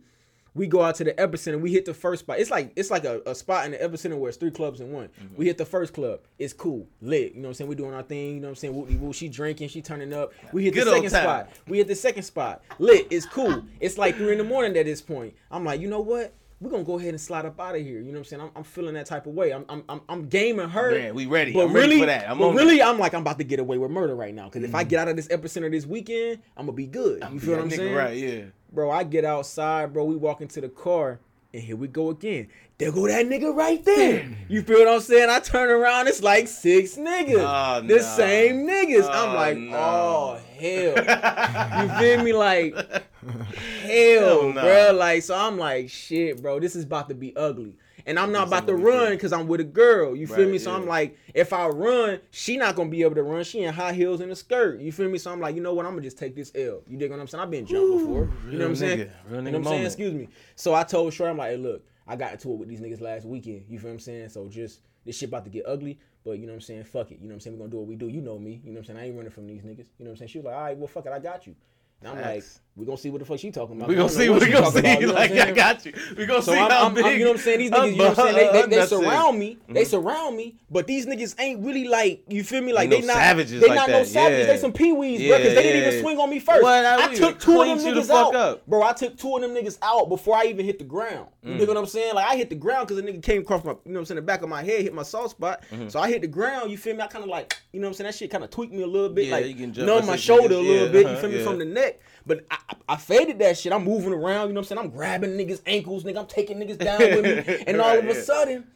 We 0.55 0.67
go 0.67 0.83
out 0.83 0.97
to 0.97 1.05
the 1.05 1.13
epicenter. 1.13 1.61
We 1.61 1.73
hit 1.73 1.85
the 1.85 1.95
first 1.95 2.21
spot. 2.21 2.39
It's 2.39 2.51
like 2.51 2.73
it's 2.77 2.91
like 2.91 3.05
a, 3.05 3.21
a 3.27 3.35
spot 3.35 3.67
in 3.67 3.73
the 3.73 3.79
epicenter 3.79 4.19
where 4.19 4.29
it's 4.29 4.39
three 4.39 4.51
clubs 4.51 4.81
in 4.81 4.93
one. 4.93 5.09
Mm-hmm. 5.09 5.37
We 5.37 5.47
hit 5.47 5.59
the 5.59 5.65
first 5.65 5.93
club. 5.93 6.21
It's 6.39 6.53
cool, 6.53 6.87
lit. 7.01 7.35
You 7.35 7.41
know 7.41 7.43
what 7.43 7.49
I'm 7.49 7.55
saying? 7.55 7.69
We 7.69 7.77
doing 7.77 7.95
our 7.95 8.03
thing. 8.03 8.35
You 8.35 8.41
know 8.41 8.49
what 8.49 8.51
I'm 8.51 8.57
saying? 8.57 8.75
Woo, 8.75 8.99
woo, 8.99 9.13
she 9.13 9.29
drinking, 9.29 9.69
she 9.69 9.83
turning 9.83 10.13
up. 10.13 10.33
We 10.53 10.65
hit 10.65 10.75
Good 10.75 10.87
the 10.87 10.93
second 10.93 11.11
spot. 11.11 11.51
We 11.69 11.79
hit 11.79 11.89
the 11.89 11.95
second 11.95 12.23
spot. 12.25 12.63
Lit. 12.79 13.07
It's 13.11 13.27
cool. 13.27 13.63
It's 13.79 13.99
like 13.99 14.17
three 14.17 14.33
in 14.33 14.39
the 14.39 14.45
morning 14.45 14.77
at 14.77 14.87
this 14.87 15.01
point. 15.01 15.35
I'm 15.51 15.65
like, 15.65 15.81
you 15.81 15.89
know 15.89 16.01
what? 16.01 16.35
We're 16.61 16.71
gonna 16.71 16.85
go 16.85 16.99
ahead 16.99 17.11
and 17.11 17.21
slide 17.21 17.47
up 17.47 17.59
out 17.59 17.75
of 17.75 17.81
here. 17.81 18.01
You 18.01 18.07
know 18.07 18.13
what 18.13 18.19
I'm 18.19 18.25
saying? 18.25 18.43
I'm, 18.43 18.51
I'm 18.55 18.65
feeling 18.65 18.93
that 18.93 19.07
type 19.07 19.27
of 19.27 19.33
way. 19.33 19.51
I'm 19.51 19.65
I'm 19.71 19.83
I'm, 19.89 20.03
I'm 20.11 20.29
gaming 20.29 20.69
her. 20.69 20.91
Man, 20.91 21.15
we 21.15 21.25
ready. 21.25 21.55
But 21.55 21.65
I'm 21.65 21.73
really, 21.73 21.89
ready 21.89 22.01
for 22.01 22.07
that. 22.07 22.29
I'm 22.29 22.39
but 22.39 22.49
on 22.49 22.55
really, 22.55 22.83
I'm 22.83 22.99
like, 22.99 23.15
I'm 23.15 23.23
about 23.23 23.39
to 23.39 23.45
get 23.45 23.61
away 23.61 23.79
with 23.79 23.91
murder 23.91 24.15
right 24.15 24.35
now. 24.35 24.45
Because 24.45 24.65
if 24.65 24.75
I 24.75 24.85
get 24.85 24.99
out 24.99 25.09
of 25.09 25.17
this 25.17 25.29
epicenter 25.29 25.71
this 25.71 25.87
weekend, 25.87 26.43
I'm 26.59 26.67
gonna 26.67 26.77
be 26.77 26.87
good. 26.87 27.25
You 27.33 27.41
feel 27.41 27.57
what 27.57 27.63
I'm 27.63 27.71
saying? 27.71 27.95
Right, 27.95 28.15
yeah. 28.15 28.43
Bro, 28.73 28.91
I 28.91 29.05
get 29.05 29.25
outside, 29.25 29.93
bro. 29.93 30.05
We 30.05 30.17
walk 30.17 30.41
into 30.41 30.61
the 30.61 30.69
car, 30.69 31.19
and 31.53 31.63
here 31.63 31.77
we 31.77 31.89
go 31.89 32.11
again. 32.11 32.49
There 32.79 32.93
go 32.93 33.07
that 33.09 33.27
nigga 33.27 33.55
right 33.55 33.85
there. 33.85 34.27
You 34.49 34.63
feel 34.63 34.79
what 34.79 34.89
I'm 34.89 35.01
saying? 35.01 35.29
I 35.29 35.41
turn 35.41 35.69
around, 35.71 36.07
it's 36.09 36.23
like 36.23 36.49
six 36.49 36.97
niggas. 36.97 37.35
Oh, 37.39 37.87
the 37.87 37.97
nah. 37.97 38.03
same 38.03 38.67
niggas. 38.67 39.09
I'm 39.11 39.31
Oh, 39.31 39.35
like, 39.35 39.59
no. 39.59 39.77
oh 39.77 40.41
hell. 40.59 41.83
you 41.85 41.99
feel 41.99 42.25
me? 42.25 42.33
Like, 42.33 42.75
hell, 42.75 43.43
Hell 43.83 44.53
no. 44.53 44.61
bro. 44.63 44.93
Like, 44.95 45.23
so 45.23 45.37
I'm 45.37 45.59
like, 45.59 45.91
shit, 45.91 46.41
bro. 46.41 46.59
This 46.61 46.75
is 46.77 46.85
about 46.85 47.09
to 47.09 47.15
be 47.15 47.37
ugly. 47.37 47.75
And 48.11 48.19
I'm 48.19 48.33
not 48.33 48.49
about 48.49 48.67
to 48.67 48.75
run 48.75 49.13
because 49.13 49.33
I'm 49.33 49.47
with 49.47 49.61
a 49.61 49.65
girl. 49.65 50.17
You 50.17 50.27
feel 50.27 50.39
Right, 50.39 50.49
me? 50.49 50.59
So 50.59 50.75
I'm 50.75 50.85
like, 50.85 51.17
if 51.33 51.53
I 51.53 51.69
run, 51.69 52.19
she 52.33 52.57
not 52.57 52.75
gonna 52.75 52.91
be 52.91 53.03
able 53.03 53.15
to 53.15 53.23
run. 53.23 53.45
She 53.45 53.63
in 53.63 53.73
high 53.73 53.93
heels 53.93 54.21
and 54.21 54.33
a 54.33 54.35
skirt. 54.35 54.81
You 54.81 54.91
feel 54.91 55.09
me? 55.09 55.17
So 55.17 55.31
I'm 55.31 55.41
like, 55.41 55.55
you 55.55 55.63
know 55.63 55.75
what? 55.75 55.87
I'm 55.87 55.93
gonna 55.93 56.03
just 56.03 56.19
take 56.19 56.35
this 56.35 56.51
L. 56.57 56.83
You 56.89 56.99
dig 56.99 57.09
what 57.13 57.21
I'm 57.21 57.29
saying? 57.29 57.45
I've 57.45 57.53
been 57.53 57.65
jumped 57.67 57.99
before. 57.99 58.29
You 58.51 58.59
know 58.59 58.65
what 58.65 58.71
I'm 58.71 58.77
saying? 58.77 58.99
nigga. 58.99 59.11
Real 59.29 59.45
you 59.45 59.53
know 59.53 59.59
what 59.61 59.67
I'm 59.69 59.73
saying? 59.73 59.87
Excuse 59.87 60.15
me. 60.15 60.29
So 60.57 60.75
I 60.75 60.83
told 60.83 61.15
Short, 61.15 61.31
I'm 61.31 61.37
like, 61.39 61.51
hey, 61.53 61.57
look, 61.57 61.87
I 62.05 62.17
got 62.17 62.33
into 62.33 62.53
it 62.53 62.57
with 62.57 62.69
these 62.69 62.81
niggas 62.81 63.01
last 63.01 63.27
weekend. 63.27 63.67
You 63.69 63.79
feel 63.79 63.91
what 63.91 63.95
I'm 63.95 64.01
saying? 64.01 64.31
So 64.31 64.49
just 64.49 64.81
this 65.05 65.17
shit 65.17 65.29
about 65.29 65.45
to 65.45 65.51
get 65.51 65.65
ugly. 65.67 66.01
But 66.25 66.33
you 66.33 66.47
know 66.47 66.53
what 66.53 66.55
I'm 66.57 66.61
saying? 66.63 66.85
Fuck 66.85 67.13
it. 67.13 67.21
You 67.21 67.29
know 67.29 67.29
what 67.29 67.35
I'm 67.35 67.41
saying? 67.41 67.57
We're 67.57 67.67
gonna 67.67 67.71
do 67.71 67.77
what 67.79 67.87
we 67.87 67.95
do. 67.95 68.09
You 68.09 68.23
know 68.23 68.41
me. 68.41 68.61
You 68.65 68.73
know 68.73 68.81
what 68.81 68.89
I'm 68.91 68.97
saying? 68.97 68.99
I 68.99 69.07
ain't 69.07 69.17
running 69.17 69.31
from 69.31 69.47
these 69.47 69.63
niggas. 69.63 69.87
You 69.99 70.05
know 70.05 70.07
what 70.07 70.11
I'm 70.11 70.17
saying? 70.17 70.29
She 70.31 70.39
was 70.39 70.47
like, 70.47 70.57
all 70.57 70.63
right, 70.63 70.77
well, 70.77 70.89
fuck 70.89 71.07
it. 71.07 71.13
I 71.13 71.21
got 71.21 71.47
you. 71.47 71.55
And 72.01 72.09
I'm 72.09 72.21
like. 72.21 72.43
We 72.81 72.87
gonna 72.87 72.97
see 72.97 73.11
what 73.11 73.19
the 73.19 73.27
fuck 73.27 73.39
she 73.39 73.51
talking 73.51 73.77
about. 73.77 73.89
We 73.91 73.95
gonna 73.95 74.09
see. 74.09 74.31
what 74.31 74.41
We 74.41 74.51
gonna 74.51 74.71
see. 74.71 74.79
about, 74.81 75.01
you 75.03 75.07
know 75.09 75.13
like 75.13 75.33
I 75.33 75.51
got 75.53 75.85
you. 75.85 75.93
We 76.17 76.25
gonna 76.25 76.41
So 76.41 76.53
see 76.53 76.59
I'm, 76.59 76.71
how 76.71 76.87
I'm, 76.87 76.95
big. 76.95 77.05
I'm- 77.05 77.19
you 77.19 77.25
know 77.25 77.31
what 77.33 77.37
I'm 77.37 77.43
saying? 77.43 77.59
These 77.59 77.71
niggas, 77.71 77.91
you 77.93 77.97
know 77.99 78.09
what 78.09 78.19
I'm 78.19 78.35
saying? 78.35 78.53
They, 78.53 78.63
they, 78.63 78.69
they 78.81 78.87
surround 78.87 79.39
me. 79.39 79.59
They 79.69 79.85
surround 79.85 80.37
me, 80.37 80.57
but 80.71 80.87
these 80.87 81.05
niggas 81.07 81.35
ain't 81.39 81.63
really 81.65 81.87
like, 81.87 82.23
you 82.29 82.43
feel 82.43 82.63
me? 82.63 82.73
Like 82.73 82.85
Ain't 82.85 82.91
they 82.93 83.01
no 83.03 83.07
not 83.09 83.17
savages 83.17 83.61
They 83.61 83.69
like 83.69 83.77
not 83.77 83.89
no 83.91 83.99
that. 83.99 84.07
savages. 84.07 84.47
Yeah. 84.47 84.53
They 84.55 84.59
some 84.59 84.73
peewees, 84.73 85.19
Yeah, 85.19 85.29
bro. 85.29 85.39
Because 85.39 85.55
they 85.55 85.63
didn't 85.63 85.89
even 85.89 86.01
swing 86.03 86.19
on 86.19 86.31
me 86.31 86.39
first. 86.41 86.63
What? 86.63 86.87
I 86.87 87.05
I 87.11 87.15
took 87.15 87.39
two 87.39 87.61
of 87.61 87.67
them 87.69 87.79
niggas 87.79 88.09
out, 88.11 88.35
up. 88.35 88.67
bro. 88.67 88.83
I 88.83 88.93
took 88.95 89.17
two 89.19 89.37
of 89.37 89.43
them 89.43 89.51
niggas 89.51 89.79
out 89.83 90.09
before 90.09 90.37
I 90.37 90.45
even 90.47 90.65
hit 90.65 90.79
the 90.79 90.85
ground. 90.85 91.29
You 91.43 91.53
Mm. 91.53 91.59
dig 91.59 91.69
what 91.69 91.77
I'm 91.77 91.87
saying? 91.87 92.15
Like 92.15 92.27
I 92.27 92.37
hit 92.37 92.49
the 92.51 92.57
ground 92.57 92.89
because 92.89 93.03
the 93.03 93.09
nigga 93.11 93.23
came 93.23 93.43
across 93.43 93.63
my, 93.65 93.73
you 93.73 93.77
know 93.87 93.93
what 93.93 93.99
I'm 94.01 94.05
saying, 94.07 94.17
the 94.17 94.23
back 94.23 94.43
of 94.43 94.49
my 94.49 94.63
head, 94.63 94.83
hit 94.83 94.95
my 94.95 95.03
soft 95.03 95.31
spot. 95.33 95.63
Mm-hmm. 95.71 95.89
So 95.89 96.01
I 96.01 96.09
hit 96.09 96.23
the 96.23 96.29
ground. 96.29 96.71
You 96.71 96.79
feel 96.79 96.95
me? 96.97 97.03
I 97.03 97.07
kind 97.07 97.25
of 97.25 97.31
like, 97.31 97.55
you 97.73 97.81
know 97.81 97.87
what 97.87 97.91
I'm 97.91 97.95
saying? 97.95 98.07
That 98.07 98.15
shit 98.15 98.31
kind 98.31 98.45
of 98.45 98.51
tweaked 98.51 98.73
me 98.73 98.83
a 98.83 98.87
little 98.87 99.09
bit, 99.11 99.27
Yeah, 99.27 99.33
like 99.37 99.47
you 99.47 99.55
can 99.55 99.73
jump 99.73 99.87
numb 99.87 100.07
my 100.07 100.17
shoulder 100.17 100.55
a 100.55 100.59
little 100.59 100.89
bit. 100.89 101.03
You 101.03 101.09
uh-huh, 101.13 101.21
feel 101.21 101.31
me 101.31 101.43
from 101.45 101.59
the 101.59 101.65
neck. 101.65 102.01
But 102.27 102.45
I, 102.71 102.75
I, 102.89 102.95
I 102.95 102.97
faded 102.97 103.39
that 103.41 103.59
shit. 103.59 103.73
I'm 103.73 103.85
moving 103.85 104.13
around. 104.13 104.49
You 104.49 104.55
know 104.55 104.61
what 104.61 104.71
I'm 104.71 104.77
saying? 104.77 104.79
I'm 104.79 104.91
grabbing 104.91 105.31
niggas' 105.31 105.63
ankles, 105.67 106.05
nigga. 106.05 106.19
I'm 106.19 106.27
taking 106.27 106.59
niggas 106.59 106.79
down 106.79 107.01
with 107.01 107.25
me, 107.49 107.65
and 107.67 107.81
all 107.81 107.99
of 107.99 108.05
a 108.05 108.15
yeah. 108.15 108.21
sudden, 108.21 108.67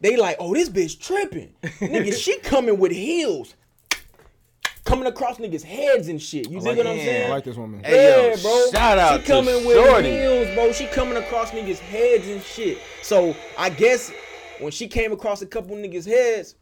they 0.00 0.16
like, 0.16 0.36
oh, 0.38 0.54
this 0.54 0.68
bitch 0.68 1.00
tripping. 1.00 1.54
nigga, 1.62 2.14
she 2.14 2.38
coming 2.42 2.78
with 2.78 2.92
heels. 2.92 3.54
Coming 4.84 5.06
across 5.06 5.36
niggas' 5.36 5.62
heads 5.62 6.08
and 6.08 6.20
shit. 6.20 6.50
You 6.50 6.58
dig 6.58 6.66
like, 6.66 6.76
what 6.78 6.86
I'm 6.86 6.96
saying? 6.96 7.26
I 7.26 7.34
like 7.34 7.44
this 7.44 7.56
woman. 7.56 7.84
Hey, 7.84 8.30
yeah, 8.30 8.34
yo, 8.34 8.42
bro. 8.42 8.66
shout 8.72 8.98
out 8.98 9.20
she 9.20 9.26
coming 9.26 9.60
to 9.60 9.66
with 9.66 9.76
Shorty. 9.76 10.10
heels, 10.10 10.54
bro. 10.54 10.72
She 10.72 10.86
coming 10.86 11.16
across 11.16 11.50
niggas' 11.50 11.78
heads 11.78 12.26
and 12.26 12.42
shit. 12.42 12.78
So 13.02 13.36
I 13.58 13.70
guess 13.70 14.10
when 14.58 14.72
she 14.72 14.88
came 14.88 15.12
across 15.12 15.42
a 15.42 15.46
couple 15.46 15.76
niggas' 15.76 16.06
heads, 16.06 16.56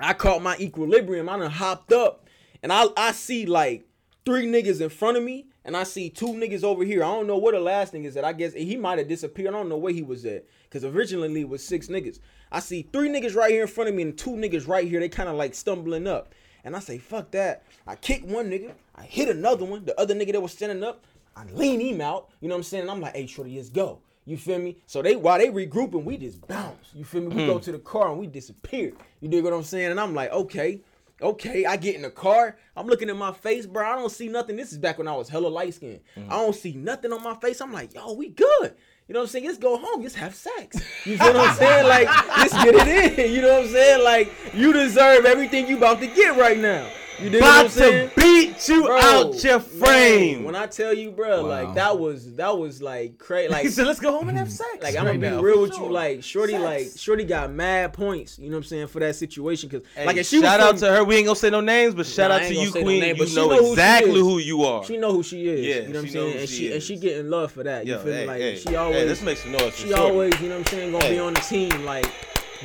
I 0.00 0.14
caught 0.14 0.42
my 0.42 0.56
equilibrium. 0.58 1.28
I 1.28 1.38
done 1.38 1.50
hopped 1.50 1.92
up, 1.92 2.26
and 2.62 2.72
I 2.72 2.86
I 2.96 3.12
see 3.12 3.46
like 3.46 3.86
three 4.24 4.46
niggas 4.46 4.80
in 4.80 4.88
front 4.88 5.16
of 5.16 5.22
me, 5.22 5.46
and 5.64 5.76
I 5.76 5.84
see 5.84 6.10
two 6.10 6.28
niggas 6.28 6.64
over 6.64 6.84
here. 6.84 7.04
I 7.04 7.08
don't 7.08 7.26
know 7.26 7.38
where 7.38 7.52
the 7.52 7.60
last 7.60 7.92
niggas 7.92 8.16
at. 8.16 8.24
I 8.24 8.32
guess 8.32 8.52
he 8.54 8.76
might 8.76 8.98
have 8.98 9.08
disappeared. 9.08 9.48
I 9.48 9.58
don't 9.58 9.68
know 9.68 9.76
where 9.76 9.92
he 9.92 10.02
was 10.02 10.24
at, 10.24 10.44
cause 10.70 10.84
originally 10.84 11.42
it 11.42 11.48
was 11.48 11.64
six 11.64 11.88
niggas. 11.88 12.18
I 12.50 12.60
see 12.60 12.88
three 12.92 13.08
niggas 13.08 13.34
right 13.34 13.50
here 13.50 13.62
in 13.62 13.68
front 13.68 13.90
of 13.90 13.96
me 13.96 14.02
and 14.02 14.16
two 14.16 14.30
niggas 14.30 14.68
right 14.68 14.86
here. 14.86 15.00
They 15.00 15.08
kind 15.08 15.28
of 15.28 15.36
like 15.36 15.54
stumbling 15.54 16.06
up, 16.06 16.34
and 16.64 16.76
I 16.76 16.80
say 16.80 16.98
fuck 16.98 17.30
that. 17.32 17.64
I 17.86 17.96
kick 17.96 18.24
one 18.24 18.50
nigga, 18.50 18.72
I 18.94 19.02
hit 19.02 19.28
another 19.28 19.64
one. 19.64 19.84
The 19.84 19.98
other 20.00 20.14
nigga 20.14 20.32
that 20.32 20.40
was 20.40 20.52
standing 20.52 20.82
up, 20.82 21.04
I 21.36 21.44
lean 21.46 21.80
him 21.80 22.00
out. 22.00 22.30
You 22.40 22.48
know 22.48 22.54
what 22.54 22.60
I'm 22.60 22.64
saying? 22.64 22.82
And 22.82 22.90
I'm 22.90 23.00
like, 23.00 23.16
hey, 23.16 23.26
shorty, 23.26 23.56
let's 23.56 23.68
go. 23.68 24.00
You 24.24 24.36
feel 24.36 24.58
me? 24.58 24.76
So 24.86 25.02
they 25.02 25.16
while 25.16 25.38
they 25.38 25.48
regrouping, 25.48 26.04
we 26.04 26.16
just 26.16 26.46
bounce. 26.46 26.90
You 26.94 27.04
feel 27.04 27.22
me? 27.22 27.34
We 27.34 27.46
go 27.46 27.54
hmm. 27.54 27.64
to 27.64 27.72
the 27.72 27.78
car 27.78 28.10
and 28.10 28.20
we 28.20 28.28
disappear. 28.28 28.92
You 29.20 29.28
dig 29.28 29.42
what 29.42 29.52
I'm 29.52 29.64
saying? 29.64 29.90
And 29.90 29.98
I'm 29.98 30.14
like, 30.14 30.30
okay, 30.30 30.80
okay. 31.22 31.64
I 31.64 31.76
get 31.76 31.94
in 31.94 32.02
the 32.02 32.10
car. 32.10 32.56
I'm 32.76 32.86
looking 32.86 33.10
at 33.10 33.16
my 33.16 33.32
face, 33.32 33.66
bro. 33.66 33.86
I 33.86 33.96
don't 33.96 34.10
see 34.10 34.28
nothing. 34.28 34.56
This 34.56 34.72
is 34.72 34.78
back 34.78 34.98
when 34.98 35.08
I 35.08 35.16
was 35.16 35.28
hella 35.28 35.48
light 35.48 35.74
skinned. 35.74 36.00
Mm-hmm. 36.16 36.32
I 36.32 36.36
don't 36.36 36.54
see 36.54 36.74
nothing 36.74 37.12
on 37.12 37.22
my 37.22 37.34
face. 37.36 37.60
I'm 37.60 37.72
like, 37.72 37.94
yo, 37.94 38.12
we 38.14 38.28
good. 38.28 38.74
You 39.08 39.14
know 39.14 39.20
what 39.20 39.24
I'm 39.24 39.30
saying? 39.30 39.46
Let's 39.46 39.58
go 39.58 39.76
home. 39.76 40.02
Let's 40.02 40.14
have 40.14 40.34
sex. 40.34 40.76
You 41.04 41.18
feel 41.18 41.34
what 41.34 41.50
I'm 41.50 41.56
saying? 41.56 41.88
Like, 41.88 42.08
let's 42.38 42.54
get 42.64 42.74
it 42.74 43.18
in. 43.18 43.32
You 43.32 43.42
know 43.42 43.54
what 43.54 43.64
I'm 43.64 43.70
saying? 43.70 44.04
Like, 44.04 44.32
you 44.54 44.72
deserve 44.72 45.24
everything 45.24 45.68
you 45.68 45.76
about 45.76 46.00
to 46.00 46.06
get 46.06 46.36
right 46.36 46.58
now. 46.58 46.88
You 47.20 47.30
dig 47.30 47.40
what 47.42 47.50
I'm 47.50 47.66
About 47.66 47.72
to 47.78 48.10
beat 48.16 48.68
you 48.68 48.84
Bro, 48.84 48.98
out 48.98 49.44
your 49.44 49.58
man, 49.58 49.60
frame. 49.60 50.44
when 50.44 50.56
I 50.56 50.66
tell 50.66 50.92
you, 50.94 51.10
bro, 51.10 51.42
Wow. 51.42 51.48
like 51.48 51.74
that 51.74 51.98
was 51.98 52.34
that 52.36 52.56
was 52.58 52.82
like 52.82 53.18
crazy. 53.18 53.48
Like 53.52 53.62
he 53.64 53.68
said, 53.70 53.86
"Let's 53.86 54.00
go 54.00 54.10
home 54.12 54.28
and 54.28 54.38
have 54.38 54.50
sex." 54.50 54.82
like 54.82 54.96
I'm 54.96 55.04
gonna 55.04 55.18
be 55.18 55.28
now, 55.28 55.40
real 55.40 55.60
with 55.62 55.74
sure. 55.74 55.86
you, 55.86 55.92
like 55.92 56.22
Shorty, 56.24 56.52
Sex. 56.54 56.62
like 56.64 56.86
Shorty 56.96 57.24
got 57.24 57.52
mad 57.52 57.92
points. 57.92 58.38
You 58.38 58.48
know 58.50 58.56
what 58.56 58.64
I'm 58.64 58.64
saying 58.64 58.86
for 58.88 59.00
that 59.00 59.14
situation, 59.14 59.68
cause 59.70 59.82
Hey, 59.94 60.06
like 60.06 60.16
if 60.16 60.26
she 60.26 60.40
shout 60.40 60.58
was 60.58 60.66
out 60.66 60.70
from- 60.70 60.88
to 60.88 60.96
her. 60.96 61.04
We 61.04 61.16
ain't 61.16 61.26
gonna 61.26 61.36
say 61.36 61.50
no 61.50 61.60
names, 61.60 61.94
but 61.94 62.06
shout 62.06 62.30
Nah, 62.30 62.36
out 62.36 62.42
to 62.48 62.54
you, 62.54 62.70
say 62.70 62.80
no 62.80 62.84
Queen. 62.86 63.00
name, 63.00 63.16
you 63.16 63.22
but 63.22 63.28
she 63.28 63.36
know, 63.36 63.48
know 63.48 63.70
exactly 63.70 64.12
is. 64.12 64.18
who 64.20 64.38
you 64.38 64.62
are. 64.64 64.84
She 64.84 64.96
know 64.96 65.12
who 65.12 65.22
she 65.22 65.46
is. 65.48 65.60
Yeah, 65.66 65.74
you 65.82 65.88
know 65.92 66.00
what 66.00 66.06
I'm 66.06 66.10
saying, 66.10 66.38
and 66.38 66.48
she 66.48 66.56
she 66.56 66.72
and 66.72 66.82
she 66.82 66.96
getting 66.96 67.28
love 67.30 67.52
for 67.52 67.62
that. 67.62 67.86
You 67.86 67.92
Yo, 67.94 67.98
feel 68.00 68.14
me? 68.14 68.26
Like 68.26 68.56
she 68.58 68.74
always, 68.76 69.06
let's 69.08 69.22
make 69.22 69.38
some 69.38 69.52
noise. 69.52 69.76
She 69.76 69.92
always, 69.92 70.40
you 70.40 70.48
know 70.48 70.58
what 70.58 70.72
I'm 70.72 70.78
saying, 70.78 70.92
gonna 70.92 71.08
be 71.10 71.18
on 71.18 71.34
the 71.34 71.40
team. 71.40 71.84
Like, 71.84 72.06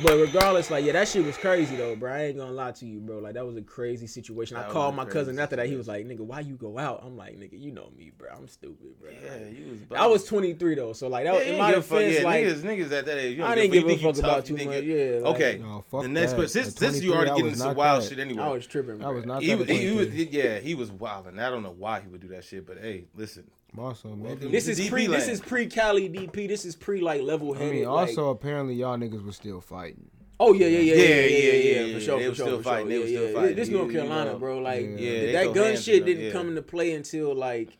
but 0.02 0.16
regardless, 0.18 0.70
like 0.70 0.84
yeah, 0.84 0.92
that 0.92 1.08
shit 1.08 1.24
was 1.24 1.36
crazy 1.36 1.74
though, 1.76 1.96
bro. 1.96 2.12
I 2.12 2.24
ain't 2.26 2.36
gonna 2.38 2.52
lie 2.52 2.72
to 2.72 2.86
you, 2.86 3.00
bro. 3.00 3.18
Like 3.18 3.34
that 3.34 3.46
was 3.46 3.56
a 3.56 3.62
crazy 3.62 4.06
situation. 4.06 4.56
That 4.56 4.68
I 4.68 4.72
called 4.72 4.94
my 4.94 5.04
crazy 5.04 5.18
cousin 5.18 5.38
after 5.38 5.56
that. 5.56 5.66
He 5.66 5.76
was 5.76 5.88
like, 5.88 6.06
"Nigga, 6.06 6.20
why 6.20 6.40
you 6.40 6.54
go 6.56 6.78
out?" 6.78 7.02
I'm 7.04 7.16
like, 7.16 7.36
"Nigga, 7.38 7.58
you 7.60 7.72
know 7.72 7.90
me, 7.96 8.12
bro. 8.16 8.28
I'm 8.36 8.48
stupid, 8.48 9.00
bro." 9.00 9.10
Yeah, 9.10 9.48
you 9.48 9.78
was. 9.90 9.98
I 9.98 10.06
was 10.06 10.24
23 10.24 10.74
though, 10.74 10.92
so 10.92 11.08
like 11.08 11.24
that 11.24 11.32
Yeah, 11.32 11.38
was 11.38 11.46
you 11.46 11.52
in 11.54 11.58
my 11.58 11.70
give 11.70 11.78
a 11.78 11.82
fuck. 11.82 11.98
defense, 11.98 12.18
Yeah, 12.18 12.24
like 12.24 12.44
niggas, 12.44 12.60
niggas 12.88 12.92
at 12.98 13.06
that 13.06 13.18
age. 13.18 13.36
You 13.38 13.44
I 13.44 13.48
don't 13.48 13.56
didn't 13.56 13.72
give 13.72 13.84
a 13.84 13.86
think 13.88 14.02
you 14.02 14.08
fuck 14.12 14.18
about 14.18 14.34
tough, 14.36 14.44
too 14.44 14.52
you 14.52 14.58
think 14.58 14.70
much. 14.70 14.84
Yeah. 14.84 15.18
like, 15.22 15.34
Okay. 15.34 15.58
No, 15.62 15.84
fuck 15.90 16.02
The 16.02 16.08
next 16.08 16.30
that. 16.32 16.36
question. 16.36 16.62
This, 16.62 16.68
At 16.74 16.78
since 16.78 17.02
you 17.02 17.14
already 17.14 17.30
getting 17.30 17.46
into 17.46 17.58
some 17.58 17.74
wild 17.74 18.02
that. 18.02 18.08
shit 18.08 18.18
anyway. 18.18 18.42
I 18.42 18.48
was 18.48 18.66
tripping. 18.66 19.04
I 19.04 19.08
was 19.10 19.24
not 19.26 19.42
He, 19.42 19.48
that. 19.48 19.58
was- 19.58 19.68
he, 19.68 19.90
was, 19.92 20.08
yeah, 20.14 20.58
he 20.58 20.74
was 20.74 20.90
wild, 20.92 21.26
and 21.26 21.40
I 21.40 21.50
don't 21.50 21.62
know 21.62 21.74
why 21.76 22.00
he 22.00 22.08
would 22.08 22.20
do 22.20 22.28
that 22.28 22.44
shit. 22.44 22.66
But 22.66 22.78
hey, 22.78 23.06
listen, 23.14 23.50
Also, 23.78 24.08
maybe. 24.08 24.48
This 24.48 24.68
is 24.68 24.78
DP 24.80 24.90
pre. 24.90 25.06
This 25.06 25.28
is 25.28 25.40
pre 25.40 25.66
Cali 25.66 26.08
DP. 26.08 26.48
This 26.48 26.64
is 26.64 26.74
pre 26.76 27.00
like 27.00 27.22
level 27.22 27.54
I 27.54 27.58
headed. 27.58 27.74
mean, 27.74 27.84
also 27.86 28.30
apparently 28.30 28.74
y'all 28.74 28.96
niggas 28.96 29.24
was 29.24 29.36
still 29.36 29.60
fighting. 29.60 30.10
oh 30.40 30.52
yeah, 30.52 30.66
yeah, 30.66 30.78
yeah, 30.78 30.94
yeah, 30.94 30.94
Yeah, 30.94 31.04
yeah, 31.04 31.14
yeah, 31.14 31.38
yeah, 31.38 31.52
yeah, 31.52 31.80
yeah, 31.86 31.94
for 31.94 32.00
sure, 32.00 32.18
they 32.18 32.24
for 32.24 32.28
was 32.30 32.36
sure, 32.38 32.46
still 32.46 32.56
for 32.58 32.62
fighting, 32.64 32.84
sure. 32.84 32.88
they 32.88 32.94
Yeah, 32.94 33.00
was 33.00 33.10
still 33.10 33.28
yeah. 33.30 33.40
fighting. 33.40 33.56
This 33.56 33.68
You- 33.68 33.76
North 33.76 33.92
you 33.92 33.98
Carolina, 33.98 34.32
know. 34.32 34.38
bro. 34.38 34.58
Like 34.58 34.80
Yeah, 34.82 34.96
they 34.96 35.32
that 35.32 35.54
gun 35.54 35.76
shit 35.76 36.04
didn't 36.04 36.24
yeah. 36.26 36.32
come 36.32 36.48
into 36.48 36.62
play 36.62 36.92
until 36.92 37.34
like 37.34 37.76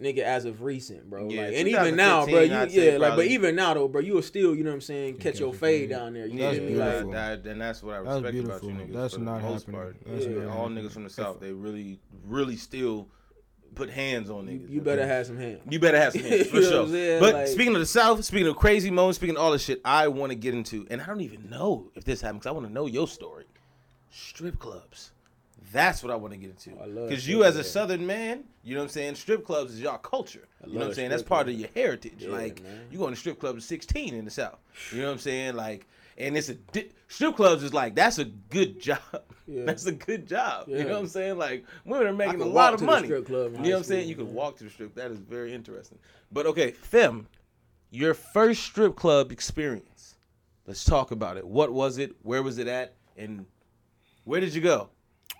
nigga 0.00 0.20
as 0.20 0.46
of 0.46 0.62
recent, 0.62 1.10
bro. 1.10 1.28
Yeah, 1.28 1.42
like, 1.42 1.54
and 1.56 1.68
even 1.68 1.94
now, 1.96 2.24
bro, 2.24 2.40
you 2.40 2.54
I'd 2.54 2.70
yeah, 2.70 2.96
like, 2.96 3.16
but 3.16 3.26
even 3.26 3.54
now 3.54 3.74
though, 3.74 3.86
bro, 3.86 4.00
you 4.00 4.14
will 4.14 4.22
still, 4.22 4.54
you 4.54 4.64
know 4.64 4.70
what 4.70 4.76
I'm 4.76 4.80
saying, 4.80 5.18
catch 5.18 5.38
your 5.40 5.52
fade 5.52 5.90
your 5.90 5.98
down 5.98 6.14
there. 6.14 6.24
You 6.26 6.38
Yeah, 6.38 6.46
That's 6.46 6.58
feel 6.58 6.68
me? 6.68 6.74
Like, 6.76 6.88
beautiful. 6.88 7.12
that, 7.12 7.46
and 7.46 7.60
that's 7.60 7.82
what 7.82 7.94
I 7.96 7.98
respect 7.98 8.38
about 8.38 8.62
you 8.62 8.70
niggas. 8.70 8.92
That's 8.94 9.14
for 9.14 9.20
not 9.20 9.42
the 9.42 9.48
most 9.48 9.66
happening. 9.66 9.80
part. 9.80 9.96
That's 10.06 10.24
Yeah. 10.26 10.46
all 10.56 10.68
niggas 10.70 10.92
from 10.92 11.04
the 11.04 11.10
south, 11.10 11.40
they 11.40 11.52
really, 11.52 12.00
really 12.24 12.56
still 12.56 13.08
put 13.74 13.90
hands 13.90 14.30
on 14.30 14.46
you, 14.48 14.58
niggas. 14.58 14.70
you 14.70 14.80
better 14.80 15.06
have 15.06 15.26
some 15.26 15.36
hands. 15.36 15.60
You 15.68 15.78
better 15.78 15.98
have 15.98 16.12
some 16.12 16.22
hands 16.24 16.48
for 16.48 16.56
You 16.56 16.62
sure. 16.62 17.20
But 17.20 17.34
Like- 17.34 17.46
speaking 17.46 17.74
of 17.74 17.80
the 17.80 17.86
South, 17.86 18.24
speaking 18.24 18.46
of 18.48 18.56
crazy 18.56 18.90
moments, 18.90 19.16
speaking 19.18 19.36
of 19.36 19.42
all 19.42 19.52
this 19.52 19.62
shit, 19.62 19.80
I 19.84 20.08
want 20.08 20.30
to 20.30 20.36
get 20.36 20.54
into, 20.54 20.86
and 20.90 21.00
I 21.00 21.06
don't 21.06 21.20
even 21.20 21.48
know 21.48 21.90
if 21.94 22.04
this 22.04 22.20
happened 22.20 22.40
because 22.40 22.50
I 22.50 22.52
want 22.52 22.66
to 22.66 22.72
know 22.72 22.86
your 22.86 23.08
story. 23.08 23.44
Strip 24.10 24.58
clubs. 24.58 25.12
That's 25.72 26.02
what 26.02 26.10
I 26.10 26.16
want 26.16 26.32
to 26.32 26.36
get 26.36 26.50
into. 26.50 26.72
Oh, 26.72 27.06
because 27.06 27.22
strip 27.22 27.36
you, 27.36 27.44
as 27.44 27.56
a. 27.56 27.62
Southern 27.62 28.04
man, 28.04 28.42
you 28.64 28.74
know 28.74 28.80
what 28.80 28.84
I'm 28.86 28.90
saying. 28.90 29.14
Strip 29.14 29.46
clubs 29.46 29.74
is 29.74 29.80
y'all 29.80 29.98
culture. 29.98 30.48
You 30.66 30.72
know 30.74 30.80
what 30.80 30.88
I'm 30.88 30.94
saying. 30.94 31.10
That's 31.10 31.22
part 31.22 31.48
of 31.48 31.54
your 31.54 31.68
heritage. 31.74 32.16
Yeah, 32.24 32.30
like 32.30 32.62
man. 32.62 32.88
you 32.90 32.98
going 32.98 33.14
to 33.14 33.20
strip 33.20 33.38
clubs 33.38 33.58
at 33.64 33.68
16 33.68 34.14
in 34.14 34.24
the 34.24 34.30
South. 34.32 34.58
You 34.90 35.02
know 35.02 35.06
what 35.06 35.12
I'm 35.12 35.18
saying. 35.18 35.54
Like, 35.54 35.86
and 36.20 36.36
it's 36.36 36.48
a 36.48 36.54
di- 36.54 36.90
strip 37.08 37.36
clubs 37.36 37.62
is 37.62 37.72
like 37.74 37.94
that's 37.94 38.18
a 38.18 38.24
good 38.24 38.80
job. 38.80 38.98
Yeah. 39.46 39.62
That's 39.66 39.84
a 39.86 39.90
good 39.92 40.28
job. 40.28 40.68
You 40.68 40.84
know 40.84 40.90
what 40.92 40.98
I'm 41.00 41.06
saying. 41.08 41.36
Like 41.36 41.64
women 41.84 42.06
are 42.06 42.12
making 42.12 42.36
a 42.36 42.44
could 42.44 42.52
lot 42.52 42.54
walk 42.54 42.74
of 42.74 42.78
to 42.80 42.84
the 42.86 42.90
money. 42.92 43.06
strip 43.08 43.26
club 43.26 43.52
you 43.52 43.58
know 43.58 43.70
what 43.70 43.76
I'm 43.78 43.82
saying. 43.82 44.02
school, 44.02 44.08
You 44.10 44.14
could 44.14 44.26
man. 44.26 44.34
walk 44.34 44.56
to 44.58 44.64
the 44.64 44.70
strip. 44.70 44.94
That 44.94 45.10
is 45.10 45.18
very 45.18 45.52
interesting. 45.52 45.98
But 46.30 46.46
okay, 46.46 46.70
Fem, 46.70 47.26
your 47.90 48.14
first 48.14 48.62
strip 48.62 48.94
club 48.94 49.32
experience. 49.32 50.14
Let's 50.66 50.84
talk 50.84 51.10
about 51.10 51.36
it. 51.36 51.44
What 51.44 51.72
was 51.72 51.98
it? 51.98 52.14
Where 52.22 52.44
was 52.44 52.58
it 52.58 52.68
at? 52.68 52.94
And 53.16 53.44
where 54.22 54.40
did 54.40 54.54
you 54.54 54.60
go? 54.60 54.90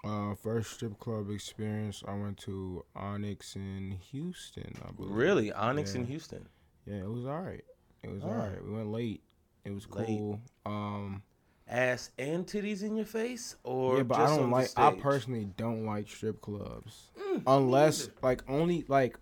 Uh, 0.02 0.34
first 0.34 0.72
strip 0.72 0.98
club 0.98 1.30
experience, 1.30 2.02
I 2.08 2.14
went 2.14 2.38
to 2.38 2.84
Onyx 2.96 3.54
in 3.54 3.96
Houston. 4.10 4.74
I 4.84 4.90
believe. 4.90 5.12
Really, 5.14 5.52
Onyx 5.52 5.94
in 5.94 6.04
Houston. 6.06 6.48
Yeah, 6.84 6.96
it 7.02 7.08
was 7.08 7.26
alright. 7.26 7.64
It 8.02 8.10
was 8.10 8.22
Alright. 8.24 8.40
alright. 8.40 8.64
We 8.64 8.72
went 8.72 8.90
late. 8.90 9.22
It 9.64 9.72
was 9.74 9.86
cool. 9.86 10.40
Um, 10.66 11.22
Ass 11.68 12.10
and 12.18 12.44
titties 12.46 12.82
in 12.82 12.96
your 12.96 13.06
face, 13.06 13.54
or 13.62 13.98
yeah, 13.98 14.02
but 14.02 14.16
just 14.16 14.32
I 14.32 14.36
don't 14.36 14.50
like. 14.50 14.68
I 14.76 14.90
personally 14.92 15.48
don't 15.56 15.86
like 15.86 16.08
strip 16.08 16.40
clubs, 16.40 17.10
Mm, 17.16 17.42
unless 17.46 18.08
like 18.22 18.42
only 18.48 18.84
like 18.88 19.16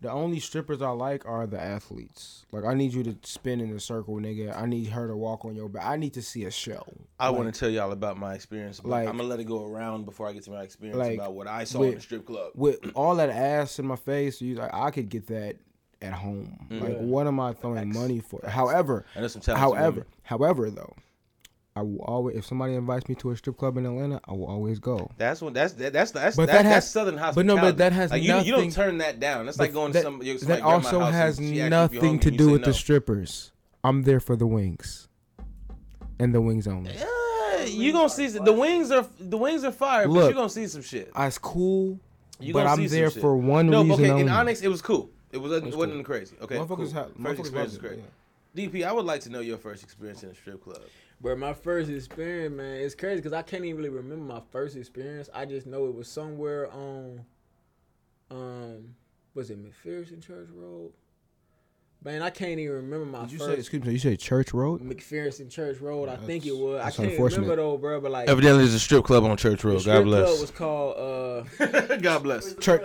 the 0.00 0.10
only 0.12 0.38
strippers 0.38 0.82
I 0.82 0.90
like 0.90 1.24
are 1.24 1.46
the 1.46 1.58
athletes. 1.58 2.44
Like 2.52 2.64
I 2.66 2.74
need 2.74 2.92
you 2.92 3.02
to 3.04 3.16
spin 3.22 3.62
in 3.62 3.70
a 3.74 3.80
circle, 3.80 4.16
nigga. 4.16 4.54
I 4.54 4.66
need 4.66 4.88
her 4.88 5.08
to 5.08 5.16
walk 5.16 5.46
on 5.46 5.54
your 5.56 5.70
back. 5.70 5.86
I 5.86 5.96
need 5.96 6.12
to 6.14 6.22
see 6.22 6.44
a 6.44 6.50
show. 6.50 6.84
I 7.18 7.28
Like, 7.30 7.38
want 7.38 7.54
to 7.54 7.58
tell 7.58 7.70
y'all 7.70 7.90
about 7.92 8.18
my 8.18 8.34
experience. 8.34 8.80
But 8.80 8.90
like- 8.90 9.08
I'm 9.08 9.16
gonna 9.16 9.28
let 9.30 9.40
it 9.40 9.44
go 9.44 9.64
around 9.64 10.04
before 10.04 10.28
I 10.28 10.34
get 10.34 10.42
to 10.44 10.50
my 10.50 10.62
experience 10.62 10.98
like, 10.98 11.14
about 11.14 11.32
what 11.34 11.46
I 11.46 11.64
saw 11.64 11.78
with- 11.80 11.88
in 11.88 11.94
the 11.94 12.00
strip 12.02 12.26
club. 12.26 12.52
with 12.54 12.80
all 12.94 13.16
that 13.16 13.30
ass 13.30 13.78
in 13.78 13.86
my 13.86 13.96
face. 13.96 14.42
You 14.42 14.56
like 14.56 14.74
I 14.74 14.90
could 14.90 15.08
get 15.08 15.26
that 15.28 15.56
at 16.02 16.12
home. 16.12 16.66
Like 16.70 16.98
what 16.98 17.26
am 17.26 17.40
I 17.40 17.52
throwing 17.52 17.84
Facts. 17.86 17.96
money 17.96 18.20
for? 18.20 18.40
However, 18.46 19.04
some 19.26 19.56
however, 19.56 19.90
women. 19.90 20.04
however 20.22 20.70
though, 20.70 20.94
I 21.74 21.82
will 21.82 22.00
always 22.02 22.36
if 22.36 22.46
somebody 22.46 22.74
invites 22.74 23.08
me 23.08 23.14
to 23.16 23.30
a 23.30 23.36
strip 23.36 23.56
club 23.56 23.76
in 23.78 23.86
Atlanta, 23.86 24.20
I 24.26 24.32
will 24.32 24.46
always 24.46 24.78
go. 24.78 25.10
That's 25.16 25.40
what 25.42 25.54
that's 25.54 25.72
that, 25.74 25.92
that's 25.92 26.12
that's 26.12 26.36
But 26.36 26.46
that, 26.46 26.52
that 26.54 26.62
that's 26.64 26.74
has- 26.74 26.90
southern 26.90 27.16
hospitality. 27.18 27.48
but 27.48 27.54
no, 27.54 27.60
but 27.60 27.76
that 27.78 27.92
has 27.92 28.10
like, 28.10 28.22
you, 28.22 28.34
you 28.38 28.52
don't 28.52 28.72
turn 28.72 28.98
that 28.98 29.18
down. 29.20 29.46
That's 29.46 29.58
like 29.58 29.72
going 29.72 29.92
that, 29.92 30.00
to 30.00 30.04
some 30.04 30.22
your- 30.22 30.38
that 30.38 30.62
also 30.62 31.00
has 31.00 31.38
and 31.38 31.48
she 31.48 31.60
asks 31.60 31.70
you 31.70 31.84
if 31.84 31.92
you're 31.92 32.02
nothing 32.02 32.20
to 32.20 32.30
do 32.30 32.50
with 32.50 32.64
the 32.64 32.74
strippers. 32.74 33.52
I'm 33.84 34.02
there 34.02 34.18
for 34.20 34.34
the 34.36 34.46
wings, 34.46 35.08
and 36.18 36.34
the 36.34 36.40
wings 36.40 36.66
only. 36.66 36.92
Yeah, 36.94 37.64
you 37.64 37.92
gonna 37.92 38.08
see 38.08 38.26
the 38.26 38.52
wings 38.52 38.90
are 38.90 39.06
the 39.18 39.38
wings 39.38 39.62
are 39.64 39.70
fire, 39.72 40.06
but 40.06 40.12
Look, 40.14 40.28
you 40.30 40.34
gonna 40.34 40.48
see 40.50 40.66
some 40.66 40.82
shit. 40.82 41.10
It's 41.16 41.38
cool, 41.38 41.98
You 42.40 42.52
but 42.52 42.66
I'm 42.66 42.86
there 42.88 43.10
for 43.10 43.36
one 43.36 43.68
No, 43.70 43.82
reason 43.82 43.96
but 43.96 44.02
okay. 44.02 44.10
only. 44.10 44.22
In 44.22 44.28
Onyx, 44.28 44.62
it 44.62 44.68
was 44.68 44.82
cool. 44.82 45.10
It 45.30 45.38
was 45.38 45.52
it 45.52 45.64
was 45.64 45.76
wasn't 45.76 46.04
cool. 46.04 46.16
crazy. 46.16 46.36
Okay, 46.40 46.56
motherfuckers 46.56 46.92
cool. 46.92 46.92
have, 46.92 47.12
first 47.22 47.40
experience 47.40 47.72
is 47.72 47.78
it, 47.78 47.82
great. 47.82 47.98
yeah. 47.98 48.04
DP, 48.56 48.84
I 48.86 48.92
would 48.92 49.04
like 49.04 49.20
to 49.22 49.30
know 49.30 49.40
your 49.40 49.58
first 49.58 49.82
experience 49.82 50.22
in 50.22 50.30
a 50.30 50.34
strip 50.34 50.62
club. 50.62 50.80
But 51.20 51.38
my 51.38 51.52
first 51.52 51.90
experience, 51.90 52.56
man, 52.56 52.76
it's 52.76 52.94
crazy 52.94 53.16
because 53.16 53.32
I 53.32 53.42
can't 53.42 53.64
even 53.64 53.76
really 53.76 53.88
remember 53.90 54.24
my 54.24 54.40
first 54.50 54.76
experience. 54.76 55.28
I 55.34 55.44
just 55.44 55.66
know 55.66 55.86
it 55.86 55.94
was 55.94 56.08
somewhere 56.08 56.70
on, 56.72 57.24
um, 58.30 58.94
was 59.34 59.50
it 59.50 59.58
McPherson 59.62 60.24
Church 60.24 60.48
Road? 60.52 60.92
Man, 62.04 62.22
I 62.22 62.30
can't 62.30 62.60
even 62.60 62.76
remember 62.76 63.06
my 63.06 63.22
Did 63.22 63.32
you 63.32 63.38
say? 63.38 63.46
first 63.46 63.58
Excuse 63.58 63.84
me. 63.84 63.92
You 63.92 63.98
say 63.98 64.16
Church 64.16 64.54
Road? 64.54 64.80
McPherson 64.82 65.50
Church 65.50 65.80
Road. 65.80 66.08
I 66.08 66.12
Yeah, 66.12 66.18
think 66.18 66.46
it 66.46 66.56
was. 66.56 66.80
I 66.80 66.84
that's 66.84 66.96
can't 66.96 67.10
unfortunate. 67.10 67.40
remember 67.42 67.62
though, 67.62 67.76
bro. 67.76 68.00
But 68.00 68.12
like, 68.12 68.28
Evidently, 68.28 68.62
there's 68.62 68.74
a 68.74 68.78
strip 68.78 69.04
club 69.04 69.24
on 69.24 69.36
Church 69.36 69.62
the 69.62 69.68
Road. 69.68 69.80
strip 69.80 70.04
club 70.04 70.40
was 70.40 70.50
called. 70.52 71.44
uh 71.60 71.96
God 71.96 72.22
bless. 72.22 72.54
Church. 72.54 72.82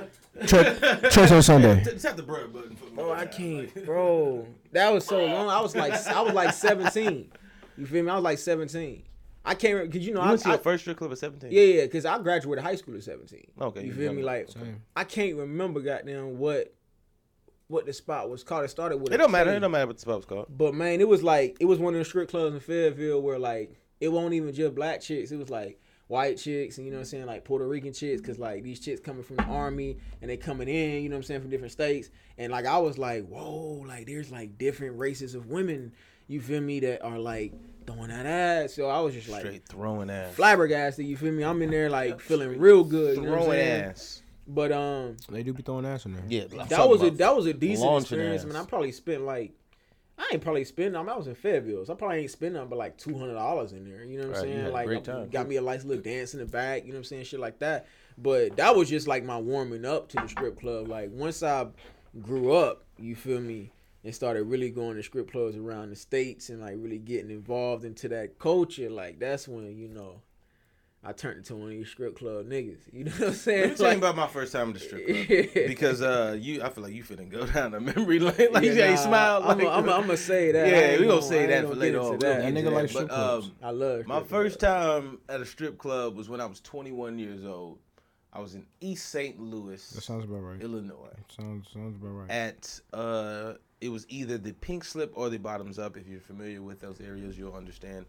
Church. 0.47 0.79
Church 1.13 1.31
on 1.31 1.43
Sunday. 1.43 1.83
Just 1.83 2.05
have 2.07 2.17
the 2.17 2.23
bird 2.23 2.51
button 2.51 2.75
for 2.75 2.85
me. 2.85 2.91
Bro, 2.95 3.13
I 3.13 3.25
can't, 3.27 3.85
bro. 3.85 4.47
That 4.71 4.91
was 4.91 5.05
so 5.05 5.23
long. 5.23 5.47
I 5.47 5.61
was 5.61 5.75
like, 5.75 5.93
I 6.07 6.21
was 6.21 6.33
like 6.33 6.51
17. 6.53 7.31
You 7.77 7.85
feel 7.85 8.03
me? 8.03 8.09
I 8.09 8.15
was 8.15 8.23
like 8.23 8.39
17. 8.39 9.03
I 9.45 9.53
can't 9.55 9.73
remember 9.73 9.91
because 9.91 10.07
you 10.07 10.13
know 10.15 10.21
You 10.21 10.25
I, 10.25 10.29
went 10.29 10.41
to 10.41 10.47
I 10.47 10.51
your 10.53 10.59
first 10.59 10.83
strip 10.85 10.97
club 10.97 11.11
at 11.11 11.17
17. 11.19 11.51
yeah 11.51 11.61
yeah 11.61 11.81
because 11.83 12.05
I 12.05 12.17
graduated 12.17 12.63
high 12.63 12.75
school 12.75 12.95
at 12.95 13.03
17. 13.03 13.45
Okay, 13.61 13.81
you 13.81 13.87
you 13.87 13.93
feel 13.93 14.11
me? 14.13 14.19
young. 14.19 14.25
Like 14.25 14.49
Same. 14.49 14.81
I 14.95 15.03
can't 15.03 15.35
remember 15.37 15.81
goddamn 15.81 16.39
what 16.39 16.73
what 17.73 17.85
the 17.85 17.91
spot 17.93 18.29
was 18.29 18.43
called. 18.43 18.63
It 18.63 18.69
started 18.69 18.97
with 18.97 19.11
It 19.13 19.17
don't 19.17 19.31
matter. 19.31 19.51
K. 19.51 19.57
It 19.57 19.59
don't 19.59 19.71
matter 19.71 19.87
what 19.87 19.97
the 19.97 20.01
spot 20.01 20.17
was 20.17 20.25
called. 20.25 20.47
But 20.49 20.73
man, 20.73 21.01
it 21.01 21.07
was 21.07 21.23
like 21.23 21.57
it 21.59 21.65
was 21.65 21.79
one 21.79 21.93
of 21.93 21.99
the 21.99 22.05
strip 22.05 22.29
clubs 22.29 22.53
in 22.53 22.61
Fayetteville 22.61 23.21
where 23.21 23.39
like 23.39 23.75
it 23.99 24.07
won't 24.09 24.33
even 24.33 24.53
just 24.53 24.75
black 24.75 25.01
chicks. 25.01 25.31
It 25.31 25.37
was 25.37 25.49
like 25.49 25.79
white 26.07 26.37
chicks 26.37 26.77
and 26.77 26.85
you 26.85 26.91
know 26.91 26.97
what 26.97 27.03
I'm 27.03 27.05
saying, 27.07 27.25
like 27.25 27.43
Puerto 27.43 27.67
Rican 27.67 27.91
chicks, 27.93 28.21
cause 28.21 28.37
like 28.37 28.63
these 28.63 28.79
chicks 28.79 28.99
coming 29.01 29.23
from 29.23 29.37
the 29.37 29.43
army 29.43 29.97
and 30.21 30.29
they 30.29 30.37
coming 30.37 30.67
in, 30.67 31.01
you 31.01 31.09
know 31.09 31.15
what 31.15 31.19
I'm 31.19 31.23
saying, 31.23 31.41
from 31.41 31.49
different 31.49 31.71
states. 31.71 32.09
And 32.37 32.51
like 32.51 32.65
I 32.65 32.77
was 32.77 32.97
like, 32.97 33.25
whoa, 33.27 33.83
like 33.87 34.05
there's 34.05 34.31
like 34.31 34.57
different 34.57 34.97
races 34.99 35.33
of 35.33 35.47
women, 35.47 35.93
you 36.27 36.39
feel 36.41 36.61
me, 36.61 36.79
that 36.81 37.03
are 37.03 37.17
like 37.17 37.53
throwing 37.87 38.09
that 38.09 38.25
ass. 38.25 38.73
So 38.73 38.87
I 38.89 38.99
was 38.99 39.13
just 39.13 39.29
like 39.29 39.41
Straight 39.41 39.67
throwing 39.67 40.09
ass. 40.09 40.35
flabbergasted, 40.35 41.05
you 41.05 41.17
feel 41.17 41.31
me? 41.31 41.43
I'm 41.43 41.61
in 41.61 41.71
there 41.71 41.89
like 41.89 42.19
feeling 42.19 42.59
real 42.59 42.83
good. 42.83 43.15
You 43.17 43.23
know 43.23 43.31
what 43.31 43.37
I'm 43.39 43.43
Throwing 43.45 43.59
saying? 43.59 43.81
ass. 43.85 44.22
But 44.47 44.71
um 44.71 45.17
They 45.29 45.43
do 45.43 45.53
be 45.53 45.63
throwing 45.63 45.85
ass 45.85 46.05
in 46.05 46.13
there. 46.13 46.23
Yeah, 46.27 46.43
I'm 46.59 46.67
that 46.67 46.89
was 46.89 47.01
a 47.01 47.09
that 47.11 47.35
was 47.35 47.45
a 47.45 47.53
decent 47.53 48.01
experience. 48.01 48.43
ass. 48.43 48.47
Man, 48.51 48.61
I 48.61 48.65
probably 48.65 48.91
spent 48.91 49.23
like 49.23 49.53
I 50.17 50.29
ain't 50.33 50.43
probably 50.43 50.63
spend. 50.63 50.95
I 50.95 50.99
mean, 51.01 51.09
I 51.09 51.17
was 51.17 51.25
in 51.27 51.33
Fayetteville, 51.33 51.85
so 51.85 51.93
I 51.93 51.95
probably 51.95 52.19
ain't 52.19 52.29
spend 52.31 52.53
nothing 52.53 52.69
but 52.69 52.77
like 52.77 52.97
two 52.97 53.17
hundred 53.17 53.33
dollars 53.33 53.73
in 53.73 53.83
there. 53.83 54.03
You 54.03 54.19
know 54.19 54.27
what 54.27 54.37
I'm 54.37 54.43
Right, 54.43 54.51
saying? 54.53 54.71
Like, 54.73 54.85
great 54.87 55.03
time, 55.03 55.29
got 55.29 55.47
me 55.47 55.57
a 55.57 55.61
nice 55.61 55.85
little 55.85 56.03
dance 56.03 56.33
in 56.33 56.39
the 56.39 56.45
back. 56.45 56.83
You 56.83 56.89
know 56.89 56.97
what 56.97 56.99
I'm 56.99 57.03
saying? 57.05 57.23
Shit 57.25 57.39
like 57.39 57.59
that. 57.59 57.87
But 58.17 58.57
that 58.57 58.75
was 58.75 58.89
just 58.89 59.07
like 59.07 59.23
my 59.23 59.39
warming 59.39 59.85
up 59.85 60.09
to 60.09 60.17
the 60.17 60.27
strip 60.27 60.59
club. 60.59 60.87
Like 60.87 61.09
once 61.11 61.41
I 61.41 61.65
grew 62.21 62.53
up, 62.53 62.83
you 62.99 63.15
feel 63.15 63.41
me, 63.41 63.71
and 64.03 64.13
started 64.13 64.43
really 64.43 64.69
going 64.69 64.97
to 64.97 65.03
strip 65.03 65.31
clubs 65.31 65.55
around 65.57 65.89
the 65.89 65.95
states 65.95 66.49
and 66.49 66.61
like 66.61 66.75
really 66.77 66.99
getting 66.99 67.31
involved 67.31 67.83
into 67.83 68.07
that 68.09 68.37
culture. 68.37 68.89
Like 68.91 69.19
that's 69.19 69.47
when 69.47 69.75
you 69.77 69.87
know. 69.87 70.21
I 71.05 71.11
turned 71.11 71.39
into 71.39 71.55
one 71.55 71.63
of 71.65 71.69
these 71.71 71.89
strip 71.89 72.17
club 72.17 72.45
niggas. 72.47 72.79
You 72.93 73.03
know 73.05 73.11
what 73.11 73.27
I'm 73.29 73.33
saying? 73.33 73.61
Let 73.61 73.69
me 73.71 73.75
tell 73.75 73.85
you 73.85 73.89
Like- 73.89 73.97
about 73.97 74.15
my 74.15 74.27
first 74.27 74.53
time 74.53 74.67
in 74.69 74.73
the 74.73 74.79
strip 74.79 75.05
club. 75.05 75.67
because 75.67 76.01
uh, 76.01 76.37
you, 76.39 76.63
I 76.63 76.69
feel 76.69 76.83
like 76.83 76.93
you 76.93 77.03
finna 77.03 77.29
go 77.29 77.45
down 77.45 77.71
the 77.71 77.79
memory 77.81 78.19
lane. 78.19 78.33
Like 78.51 78.63
Yeah, 78.63 78.71
yeah, 78.71 78.89
you 78.89 78.95
nah, 78.95 79.01
smile. 79.01 79.43
I'm 79.43 79.57
Like, 79.59 79.85
gonna 79.85 80.15
say 80.17 80.51
that. 80.53 80.67
Yeah, 80.67 80.91
we 80.93 80.97
gonna 80.99 81.07
gonna- 81.07 81.21
say 81.21 81.39
I 81.39 81.41
ain't 81.41 81.49
that 81.49 81.61
gonna 81.63 81.73
for 81.75 81.79
later 81.79 81.99
on. 81.99 82.03
that. 82.03 82.11
We'll 82.11 82.19
That 82.19 82.45
into 82.45 82.61
nigga 82.61 82.73
likes 82.73 82.93
but, 82.93 82.99
strip 82.99 83.09
clubs. 83.09 83.45
um, 83.47 83.51
I 83.61 83.71
love 83.71 84.07
My 84.07 84.15
strip 84.17 84.29
first 84.29 84.59
clubs. 84.59 85.05
time 85.07 85.17
at 85.29 85.41
a 85.41 85.45
strip 85.45 85.77
club 85.77 86.15
was 86.15 86.29
when 86.29 86.39
I 86.39 86.45
was 86.45 86.61
21 86.61 87.19
years 87.19 87.43
old. 87.45 87.79
I 88.31 88.39
was 88.39 88.55
in 88.55 88.65
East 88.81 89.09
St. 89.09 89.39
Louis, 89.39 89.85
That 89.91 90.01
sounds 90.01 90.23
about 90.25 90.37
right. 90.39 90.59
Illinois. 90.61 91.09
Sounds 91.37 91.67
sounds 91.71 91.95
about 92.01 92.09
right. 92.13 92.31
At 92.31 92.79
uh, 92.91 93.53
it 93.79 93.89
was 93.89 94.05
either 94.09 94.37
the 94.39 94.53
Pink 94.53 94.83
Slip 94.85 95.11
or 95.13 95.29
the 95.29 95.37
Bottoms 95.37 95.77
Up. 95.77 95.97
If 95.97 96.07
you're 96.07 96.19
familiar 96.21 96.61
with 96.63 96.79
those 96.79 96.99
areas, 96.99 97.37
you'll 97.37 97.53
understand. 97.53 98.05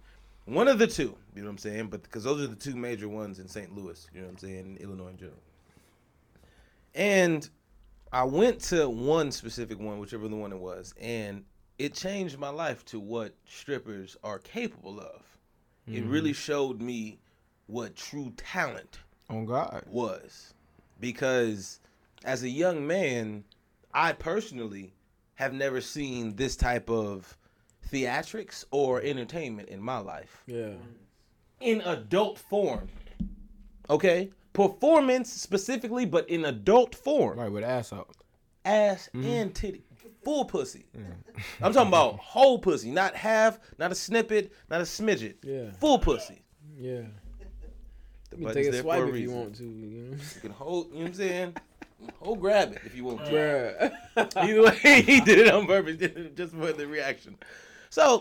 One 0.47 0.69
of 0.69 0.79
the 0.79 0.87
two, 0.87 1.17
you 1.35 1.43
know 1.43 1.49
what 1.49 1.53
I'm 1.53 1.59
saying? 1.59 1.87
But 1.89 2.03
because 2.03 2.25
those 2.25 2.43
are 2.43 2.47
the 2.47 2.57
two 2.57 2.77
major 2.77 3.09
ones 3.09 3.39
in 3.39 3.49
St. 3.49 3.75
Louis, 3.75 4.07
you 4.13 4.21
know 4.21 4.27
what 4.27 4.33
I'm 4.33 4.39
saying, 4.39 4.79
Illinois 4.81 5.09
in 5.09 5.17
general. 5.17 5.39
And 6.95 7.49
I 8.13 8.25
went 8.25 8.61
to 8.65 8.89
one 8.89 9.33
specific 9.33 9.81
one, 9.81 9.99
whichever 9.99 10.29
the 10.29 10.37
one 10.37 10.53
it 10.53 10.59
was, 10.59 10.95
and 11.01 11.45
it 11.79 11.95
changed 11.95 12.39
my 12.39 12.51
life 12.51 12.85
to 12.87 13.01
what 13.01 13.35
strippers 13.47 14.17
are 14.23 14.39
capable 14.39 15.01
of. 15.01 15.23
It 15.87 16.03
mm-hmm. 16.03 16.11
really 16.11 16.33
showed 16.33 16.81
me 16.81 17.19
what 17.67 17.97
true 17.97 18.33
talent 18.37 18.99
On 19.31 19.45
God. 19.45 19.85
was 19.87 20.55
because 21.01 21.81
as 22.25 22.43
a 22.43 22.49
young 22.49 22.87
man 22.87 23.45
i 23.93 24.13
personally 24.13 24.93
have 25.35 25.53
never 25.53 25.81
seen 25.81 26.37
this 26.37 26.57
type 26.57 26.89
of 26.91 27.37
theatrics 27.91 28.65
or 28.71 29.01
entertainment 29.03 29.69
in 29.69 29.81
my 29.81 29.99
life 29.99 30.43
Yeah. 30.47 30.75
in 31.61 31.81
adult 31.83 32.39
form 32.39 32.89
okay 33.91 34.31
performance 34.53 35.33
specifically 35.33 36.07
but 36.07 36.29
in 36.29 36.45
adult 36.47 36.95
form 36.95 37.39
Right 37.39 37.51
with 37.53 37.65
ass 37.65 37.93
out. 37.93 38.15
ass 38.65 39.09
mm-hmm. 39.15 39.27
and 39.27 39.55
titty 39.55 39.85
full 40.23 40.45
pussy 40.47 40.87
i'm 41.61 41.73
talking 41.73 41.89
about 41.89 42.17
whole 42.17 42.59
pussy 42.59 42.91
not 42.91 43.15
half 43.15 43.59
not 43.79 43.93
a 43.93 43.95
snippet 43.95 44.53
not 44.71 44.81
a 44.81 44.85
smidget 44.85 45.35
Yeah. 45.43 45.71
full 45.73 45.99
pussy 45.99 46.43
Yeah. 46.79 47.03
the 48.31 48.39
You 48.39 48.47
can 48.47 48.55
take 48.55 48.67
a 48.69 48.81
swipe 48.81 49.01
a 49.03 49.09
if 49.09 49.17
you 49.21 49.31
want 49.31 49.55
to. 49.57 49.65
You 49.65 49.71
know? 49.71 50.17
you 50.17 50.41
can 50.41 50.51
hold 50.51 50.87
you 50.89 50.95
know 50.95 51.01
what 51.01 51.07
i'm 51.09 51.15
saying 51.15 51.55
Oh, 52.21 52.35
grab 52.35 52.73
it 52.73 52.81
if 52.85 52.95
you 52.95 53.05
want 53.05 53.25
to. 53.25 53.31
Bruh. 53.31 54.37
Either 54.37 54.63
way, 54.63 55.03
he 55.03 55.21
did 55.21 55.39
it 55.39 55.55
on 55.55 55.67
purpose, 55.67 55.97
just 56.37 56.53
for 56.55 56.73
the 56.73 56.87
reaction. 56.87 57.37
So 57.95 58.21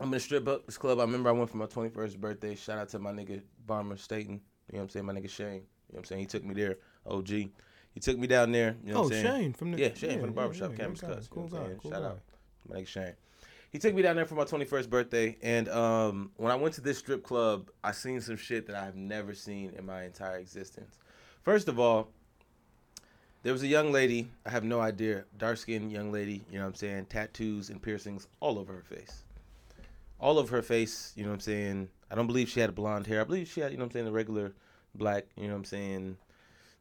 I'm 0.00 0.08
gonna 0.10 0.20
strip 0.20 0.46
up 0.46 0.66
this 0.66 0.76
club. 0.76 0.98
I 0.98 1.02
remember 1.04 1.30
I 1.30 1.32
went 1.32 1.48
for 1.48 1.56
my 1.56 1.64
21st 1.64 2.18
birthday. 2.18 2.54
Shout 2.54 2.76
out 2.76 2.90
to 2.90 2.98
my 2.98 3.10
nigga 3.10 3.40
Bomber 3.64 3.96
Staten. 3.96 4.34
You 4.34 4.74
know 4.74 4.80
what 4.80 4.82
I'm 4.82 4.88
saying? 4.90 5.06
My 5.06 5.14
nigga 5.14 5.30
Shane. 5.30 5.46
You 5.46 5.52
know 5.54 5.62
what 5.86 5.98
I'm 6.00 6.04
saying? 6.04 6.20
He 6.20 6.26
took 6.26 6.44
me 6.44 6.52
there. 6.52 6.76
OG. 7.06 7.28
He 7.28 7.50
took 8.02 8.18
me 8.18 8.26
down 8.26 8.52
there. 8.52 8.76
You 8.84 8.92
know 8.92 8.98
Oh, 8.98 9.02
what 9.04 9.06
I'm 9.06 9.12
saying? 9.12 9.24
Shane 9.24 9.52
from 9.54 9.72
the 9.72 9.78
Yeah, 9.80 9.94
Shane 9.94 10.20
from 10.20 10.28
the 10.28 10.34
barbershop, 10.34 10.72
yeah, 10.72 10.76
Campus 10.76 11.00
Cuts. 11.00 11.26
Cool 11.26 11.44
you 11.44 11.48
know 11.52 11.56
what 11.56 11.64
I'm 11.64 11.72
guy, 11.72 11.78
cool 11.80 11.90
Shout 11.90 12.02
guy. 12.02 12.08
out. 12.08 12.20
My 12.68 12.76
nigga 12.76 12.86
Shane. 12.86 13.12
He 13.70 13.78
took 13.78 13.94
me 13.94 14.02
down 14.02 14.16
there 14.16 14.26
for 14.26 14.34
my 14.34 14.44
21st 14.44 14.90
birthday, 14.90 15.38
and 15.40 15.70
um, 15.70 16.30
when 16.36 16.52
I 16.52 16.56
went 16.56 16.74
to 16.74 16.82
this 16.82 16.98
strip 16.98 17.22
club, 17.22 17.70
I 17.82 17.92
seen 17.92 18.20
some 18.20 18.36
shit 18.36 18.66
that 18.66 18.76
I've 18.76 18.94
never 18.94 19.32
seen 19.32 19.72
in 19.74 19.86
my 19.86 20.04
entire 20.04 20.36
existence. 20.36 20.98
First 21.44 21.68
of 21.68 21.78
all, 21.80 22.10
there 23.46 23.52
was 23.52 23.62
a 23.62 23.68
young 23.68 23.92
lady, 23.92 24.28
I 24.44 24.50
have 24.50 24.64
no 24.64 24.80
idea, 24.80 25.22
dark 25.38 25.58
skinned 25.58 25.92
young 25.92 26.10
lady, 26.10 26.42
you 26.50 26.58
know 26.58 26.64
what 26.64 26.70
I'm 26.70 26.74
saying, 26.74 27.06
tattoos 27.06 27.70
and 27.70 27.80
piercings 27.80 28.26
all 28.40 28.58
over 28.58 28.72
her 28.72 28.82
face. 28.82 29.22
All 30.18 30.40
over 30.40 30.56
her 30.56 30.62
face, 30.62 31.12
you 31.14 31.22
know 31.22 31.28
what 31.28 31.34
I'm 31.34 31.40
saying. 31.42 31.88
I 32.10 32.16
don't 32.16 32.26
believe 32.26 32.48
she 32.48 32.58
had 32.58 32.74
blonde 32.74 33.06
hair. 33.06 33.20
I 33.20 33.24
believe 33.24 33.46
she 33.46 33.60
had, 33.60 33.70
you 33.70 33.76
know 33.76 33.84
what 33.84 33.90
I'm 33.90 33.92
saying, 33.92 34.06
the 34.06 34.10
regular 34.10 34.52
black, 34.96 35.26
you 35.36 35.44
know 35.44 35.50
what 35.50 35.58
I'm 35.58 35.64
saying, 35.64 36.16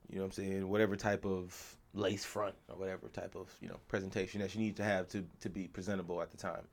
you 0.10 0.16
know 0.16 0.22
what 0.24 0.26
I'm 0.26 0.32
saying, 0.32 0.68
whatever 0.68 0.96
type 0.96 1.24
of 1.24 1.78
lace 1.94 2.26
front 2.26 2.56
or 2.68 2.78
whatever 2.78 3.10
type 3.10 3.36
of, 3.36 3.54
you 3.62 3.68
know, 3.68 3.78
presentation 3.88 4.42
that 4.42 4.50
she 4.50 4.58
needed 4.58 4.78
to 4.78 4.84
have 4.86 5.08
to, 5.10 5.24
to 5.42 5.50
be 5.50 5.68
presentable 5.68 6.20
at 6.20 6.32
the 6.32 6.38
time. 6.38 6.64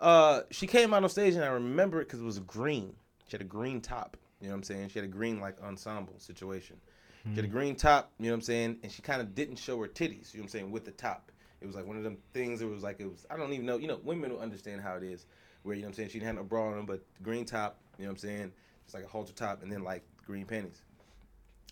Uh, 0.00 0.40
she 0.50 0.66
came 0.66 0.94
out 0.94 1.02
on 1.02 1.10
stage 1.10 1.34
and 1.34 1.44
I 1.44 1.48
remember 1.48 2.00
it 2.00 2.06
because 2.06 2.20
it 2.20 2.24
was 2.24 2.38
green. 2.38 2.94
She 3.28 3.32
had 3.32 3.42
a 3.42 3.44
green 3.44 3.82
top, 3.82 4.16
you 4.40 4.46
know 4.46 4.54
what 4.54 4.60
I'm 4.60 4.62
saying? 4.62 4.88
She 4.88 4.98
had 4.98 5.04
a 5.04 5.12
green 5.12 5.40
like 5.40 5.62
ensemble 5.62 6.14
situation. 6.16 6.78
Had 7.30 7.38
a 7.38 7.46
hmm. 7.46 7.52
green 7.52 7.74
top, 7.74 8.12
you 8.18 8.26
know 8.26 8.32
what 8.32 8.36
I'm 8.36 8.42
saying? 8.42 8.78
And 8.82 8.92
she 8.92 9.00
kind 9.00 9.22
of 9.22 9.34
didn't 9.34 9.56
show 9.56 9.80
her 9.80 9.88
titties, 9.88 10.34
you 10.34 10.40
know 10.40 10.42
what 10.42 10.42
I'm 10.42 10.48
saying, 10.48 10.70
with 10.70 10.84
the 10.84 10.90
top. 10.90 11.32
It 11.60 11.66
was 11.66 11.74
like 11.74 11.86
one 11.86 11.96
of 11.96 12.02
them 12.02 12.18
things, 12.34 12.60
it 12.60 12.68
was 12.68 12.82
like, 12.82 13.00
it 13.00 13.10
was, 13.10 13.24
I 13.30 13.38
don't 13.38 13.52
even 13.54 13.64
know, 13.64 13.78
you 13.78 13.88
know, 13.88 13.98
women 14.04 14.30
will 14.30 14.40
understand 14.40 14.82
how 14.82 14.96
it 14.96 15.02
is, 15.02 15.24
where, 15.62 15.74
you 15.74 15.80
know 15.80 15.86
what 15.86 15.92
I'm 15.92 15.94
saying, 15.94 16.08
she 16.10 16.18
didn't 16.18 16.26
have 16.26 16.36
no 16.36 16.42
bra 16.42 16.72
on, 16.72 16.84
but 16.84 17.02
green 17.22 17.46
top, 17.46 17.78
you 17.96 18.04
know 18.04 18.10
what 18.10 18.16
I'm 18.16 18.18
saying, 18.18 18.52
it's 18.84 18.92
like 18.92 19.04
a 19.04 19.08
halter 19.08 19.32
top, 19.32 19.62
and 19.62 19.72
then 19.72 19.82
like 19.82 20.02
green 20.26 20.44
panties. 20.44 20.82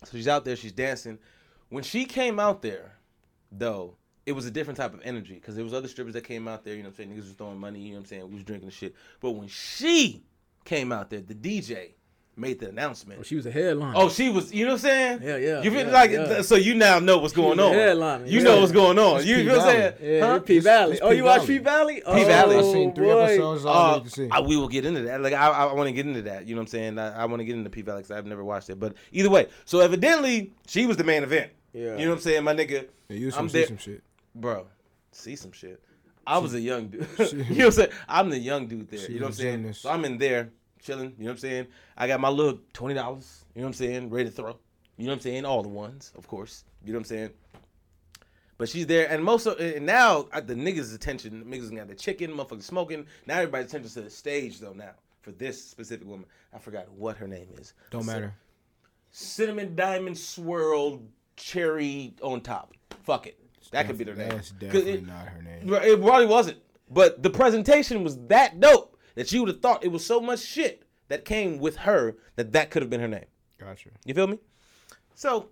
So 0.03 0.17
she's 0.17 0.27
out 0.27 0.43
there, 0.43 0.55
she's 0.55 0.71
dancing. 0.71 1.19
When 1.69 1.83
she 1.83 2.05
came 2.05 2.39
out 2.39 2.63
there, 2.63 2.97
though, 3.51 3.95
it 4.25 4.31
was 4.31 4.45
a 4.45 4.51
different 4.51 4.77
type 4.77 4.93
of 4.93 5.01
energy 5.03 5.35
because 5.35 5.55
there 5.55 5.63
was 5.63 5.73
other 5.73 5.87
strippers 5.87 6.13
that 6.13 6.23
came 6.23 6.47
out 6.47 6.63
there, 6.63 6.75
you 6.75 6.81
know 6.81 6.89
what 6.89 6.99
I'm 6.99 7.09
saying, 7.09 7.17
niggas 7.17 7.27
was 7.27 7.33
throwing 7.33 7.59
money, 7.59 7.79
you 7.79 7.89
know 7.89 7.97
what 7.97 7.99
I'm 8.01 8.05
saying, 8.05 8.27
we 8.29 8.35
was 8.35 8.43
drinking 8.43 8.69
the 8.69 8.73
shit. 8.73 8.95
But 9.19 9.31
when 9.31 9.47
she 9.47 10.23
came 10.65 10.91
out 10.91 11.09
there, 11.09 11.21
the 11.21 11.35
DJ 11.35 11.91
made 12.35 12.59
the 12.59 12.67
announcement. 12.69 13.25
She 13.25 13.35
was 13.35 13.45
a 13.45 13.51
headline. 13.51 13.93
Oh, 13.95 14.09
she 14.09 14.29
was. 14.29 14.51
You 14.53 14.65
know 14.65 14.71
what 14.71 14.75
I'm 14.85 14.89
saying? 14.89 15.19
Yeah, 15.21 15.37
yeah, 15.37 15.61
You 15.61 15.69
feel 15.71 15.85
yeah, 15.85 15.91
like 15.93 16.11
yeah. 16.11 16.41
so 16.41 16.55
you 16.55 16.73
now 16.73 16.99
know 16.99 17.19
what's 17.19 17.33
going 17.33 17.57
was 17.57 17.59
a 17.59 17.69
on. 17.69 17.73
headliner, 17.73 18.25
You 18.25 18.37
yeah. 18.39 18.43
know 18.43 18.59
what's 18.59 18.71
going 18.71 18.97
on. 18.97 19.17
It's 19.17 19.25
You 19.27 19.35
P 19.37 19.43
feel 19.45 19.57
what 19.57 19.65
I'm 19.67 19.71
saying? 19.71 19.93
yeah, 20.01 20.25
Huh? 20.25 20.39
P 20.39 20.59
Valley. 20.59 20.99
Oh, 21.01 21.11
you 21.11 21.23
watch 21.23 21.45
P 21.45 21.57
Valley? 21.59 21.95
P 21.95 22.23
Valley. 22.23 22.55
I 22.55 22.59
Oh, 22.59 22.73
seen 22.73 22.93
three 22.95 23.05
boy. 23.07 23.19
episodes. 23.21 23.65
All 23.65 23.75
Uh, 23.93 23.97
need 23.97 24.03
to 24.05 24.09
see. 24.09 24.29
I, 24.31 24.39
we 24.41 24.57
will 24.57 24.67
get 24.67 24.85
into 24.85 25.01
that. 25.01 25.21
Like 25.21 25.33
I, 25.33 25.47
I, 25.49 25.65
I 25.67 25.73
want 25.73 25.87
to 25.87 25.93
get 25.93 26.07
into 26.07 26.23
that. 26.23 26.47
You 26.47 26.55
know 26.55 26.59
what 26.61 26.63
I'm 26.63 26.67
saying? 26.67 26.97
I, 26.99 27.21
I 27.21 27.25
want 27.25 27.39
to 27.41 27.45
get 27.45 27.55
into 27.55 27.69
P 27.69 27.81
Valley 27.81 28.01
because 28.01 28.17
I've 28.17 28.25
never 28.25 28.43
watched 28.43 28.69
it. 28.69 28.79
But 28.79 28.95
either 29.11 29.29
way, 29.29 29.47
so 29.65 29.79
evidently 29.79 30.53
she 30.67 30.85
was 30.85 30.97
the 30.97 31.03
main 31.03 31.23
event. 31.23 31.51
Yeah. 31.73 31.97
You 31.97 32.05
know 32.05 32.09
what 32.11 32.15
I'm 32.17 32.21
saying, 32.21 32.43
my 32.43 32.53
nigga, 32.55 32.87
Yeah, 33.09 33.17
you 33.17 33.31
some 33.31 33.49
see 33.49 33.65
some 33.65 33.77
shit. 33.77 34.03
bro. 34.35 34.67
See 35.11 35.35
some 35.35 35.51
shit. 35.51 35.81
I 36.25 36.37
was 36.37 36.53
a 36.53 36.59
young 36.59 36.87
dude. 36.87 37.07
you 37.19 37.37
know 37.37 37.45
what 37.45 37.65
I'm 37.65 37.71
saying? 37.71 37.89
I'm 38.07 38.29
the 38.29 38.37
young 38.39 38.67
dude 38.67 38.89
there. 38.89 38.99
She 38.99 39.13
You 39.13 39.19
know 39.19 39.25
what 39.25 39.29
I'm 39.29 39.33
saying? 39.35 39.55
genius. 39.57 39.79
So 39.79 39.89
I'm 39.89 40.05
in 40.05 40.17
there 40.17 40.51
chilling. 40.83 41.13
You 41.17 41.25
know 41.25 41.31
what 41.31 41.31
I'm 41.31 41.37
saying? 41.37 41.67
I 41.97 42.07
got 42.07 42.19
my 42.19 42.29
little 42.29 42.59
twenty 42.73 42.93
dollars. 42.95 43.45
You 43.55 43.61
know 43.61 43.67
what 43.67 43.69
I'm 43.69 43.73
saying? 43.73 44.09
Ready 44.09 44.29
to 44.29 44.35
throw. 44.35 44.57
You 44.97 45.05
know 45.05 45.11
what 45.11 45.15
I'm 45.15 45.21
saying? 45.21 45.45
All 45.45 45.63
the 45.63 45.69
ones, 45.69 46.11
of 46.15 46.27
course. 46.27 46.63
You 46.85 46.93
know 46.93 46.97
what 46.99 47.01
I'm 47.01 47.05
saying? 47.17 47.29
But 48.57 48.69
she's 48.69 48.85
there, 48.85 49.09
and 49.09 49.23
most 49.23 49.45
of 49.47 49.59
and 49.59 49.85
now 49.85 50.23
the 50.33 50.53
niggas' 50.53 50.93
attention, 50.93 51.43
niggas 51.45 51.75
got 51.75 51.87
the 51.87 51.95
chicken, 51.95 52.31
motherfuckers 52.31 52.63
smoking. 52.63 53.05
Now 53.25 53.35
everybody's 53.39 53.67
attention 53.67 53.89
to 53.91 54.01
the 54.01 54.09
stage 54.09 54.59
though. 54.59 54.73
Now 54.73 54.91
for 55.21 55.31
this 55.31 55.63
specific 55.63 56.07
woman, 56.07 56.25
I 56.53 56.59
forgot 56.59 56.91
what 56.91 57.17
her 57.17 57.27
name 57.27 57.47
is. 57.57 57.73
Don't 57.89 58.05
matter. 58.05 58.33
Cinnamon 59.11 59.75
diamond 59.75 60.17
swirled 60.17 61.07
cherry 61.35 62.13
on 62.21 62.41
top. 62.41 62.73
Fuck 63.03 63.27
it. 63.27 63.39
That 63.71 63.87
could 63.87 63.97
be 63.97 64.03
their 64.03 64.15
name. 64.15 64.29
That's 64.29 64.51
definitely 64.51 64.91
it- 64.93 65.07
not 65.07 65.27
her 65.27 65.41
name. 65.41 65.73
It 65.73 66.01
probably 66.01 66.27
wasn't. 66.27 66.59
But 66.91 67.23
the 67.23 67.29
presentation 67.29 68.03
was 68.03 68.17
that 68.27 68.59
dope 68.59 68.92
that 69.15 69.31
you 69.31 69.41
would 69.41 69.49
have 69.49 69.61
thought 69.61 69.83
it 69.83 69.91
was 69.91 70.05
so 70.05 70.19
much 70.19 70.39
shit 70.39 70.83
that 71.07 71.25
came 71.25 71.59
with 71.59 71.77
her 71.77 72.15
that 72.35 72.53
that 72.53 72.71
could 72.71 72.81
have 72.81 72.89
been 72.89 73.01
her 73.01 73.07
name. 73.07 73.25
Gotcha. 73.59 73.89
You 74.05 74.13
feel 74.13 74.27
me? 74.27 74.39
So 75.15 75.49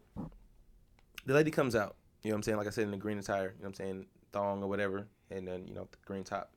the 1.25 1.33
lady 1.33 1.51
comes 1.51 1.75
out, 1.75 1.95
you 2.23 2.29
know 2.29 2.35
what 2.35 2.37
I'm 2.37 2.43
saying? 2.43 2.57
Like 2.57 2.67
I 2.67 2.71
said, 2.71 2.85
in 2.85 2.91
the 2.91 2.97
green 2.97 3.19
attire, 3.19 3.43
you 3.43 3.47
know 3.47 3.53
what 3.59 3.67
I'm 3.67 3.73
saying? 3.73 4.05
Thong 4.31 4.63
or 4.63 4.67
whatever, 4.67 5.07
and 5.29 5.47
then, 5.47 5.67
you 5.67 5.73
know, 5.73 5.87
the 5.91 5.97
green 6.05 6.23
top. 6.23 6.51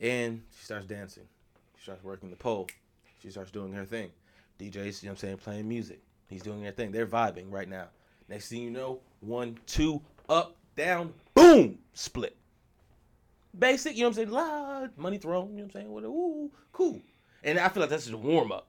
And 0.00 0.42
she 0.56 0.64
starts 0.64 0.86
dancing. 0.86 1.24
She 1.76 1.84
starts 1.84 2.02
working 2.02 2.30
the 2.30 2.36
pole. 2.36 2.66
She 3.22 3.30
starts 3.30 3.50
doing 3.50 3.72
her 3.72 3.84
thing. 3.84 4.10
DJ's, 4.58 5.02
you 5.02 5.08
know 5.08 5.12
what 5.12 5.12
I'm 5.12 5.16
saying, 5.16 5.36
playing 5.38 5.68
music. 5.68 6.00
He's 6.28 6.42
doing 6.42 6.62
their 6.62 6.72
thing. 6.72 6.90
They're 6.90 7.06
vibing 7.06 7.50
right 7.50 7.68
now. 7.68 7.88
Next 8.28 8.48
thing 8.48 8.62
you 8.62 8.70
know, 8.70 9.00
one, 9.20 9.58
two, 9.66 10.00
up, 10.28 10.56
down, 10.76 11.12
boom, 11.34 11.78
split. 11.92 12.36
Basic, 13.58 13.94
you 13.96 14.02
know 14.02 14.08
what 14.08 14.18
I'm 14.18 14.24
saying? 14.24 14.30
La, 14.30 14.86
money 14.96 15.18
thrown, 15.18 15.50
you 15.50 15.56
know 15.56 15.62
what 15.62 15.64
I'm 15.64 15.70
saying? 15.72 15.90
Whatever, 15.90 16.12
ooh, 16.12 16.50
cool. 16.72 17.00
And 17.42 17.58
I 17.58 17.68
feel 17.68 17.80
like 17.80 17.90
that's 17.90 18.04
just 18.04 18.14
a 18.14 18.18
warm 18.18 18.52
up. 18.52 18.68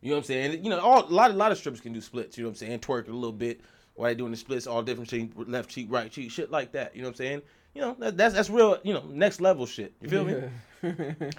You 0.00 0.10
know 0.10 0.16
what 0.16 0.20
I'm 0.20 0.26
saying? 0.26 0.64
You 0.64 0.70
know, 0.70 0.80
all, 0.80 1.04
a 1.04 1.12
lot, 1.12 1.30
a 1.30 1.34
lot 1.34 1.52
of 1.52 1.58
strippers 1.58 1.80
can 1.80 1.92
do 1.92 2.00
splits. 2.00 2.36
You 2.36 2.44
know 2.44 2.48
what 2.48 2.62
I'm 2.62 2.66
saying? 2.66 2.80
Twerk 2.80 3.08
a 3.08 3.12
little 3.12 3.32
bit 3.32 3.60
while 3.94 4.08
they 4.08 4.14
doing 4.14 4.30
the 4.30 4.36
splits, 4.36 4.66
all 4.66 4.82
different 4.82 5.10
shit, 5.10 5.48
left 5.48 5.70
cheek, 5.70 5.86
right 5.90 6.10
cheek, 6.10 6.30
shit 6.30 6.50
like 6.50 6.72
that. 6.72 6.96
You 6.96 7.02
know 7.02 7.08
what 7.08 7.14
I'm 7.14 7.18
saying? 7.18 7.42
You 7.74 7.82
know, 7.82 7.96
that, 8.00 8.16
that's 8.16 8.34
that's 8.34 8.50
real. 8.50 8.78
You 8.82 8.94
know, 8.94 9.04
next 9.08 9.40
level 9.40 9.66
shit. 9.66 9.94
You 10.00 10.08
feel 10.08 10.24
me? 10.24 10.42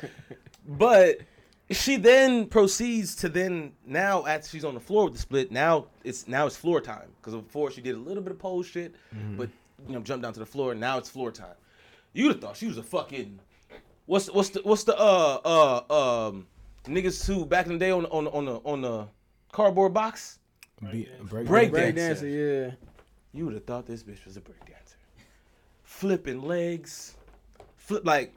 But 0.67 1.19
she 1.71 1.97
then 1.97 2.47
proceeds 2.47 3.15
to 3.17 3.29
then 3.29 3.73
now 3.85 4.23
as 4.23 4.49
she's 4.49 4.65
on 4.65 4.73
the 4.73 4.79
floor 4.79 5.05
with 5.05 5.13
the 5.13 5.19
split. 5.19 5.51
Now 5.51 5.87
it's 6.03 6.27
now 6.27 6.45
it's 6.45 6.55
floor 6.55 6.81
time 6.81 7.09
because 7.17 7.35
before 7.35 7.71
she 7.71 7.81
did 7.81 7.95
a 7.95 7.99
little 7.99 8.23
bit 8.23 8.31
of 8.31 8.39
pose 8.39 8.67
shit, 8.67 8.95
mm-hmm. 9.15 9.37
but 9.37 9.49
you 9.87 9.93
know 9.93 10.01
jumped 10.01 10.23
down 10.23 10.33
to 10.33 10.39
the 10.39 10.45
floor. 10.45 10.73
Now 10.75 10.97
it's 10.97 11.09
floor 11.09 11.31
time. 11.31 11.55
You'd 12.13 12.29
have 12.29 12.41
thought 12.41 12.57
she 12.57 12.67
was 12.67 12.77
a 12.77 12.83
fucking 12.83 13.39
what's 14.05 14.27
what's 14.31 14.49
the 14.49 14.61
what's 14.63 14.83
the 14.83 14.97
uh 14.97 15.39
uh 15.89 16.27
um 16.27 16.47
niggas 16.85 17.25
who 17.25 17.45
back 17.45 17.65
in 17.65 17.73
the 17.73 17.79
day 17.79 17.91
on 17.91 18.05
on 18.07 18.27
on 18.27 18.45
the 18.45 18.55
on 18.63 18.81
the 18.81 19.07
cardboard 19.51 19.93
box. 19.93 20.39
Be, 20.91 21.07
break, 21.23 21.47
Break 21.47 21.71
dance. 21.71 21.71
Break 21.71 21.95
dancer. 21.95 22.25
dancer, 22.25 22.27
yeah. 22.27 22.71
You 23.31 23.45
would 23.45 23.53
have 23.53 23.65
thought 23.65 23.85
this 23.85 24.03
bitch 24.03 24.25
was 24.25 24.35
a 24.37 24.41
breakdancer. 24.41 24.95
Flipping 25.83 26.41
legs. 26.41 27.15
Flip 27.77 28.05
like 28.05 28.33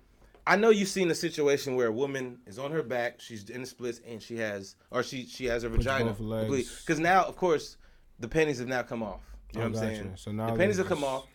I 0.47 0.55
know 0.57 0.71
you've 0.71 0.89
seen 0.89 1.11
a 1.11 1.15
situation 1.15 1.75
where 1.75 1.89
a 1.89 1.93
woman 1.93 2.39
is 2.47 2.59
on 2.59 2.71
her 2.71 2.83
back, 2.85 3.21
she's 3.21 3.51
in 3.51 3.63
the 3.63 3.67
splits, 3.67 4.01
and 4.07 4.23
she 4.23 4.37
has 4.37 4.77
or 4.91 5.03
she 5.03 5.27
she 5.27 5.47
has 5.47 5.65
her 5.65 5.69
Puts 5.71 5.85
vagina. 5.85 6.13
both. 6.13 6.81
Because 6.87 7.01
now, 7.01 7.25
of 7.25 7.37
course, 7.37 7.77
the 8.21 8.29
panties 8.29 8.61
have 8.61 8.69
now 8.69 8.83
come 8.83 9.03
off. 9.03 9.21
You 9.53 9.59
know 9.61 9.67
I 9.67 9.69
what 9.71 9.79
I'm 9.79 9.83
gotcha. 9.89 9.97
saying? 9.97 10.13
So 10.17 10.33
now 10.33 10.51
the 10.51 10.57
panties 10.57 10.77
they're 10.77 10.85
have 10.87 10.95
come 10.95 11.05
off. 11.05 11.27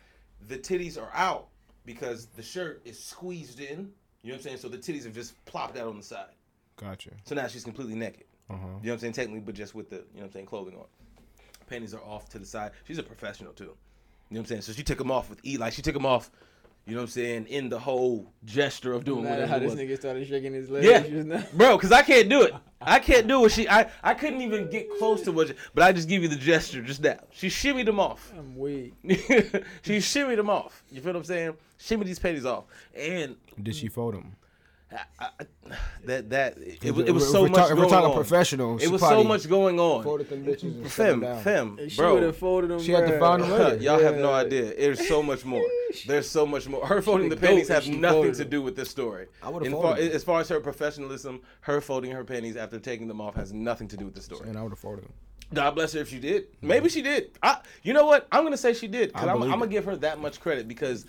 The 0.47 0.57
titties 0.57 0.97
are 0.97 1.11
out 1.13 1.47
because 1.85 2.27
the 2.27 2.43
shirt 2.43 2.81
is 2.85 3.01
squeezed 3.01 3.59
in. 3.59 3.91
You 4.23 4.29
know 4.29 4.33
what 4.33 4.35
I'm 4.35 4.41
saying? 4.41 4.57
So 4.57 4.69
the 4.69 4.77
titties 4.77 5.03
have 5.03 5.13
just 5.13 5.43
plopped 5.45 5.77
out 5.77 5.87
on 5.87 5.97
the 5.97 6.03
side. 6.03 6.35
Gotcha. 6.77 7.11
So 7.25 7.35
now 7.35 7.47
she's 7.47 7.63
completely 7.63 7.95
naked. 7.95 8.25
Uh 8.49 8.53
huh. 8.53 8.57
You 8.59 8.67
know 8.67 8.75
what 8.75 8.91
I'm 8.93 8.99
saying? 8.99 9.13
Technically, 9.13 9.39
but 9.41 9.55
just 9.55 9.73
with 9.73 9.89
the, 9.89 9.97
you 9.97 10.01
know 10.01 10.07
what 10.21 10.25
I'm 10.25 10.31
saying, 10.31 10.45
clothing 10.45 10.75
on. 10.75 10.85
Panties 11.67 11.93
are 11.93 12.03
off 12.03 12.29
to 12.29 12.39
the 12.39 12.45
side. 12.45 12.71
She's 12.85 12.97
a 12.97 13.03
professional 13.03 13.53
too. 13.53 13.63
You 13.63 13.69
know 13.69 13.75
what 14.29 14.39
I'm 14.39 14.45
saying? 14.45 14.61
So 14.61 14.73
she 14.73 14.83
took 14.83 14.97
them 14.97 15.11
off 15.11 15.29
with 15.29 15.39
E. 15.45 15.57
Like 15.57 15.73
she 15.73 15.81
took 15.81 15.93
them 15.93 16.05
off, 16.05 16.31
you 16.85 16.93
know 16.93 16.99
what 17.01 17.03
I'm 17.03 17.09
saying, 17.09 17.45
in 17.47 17.69
the 17.69 17.79
whole 17.79 18.31
gesture 18.43 18.93
of 18.93 19.03
doing 19.03 19.23
Matter 19.23 19.41
whatever 19.43 19.49
how 19.51 19.57
it 19.57 19.59
this 19.61 19.71
was. 19.71 19.79
nigga 19.79 19.97
started 19.97 20.27
shaking 20.27 20.53
his 20.53 20.69
legs 20.69 20.85
Yeah. 20.85 21.43
Bro, 21.53 21.77
because 21.77 21.91
I 21.91 22.01
can't 22.01 22.27
do 22.29 22.41
it. 22.43 22.53
I 22.81 22.99
can't 22.99 23.27
do 23.27 23.41
what 23.41 23.51
she, 23.51 23.69
I, 23.69 23.89
I 24.03 24.15
couldn't 24.15 24.41
even 24.41 24.69
get 24.69 24.87
close 24.97 25.21
to 25.23 25.31
what 25.31 25.49
she, 25.49 25.53
but 25.75 25.83
I 25.83 25.91
just 25.91 26.09
give 26.09 26.23
you 26.23 26.27
the 26.27 26.35
gesture 26.35 26.81
just 26.81 27.01
now. 27.01 27.19
She 27.31 27.47
shimmied 27.47 27.85
them 27.85 27.99
off. 27.99 28.33
I'm 28.37 28.57
weak. 28.57 28.93
she 29.03 29.97
shimmied 29.97 30.37
them 30.37 30.49
off. 30.49 30.83
You 30.91 31.01
feel 31.01 31.13
what 31.13 31.19
I'm 31.19 31.23
saying? 31.23 31.53
Shimmy 31.77 32.05
these 32.05 32.17
panties 32.19 32.45
off. 32.45 32.63
And 32.95 33.35
Did 33.61 33.75
she 33.75 33.87
fold 33.87 34.15
him? 34.15 34.35
I, 34.91 34.97
I, 35.19 35.45
that, 36.05 36.29
that, 36.31 36.57
it, 36.57 36.83
it, 36.83 36.91
was- 36.91 37.07
it 37.07 37.11
was 37.11 37.31
so 37.31 37.43
we're 37.43 37.49
much 37.49 37.57
talk- 37.59 37.69
if 37.71 37.75
going 37.75 37.85
we're 37.87 37.89
talking 37.91 38.09
on. 38.09 38.15
professional. 38.15 38.77
It 38.77 38.89
was 38.89 39.01
so 39.01 39.23
much 39.23 39.47
going 39.47 39.79
on. 39.79 40.03
Folded 40.03 40.29
them 40.29 40.45
bitches 40.45 40.63
and 40.63 40.87
set 40.87 41.07
Fem, 41.07 41.19
them 41.21 41.43
fem, 41.43 41.77
She 41.77 42.01
would 42.01 42.07
bro. 42.07 42.21
have 42.21 42.37
folded 42.37 42.69
them. 42.71 42.81
She 42.81 42.91
had 42.91 43.07
to 43.07 43.19
find 43.19 43.43
them 43.43 43.51
later. 43.51 43.75
Y'all 43.81 43.99
have 44.01 44.17
no 44.17 44.33
idea. 44.33 44.73
There's 44.75 45.07
so 45.07 45.23
much 45.23 45.45
more. 45.45 45.63
There's 46.07 46.29
so 46.29 46.45
much 46.45 46.67
more. 46.67 46.85
Her 46.85 47.01
folding 47.01 47.29
the 47.29 47.35
the 47.35 47.41
panties 47.47 47.67
have 47.69 47.87
nothing 47.87 48.33
to 48.33 48.45
do 48.45 48.61
with 48.61 48.75
this 48.75 48.89
story. 48.89 49.27
I 49.41 49.49
would've 49.49 49.71
folded 49.71 49.87
far, 49.87 49.97
them. 49.97 50.11
as 50.15 50.23
far 50.23 50.41
as 50.41 50.49
her 50.49 50.59
professionalism, 50.59 51.41
her 51.61 51.79
folding 51.81 52.11
her 52.11 52.23
panties 52.23 52.57
after 52.57 52.79
taking 52.79 53.07
them 53.07 53.21
off 53.21 53.35
has 53.35 53.53
nothing 53.53 53.87
to 53.89 53.97
do 53.97 54.05
with 54.05 54.15
the 54.15 54.21
story. 54.21 54.49
And 54.49 54.57
I 54.57 54.63
would 54.63 54.71
have 54.71 54.79
folded 54.79 55.05
them. 55.05 55.13
God 55.53 55.71
bless 55.71 55.91
her 55.93 55.99
if 55.99 56.09
she 56.09 56.19
did. 56.19 56.49
Mm-hmm. 56.53 56.67
Maybe 56.67 56.87
she 56.89 57.01
did. 57.01 57.31
I, 57.43 57.57
you 57.83 57.91
know 57.93 58.05
what? 58.05 58.25
I'm 58.31 58.43
gonna 58.43 58.55
say 58.57 58.73
she 58.73 58.87
did 58.87 59.09
because 59.11 59.27
I 59.27 59.33
I'm, 59.33 59.43
I'm 59.43 59.49
gonna 59.59 59.67
give 59.67 59.83
her 59.85 59.97
that 59.97 60.19
much 60.19 60.39
credit 60.39 60.65
because 60.67 61.05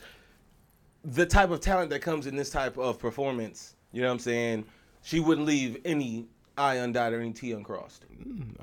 the 1.04 1.26
type 1.26 1.50
of 1.50 1.60
talent 1.60 1.90
that 1.90 2.00
comes 2.00 2.26
in 2.26 2.36
this 2.36 2.50
type 2.50 2.78
of 2.78 2.98
performance, 2.98 3.76
you 3.92 4.00
know 4.02 4.08
what 4.08 4.14
I'm 4.14 4.18
saying? 4.20 4.64
She 5.02 5.20
wouldn't 5.20 5.46
leave 5.46 5.78
any 5.84 6.26
I 6.56 6.76
undotted 6.76 7.12
or 7.12 7.20
any 7.20 7.32
T 7.32 7.52
uncrossed. 7.52 8.04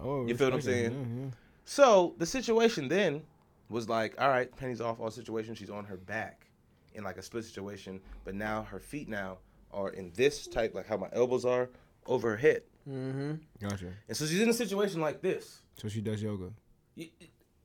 Oh, 0.01 0.25
You 0.25 0.35
feel 0.35 0.47
what 0.47 0.53
I'm 0.55 0.61
saying? 0.61 0.91
Yeah, 0.91 1.23
yeah. 1.25 1.31
So 1.65 2.15
the 2.17 2.25
situation 2.25 2.87
then 2.87 3.21
was 3.69 3.89
like, 3.89 4.19
all 4.19 4.29
right, 4.29 4.53
Penny's 4.55 4.81
off 4.81 4.99
all 4.99 5.11
situation. 5.11 5.53
She's 5.55 5.69
on 5.69 5.85
her 5.85 5.97
back 5.97 6.47
in 6.93 7.03
like 7.03 7.17
a 7.17 7.21
split 7.21 7.43
situation, 7.45 7.99
but 8.23 8.35
now 8.35 8.63
her 8.63 8.79
feet 8.79 9.09
now 9.09 9.37
are 9.71 9.89
in 9.89 10.11
this 10.15 10.47
type, 10.47 10.73
like 10.73 10.87
how 10.87 10.97
my 10.97 11.09
elbows 11.13 11.45
are 11.45 11.69
over 12.05 12.29
her 12.31 12.37
head. 12.37 12.63
Mm-hmm. 12.89 13.33
Gotcha. 13.59 13.87
And 14.07 14.17
so 14.17 14.25
she's 14.25 14.41
in 14.41 14.49
a 14.49 14.53
situation 14.53 15.01
like 15.01 15.21
this. 15.21 15.61
So 15.79 15.87
she 15.87 16.01
does 16.01 16.23
yoga. 16.23 16.51
E- 16.95 17.11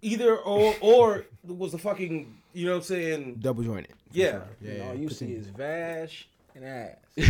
Either 0.05 0.37
or 0.37 0.75
or 0.81 1.25
was 1.43 1.73
the 1.73 1.79
fucking 1.79 2.37
you 2.53 2.67
know 2.67 2.73
what 2.73 2.77
I'm 2.79 2.83
saying? 2.83 3.37
Double 3.41 3.63
jointed. 3.63 3.93
Yeah. 4.13 4.31
sure. 4.31 4.43
Yeah. 4.61 4.71
And 4.71 4.79
yeah. 4.79 4.89
all 4.89 4.95
you 4.95 5.09
Put 5.09 5.17
see 5.17 5.33
is 5.33 5.47
Vash 5.49 6.29
and 6.55 6.65
ass. 6.65 6.97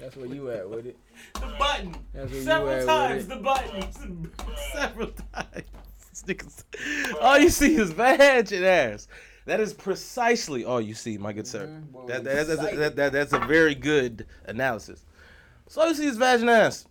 That's 0.00 0.16
where 0.16 0.26
you 0.26 0.50
at 0.50 0.68
with 0.68 0.86
it. 0.86 0.96
The 1.34 1.54
button. 1.58 1.96
That's 2.12 2.30
where 2.30 2.38
you 2.38 2.44
Several 2.44 2.70
at 2.70 2.86
times 2.86 3.26
with 3.26 3.28
the 3.28 3.36
button. 3.42 4.30
Several 4.72 5.10
times. 5.32 6.64
All 7.20 7.38
you 7.38 7.50
see 7.50 7.74
is 7.74 7.90
vag 7.90 8.52
and 8.52 8.64
ass. 8.64 9.08
That 9.46 9.60
is 9.60 9.74
precisely 9.74 10.64
all 10.64 10.80
you 10.80 10.94
see, 10.94 11.18
my 11.18 11.32
good 11.32 11.46
sir. 11.46 11.66
Mhm. 11.66 11.92
Boy, 11.92 12.06
That, 12.06 12.20
we 12.20 12.24
that, 12.24 12.46
that's, 12.46 12.72
a, 12.72 12.76
that, 12.76 12.96
that, 12.96 13.12
that's 13.12 13.32
a 13.32 13.40
very 13.40 13.74
good 13.74 14.26
analysis. 14.46 15.04
So 15.68 15.82
all 15.82 15.88
you 15.88 15.94
see 15.94 16.06
is 16.06 16.16
vag 16.16 16.40
and 16.40 16.50
ass. 16.50 16.86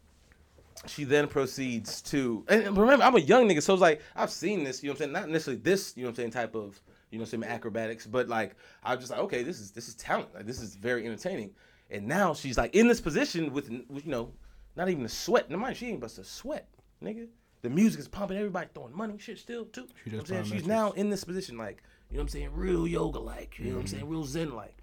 She 0.86 1.06
then 1.06 1.28
proceeds 1.28 2.02
to, 2.04 2.44
and 2.50 2.78
remember, 2.78 3.06
I'm 3.06 3.16
a 3.16 3.20
young 3.20 3.48
nigga, 3.48 3.64
so 3.64 3.74
it's 3.74 3.82
like, 3.82 4.02
I've 4.16 4.30
seen 4.30 4.66
this, 4.66 4.84
you 4.84 4.90
know 4.90 4.94
what 4.94 4.96
I'm 4.96 5.00
saying? 5.04 5.12
Not 5.14 5.30
necessarily 5.30 5.62
this, 5.62 5.94
you 5.96 6.04
know 6.04 6.10
what 6.10 6.12
I'm 6.12 6.16
saying, 6.16 6.32
type 6.32 6.56
of, 6.56 6.82
you 7.10 7.18
know 7.18 7.24
what 7.24 7.34
I'm 7.34 7.42
saying, 7.42 7.54
acrobatics, 7.54 8.06
but 8.06 8.28
like, 8.28 8.56
I'm 8.84 9.00
just 9.00 9.12
like, 9.12 9.22
okay, 9.22 9.44
this 9.44 9.62
is, 9.62 9.72
this 9.72 9.88
is 9.88 9.96
talent. 9.96 10.34
Like, 10.36 10.46
this 10.46 10.60
is 10.60 10.76
very 10.76 11.06
entertaining. 11.06 11.52
And 11.90 12.08
now 12.08 12.34
she's 12.34 12.58
like 12.58 12.76
in 12.76 12.88
this 12.88 13.00
position 13.00 13.54
with, 13.54 13.70
with 13.90 14.06
you 14.06 14.12
know, 14.12 14.32
not 14.76 14.90
even 14.90 15.06
a 15.06 15.10
sweat. 15.10 15.50
No 15.50 15.58
mind, 15.58 15.78
she 15.78 15.88
ain't 15.88 16.02
but 16.02 16.18
a 16.18 16.24
sweat, 16.24 16.68
nigga. 17.02 17.28
The 17.62 17.70
music 17.70 18.02
is 18.02 18.08
pumping, 18.10 18.38
everybody 18.38 18.68
throwing 18.74 18.96
money, 18.96 19.18
shit 19.20 19.38
still 19.38 19.66
too. 19.66 19.88
She 20.04 20.10
You 20.10 20.18
know 20.18 20.24
does 20.24 20.32
what 20.32 20.40
I'm 20.40 20.46
saying? 20.46 20.60
She's 20.60 20.68
now 20.68 20.92
in 20.92 21.10
this 21.10 21.24
position, 21.24 21.58
like, 21.58 21.82
you 22.10 22.18
know 22.18 22.24
what 22.24 22.24
I'm 22.24 22.30
saying, 22.30 22.50
real 22.54 22.86
yoga 22.88 23.20
like, 23.20 23.58
you 23.58 23.66
know 23.66 23.76
what 23.76 23.80
I'm 23.82 23.86
mm-hmm. 23.86 23.96
saying, 23.96 24.10
real 24.10 24.26
zen 24.26 24.54
like. 24.54 24.78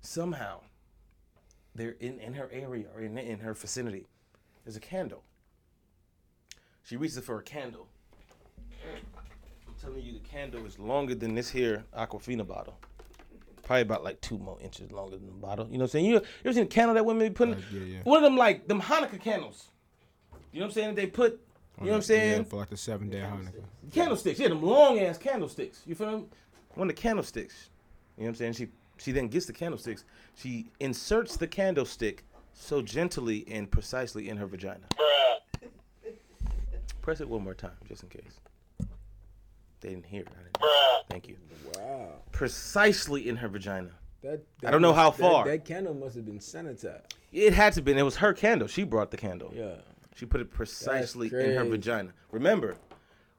Somehow, 0.00 0.60
they're 1.74 1.96
in, 2.00 2.18
in 2.18 2.34
her 2.34 2.50
area 2.50 2.86
or 2.94 3.02
in, 3.02 3.16
in 3.16 3.38
her 3.38 3.54
vicinity. 3.54 4.06
There's 4.64 4.76
a 4.76 4.80
candle. 4.80 5.24
She 6.82 6.96
reaches 6.96 7.18
for 7.20 7.38
a 7.38 7.42
candle. 7.42 7.88
I'm 9.68 9.74
telling 9.80 10.02
you, 10.02 10.12
the 10.12 10.18
candle 10.20 10.66
is 10.66 10.78
longer 10.78 11.14
than 11.14 11.34
this 11.34 11.50
here 11.50 11.84
Aquafina 11.96 12.46
bottle. 12.46 12.78
Probably 13.62 13.82
about 13.82 14.02
like 14.02 14.20
two 14.20 14.38
more 14.38 14.58
inches 14.60 14.90
longer 14.90 15.16
than 15.16 15.26
the 15.26 15.32
bottle. 15.32 15.66
You 15.66 15.74
know 15.74 15.78
what 15.78 15.84
I'm 15.84 15.88
saying? 15.90 16.04
You, 16.06 16.14
you 16.14 16.22
ever 16.44 16.52
seen 16.52 16.64
a 16.64 16.66
candle 16.66 16.94
that 16.94 17.04
women 17.04 17.28
be 17.28 17.32
putting? 17.32 17.54
Like, 17.54 17.64
yeah, 17.72 17.80
yeah. 17.80 17.98
One 18.02 18.18
of 18.18 18.24
them 18.24 18.36
like 18.36 18.66
them 18.66 18.80
Hanukkah 18.80 19.20
candles. 19.20 19.68
You 20.52 20.60
know 20.60 20.66
what 20.66 20.70
I'm 20.70 20.74
saying? 20.74 20.94
They 20.96 21.06
put. 21.06 21.40
You 21.78 21.86
know 21.86 21.92
what 21.92 21.96
I'm 21.96 22.02
saying? 22.02 22.38
Yeah, 22.38 22.42
for 22.44 22.56
like 22.56 22.70
the 22.70 22.76
seven 22.76 23.08
day 23.08 23.20
Hanukkah. 23.20 23.62
candlesticks. 23.92 24.40
Yeah, 24.40 24.48
them 24.48 24.62
long 24.62 24.98
ass 24.98 25.16
candlesticks. 25.16 25.82
You 25.86 25.94
feel 25.94 26.10
me? 26.18 26.24
One 26.74 26.90
of 26.90 26.96
the 26.96 27.00
candlesticks. 27.00 27.70
You 28.16 28.24
know 28.24 28.26
what 28.26 28.28
I'm 28.30 28.34
saying? 28.36 28.52
She 28.54 28.68
she 28.98 29.12
then 29.12 29.28
gets 29.28 29.46
the 29.46 29.52
candlesticks. 29.52 30.04
She 30.34 30.66
inserts 30.80 31.36
the 31.36 31.46
candlestick 31.46 32.24
so 32.60 32.82
gently 32.82 33.44
and 33.50 33.70
precisely 33.70 34.28
in 34.28 34.36
her 34.36 34.46
vagina. 34.46 34.86
Press 37.02 37.20
it 37.20 37.28
one 37.28 37.42
more 37.42 37.54
time, 37.54 37.72
just 37.88 38.02
in 38.02 38.08
case. 38.10 38.38
They 39.80 39.88
didn't 39.88 40.06
hear 40.06 40.22
it. 40.22 40.28
I 40.34 40.42
didn't- 40.42 41.06
Thank 41.08 41.28
you. 41.28 41.36
Wow. 41.74 42.20
Precisely 42.30 43.28
in 43.28 43.36
her 43.36 43.48
vagina. 43.48 43.90
That, 44.22 44.42
I 44.64 44.70
don't 44.70 44.82
know 44.82 44.92
how 44.92 45.10
that- 45.10 45.18
far. 45.18 45.44
That, 45.46 45.64
candle 45.64 45.94
must 45.94 46.14
have 46.14 46.26
been 46.26 46.38
sanitized. 46.38 47.10
It 47.32 47.54
had 47.54 47.72
to 47.72 47.82
be. 47.82 47.92
It 47.92 48.02
was 48.02 48.16
her 48.16 48.34
candle. 48.34 48.68
She 48.68 48.84
brought 48.84 49.10
the 49.10 49.16
candle. 49.16 49.50
Yeah. 49.54 49.76
She 50.14 50.26
put 50.26 50.40
it 50.42 50.50
precisely 50.50 51.28
in 51.28 51.56
her 51.56 51.64
vagina. 51.64 52.12
Remember, 52.30 52.76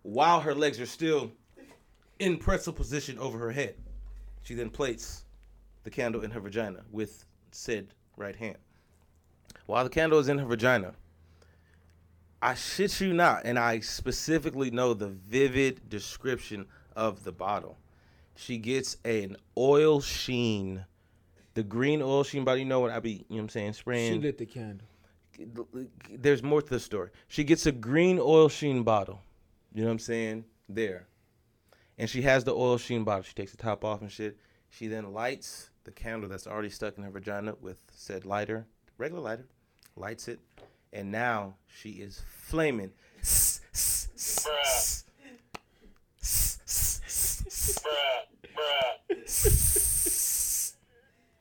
while 0.02 0.40
her 0.42 0.56
legs 0.56 0.80
are 0.80 0.86
still 0.88 1.32
in 2.18 2.38
pretzel 2.38 2.74
position 2.74 3.20
over 3.20 3.38
her 3.38 3.52
head, 3.52 3.76
she 4.42 4.56
then 4.56 4.70
plates 4.72 5.26
the 5.84 5.92
candle 5.92 6.22
in 6.24 6.32
her 6.32 6.40
vagina 6.40 6.84
with 6.92 7.26
said 7.52 7.94
right 8.18 8.36
hand. 8.36 8.58
While 9.72 9.86
the 9.86 9.90
candle 9.90 10.20
is 10.20 10.28
in 10.28 10.38
her 10.38 10.46
vagina, 10.46 10.92
I 12.42 12.56
shit 12.56 13.00
you 13.00 13.14
not, 13.14 13.44
and 13.46 13.58
I 13.58 13.80
specifically 13.80 14.70
know 14.70 14.94
the 14.94 15.08
vivid 15.08 15.88
description 15.88 16.66
of 16.94 17.24
the 17.24 17.32
bottle. 17.32 17.78
She 18.36 18.58
gets 18.58 18.98
an 19.06 19.38
oil 19.58 20.02
sheen, 20.02 20.84
the 21.54 21.64
green 21.64 22.02
oil 22.02 22.26
sheen 22.26 22.44
bottle. 22.44 22.60
You 22.60 22.66
know 22.66 22.82
what 22.82 22.92
I 22.92 23.00
be, 23.00 23.12
you 23.12 23.18
know 23.30 23.36
what 23.38 23.42
I'm 23.44 23.50
saying, 23.50 23.72
spraying 23.72 24.16
She 24.16 24.20
lit 24.20 24.38
the 24.40 24.46
candle. 24.46 24.86
there's 26.10 26.44
more 26.44 26.62
to 26.62 26.70
the 26.70 26.78
story. 26.78 27.12
She 27.30 27.46
gets 27.46 27.66
a 27.66 27.72
green 27.72 28.20
oil 28.20 28.50
sheen 28.50 28.84
bottle. 28.84 29.22
You 29.74 29.84
know 29.84 29.88
what 29.88 29.94
I'm 29.94 30.00
saying? 30.00 30.44
There. 30.68 31.08
And 31.98 32.10
she 32.10 32.24
has 32.24 32.44
the 32.44 32.54
oil 32.54 32.78
sheen 32.78 33.06
bottle. 33.06 33.24
She 33.24 33.36
takes 33.36 33.52
the 33.52 33.58
top 33.58 33.86
off 33.86 34.02
and 34.02 34.12
shit. 34.12 34.38
She 34.70 34.88
then 34.88 35.14
lights 35.14 35.70
the 35.86 35.92
candle 35.92 36.28
that's 36.28 36.46
already 36.46 36.72
stuck 36.72 36.98
in 36.98 37.06
her 37.06 37.10
vagina 37.10 37.56
with 37.62 37.80
said 37.94 38.26
lighter, 38.26 38.66
regular 38.98 39.22
lighter, 39.22 39.48
lights 39.96 40.28
it, 40.28 40.40
and 40.94 41.12
now 41.12 41.56
she 41.68 41.92
is 41.92 42.22
flaming. 42.28 42.92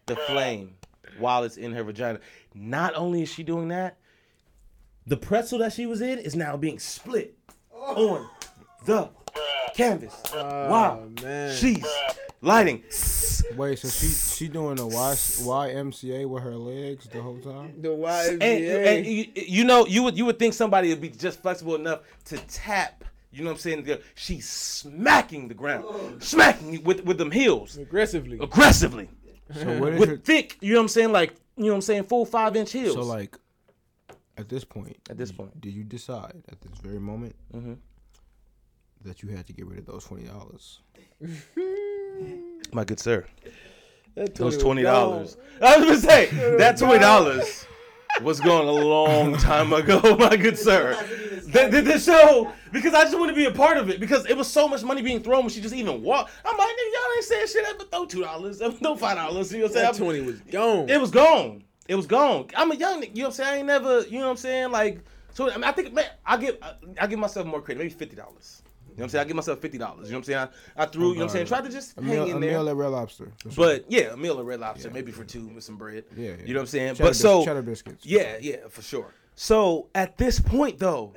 The 0.07 0.17
flame 0.27 0.75
while 1.19 1.45
it's 1.45 1.57
in 1.57 1.73
her 1.73 1.85
vagina. 1.85 2.21
Not 2.55 2.95
only 2.97 3.23
is 3.23 3.29
she 3.29 3.43
doing 3.43 3.69
that, 3.69 3.97
the 5.07 5.17
pretzel 5.17 5.59
that 5.61 5.73
she 5.73 5.87
was 5.87 6.01
in 6.01 6.19
is 6.19 6.35
now 6.35 6.57
being 6.57 6.79
split 6.79 7.39
on 7.73 8.29
the 8.87 9.09
canvas. 9.75 10.15
Oh, 10.33 10.69
wow. 10.69 11.01
Oh, 11.03 11.23
man. 11.23 11.57
She's 11.57 11.87
lighting. 12.41 12.83
Wait, 13.57 13.79
so 13.79 13.89
she 13.89 14.07
she 14.07 14.49
doing 14.49 14.79
a 14.79 14.87
Y 14.87 14.93
YMCA 15.15 16.27
with 16.29 16.43
her 16.43 16.55
legs 16.57 17.07
the 17.07 17.21
whole 17.21 17.39
time? 17.39 17.75
The 17.81 17.89
YMCA. 17.89 18.87
and 18.87 19.07
you, 19.07 19.27
you 19.35 19.65
know, 19.65 19.87
you 19.87 20.03
would 20.03 20.17
you 20.17 20.25
would 20.27 20.39
think 20.39 20.55
somebody 20.55 20.89
would 20.91 21.01
be 21.01 21.09
just 21.11 21.41
flexible 21.43 21.75
enough 21.75 22.01
to 22.27 22.39
tap. 22.49 23.05
You 23.33 23.45
know 23.45 23.51
what 23.51 23.55
I'm 23.55 23.85
saying? 23.85 23.99
She's 24.15 24.49
smacking 24.49 25.49
the 25.49 25.55
ground, 25.55 26.23
smacking 26.23 26.83
with 26.85 27.05
with 27.05 27.19
them 27.19 27.31
heels 27.31 27.77
aggressively. 27.77 28.39
aggressively 28.41 29.09
So 29.55 29.79
what 29.79 29.93
is 29.95 30.01
with 30.01 30.09
her, 30.09 30.17
thick. 30.17 30.57
You 30.61 30.73
know 30.75 30.79
what 30.81 30.83
I'm 30.83 30.89
saying? 30.89 31.13
Like 31.13 31.35
you 31.57 31.65
know 31.65 31.71
what 31.71 31.77
I'm 31.77 31.83
saying? 31.83 32.05
Full 32.05 32.25
five 32.27 32.57
inch 32.57 32.73
heels. 32.73 32.95
so 32.95 33.03
like 33.03 33.37
at 34.37 34.49
this 34.49 34.65
point? 34.65 34.97
At 35.11 35.19
this 35.19 35.31
point. 35.33 35.61
did 35.61 35.73
you 35.75 35.85
decide 35.85 36.43
at 36.51 36.61
this 36.61 36.79
very 36.81 36.99
moment 36.99 37.35
Mhm. 37.55 37.77
That 39.05 39.23
you 39.23 39.31
had 39.31 39.47
to 39.47 39.53
get 39.53 39.67
rid 39.67 39.79
of 39.79 39.87
those 39.87 40.05
twenty 40.05 40.25
dollars? 40.25 40.81
my 42.73 42.85
good 42.85 43.01
sir. 43.01 43.27
That 44.15 44.35
Those 44.35 44.59
twenty 44.59 44.83
dollars. 44.83 45.37
I 45.63 45.77
was 45.79 45.87
gonna 45.87 45.99
say 45.99 46.57
that 46.59 46.77
twenty 46.77 46.99
dollars 46.99 47.67
was 48.23 48.41
gone 48.41 48.67
a 48.67 48.73
long 48.73 49.37
time 49.37 49.73
ago, 49.73 50.17
my 50.19 50.37
good 50.37 50.59
sir. 50.59 50.97
The, 51.47 51.69
the, 51.69 51.83
the 51.83 51.99
show 51.99 52.53
because 52.73 52.95
I 52.95 53.03
just 53.03 53.19
want 53.19 53.31
to 53.31 53.35
be 53.35 53.47
a 53.47 53.51
part 53.51 53.77
of 53.77 53.91
it 53.91 53.99
because 53.99 54.27
it 54.27 54.37
was 54.37 54.47
so 54.47 54.69
much 54.69 54.83
money 54.83 55.03
being 55.03 55.23
thrown 55.23 55.41
when 55.41 55.49
she 55.49 55.61
just 55.61 55.75
even 55.75 56.03
walked. 56.03 56.31
I'm 56.45 56.57
like, 56.57 56.69
nigga, 56.69 56.93
y'all 56.93 57.17
ain't 57.17 57.25
saying 57.25 57.47
shit. 57.49 57.65
I 57.67 57.73
but 57.77 57.91
throw 57.91 58.05
two 58.05 58.23
dollars, 58.23 58.59
throw 58.83 58.97
five 58.97 59.17
dollars. 59.17 59.53
You 59.53 59.61
know 59.61 59.65
what 59.67 59.77
I'm 59.77 59.83
That 59.83 59.97
saying? 59.97 60.11
20 60.11 60.21
was 60.23 60.41
gone. 60.41 60.89
It 60.89 61.01
was 61.01 61.11
gone. 61.11 61.65
It 61.89 61.95
was 61.97 62.07
gone. 62.07 62.49
I'm 62.55 62.71
a 62.71 62.77
young 62.77 63.03
nigga. 63.03 63.17
You 63.17 63.23
know 63.23 63.23
what 63.23 63.27
I'm 63.29 63.33
saying? 63.33 63.49
I 63.49 63.57
ain't 63.59 63.67
never. 63.67 64.01
You 64.03 64.19
know 64.19 64.27
what 64.27 64.31
I'm 64.31 64.37
saying? 64.37 64.71
Like, 64.71 65.01
so 65.33 65.51
I, 65.51 65.55
mean, 65.55 65.65
I 65.65 65.73
think 65.73 65.93
man, 65.93 66.07
I 66.25 66.37
give 66.37 66.57
I, 66.63 66.75
I 67.01 67.07
give 67.07 67.19
myself 67.19 67.47
more 67.47 67.61
credit. 67.61 67.79
Maybe 67.79 67.91
fifty 67.91 68.17
dollars. 68.17 68.63
You 69.01 69.05
know 69.05 69.07
what 69.07 69.07
I'm 69.07 69.11
saying? 69.13 69.25
I 69.25 69.29
give 69.29 69.37
myself 69.37 69.61
fifty 69.61 69.79
dollars. 69.79 70.09
You 70.09 70.13
know 70.13 70.19
what 70.19 70.29
I'm 70.29 70.49
saying? 70.49 70.49
I, 70.77 70.83
I 70.83 70.87
threw. 70.87 71.09
you 71.09 71.15
know 71.15 71.21
what 71.21 71.23
I'm 71.25 71.29
saying? 71.31 71.47
Tried 71.47 71.65
to 71.65 71.71
just 71.71 71.97
hang 71.97 72.05
meal, 72.05 72.25
in 72.25 72.37
a 72.37 72.41
there. 72.41 72.51
meal 72.51 72.69
at 72.69 72.77
Red 72.77 72.89
Lobster. 72.89 73.33
sure. 73.43 73.53
But 73.57 73.87
yeah, 73.89 74.13
a 74.13 74.17
meal 74.19 74.39
of 74.39 74.45
red 74.45 74.61
lobster, 74.61 74.91
maybe 74.91 75.11
for 75.11 75.25
two 75.25 75.47
with 75.47 75.65
some 75.65 75.79
bread. 75.79 76.05
Yeah, 76.15 76.29
yeah. 76.29 76.37
You 76.45 76.53
know 76.53 76.61
what 76.61 76.65
I'm 76.65 76.67
saying? 76.67 76.95
Cheddar 76.97 77.05
but 77.05 77.11
bis- 77.13 77.21
so 77.21 77.45
cheddar 77.47 77.63
biscuits. 77.63 78.05
yeah, 78.05 78.37
yeah, 78.43 78.57
for 78.69 78.83
sure. 78.83 79.15
So 79.37 79.89
at 79.95 80.19
this 80.19 80.39
point 80.39 80.79
though, 80.79 81.15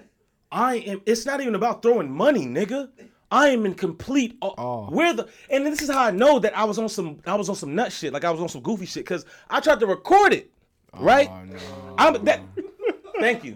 I 0.49 0.75
am. 0.77 1.01
It's 1.05 1.25
not 1.25 1.41
even 1.41 1.55
about 1.55 1.81
throwing 1.81 2.09
money, 2.09 2.45
nigga. 2.45 2.89
I 3.29 3.49
am 3.49 3.65
in 3.65 3.73
complete. 3.73 4.37
awe. 4.39 4.53
Awe. 4.57 4.89
Where 4.89 5.11
the 5.13 5.27
and 5.49 5.65
this 5.65 5.81
is 5.81 5.89
how 5.89 6.05
I 6.05 6.11
know 6.11 6.39
that 6.39 6.57
I 6.57 6.63
was 6.63 6.79
on 6.79 6.87
some. 6.87 7.19
I 7.25 7.35
was 7.35 7.49
on 7.49 7.55
some 7.55 7.75
nut 7.75 7.91
shit. 7.91 8.13
Like 8.13 8.23
I 8.23 8.31
was 8.31 8.39
on 8.39 8.47
some 8.47 8.61
goofy 8.61 8.85
shit 8.85 9.03
because 9.03 9.25
I 9.49 9.59
tried 9.59 9.81
to 9.81 9.87
record 9.87 10.31
it. 10.31 10.51
Oh, 10.93 11.03
right. 11.03 11.29
Oh, 11.29 11.43
no. 11.43 11.57
I'm 11.97 12.23
that. 12.23 12.39
Thank 13.19 13.43
you. 13.43 13.55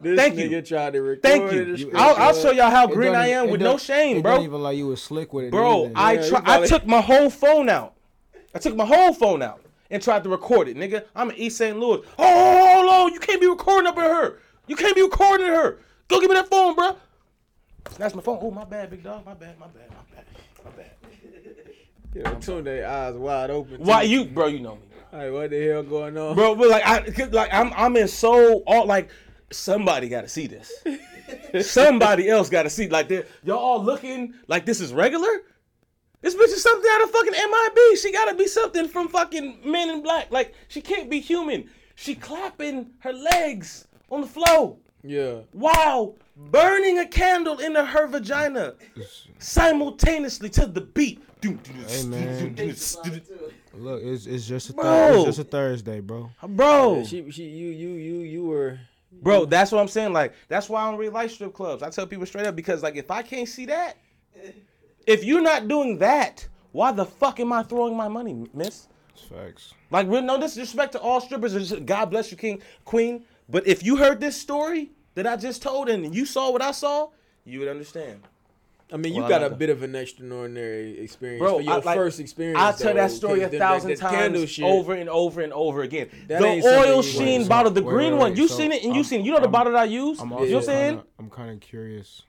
This 0.00 0.16
Thank 0.16 0.34
nigga 0.36 0.50
you. 0.50 0.62
tried 0.62 0.92
to 0.92 1.02
record 1.02 1.22
Thank 1.24 1.52
you. 1.52 1.62
and 1.62 1.78
You- 1.78 1.90
I'll, 1.94 2.14
I'll 2.16 2.34
show 2.34 2.52
y'all 2.52 2.70
how 2.70 2.86
It 2.86 2.94
green 2.94 3.12
don't 3.12 3.20
I 3.20 3.28
am 3.28 3.48
it 3.48 3.52
with 3.52 3.60
don't- 3.60 3.72
no 3.74 3.78
shame, 3.78 4.18
it 4.18 4.22
bro. 4.22 4.36
Don't 4.36 4.44
even 4.44 4.62
like 4.62 4.76
you 4.76 4.86
was 4.86 5.02
slick 5.02 5.32
with 5.32 5.46
it. 5.46 5.50
Bro, 5.50 5.88
neither. 5.88 5.92
I 5.98 6.12
Yeah, 6.12 6.22
you 6.22 6.28
try, 6.30 6.38
I 6.38 6.42
probably- 6.42 6.68
took 6.68 6.86
my 6.86 7.00
whole 7.00 7.30
phone 7.30 7.68
out. 7.68 7.94
I 8.54 8.58
took 8.60 8.76
my 8.76 8.84
whole 8.86 9.12
phone 9.12 9.42
out 9.42 9.60
and 9.90 10.00
tried 10.00 10.22
to 10.22 10.30
record 10.30 10.68
it, 10.68 10.76
nigga. 10.76 11.04
I'm 11.16 11.30
in 11.30 11.36
East 11.36 11.56
St. 11.58 11.76
Louis. 11.78 11.98
Oh, 11.98 12.02
oh, 12.18 12.24
oh, 12.26 12.60
oh, 12.60 12.74
hold 12.76 12.88
on, 13.08 13.12
you 13.12 13.18
can't 13.18 13.40
be 13.40 13.48
recording 13.48 13.88
up 13.88 13.96
in 13.96 14.04
her. 14.04 14.38
You 14.68 14.76
can't 14.76 14.94
be 14.94 15.02
recording 15.02 15.48
her. 15.48 15.78
Go 16.06 16.20
give 16.20 16.30
me 16.30 16.36
that 16.36 16.48
phone, 16.48 16.74
bro. 16.76 16.96
That's 17.96 18.14
my 18.14 18.22
phone. 18.22 18.38
Oh, 18.40 18.50
my 18.52 18.64
bad, 18.64 18.90
big 18.90 19.02
dog. 19.02 19.26
My 19.26 19.34
bad, 19.34 19.58
my 19.58 19.66
bad, 19.66 19.88
my 19.90 20.16
bad, 20.16 20.24
my 20.64 20.70
bad. 20.70 20.90
Yeah, 22.14 22.30
tune 22.34 22.64
their 22.64 22.88
eyes 22.88 23.14
wide 23.16 23.50
open. 23.50 23.80
Why 23.84 24.02
you, 24.02 24.24
bro? 24.24 24.46
You 24.46 24.60
know 24.60 24.76
me, 24.76 24.80
Like, 25.12 25.30
what 25.32 25.50
the 25.50 25.66
hell 25.68 25.82
going 25.82 26.16
on? 26.16 26.34
bro. 26.36 26.54
But 26.54 26.68
like, 26.70 26.86
I, 26.86 27.00
'cause, 27.02 27.30
like, 27.32 27.52
I'm, 27.52 27.70
I'm 27.76 27.96
in 27.96 28.08
so 28.08 28.60
all 28.66 28.86
like. 28.86 29.10
Somebody 29.50 30.08
got 30.08 30.22
to 30.22 30.28
see 30.28 30.46
this. 30.46 30.72
somebody 31.70 32.28
else 32.28 32.48
got 32.50 32.64
to 32.64 32.70
see. 32.70 32.88
Like, 32.88 33.10
y'all 33.44 33.56
all 33.58 33.82
looking 33.84 34.34
like 34.46 34.64
this 34.66 34.80
is 34.80 34.92
regular. 34.92 35.42
This 36.20 36.34
bitch 36.34 36.46
is 36.48 36.62
something 36.62 36.90
out 36.94 37.04
of 37.04 37.10
fucking 37.10 37.32
MIB. 37.32 37.98
She 37.98 38.10
gotta 38.12 38.34
be 38.34 38.48
something 38.48 38.88
from 38.88 39.08
fucking 39.08 39.60
Men 39.64 39.88
in 39.88 40.02
Black. 40.02 40.32
Like, 40.32 40.52
she 40.66 40.80
can't 40.80 41.08
be 41.08 41.20
human. 41.20 41.70
She 41.94 42.14
clapping 42.16 42.90
her 43.00 43.12
legs 43.12 43.86
on 44.10 44.22
the 44.22 44.26
floor 44.26 44.78
Yeah. 45.04 45.42
while 45.52 46.16
burning 46.36 46.98
a 46.98 47.06
candle 47.06 47.60
into 47.60 47.84
her 47.84 48.08
vagina 48.08 48.74
simultaneously 49.38 50.48
to 50.50 50.66
the 50.66 50.80
beat. 50.80 51.22
Hey, 51.40 52.04
man. 52.06 52.56
Look, 53.74 54.02
it's 54.02 54.26
it's 54.26 54.44
just 54.46 54.70
a 54.70 54.72
Bro. 54.72 54.82
thir- 54.84 55.14
it's 55.18 55.24
just 55.26 55.38
a 55.38 55.44
Thursday, 55.44 56.00
bro. 56.00 56.30
Bro, 56.48 57.04
She 57.04 57.30
she 57.30 57.44
you 57.44 57.68
you 57.70 57.90
you 57.90 58.18
you 58.22 58.44
were 58.44 58.80
bro, 59.22 59.44
that's 59.44 59.72
what 59.72 59.80
I'm 59.80 59.88
saying. 59.88 60.12
Like, 60.12 60.34
that's 60.48 60.68
why 60.68 60.82
I 60.82 60.90
don't 60.90 60.98
really 60.98 61.12
like 61.12 61.30
strip 61.30 61.54
clubs. 61.54 61.82
I 61.82 61.90
tell 61.90 62.06
people 62.06 62.26
straight 62.26 62.46
up 62.46 62.56
because, 62.56 62.82
like, 62.82 62.96
if 62.96 63.10
I 63.10 63.22
can't 63.22 63.48
see 63.48 63.66
that, 63.66 63.96
if 65.06 65.24
you're 65.24 65.42
not 65.42 65.68
doing 65.68 65.98
that, 65.98 66.46
why 66.72 66.92
the 66.92 67.04
fuck 67.04 67.40
am 67.40 67.52
I 67.52 67.62
throwing 67.62 67.96
my 67.96 68.08
money, 68.08 68.46
miss? 68.52 68.88
It's 69.14 69.22
facts. 69.22 69.74
Like, 69.90 70.06
real 70.08 70.22
no 70.22 70.38
disrespect 70.38 70.92
to 70.92 71.00
all 71.00 71.20
strippers. 71.20 71.54
just- 71.54 71.86
God 71.86 72.06
bless 72.06 72.30
you, 72.30 72.36
king, 72.36 72.62
queen. 72.84 73.24
But 73.48 73.66
if 73.66 73.82
you 73.82 73.96
heard 73.96 74.20
this 74.20 74.36
story 74.36 74.90
that 75.14 75.26
I 75.26 75.36
just 75.36 75.62
told 75.62 75.88
and 75.88 76.14
you 76.14 76.26
saw 76.26 76.50
what 76.50 76.62
I 76.62 76.72
saw, 76.72 77.08
you 77.44 77.60
would 77.60 77.68
understand. 77.68 78.20
I 78.90 78.96
mean, 78.96 79.12
you 79.14 79.20
Well, 79.20 79.28
got 79.28 79.42
a 79.42 79.50
bit 79.50 79.68
of 79.68 79.82
an 79.82 79.94
extraordinary 79.94 80.98
experience 81.00 81.40
Bro, 81.42 81.56
for 81.56 81.60
your 81.60 81.72
I- 81.74 81.76
like, 81.80 81.96
first 81.96 82.20
experience. 82.20 82.58
I'll 82.58 82.72
tell 82.72 82.94
though, 82.94 83.00
that 83.00 83.10
story 83.10 83.42
a 83.42 83.48
the- 83.50 83.58
thousand 83.58 83.90
the 83.90 83.96
candle 83.96 84.40
times 84.42 84.50
shit- 84.50 84.64
over 84.64 84.94
and 84.94 85.10
over 85.10 85.42
and 85.42 85.52
over 85.52 85.82
again. 85.82 86.08
The 86.26 86.62
oil 86.64 87.02
sheen 87.02 87.42
Wait, 87.42 87.48
bottle, 87.50 87.70
the 87.70 87.82
so- 87.82 87.86
green 87.88 88.12
wait, 88.14 88.18
one. 88.18 88.36
You 88.36 88.48
so 88.48 88.56
seen 88.56 88.72
it 88.72 88.82
and 88.84 88.94
you 88.94 89.00
I'm- 89.00 89.04
seen. 89.04 89.24
You 89.26 89.32
know 89.32 89.38
the 89.38 89.42
I'm- 89.42 89.52
bottle 89.52 89.72
that 89.74 89.82
I 89.82 89.84
use. 89.84 90.18
I'm 90.20 90.30
you 90.30 90.34
also 90.36 90.46
know 90.46 90.52
what 90.54 90.58
I'm 90.60 90.64
saying, 90.64 90.88
kinda- 90.94 91.06
I'm 91.18 91.30
kind 91.30 91.50
of 91.50 91.60
curious. 91.60 92.22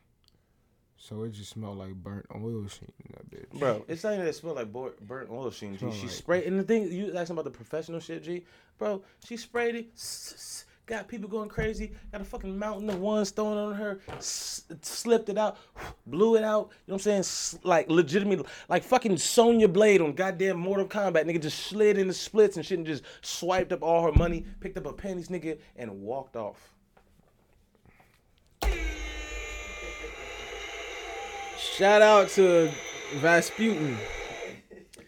So 0.98 1.24
it 1.24 1.32
just 1.32 1.50
smelled 1.52 1.78
like 1.78 1.96
burnt 1.96 2.26
oil 2.36 2.68
sheen 2.68 2.92
in 3.06 3.14
that 3.14 3.30
bitch. 3.32 3.58
bro? 3.58 3.84
It's 3.88 4.04
not 4.04 4.14
even 4.14 4.26
that 4.26 4.30
it 4.32 4.36
smell 4.36 4.54
like 4.54 4.72
burnt 4.72 5.30
oil 5.32 5.50
sheen. 5.52 5.78
G. 5.78 5.90
She 5.92 6.02
like- 6.04 6.10
sprayed 6.12 6.44
and 6.44 6.60
the 6.60 6.64
thing 6.64 6.92
you 6.92 7.16
asking 7.16 7.36
about 7.36 7.46
the 7.46 7.52
professional 7.52 8.00
shit, 8.02 8.22
G. 8.22 8.44
Bro, 8.78 9.02
she 9.26 9.38
sprayed 9.38 9.76
it. 9.76 9.88
Got 10.90 11.08
people 11.08 11.30
going 11.30 11.50
crazy. 11.50 11.92
Got 12.12 12.22
a 12.22 12.24
fucking 12.26 12.58
mountain 12.58 12.90
of 12.90 13.00
ones 13.00 13.30
thrown 13.30 13.56
on 13.58 13.76
her. 13.76 14.00
s- 14.18 14.64
slipped 14.82 15.30
it 15.30 15.38
out. 15.38 15.58
Blew 16.08 16.36
it 16.36 16.44
out. 16.44 16.72
You 16.88 16.92
know 16.92 16.94
what 16.94 16.94
I'm 16.96 17.00
saying? 17.00 17.20
S- 17.20 17.60
Like 17.62 17.88
legitimately, 17.92 18.44
like 18.70 18.82
fucking 18.82 19.16
Sonya 19.18 19.68
Blade 19.68 20.02
on 20.02 20.14
goddamn 20.14 20.58
Mortal 20.58 20.88
Kombat. 20.88 21.26
Nigga 21.26 21.40
just 21.44 21.60
slid 21.68 22.00
in 22.00 22.08
the 22.08 22.14
splits 22.14 22.58
and 22.58 22.66
shit 22.66 22.80
and 22.80 22.88
just 22.88 23.04
swiped 23.22 23.72
up 23.72 23.84
all 23.84 24.02
her 24.02 24.12
money, 24.14 24.44
picked 24.62 24.80
up 24.80 24.86
her 24.88 24.92
pennies, 24.92 25.28
nigga, 25.30 25.60
and 25.76 26.02
walked 26.02 26.36
off. 26.36 26.72
Shout 31.56 32.02
out 32.02 32.30
to 32.30 32.72
Vasputin. 33.20 33.96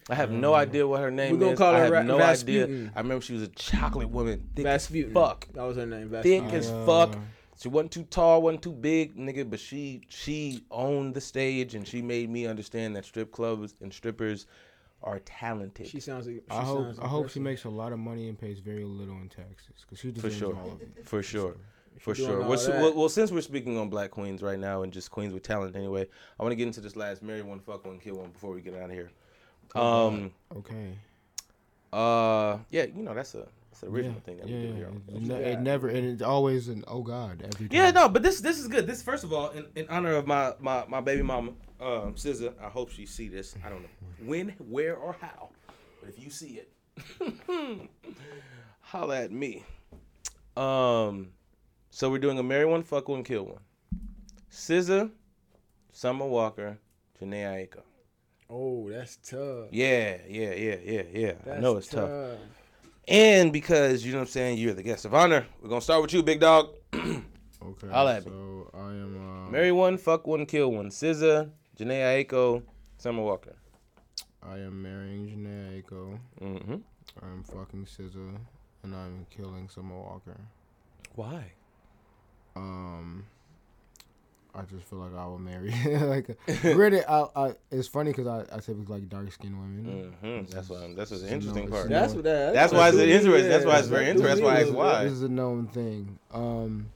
I 0.09 0.15
have 0.15 0.31
no 0.31 0.53
idea 0.53 0.87
what 0.87 0.99
her 0.99 1.11
name 1.11 1.33
We're 1.33 1.39
gonna 1.39 1.51
is. 1.53 1.57
call 1.57 1.73
I 1.75 1.77
her 1.79 1.83
have 1.85 1.93
Ra- 1.93 2.01
no 2.03 2.17
Rasputin. 2.17 2.75
idea. 2.87 2.91
I 2.95 2.99
remember 3.01 3.23
she 3.23 3.33
was 3.33 3.43
a 3.43 3.47
chocolate 3.49 4.09
woman, 4.09 4.49
thick 4.55 4.65
as 4.65 4.87
fuck, 5.13 5.47
That 5.53 5.63
was 5.63 5.77
her 5.77 5.85
name. 5.85 6.09
thick 6.09 6.43
Vasputin. 6.43 6.53
as 6.53 6.69
Uh, 6.69 6.85
fuck. 6.85 7.17
She 7.59 7.67
wasn't 7.69 7.91
too 7.91 8.03
tall, 8.03 8.41
wasn't 8.41 8.63
too 8.63 8.73
big, 8.73 9.15
nigga, 9.15 9.47
but 9.49 9.59
she 9.59 10.01
she 10.09 10.63
owned 10.71 11.13
the 11.13 11.21
stage 11.21 11.75
and 11.75 11.87
she 11.87 12.01
made 12.01 12.29
me 12.29 12.47
understand 12.47 12.95
that 12.95 13.05
strip 13.05 13.31
clubs 13.31 13.75
and 13.81 13.93
strippers 13.93 14.47
are 15.03 15.19
talented. 15.19 15.85
She 15.87 15.99
sounds. 15.99 16.25
She 16.25 16.41
I 16.49 16.61
hope 16.63 16.85
sounds 16.85 16.99
I 16.99 17.07
hope 17.07 17.29
she 17.29 17.39
impressive. 17.39 17.41
makes 17.43 17.63
a 17.65 17.69
lot 17.69 17.93
of 17.93 17.99
money 17.99 18.27
and 18.29 18.37
pays 18.39 18.59
very 18.59 18.83
little 18.83 19.15
in 19.17 19.29
taxes 19.29 19.75
because 19.81 19.99
she 19.99 20.07
for 20.09 20.15
deserves 20.15 20.37
sure, 20.37 20.55
all 20.55 20.71
of 20.71 20.81
it. 20.81 21.07
for 21.07 21.21
sure, 21.21 21.55
for 21.99 22.15
doing 22.15 22.27
sure. 22.29 22.41
all 22.43 22.49
Well, 22.49 22.57
so- 22.57 22.71
that. 22.71 22.81
well, 22.81 22.93
well, 22.95 23.09
since 23.09 23.31
we're 23.31 23.41
speaking 23.41 23.77
on 23.77 23.89
black 23.89 24.09
queens 24.11 24.41
right 24.41 24.59
now 24.59 24.81
and 24.81 24.91
just 24.91 25.11
queens 25.11 25.31
with 25.33 25.43
talent 25.43 25.75
anyway, 25.75 26.07
I 26.39 26.43
want 26.43 26.51
to 26.53 26.55
get 26.55 26.65
into 26.67 26.81
this 26.81 26.95
last 26.95 27.21
marry 27.21 27.43
one, 27.43 27.59
fuck 27.59 27.85
one, 27.85 27.99
kill 27.99 28.15
one 28.17 28.31
before 28.31 28.51
we 28.53 28.61
get 28.61 28.73
out 28.75 28.85
of 28.89 28.91
here. 28.91 29.11
Um. 29.75 30.31
Okay. 30.55 30.97
Uh. 31.93 32.57
Yeah. 32.69 32.85
You 32.95 33.03
know 33.03 33.13
that's 33.13 33.35
a 33.35 33.47
that's 33.71 33.81
the 33.81 33.87
original 33.87 34.15
yeah, 34.15 34.21
thing 34.21 34.37
that 34.37 34.47
yeah, 34.47 34.55
we 34.57 34.67
do 34.67 34.73
here. 34.73 34.89
It, 35.07 35.21
ne- 35.21 35.51
it 35.53 35.59
never 35.61 35.87
and 35.87 36.05
it's 36.05 36.21
always 36.21 36.67
an 36.67 36.83
oh 36.87 37.01
god 37.01 37.41
every 37.41 37.67
time. 37.67 37.77
Yeah, 37.77 37.91
no, 37.91 38.09
but 38.09 38.23
this 38.23 38.41
this 38.41 38.59
is 38.59 38.67
good. 38.67 38.85
This 38.87 39.01
first 39.01 39.23
of 39.23 39.31
all, 39.31 39.49
in, 39.49 39.65
in 39.75 39.87
honor 39.89 40.13
of 40.13 40.27
my 40.27 40.53
my 40.59 40.85
my 40.87 40.99
baby 41.01 41.21
mama, 41.21 41.51
um, 41.79 42.13
SZA. 42.15 42.53
I 42.61 42.69
hope 42.69 42.91
she 42.91 43.05
see 43.05 43.27
this. 43.27 43.55
I 43.65 43.69
don't 43.69 43.81
know 43.81 43.89
when, 44.25 44.49
where, 44.59 44.95
or 44.95 45.15
how, 45.19 45.49
but 45.99 46.09
if 46.09 46.23
you 46.23 46.29
see 46.29 46.61
it, 46.61 47.89
holla 48.81 49.23
at 49.23 49.31
me. 49.31 49.63
Um, 50.55 51.29
so 51.89 52.09
we're 52.09 52.19
doing 52.19 52.37
a 52.37 52.43
marry 52.43 52.65
one, 52.65 52.83
fuck 52.83 53.07
one, 53.09 53.23
kill 53.23 53.45
one. 53.45 53.61
SZA, 54.51 55.09
Summer 55.91 56.25
Walker, 56.25 56.77
Jhené 57.19 57.45
Aiko. 57.45 57.81
Oh, 58.53 58.89
that's 58.89 59.15
tough. 59.17 59.69
Yeah, 59.71 60.17
yeah, 60.27 60.53
yeah, 60.53 60.75
yeah, 60.83 61.01
yeah. 61.13 61.31
That's 61.45 61.57
I 61.57 61.61
know 61.61 61.77
it's 61.77 61.87
tough. 61.87 62.09
And 63.07 63.53
because 63.53 64.05
you 64.05 64.11
know 64.11 64.19
what 64.19 64.23
I'm 64.23 64.31
saying, 64.31 64.57
you're 64.57 64.73
the 64.73 64.83
guest 64.83 65.05
of 65.05 65.13
honor. 65.13 65.45
We're 65.61 65.69
gonna 65.69 65.81
start 65.81 66.01
with 66.01 66.13
you, 66.13 66.21
big 66.21 66.39
dog. 66.39 66.75
Okay. 67.63 67.89
Holla 67.89 68.15
at 68.15 68.25
me. 68.25 68.31
so 68.31 68.71
I 68.73 68.89
am. 68.89 69.45
Uh, 69.45 69.51
Marry 69.51 69.71
one, 69.71 69.97
fuck 69.99 70.25
one, 70.25 70.47
kill 70.47 70.71
one. 70.71 70.89
SZA, 70.89 71.51
Jhené 71.77 72.25
Aiko, 72.25 72.63
Summer 72.97 73.21
Walker. 73.21 73.55
I 74.41 74.57
am 74.57 74.81
marrying 74.81 75.27
Jhené 75.27 75.83
Aiko. 75.83 76.17
Mm-hmm. 76.41 76.75
I'm 77.21 77.43
fucking 77.43 77.85
SZA, 77.85 78.37
and 78.81 78.95
I'm 78.95 79.27
killing 79.29 79.69
Summer 79.69 79.95
Walker. 79.95 80.37
Why? 81.13 81.51
Um, 82.55 83.25
I 84.53 84.63
just 84.63 84.83
feel 84.85 84.99
like 84.99 85.15
I 85.15 85.25
will 85.25 85.39
marry. 85.39 85.73
like, 85.85 86.37
really, 86.63 87.03
I, 87.05 87.25
I, 87.35 87.53
it's 87.71 87.87
funny 87.87 88.11
because 88.11 88.27
I, 88.27 88.41
I 88.53 88.59
typically 88.59 88.85
like 88.99 89.09
dark 89.09 89.31
skinned 89.31 89.57
women. 89.59 90.13
Mm-hmm. 90.23 90.51
That's 90.51 90.69
why. 90.69 90.93
That's 90.95 91.11
what's 91.11 91.23
the 91.23 91.31
interesting 91.33 91.65
no, 91.65 91.71
part. 91.71 91.85
it's 91.85 91.89
That's 91.91 92.11
No. 92.13 92.15
what 92.17 92.23
that. 92.25 92.53
That's 92.53 92.73
why 92.73 92.87
it's 92.89 92.97
what- 92.97 93.07
interesting. 93.07 93.49
That's 93.49 93.65
why 93.65 93.79
it's 93.79 93.87
very 93.87 94.09
interesting. 94.09 94.27
That's 94.27 94.41
why 94.41 94.55
it's 94.57 94.71
why. 94.71 95.03
This 95.05 95.13
is 95.13 95.23
a 95.23 95.29
known 95.29 95.67
thing. 95.67 96.19
Um, 96.33 96.89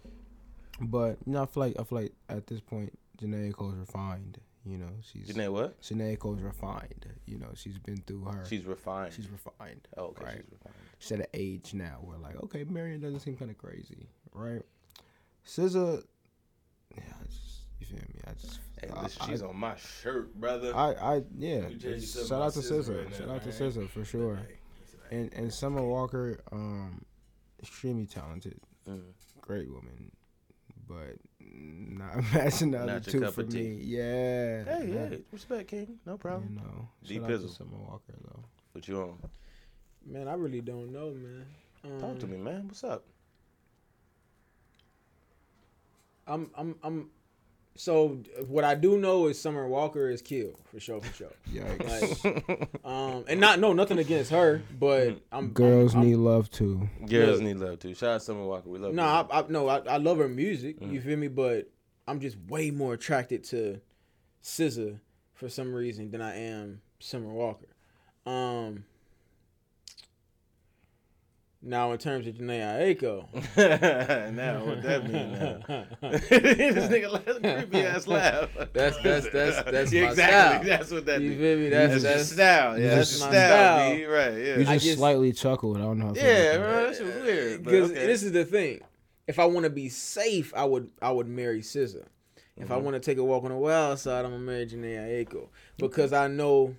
but 0.82 1.18
you 1.26 1.34
know, 1.34 1.44
I 1.44 1.46
feel 1.46 1.64
like 1.64 1.80
I 1.80 1.84
feel 1.84 2.02
like 2.02 2.14
at 2.30 2.48
this 2.48 2.60
point, 2.60 2.98
Jhené 3.22 3.54
Cole's 3.54 3.76
refined. 3.76 4.40
You 4.68 4.80
know, 4.80 4.90
she's 5.02 5.28
Jhené, 5.30 5.50
what? 5.52 5.80
Jhené 5.82 6.18
Cole's 6.18 6.42
refined. 6.42 7.06
You 7.28 7.38
know, 7.38 7.50
she's 7.54 7.78
been 7.78 7.98
through 8.08 8.24
her. 8.26 8.44
She's 8.50 8.66
refined. 8.66 9.14
she's 9.14 9.30
refined. 9.30 9.88
oh, 9.96 10.06
okay. 10.06 10.26
right. 10.26 10.36
She's 10.38 10.52
refined. 10.52 10.76
She's 10.98 11.12
at 11.12 11.20
an 11.20 11.26
age 11.34 11.74
now 11.76 12.00
where 12.02 12.18
like, 12.18 12.36
okay, 12.44 12.64
Marion 12.64 13.00
doesn't 13.00 13.20
seem 13.20 13.38
kind 13.38 13.52
of 13.52 13.58
crazy, 13.60 14.08
right? 14.34 14.64
SZA, 15.46 16.04
yeah, 16.96 17.04
just 17.30 17.45
you 17.80 17.86
feel 17.88 17.98
me? 17.98 18.20
I 18.28 18.32
just 18.34 18.60
Hey, 18.82 18.90
I- 18.90 19.04
listen, 19.04 19.22
I- 19.22 19.26
she's 19.28 19.42
on 19.42 19.58
my 19.58 19.76
shirt, 19.76 20.34
brother. 20.36 20.76
I, 20.76 20.94
I 20.94 21.24
yeah. 21.38 21.68
You 21.68 21.78
tell 21.78 21.92
yourself 21.92 22.28
Shout 22.28 22.42
out 22.42 22.54
to 22.54 22.60
SZA 22.60 22.80
SZA. 22.84 23.06
right 23.06 23.16
Shout 23.16 23.28
now, 23.28 23.34
out 23.36 23.42
to 23.44 23.48
man. 23.50 23.72
SZA 23.72 23.90
for 23.90 24.06
sure. 24.06 24.40
And 25.12 25.34
and 25.34 25.54
Summer 25.54 25.84
Walker, 25.84 26.40
um, 26.52 27.04
extremely 27.60 28.06
talented, 28.08 28.60
Mm. 28.90 29.02
great 29.42 29.70
woman, 29.72 30.12
but 30.88 31.18
not 31.40 32.18
matching 32.34 32.72
the 32.72 32.80
other 32.80 33.00
two 33.00 33.20
for 33.32 33.42
of 33.42 33.54
me. 33.54 33.80
Yeah. 33.84 34.64
Hey, 34.64 34.92
yeah. 34.94 35.10
hey, 35.10 35.22
respect, 35.32 35.70
King. 35.70 36.00
No 36.06 36.14
You 36.14 36.18
problem. 36.18 36.56
know, 36.56 36.90
D 37.04 37.16
shout 37.16 37.24
out 37.24 37.28
to 37.30 37.34
Pizzle. 37.38 37.58
Summer 37.58 37.78
Walker 37.78 38.14
though. 38.24 38.44
What 38.74 38.88
you 38.88 39.00
on? 39.02 39.18
Man, 40.06 40.28
I 40.28 40.34
really 40.34 40.62
don't 40.62 40.92
know, 40.92 41.12
man. 41.12 41.46
Um, 41.84 42.00
Talk 42.00 42.20
to 42.20 42.28
me, 42.28 42.38
man. 42.38 42.68
What's 42.68 42.84
up? 42.84 43.04
I'm, 46.28 46.50
I'm, 46.56 46.76
I'm. 46.84 47.10
So 47.78 48.20
what 48.48 48.64
I 48.64 48.74
do 48.76 48.98
know 48.98 49.28
is 49.28 49.40
Summer 49.40 49.68
Walker 49.68 50.10
is 50.10 50.22
killed 50.22 50.58
for 50.72 50.80
sure, 50.80 51.02
for 51.02 51.14
sure. 51.14 51.32
Yikes. 51.52 52.24
Like, 52.24 52.70
um, 52.86 53.26
and 53.28 53.40
not 53.42 53.60
no 53.60 53.74
nothing 53.74 54.00
against 54.00 54.32
her, 54.32 54.62
but 54.80 55.20
I'm 55.32 55.50
Girls 55.50 55.94
I'm, 55.94 56.02
I'm, 56.02 56.08
need 56.08 56.16
love 56.16 56.50
too. 56.50 56.90
Girls 57.06 57.40
Look. 57.40 57.48
need 57.48 57.58
love 57.58 57.80
too. 57.80 57.94
Shout 57.94 58.16
out 58.16 58.24
Summer 58.24 58.46
Walker. 58.46 58.70
We 58.70 58.80
love 58.80 58.94
No, 58.94 59.04
you. 59.04 59.10
I, 59.10 59.40
I 59.40 59.46
no, 59.50 59.68
I, 59.68 59.78
I 59.80 59.98
love 59.98 60.20
her 60.20 60.30
music. 60.30 60.80
Mm. 60.80 60.94
You 60.94 61.02
feel 61.02 61.18
me? 61.18 61.28
But 61.28 61.70
I'm 62.08 62.22
just 62.22 62.38
way 62.48 62.72
more 62.72 62.94
attracted 62.94 63.44
to 63.46 63.82
SZA 64.42 65.00
for 65.34 65.50
some 65.50 65.74
reason 65.74 66.12
than 66.12 66.22
I 66.22 66.38
am 66.38 66.82
Summer 67.00 67.30
Walker. 67.30 67.68
Um. 68.26 68.86
Now, 71.68 71.94
in 71.94 71.98
terms 71.98 72.28
of 72.28 72.36
Jhené 72.36 72.62
Aiko, 72.96 73.26
now 74.36 74.64
what 74.66 74.84
that 74.84 75.04
mean 75.10 75.32
now? 75.34 75.86
this 76.30 76.86
nigga 76.92 77.12
laugh, 77.12 77.42
creepy 77.72 77.86
ass 77.86 78.06
laugh. 78.06 78.50
That's- 78.72 78.96
that's- 79.02 79.28
that's- 79.34 79.64
that's 79.72 79.92
Yeah, 79.92 80.04
my 80.04 80.10
exactly. 80.12 80.68
style. 80.70 80.78
That's 80.78 80.92
what 80.92 81.06
that 81.08 81.22
you 81.22 81.30
mean. 81.32 81.40
feel 81.40 81.58
me? 81.58 81.70
That's 81.70 81.92
That's, 81.94 82.04
that's, 82.04 82.16
your 82.16 82.24
style. 82.38 82.80
Yeah, 82.80 82.96
that's 82.96 83.10
that's, 83.10 83.20
your 83.20 83.30
my 83.30 83.34
style. 83.36 83.78
style. 83.78 83.96
B. 83.96 84.06
Right. 84.06 84.34
You 84.34 84.44
Yeah. 84.44 84.56
just, 84.58 84.70
I 84.70 84.78
just- 84.78 84.98
slightly 85.00 85.34
chuckled. 85.34 85.78
I 85.78 85.82
don't 85.82 85.98
know. 85.98 86.06
How 86.08 86.14
Yeah, 86.14 86.52
about 86.54 86.60
bro. 86.70 86.86
That 86.86 86.96
shit 86.98 87.06
was 87.08 87.16
weird. 87.24 87.64
because 87.64 87.92
okay. 87.92 88.06
this 88.06 88.22
is 88.24 88.32
the 88.32 88.46
thing. 88.46 88.82
If 89.28 89.40
I 89.40 89.46
want 89.46 89.64
to 89.64 89.72
be 89.72 89.90
safe, 89.90 90.54
I 90.56 90.66
would 90.66 90.88
I 91.02 91.10
would 91.12 91.28
marry 91.28 91.62
SZA. 91.62 92.04
If 92.58 92.70
I 92.70 92.76
Mhm. 92.76 92.82
want 92.84 92.94
to 92.94 93.00
take 93.00 93.18
a 93.18 93.24
walk 93.24 93.44
on 93.44 93.50
the 93.50 93.58
wild 93.58 93.98
side, 93.98 94.24
I'm 94.24 94.30
gonna 94.32 94.44
marry 94.44 94.68
Jhené 94.68 95.26
Aiko 95.26 95.48
because 95.78 96.14
I 96.14 96.28
know 96.28 96.76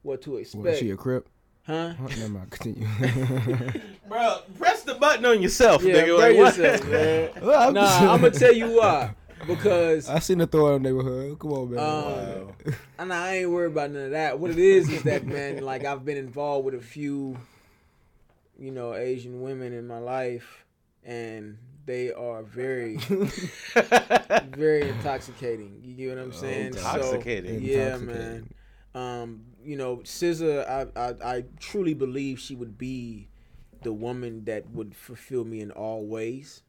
what 0.00 0.22
to 0.22 0.30
What, 0.32 0.40
expect. 0.40 0.78
she 0.78 0.88
a 0.90 0.96
crip? 0.96 1.28
Huh? 1.66 1.94
Never 1.98 2.28
mind. 2.28 2.50
Continue. 2.50 2.86
Bro, 4.08 4.38
press 4.58 4.82
the 4.84 4.94
button 4.94 5.24
on 5.26 5.42
yourself, 5.42 5.82
Yeah, 5.82 5.94
nigga. 6.04 6.18
Like, 6.18 6.36
yourself, 6.36 6.88
man. 6.88 7.30
Well, 7.42 7.68
I'm 7.68 7.74
just- 7.74 8.00
Nah, 8.02 8.12
I'm 8.14 8.20
gonna 8.20 8.30
tell 8.32 8.52
you 8.54 8.68
why. 8.78 9.14
Because 9.46 10.08
I 10.08 10.18
seen 10.20 10.38
the 10.38 10.46
throw 10.46 10.74
out 10.74 10.80
neighborhood. 10.82 11.38
Come 11.38 11.52
on, 11.52 11.70
man. 11.70 11.78
Um, 11.78 12.74
and 12.98 13.12
I 13.12 13.36
ain't 13.38 13.50
worried 13.50 13.72
about 13.72 13.90
none 13.90 14.04
of 14.06 14.10
that. 14.12 14.38
What 14.38 14.50
it 14.50 14.58
is 14.58 14.88
is 14.88 15.02
that 15.02 15.26
man, 15.26 15.62
like 15.62 15.84
I've 15.84 16.04
been 16.04 16.16
involved 16.16 16.64
with 16.64 16.74
a 16.74 16.80
few, 16.80 17.36
you 18.58 18.70
know, 18.70 18.94
Asian 18.94 19.42
women 19.42 19.72
in 19.72 19.86
my 19.86 19.98
life, 19.98 20.64
and 21.04 21.58
they 21.84 22.12
are 22.12 22.42
very, 22.42 22.96
very 24.56 24.88
intoxicating. 24.88 25.80
You 25.84 25.94
get 25.94 26.16
what 26.16 26.18
I'm 26.24 26.32
saying? 26.32 26.72
So, 26.72 26.78
Intoxicating. 26.78 27.62
yeah, 27.62 27.96
man. 27.98 28.48
Um, 28.94 29.44
you 29.66 29.76
know, 29.76 29.98
SZA, 29.98 30.66
I, 30.68 30.86
I 31.00 31.36
I 31.36 31.44
truly 31.60 31.94
believe 31.94 32.38
she 32.40 32.54
would 32.54 32.78
be 32.78 33.28
the 33.82 33.92
woman 33.92 34.44
that 34.44 34.70
would 34.70 34.94
fulfill 34.94 35.44
me 35.44 35.60
in 35.60 35.70
all 35.70 36.04
ways. 36.06 36.62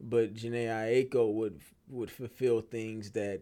But 0.00 0.34
Jhené 0.34 0.66
Aiko 0.68 1.32
would 1.32 1.60
would 1.88 2.10
fulfill 2.10 2.60
things 2.62 3.10
that, 3.10 3.40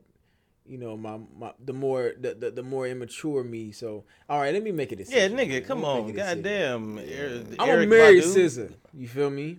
you 0.67 0.79
know, 0.79 0.97
my, 0.97 1.19
my 1.39 1.53
the 1.65 1.73
more 1.73 2.13
the, 2.19 2.35
the, 2.35 2.51
the 2.51 2.63
more 2.63 2.87
immature 2.89 3.45
me. 3.45 3.71
So 3.73 4.05
all 4.29 4.41
right, 4.41 4.53
let 4.53 4.63
me 4.63 4.73
make 4.73 4.91
it 4.93 5.01
a 5.01 5.05
Yeah, 5.11 5.29
nigga, 5.29 5.65
come 5.65 5.85
on. 5.85 6.07
make 6.07 6.17
it 6.17 6.19
a 6.21 6.35
decision. 6.35 6.43
Goddamn. 6.43 6.99
Er- 6.99 7.45
I'm 7.51 7.57
gonna 7.57 7.73
Eric 7.73 7.89
marry 7.89 8.21
Badu. 8.21 8.45
SZA. 8.45 8.73
You 8.95 9.09
feel 9.09 9.31
me? 9.31 9.59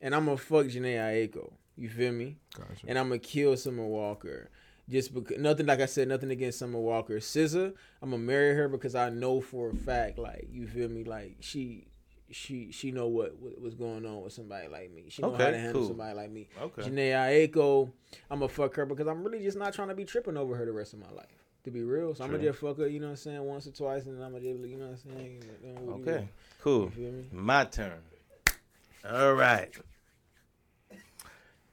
And 0.00 0.14
I'm 0.14 0.24
gonna 0.24 0.36
fuck 0.38 0.66
Jhené 0.66 0.96
Aiko. 0.98 1.52
You 1.76 1.88
feel 1.88 2.12
me? 2.12 2.36
Gotcha. 2.56 2.86
and 2.88 2.98
I'm 2.98 3.08
gonna 3.08 3.18
kill 3.18 3.56
Summer 3.56 3.84
Walker. 3.86 4.48
Just 4.90 5.12
because 5.12 5.38
nothing 5.38 5.66
like 5.66 5.80
I 5.80 5.86
said, 5.86 6.08
nothing 6.08 6.30
against 6.30 6.58
Summer 6.58 6.78
Walker. 6.78 7.18
SZA, 7.18 7.74
I'm 8.00 8.10
gonna 8.10 8.22
marry 8.22 8.54
her 8.54 8.68
because 8.68 8.94
I 8.94 9.10
know 9.10 9.40
for 9.40 9.70
a 9.70 9.74
fact, 9.74 10.18
like 10.18 10.48
you 10.50 10.66
feel 10.66 10.88
me, 10.88 11.04
like 11.04 11.36
she, 11.40 11.88
she, 12.30 12.72
she 12.72 12.90
know 12.90 13.06
what, 13.06 13.38
what 13.38 13.60
was 13.60 13.74
going 13.74 14.06
on 14.06 14.22
with 14.22 14.32
somebody 14.32 14.68
like 14.68 14.90
me. 14.90 15.04
She 15.08 15.20
know 15.20 15.32
how 15.32 15.38
to 15.50 15.58
handle 15.58 15.82
cool. 15.82 15.88
somebody 15.88 16.14
like 16.14 16.30
me. 16.30 16.48
Okay. 16.60 16.82
Jhené 16.82 17.50
Aiko, 17.50 17.90
I'm 18.30 18.38
gonna 18.38 18.48
fuck 18.48 18.74
her 18.76 18.86
because 18.86 19.06
I'm 19.06 19.22
really 19.22 19.40
just 19.40 19.58
not 19.58 19.74
trying 19.74 19.88
to 19.88 19.94
be 19.94 20.06
tripping 20.06 20.38
over 20.38 20.56
her 20.56 20.64
the 20.64 20.72
rest 20.72 20.94
of 20.94 21.00
my 21.00 21.10
life. 21.10 21.26
To 21.64 21.70
be 21.72 21.82
real, 21.82 22.14
so 22.14 22.24
I'm 22.24 22.30
gonna 22.30 22.42
just 22.42 22.60
fuck 22.60 22.78
her. 22.78 22.86
You 22.86 23.00
know 23.00 23.08
what 23.08 23.10
I'm 23.10 23.16
saying? 23.16 23.42
Once 23.42 23.66
or 23.66 23.72
twice, 23.72 24.06
and 24.06 24.22
I'm 24.22 24.32
gonna 24.32 24.44
just, 24.44 24.60
you 24.60 24.78
know 24.78 24.86
what 24.86 25.00
I'm 25.04 25.16
saying? 25.16 25.42
You 25.62 25.72
know, 25.72 25.80
what 25.80 26.04
do 26.04 26.10
you 26.10 26.16
Okay, 26.16 26.28
cool. 26.62 26.84
You 26.84 26.90
feel 26.90 27.12
me? 27.12 27.26
My 27.32 27.64
turn. 27.64 27.98
All 29.10 29.34
right. 29.34 29.70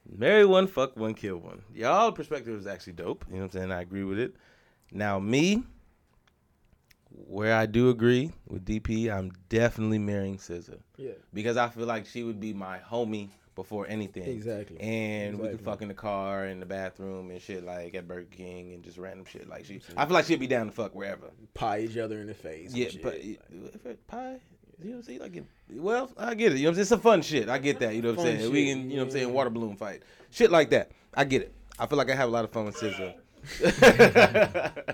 Marry 0.10 0.46
one, 0.46 0.68
fuck 0.68 0.96
one, 0.98 1.14
kill 1.14 1.38
one. 1.38 1.62
Y'all 1.74 2.12
perspective 2.12 2.58
is 2.60 2.68
actually 2.68 2.94
dope. 2.94 3.26
You 3.28 3.36
know 3.36 3.40
what 3.42 3.46
I'm 3.56 3.60
saying? 3.60 3.72
I 3.72 3.82
agree 3.82 4.04
with 4.04 4.20
it. 4.20 4.36
Now 4.92 5.20
me, 5.20 5.64
where 7.12 7.56
I 7.56 7.66
do 7.66 7.90
agree 7.90 8.32
with 8.48 8.66
DP, 8.66 9.12
I'm 9.12 9.32
definitely 9.50 10.00
marrying 10.00 10.38
SZA. 10.38 10.80
Yeah. 10.98 11.12
because 11.34 11.58
I 11.58 11.70
feel 11.70 11.86
like 11.86 12.06
she 12.06 12.24
would 12.24 12.40
be 12.40 12.54
my 12.54 12.78
homie 12.80 13.30
before 13.56 13.88
anything. 13.88 14.24
Exactly. 14.24 14.80
And 14.82 15.36
we 15.36 15.44
could 15.44 15.46
Exactly. 15.54 15.66
fuck 15.72 15.82
in 15.82 15.88
the 15.88 15.94
car, 15.94 16.46
in 16.48 16.60
the 16.60 16.66
bathroom, 16.66 17.32
and 17.32 17.42
shit 17.42 17.64
like 17.64 17.96
at 17.96 18.06
Burger 18.08 18.28
King 18.30 18.74
and 18.74 18.84
just 18.84 18.98
random 18.98 19.26
shit. 19.26 19.48
Like 19.48 19.64
she, 19.66 19.80
I 19.96 20.06
feel 20.06 20.14
like 20.14 20.26
she'd 20.26 20.40
be 20.42 20.48
down 20.48 20.66
to 20.66 20.72
fuck 20.74 20.94
wherever. 20.94 21.32
Pie 21.54 21.80
each 21.80 21.98
other 21.98 22.20
in 22.20 22.28
the 22.28 22.34
face. 22.34 22.74
Yeah, 22.76 22.90
shit. 22.90 23.02
but 23.02 23.16
if 23.16 24.08
pie, 24.08 24.40
you 24.82 24.90
know 24.90 24.92
what 24.92 24.98
I'm 24.98 25.04
saying? 25.04 25.20
Like, 25.20 25.36
it, 25.38 25.46
well, 25.70 26.12
I 26.18 26.36
get 26.36 26.52
it. 26.52 26.58
You 26.58 26.64
know 26.64 26.70
what 26.70 26.72
I'm 26.72 26.76
saying? 26.76 26.82
It's 26.82 26.92
a 26.92 26.98
fun 26.98 27.22
shit. 27.22 27.50
I 27.50 27.58
get 27.58 27.80
that. 27.80 27.96
You 27.96 28.02
know 28.02 28.14
what 28.14 28.20
I'm 28.20 28.26
saying? 28.26 28.52
We 28.52 28.66
can, 28.66 28.90
you 28.90 28.98
know 28.98 29.04
what 29.04 29.08
I'm 29.08 29.12
saying? 29.12 29.34
Water 29.34 29.50
balloon 29.50 29.76
fight, 29.76 30.04
shit 30.32 30.52
like 30.52 30.70
that. 30.72 30.92
I 31.14 31.24
get 31.24 31.42
it. 31.44 31.54
I 31.80 31.86
feel 31.88 31.98
like 31.98 32.10
I 32.10 32.16
have 32.16 32.30
a 32.30 32.32
lot 32.32 32.46
of 32.46 32.52
fun 32.52 32.66
with 32.66 32.76
SZA. 32.76 33.16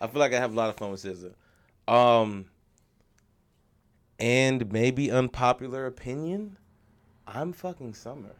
I 0.00 0.06
feel 0.06 0.20
like 0.20 0.32
I 0.32 0.38
have 0.38 0.52
a 0.52 0.56
lot 0.56 0.68
of 0.68 0.76
fun 0.76 0.90
with 0.90 1.02
SZA. 1.02 1.32
Um, 1.92 2.46
and 4.18 4.70
maybe 4.72 5.10
unpopular 5.10 5.86
opinion, 5.86 6.56
I'm 7.26 7.52
fucking 7.52 7.94
Summer. 7.94 8.34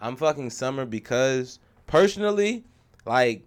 I'm 0.00 0.16
fucking 0.16 0.50
Summer 0.50 0.84
because 0.84 1.58
personally, 1.86 2.64
like 3.04 3.44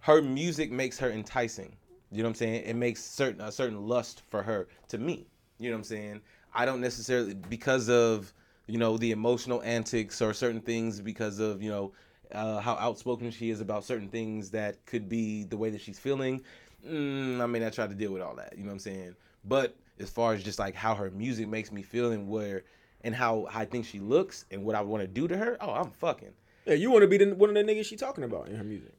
her 0.00 0.22
music 0.22 0.72
makes 0.72 0.98
her 0.98 1.10
enticing. 1.10 1.76
You 2.10 2.18
know 2.18 2.24
what 2.24 2.30
I'm 2.30 2.34
saying? 2.36 2.64
It 2.64 2.74
makes 2.74 3.04
certain 3.04 3.40
a 3.40 3.52
certain 3.52 3.86
lust 3.86 4.22
for 4.28 4.42
her 4.42 4.68
to 4.88 4.98
me. 4.98 5.26
You 5.58 5.70
know 5.70 5.76
what 5.76 5.80
I'm 5.80 5.84
saying? 5.84 6.20
I 6.54 6.64
don't 6.64 6.80
necessarily 6.80 7.34
because 7.34 7.88
of 7.88 8.32
you 8.66 8.78
know 8.78 8.96
the 8.96 9.12
emotional 9.12 9.62
antics 9.62 10.20
or 10.20 10.32
certain 10.32 10.60
things 10.60 11.00
because 11.00 11.38
of 11.38 11.62
you 11.62 11.70
know 11.70 11.92
uh, 12.32 12.60
how 12.60 12.74
outspoken 12.74 13.30
she 13.30 13.50
is 13.50 13.60
about 13.60 13.84
certain 13.84 14.08
things 14.08 14.50
that 14.50 14.84
could 14.86 15.08
be 15.08 15.44
the 15.44 15.56
way 15.56 15.70
that 15.70 15.80
she's 15.80 15.98
feeling. 15.98 16.42
Mm, 16.86 17.40
I 17.40 17.46
mean, 17.46 17.62
I 17.62 17.70
try 17.70 17.86
to 17.86 17.94
deal 17.94 18.12
with 18.12 18.22
all 18.22 18.34
that. 18.36 18.54
You 18.56 18.64
know 18.64 18.68
what 18.68 18.74
I'm 18.74 18.78
saying? 18.80 19.14
But 19.44 19.76
as 19.98 20.10
far 20.10 20.32
as 20.32 20.42
just 20.42 20.58
like 20.58 20.74
how 20.74 20.94
her 20.94 21.10
music 21.10 21.48
makes 21.48 21.70
me 21.70 21.82
feel 21.82 22.12
and 22.12 22.28
where 22.28 22.64
and 23.02 23.14
how 23.14 23.46
I 23.52 23.64
think 23.64 23.86
she 23.86 24.00
looks 24.00 24.44
and 24.50 24.64
what 24.64 24.74
I 24.74 24.80
want 24.82 25.02
to 25.02 25.06
do 25.06 25.28
to 25.28 25.36
her, 25.36 25.56
oh, 25.60 25.70
I'm 25.70 25.90
fucking. 25.90 26.32
Yeah, 26.66 26.74
you 26.74 26.90
want 26.90 27.02
to 27.02 27.08
be 27.08 27.18
the, 27.18 27.34
one 27.34 27.50
of 27.50 27.54
the 27.54 27.62
niggas 27.62 27.86
she 27.86 27.96
talking 27.96 28.24
about 28.24 28.48
in 28.48 28.56
her 28.56 28.64
music. 28.64 28.92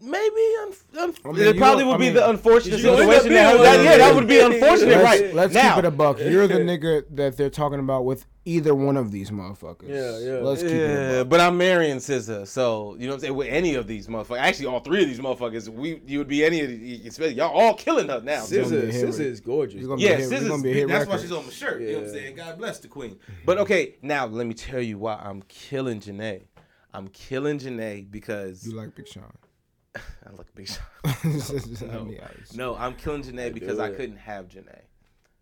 Maybe 0.00 0.40
un- 0.62 0.72
un- 1.00 1.14
I 1.24 1.32
mean, 1.32 1.42
it 1.42 1.56
probably 1.56 1.82
would 1.82 1.94
I 1.96 1.98
be 1.98 2.04
mean, 2.04 2.14
the 2.14 2.30
unfortunate 2.30 2.78
you 2.78 2.84
gonna 2.84 3.02
end 3.02 3.10
up 3.10 3.22
situation. 3.22 3.34
That, 3.34 3.58
that- 3.62 3.84
yeah, 3.84 3.96
that 3.98 4.14
would 4.14 4.28
be 4.28 4.38
unfortunate, 4.38 4.90
Let's- 4.98 5.02
right? 5.04 5.20
Let's, 5.22 5.34
let's 5.34 5.54
now, 5.54 5.74
keep 5.74 5.84
it 5.84 5.88
a 5.88 5.90
buck. 5.90 6.18
You're 6.20 6.46
the 6.46 6.54
nigga 6.60 7.02
that 7.16 7.36
they're 7.36 7.50
talking 7.50 7.80
about 7.80 8.04
with 8.04 8.24
either 8.44 8.76
one 8.76 8.96
of 8.96 9.10
these 9.10 9.32
motherfuckers. 9.32 9.88
Yeah, 9.88 10.18
yeah. 10.20 10.38
Let's 10.40 10.62
keep 10.62 10.70
it 10.70 10.88
Yeah, 10.88 11.18
buck. 11.22 11.30
but 11.30 11.40
I'm 11.40 11.58
marrying 11.58 11.96
SZA, 11.96 12.46
so 12.46 12.94
you 12.94 13.06
know 13.06 13.08
what 13.08 13.14
I'm 13.14 13.20
saying. 13.22 13.34
With 13.34 13.48
any 13.48 13.74
of 13.74 13.88
these 13.88 14.06
motherfuckers, 14.06 14.38
actually 14.38 14.66
all 14.66 14.78
three 14.80 15.02
of 15.02 15.08
these 15.08 15.18
motherfuckers, 15.18 15.68
we 15.68 16.00
you 16.06 16.18
would 16.18 16.28
be 16.28 16.44
any 16.44 16.60
of 16.60 16.68
these, 16.68 17.18
y'all 17.18 17.50
all 17.50 17.74
killing 17.74 18.08
her 18.08 18.20
now. 18.20 18.42
SZA, 18.44 18.62
gonna 18.70 18.80
be 18.82 18.88
a 18.90 18.92
hit 18.92 19.04
SZA 19.08 19.20
is 19.20 19.40
gorgeous. 19.40 19.82
Yeah, 19.82 19.96
be 19.96 20.06
a 20.06 20.16
hit- 20.16 20.30
you're 20.30 20.38
SZA's 20.40 20.48
gonna 20.48 20.62
be 20.62 20.70
a 20.70 20.74
hit 20.74 20.88
that's 20.88 21.08
why 21.10 21.16
she's 21.18 21.32
on 21.32 21.44
my 21.44 21.50
shirt. 21.50 21.80
You 21.82 21.88
know 21.92 21.98
what 21.98 22.06
I'm 22.06 22.14
saying? 22.14 22.36
God 22.36 22.56
bless 22.58 22.78
the 22.78 22.86
queen. 22.88 23.18
But 23.44 23.58
okay, 23.58 23.96
now 24.02 24.26
let 24.26 24.46
me 24.46 24.54
tell 24.54 24.80
you 24.80 24.96
why 24.96 25.16
I'm 25.16 25.42
killing 25.48 25.98
Jhené. 25.98 26.42
I'm 26.94 27.08
killing 27.08 27.58
Jhené 27.58 28.08
because 28.08 28.64
You 28.64 28.76
like 28.76 28.94
Big 28.94 29.08
Sean? 29.08 29.24
I 30.26 30.32
look 30.36 30.54
big. 30.54 30.68
shot. 30.68 30.80
No. 31.82 32.10
I- 32.22 32.56
No, 32.56 32.74
I'm 32.76 32.94
killing 32.94 33.22
Jhené 33.22 33.52
because 33.52 33.78
I 33.78 33.88
couldn't 33.96 34.16
have 34.18 34.48
Jhené. 34.48 34.80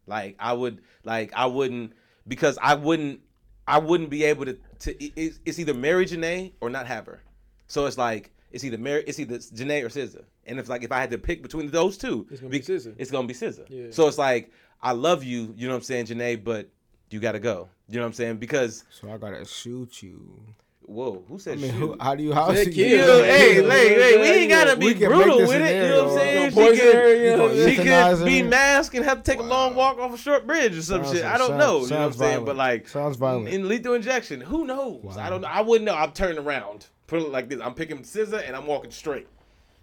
Like 0.07 0.37
I 0.39 0.53
would, 0.53 0.81
like 1.05 1.33
I 1.35 1.47
wouldn't 1.47 1.93
because 2.28 2.59
I 2.62 2.74
wouldn't, 2.74 3.20
I 3.66 3.78
wouldn't 3.78 4.11
be 4.11 4.24
able 4.24 4.45
to. 4.47 4.57
To 4.81 5.05
it's, 5.20 5.41
it's 5.45 5.59
either 5.59 5.74
marry 5.74 6.07
Jhené 6.07 6.53
or 6.61 6.70
not 6.70 6.87
have 6.87 7.07
her. 7.07 7.23
So 7.66 7.87
it's 7.87 7.99
like 7.99 8.31
it's 8.53 8.62
either 8.62 8.78
marry, 8.78 9.03
it's 9.07 9.19
either 9.19 9.39
Jhené 9.39 9.83
or 9.85 9.89
SZA. 9.89 10.23
And 10.47 10.59
if 10.61 10.69
like 10.69 10.85
if 10.85 10.93
I 10.93 11.01
had 11.01 11.11
to 11.11 11.19
pick 11.19 11.43
between 11.43 11.70
those 11.70 11.99
two, 11.99 12.27
It's 12.31 12.41
gonna 12.41 12.51
be 12.51 12.61
SZA. 12.61 12.95
It's 12.99 13.11
gonna 13.11 13.27
be 13.27 13.35
SZA. 13.35 13.65
Yeah. 13.69 13.87
So 13.91 14.07
it's 14.07 14.19
like 14.19 14.53
I 14.83 14.93
love 14.93 15.24
you, 15.24 15.53
you 15.57 15.66
know 15.66 15.73
what 15.74 15.78
I'm 15.78 15.83
saying, 15.83 16.07
Jhené, 16.07 16.43
but 16.43 16.69
you 17.11 17.19
gotta 17.19 17.41
go. 17.41 17.69
You 17.89 17.97
know 17.97 18.03
what 18.03 18.07
I'm 18.09 18.12
saying? 18.12 18.37
Because 18.37 18.85
So 18.91 19.11
I 19.11 19.16
gotta 19.19 19.45
shoot 19.45 20.03
you. 20.03 20.41
Whoa, 20.89 21.25
who 21.29 21.35
I 21.35 21.39
said 21.39 21.59
mean, 21.59 21.73
shoot? 21.73 21.79
who, 21.79 21.97
how 22.01 22.15
do 22.15 22.23
you 22.23 22.33
how 22.33 22.53
Said 22.55 22.69
is 22.69 22.75
kill. 22.75 23.25
Hey, 23.25 23.61
Yeah. 23.61 23.71
hey, 23.71 23.89
hey, 23.89 24.21
we 24.21 24.27
ain't 24.43 24.51
gotta 24.51 24.77
be 24.77 24.95
brutal 24.95 25.39
with 25.39 25.51
it. 25.61 25.83
You 25.85 25.89
know 25.91 26.05
what 26.05 26.13
I'm 26.13 26.19
saying? 26.19 26.51
She 26.51 26.55
could- 26.81 26.95
her, 26.95 27.69
she 27.69 27.77
could 27.77 28.25
be 28.25 28.43
masked 28.43 28.95
and 28.95 29.05
have 29.05 29.23
to 29.25 29.31
take 29.31 29.41
a 29.41 29.43
long 29.43 29.75
walk 29.75 29.99
off 29.99 30.15
a 30.15 30.17
short 30.17 30.47
bridge 30.47 30.77
or 30.79 30.83
some 30.83 31.03
Sounds- 31.03 31.17
shit. 31.17 31.25
I 31.25 31.39
don't 31.39 31.49
sounds- 31.49 31.59
know. 31.61 31.81
You 31.83 31.91
know 31.91 31.97
what 31.99 32.07
I'm 32.07 32.13
saying? 32.13 32.45
But 32.45 32.57
like, 32.57 32.89
Sounds 32.89 33.17
violent. 33.17 33.49
in 33.49 33.67
lethal 33.69 33.95
injection, 33.95 34.41
who 34.41 34.65
knows? 34.65 35.17
I 35.17 35.29
don't 35.29 35.41
know. 35.41 35.49
I 35.49 35.61
wouldn't 35.61 35.87
know. 35.87 35.95
I'm 35.95 36.13
turning 36.13 36.39
around. 36.39 36.87
Put 37.09 37.21
it 37.21 37.31
like 37.31 37.49
this. 37.49 37.61
I'm 37.61 37.75
picking 37.75 37.99
SZA 38.05 38.47
and 38.47 38.55
I'm 38.55 38.67
walking 38.67 38.91
straight. 38.93 39.27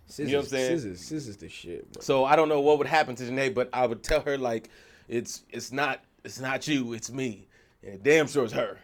SZA's, 0.10 0.20
You 0.20 0.26
know 0.28 0.38
what 0.40 0.44
I'm 0.46 0.50
saying? 0.50 0.78
SZA's, 0.80 1.00
SZA's 1.02 1.38
the 1.38 1.50
shit, 1.50 1.92
bro. 1.94 2.02
So 2.02 2.24
I 2.26 2.36
don't 2.38 2.48
know 2.50 2.60
what 2.62 2.78
would 2.78 2.88
happen 2.88 3.16
to 3.16 3.24
Jhené, 3.24 3.54
but 3.54 3.70
I 3.74 3.86
would 3.88 4.04
tell 4.04 4.22
her 4.22 4.38
like, 4.38 4.70
it's 5.10 5.44
it's 5.50 5.72
not 5.74 6.02
it's 6.24 6.40
not 6.40 6.66
you, 6.68 6.94
it's 6.94 7.12
me. 7.12 7.48
And 7.86 8.02
damn 8.04 8.28
sure 8.28 8.44
it's 8.46 8.54
her, 8.54 8.80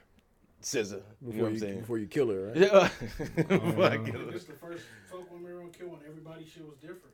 SZA. 0.62 0.76
You 0.76 0.98
know 0.98 1.02
Before 1.22 1.42
what 1.42 1.48
I'm 1.48 1.54
you, 1.54 1.60
saying? 1.60 1.80
before 1.80 1.98
you 1.98 2.08
kill 2.08 2.30
her, 2.30 2.48
right? 2.48 2.58
Yeah. 2.58 2.90
Before 3.48 3.84
I 3.84 3.96
uh-huh. 3.96 4.04
kill 4.06 4.20
her. 4.26 4.32
This 4.32 4.44
the 4.46 4.54
first 4.54 4.84
folk 5.10 5.32
when 5.32 5.44
we 5.44 5.54
were 5.54 5.62
on 5.62 5.70
Kill 5.70 5.90
when 5.90 6.00
everybody 6.08 6.46
shit 6.46 6.66
was 6.66 6.78
different. 6.78 7.06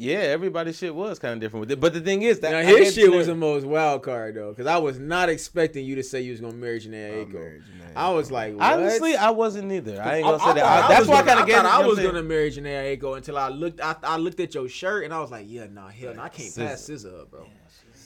Yeah, 0.00 0.18
everybody's 0.18 0.78
shit 0.78 0.94
was 0.94 1.18
kind 1.18 1.34
of 1.34 1.40
different 1.40 1.62
with 1.62 1.72
it. 1.72 1.80
But 1.80 1.92
the 1.92 2.00
thing 2.00 2.22
is 2.22 2.38
that 2.40 2.52
Now 2.52 2.60
his 2.60 2.76
gave 2.78 2.92
shit 2.92 3.12
was 3.12 3.26
the 3.26 3.34
most 3.34 3.66
wild 3.66 4.04
card 4.04 4.36
though, 4.36 4.50
because 4.50 4.68
I 4.68 4.76
was 4.78 5.00
not 5.00 5.28
expecting 5.28 5.84
you 5.84 5.96
to 5.96 6.04
say 6.04 6.20
you 6.20 6.30
was 6.30 6.40
gonna 6.40 6.52
marry 6.54 6.78
Jhené 6.78 7.26
Aiko. 7.26 7.32
married 7.32 7.62
Jhené 7.62 7.96
I 7.96 8.10
was 8.10 8.30
like, 8.30 8.54
what? 8.54 8.74
Honestly, 8.74 9.16
I 9.16 9.30
wasn't 9.30 9.72
either. 9.72 10.00
I 10.00 10.18
ain't 10.18 10.24
gonna 10.24 10.38
say 10.38 10.50
I 10.50 10.54
that. 10.54 10.62
thought 10.62 10.84
I- 10.84 10.94
that's 10.94 11.08
why 11.08 11.16
I 11.16 11.22
kind 11.22 11.40
of 11.40 11.46
gave. 11.46 11.56
thought 11.56 11.66
I 11.66 11.84
was 11.84 11.98
gonna 11.98 12.22
marry 12.22 12.48
Jhené 12.52 12.96
Aiko 12.96 13.16
until 13.16 13.36
I 13.36 13.48
looked. 13.48 13.80
I, 13.80 13.96
I 14.04 14.16
looked 14.18 14.38
at 14.38 14.54
your 14.54 14.68
shirt 14.68 15.02
and 15.02 15.12
I 15.12 15.18
was 15.18 15.32
like, 15.32 15.46
yeah, 15.48 15.66
nah, 15.68 15.88
hell, 15.88 16.14
no, 16.14 16.22
I 16.22 16.28
can't 16.28 16.54
pass 16.54 16.88
SZA 16.88 17.22
up, 17.22 17.32
bro. 17.32 17.48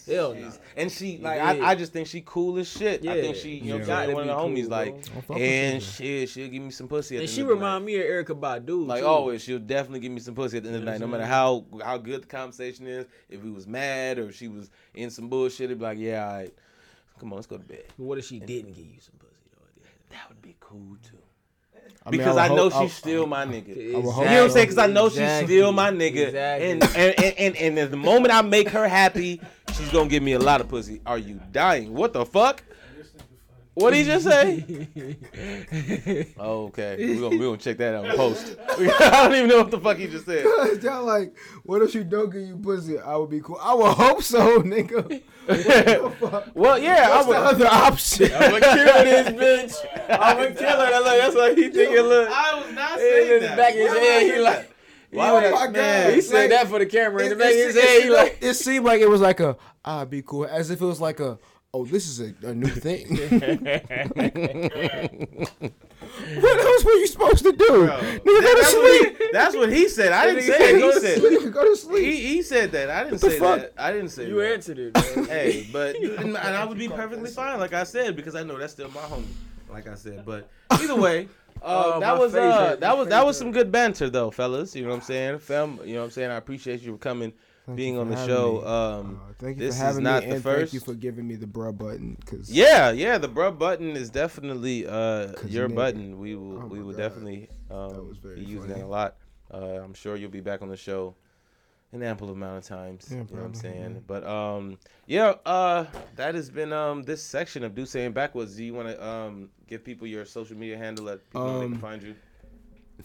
Hell 0.06 0.34
no. 0.34 0.40
saying? 0.40 0.52
And 0.76 0.90
she 0.92 1.18
like 1.18 1.36
Yeah. 1.36 1.64
I, 1.64 1.70
I 1.70 1.74
just 1.74 1.92
think 1.92 2.06
she 2.08 2.22
cool 2.24 2.58
as 2.58 2.68
shit. 2.68 3.06
I 3.06 3.20
think 3.20 3.36
she 3.36 3.50
you 3.56 3.62
know 3.70 3.74
Yeah. 3.76 3.80
what 3.80 3.86
Gotta 3.86 4.12
one 4.14 4.28
of 4.28 4.28
the 4.28 4.34
be 4.54 4.60
homies 4.60 4.62
cool, 4.62 4.70
like 4.70 4.90
bro. 4.92 5.00
Don't 5.14 5.24
fuck 5.26 5.36
with 5.36 5.42
and 5.42 5.82
SZA. 5.82 5.96
shit 5.96 6.28
she'll 6.28 6.48
give 6.48 6.62
me 6.62 6.70
some 6.70 6.88
pussy 6.88 7.16
at 7.16 7.20
And 7.20 7.28
the 7.28 7.32
she 7.32 7.40
end 7.42 7.50
of 7.50 7.58
the 7.58 7.64
night. 7.64 7.68
remind 7.74 7.84
me 7.86 7.96
of 7.98 8.04
Erykah 8.04 8.40
Badu. 8.66 8.86
Like 8.86 9.00
too. 9.02 9.06
always, 9.06 9.42
she'll 9.42 9.58
definitely 9.58 10.00
give 10.00 10.12
me 10.12 10.20
some 10.20 10.34
pussy 10.34 10.56
at 10.56 10.62
the 10.64 10.68
end 10.70 10.76
of 10.76 10.84
the 10.84 10.90
night, 10.90 11.00
no 11.00 11.06
matter 11.06 11.26
how 11.26 11.64
how 11.84 11.98
good 11.98 12.22
the 12.22 12.26
conversation 12.26 12.86
is. 12.86 13.06
If 13.30 13.42
we 13.42 13.50
was 13.50 13.66
mad 13.66 14.18
or 14.18 14.28
if 14.28 14.36
she 14.36 14.48
was 14.48 14.70
in 14.94 15.10
some 15.10 15.28
bullshit, 15.28 15.66
it'd 15.66 15.78
be 15.78 15.84
like, 15.84 15.98
yeah, 15.98 16.26
all 16.26 16.34
right, 16.34 16.54
come 17.20 17.32
on, 17.32 17.36
let's 17.36 17.46
go 17.46 17.56
to 17.58 17.64
bed. 17.64 17.84
What 17.96 18.18
if 18.18 18.24
she 18.26 18.40
didn't 18.40 18.72
give 18.74 18.86
you 18.86 19.00
some 19.00 19.14
pussy 19.18 19.32
though? 19.54 19.84
That 20.10 20.28
would 20.28 20.42
be 20.42 20.56
cool 20.60 20.96
too. 21.08 21.16
I 22.04 22.10
mean, 22.10 22.18
because 22.18 22.36
I 22.36 22.46
I, 22.46 22.48
know 22.48 22.68
hope- 22.68 22.82
she's 22.88 22.96
still 22.96 23.26
my 23.26 23.44
nigga. 23.46 23.68
would 23.68 23.76
You 23.76 23.92
know 23.92 24.00
what 24.00 24.26
I'm 24.26 24.50
saying? 24.50 24.66
Because 24.66 24.78
I 24.78 24.86
know 24.88 25.06
Exactly. 25.06 25.46
she's 25.46 25.56
still 25.58 25.72
my 25.72 25.90
nigga. 25.90 26.26
Exactly. 26.26 26.70
And, 26.70 26.82
and, 26.82 26.96
and, 26.96 27.34
and, 27.38 27.56
and, 27.56 27.78
and 27.78 27.90
the 27.92 27.96
moment 27.96 28.34
I 28.34 28.42
make 28.42 28.68
her 28.70 28.88
happy, 28.88 29.40
she's 29.76 29.88
going 29.90 30.08
to 30.08 30.10
give 30.10 30.22
me 30.22 30.32
a 30.32 30.38
lot 30.40 30.60
of 30.60 30.68
pussy. 30.68 31.00
Are 31.06 31.18
you 31.18 31.40
dying? 31.52 31.94
What 31.94 32.12
the 32.12 32.26
fuck? 32.26 32.64
This 33.74 33.85
nigga 33.85 33.85
funny. 33.85 33.85
What 33.85 33.90
did 33.90 33.99
he 33.99 34.05
just 34.05 34.24
say? 34.24 34.77
oh, 36.39 36.65
okay. 36.66 36.97
We're 36.99 37.20
going 37.20 37.39
we 37.39 37.44
gonna 37.47 37.57
check 37.57 37.78
that 37.78 37.94
out 37.94 38.05
in 38.07 38.16
post. 38.16 38.57
I 38.69 39.23
don't 39.28 39.35
even 39.35 39.49
know 39.49 39.59
what 39.62 39.70
the 39.70 39.81
fuck 39.81 39.97
he 39.97 40.07
just 40.09 40.27
said. 40.27 40.44
Y'all 40.82 41.05
like, 41.05 41.35
what 41.65 41.81
if 41.82 41.90
she 41.90 42.05
don't 42.05 42.31
give 42.31 42.43
you 42.43 42.57
pussy? 42.57 42.99
I 42.99 43.16
would 43.16 43.31
be 43.31 43.40
cool. 43.40 43.59
I 43.61 43.74
would 43.74 43.94
hope 43.94 44.23
so, 44.23 44.61
nigga. 44.62 45.23
well, 46.55 46.78
yeah, 46.78 47.09
I 47.11 47.23
What's 47.23 47.27
the 47.27 47.28
would. 47.28 47.36
other 47.36 47.66
option? 47.66 48.32
I'm 48.35 48.51
gonna 48.51 48.61
kill 48.61 49.05
this 49.05 49.28
bitch. 49.82 49.86
I'm 50.11 50.36
gonna 50.36 50.55
kill 50.55 50.69
her. 50.69 50.77
That's, 50.90 51.05
like, 51.05 51.19
that's 51.19 51.35
what 51.35 51.57
he 51.59 51.69
thinking. 51.70 52.03
Look, 52.03 52.28
I 52.31 52.55
was 52.62 52.73
not 52.74 52.93
in 52.93 52.99
saying 52.99 53.40
the 53.40 53.47
that. 53.49 53.57
back 53.57 53.73
of 53.74 53.78
his 53.78 53.89
Why 53.89 53.94
would 53.94 54.03
head, 54.03 54.23
he 54.23 54.28
say 54.31 54.40
like. 54.40 54.57
that? 54.59 54.69
Why 55.11 55.32
would 55.32 55.44
I- 55.44 55.51
my 55.51 55.69
man, 55.69 56.07
God. 56.09 56.15
He 56.15 56.20
said 56.23 56.40
Like- 56.40 56.51
that 56.51 56.69
for 56.69 56.78
the 56.78 56.86
camera. 56.86 57.23
In 57.23 57.31
the 57.31 57.36
back 57.36 57.53
of 57.53 57.57
his 57.59 57.74
head, 57.74 57.85
it, 57.85 58.03
he 58.05 58.11
like, 58.11 58.39
it 58.40 58.55
seemed 58.55 58.85
like 58.86 59.01
it 59.03 59.09
was 59.11 59.20
like 59.20 59.40
a, 59.40 59.57
I'd 59.85 60.09
be 60.11 60.23
cool, 60.23 60.47
as 60.47 60.70
if 60.70 60.81
it 60.81 60.85
was 60.86 61.01
like 61.01 61.20
a, 61.20 61.39
oh, 61.74 61.85
this 61.86 62.07
is 62.07 62.20
a, 62.20 62.35
a 62.49 62.55
new 62.55 62.66
thing. 62.86 63.09
what 66.40 66.59
else 66.61 66.85
were 66.85 66.93
you 66.93 67.07
supposed 67.07 67.44
to 67.44 67.53
do? 67.53 67.69
Nigga, 67.89 68.24
go 68.24 68.40
to 68.40 68.43
That's 68.43 68.74
what, 68.74 69.01
sleep. 69.01 69.19
he, 69.19 69.28
that's 69.32 69.57
what 69.57 69.73
he 69.73 69.89
said. 69.89 70.12
I 70.12 70.27
didn't 70.27 70.44
Nigga 70.44 70.57
say 70.59 70.74
it. 70.77 70.81
go 70.81 70.93
to 70.93 71.01
said 71.01 71.19
sleep. 71.19 71.53
Go 71.53 71.65
to 71.70 71.77
sleep. 71.77 72.05
he, 72.05 72.16
he 72.35 72.43
said 72.43 72.73
that. 72.73 72.90
I 72.90 73.05
didn't 73.05 73.19
say 73.20 73.39
fuck? 73.39 73.61
that. 73.61 73.73
I 73.78 73.93
didn't 73.93 74.11
say 74.11 74.28
you 74.28 74.36
that. 74.40 74.53
answered 74.55 74.78
it. 74.78 74.94
Man. 74.94 75.24
Hey, 75.32 75.66
but 75.73 75.97
and 75.97 76.36
I 76.36 76.65
would 76.65 76.78
be 76.78 76.89
perfectly 76.89 77.31
fine, 77.31 77.59
like 77.59 77.73
I 77.73 77.85
said, 77.85 78.16
because 78.16 78.35
I 78.35 78.43
know 78.43 78.59
that's 78.59 78.73
still 78.74 78.90
my 78.90 79.01
homie. 79.01 79.24
Like 79.70 79.89
I 79.89 79.94
said, 79.94 80.27
but 80.27 80.51
either 80.73 80.94
way, 80.97 81.28
uh, 81.62 81.93
Oh, 81.97 82.01
that 82.01 82.15
my 82.15 82.19
was 82.20 82.35
uh, 82.35 82.77
that 82.77 82.89
my 82.89 82.93
was 82.94 83.09
that 83.09 83.24
was 83.24 83.39
some 83.39 83.51
good 83.53 83.73
banter 83.73 84.11
though, 84.11 84.31
fellas. 84.31 84.74
You 84.77 84.82
know 84.82 84.90
what 84.90 84.97
I'm 84.97 85.01
saying, 85.03 85.39
fam. 85.39 85.78
You 85.85 85.94
know 85.94 86.01
what 86.01 86.05
I'm 86.07 86.11
saying. 86.11 86.31
I 86.31 86.36
appreciate 86.36 86.82
you 86.82 86.93
for 86.93 86.99
coming, 86.99 87.32
Thank 87.66 87.76
being 87.76 87.97
on 87.98 88.10
the 88.10 88.26
show. 88.26 88.66
Um, 88.66 89.20
Uh, 89.28 89.32
thank 89.39 89.56
you 89.59 89.66
this 89.66 89.78
for 89.80 89.89
is 89.90 89.98
not 90.01 90.22
me, 90.24 90.28
the 90.30 90.34
and 90.34 90.44
thank 90.44 90.72
you 90.72 90.80
for 90.80 90.94
giving 90.94 91.28
me 91.28 91.36
the 91.36 91.47
bruh 91.47 91.76
button. 91.76 92.16
Cause 92.26 92.51
yeah, 92.51 92.90
yeah, 92.90 93.18
the 93.18 93.28
bruh 93.28 93.56
button 93.56 93.90
is 93.97 94.10
definitely 94.10 94.86
uh 94.86 95.32
your 95.47 95.68
nigga- 95.68 95.74
button. 95.76 96.18
We 96.18 96.34
will 96.34 96.62
Oh 96.62 96.66
we 96.66 96.82
will 96.82 96.93
God. 96.93 96.98
definitely 96.98 97.48
um, 97.70 98.16
be 98.34 98.40
using 98.40 98.62
funny. 98.70 98.80
that 98.80 98.84
a 98.84 98.86
lot. 98.86 99.16
Uh, 99.52 99.80
I'm 99.84 99.94
sure 99.94 100.16
you'll 100.16 100.30
be 100.30 100.40
back 100.40 100.60
on 100.62 100.68
the 100.68 100.76
show 100.76 101.14
an 101.93 102.02
ample 102.02 102.30
amount 102.30 102.56
of 102.59 102.64
times. 102.64 103.06
Yeah, 103.10 103.18
you 103.18 103.36
know 103.36 103.43
what 103.43 103.47
I'm 103.48 103.55
saying? 103.55 103.93
yeah. 103.94 104.01
But 104.09 104.24
um, 104.26 104.78
yeah, 105.06 105.34
uh, 105.47 105.84
that 106.16 106.34
has 106.34 106.51
been 106.51 106.72
um 106.72 107.02
this 107.05 107.22
section 107.22 107.62
of 107.62 107.74
Do 107.76 107.86
Saying 107.86 108.10
Backwards. 108.12 108.56
Do 108.56 108.64
you 108.64 108.74
want 108.74 108.89
to 108.89 109.06
um 109.06 109.51
give 109.68 109.84
people 109.84 110.06
your 110.09 110.24
social 110.24 110.56
media 110.56 110.76
handle 110.78 111.05
that 111.05 111.30
people 111.30 111.60
they 111.60 111.66
can 111.66 111.74
Um, 111.74 111.80
find 111.80 112.02
you? 112.02 112.14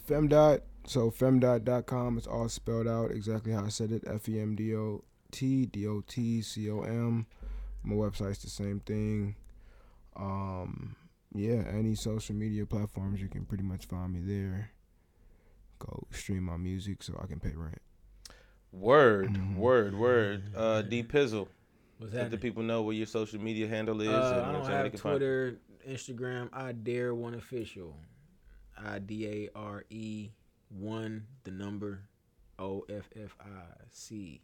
femdot. 0.08 0.60
So 0.86 1.10
femdot.com. 1.10 2.18
It's 2.18 2.26
all 2.26 2.48
spelled 2.48 2.88
out 2.88 3.10
exactly 3.10 3.52
how 3.52 3.64
I 3.64 3.68
said 3.68 3.92
it. 3.92 4.04
F 4.06 4.28
E 4.28 4.40
M 4.40 4.54
D 4.56 4.74
O 4.74 5.04
T 5.30 5.66
D 5.66 5.86
O 5.86 6.00
T 6.06 6.40
C 6.42 6.70
O 6.70 6.80
M. 6.80 7.26
My 7.82 7.94
website's 7.94 8.42
the 8.42 8.50
same 8.50 8.80
thing. 8.80 9.36
Um, 10.16 10.96
yeah, 11.34 11.62
any 11.70 11.94
social 11.94 12.34
media 12.34 12.66
platforms 12.66 13.20
you 13.20 13.28
can 13.28 13.44
pretty 13.44 13.64
much 13.64 13.86
find 13.86 14.12
me 14.12 14.20
there. 14.20 14.70
Go 15.78 16.06
stream 16.10 16.44
my 16.44 16.56
music 16.56 17.02
so 17.02 17.18
I 17.22 17.26
can 17.26 17.38
pay 17.38 17.52
rent. 17.54 17.80
Word, 18.72 19.28
Mhm. 19.34 19.56
word, 19.56 19.94
word. 19.94 20.54
Uh, 20.56 20.82
D 20.82 21.02
Pizzle. 21.02 21.48
What's 21.98 22.12
Let 22.14 22.30
the 22.30 22.38
people 22.38 22.62
know 22.62 22.82
where 22.82 22.94
your 22.94 23.06
social 23.06 23.40
media 23.40 23.66
handle 23.68 24.00
is. 24.00 24.08
Uh, 24.08 24.12
and 24.12 24.16
I 24.18 24.46
what 24.46 24.52
don't 24.52 24.66
they 24.66 24.72
have 24.76 24.90
can 24.90 25.00
find. 25.00 25.12
Twitter, 25.18 25.58
Instagram. 25.88 26.48
I 26.52 26.72
dare 26.72 27.14
one 27.14 27.34
official. 27.34 27.96
I 28.76 28.98
D 28.98 29.26
A 29.26 29.48
R 29.54 29.84
E 29.90 30.30
one 30.70 31.26
the 31.44 31.50
number 31.50 32.00
O 32.58 32.84
F 32.88 33.08
F 33.16 33.34
I 33.40 33.84
C 33.90 34.40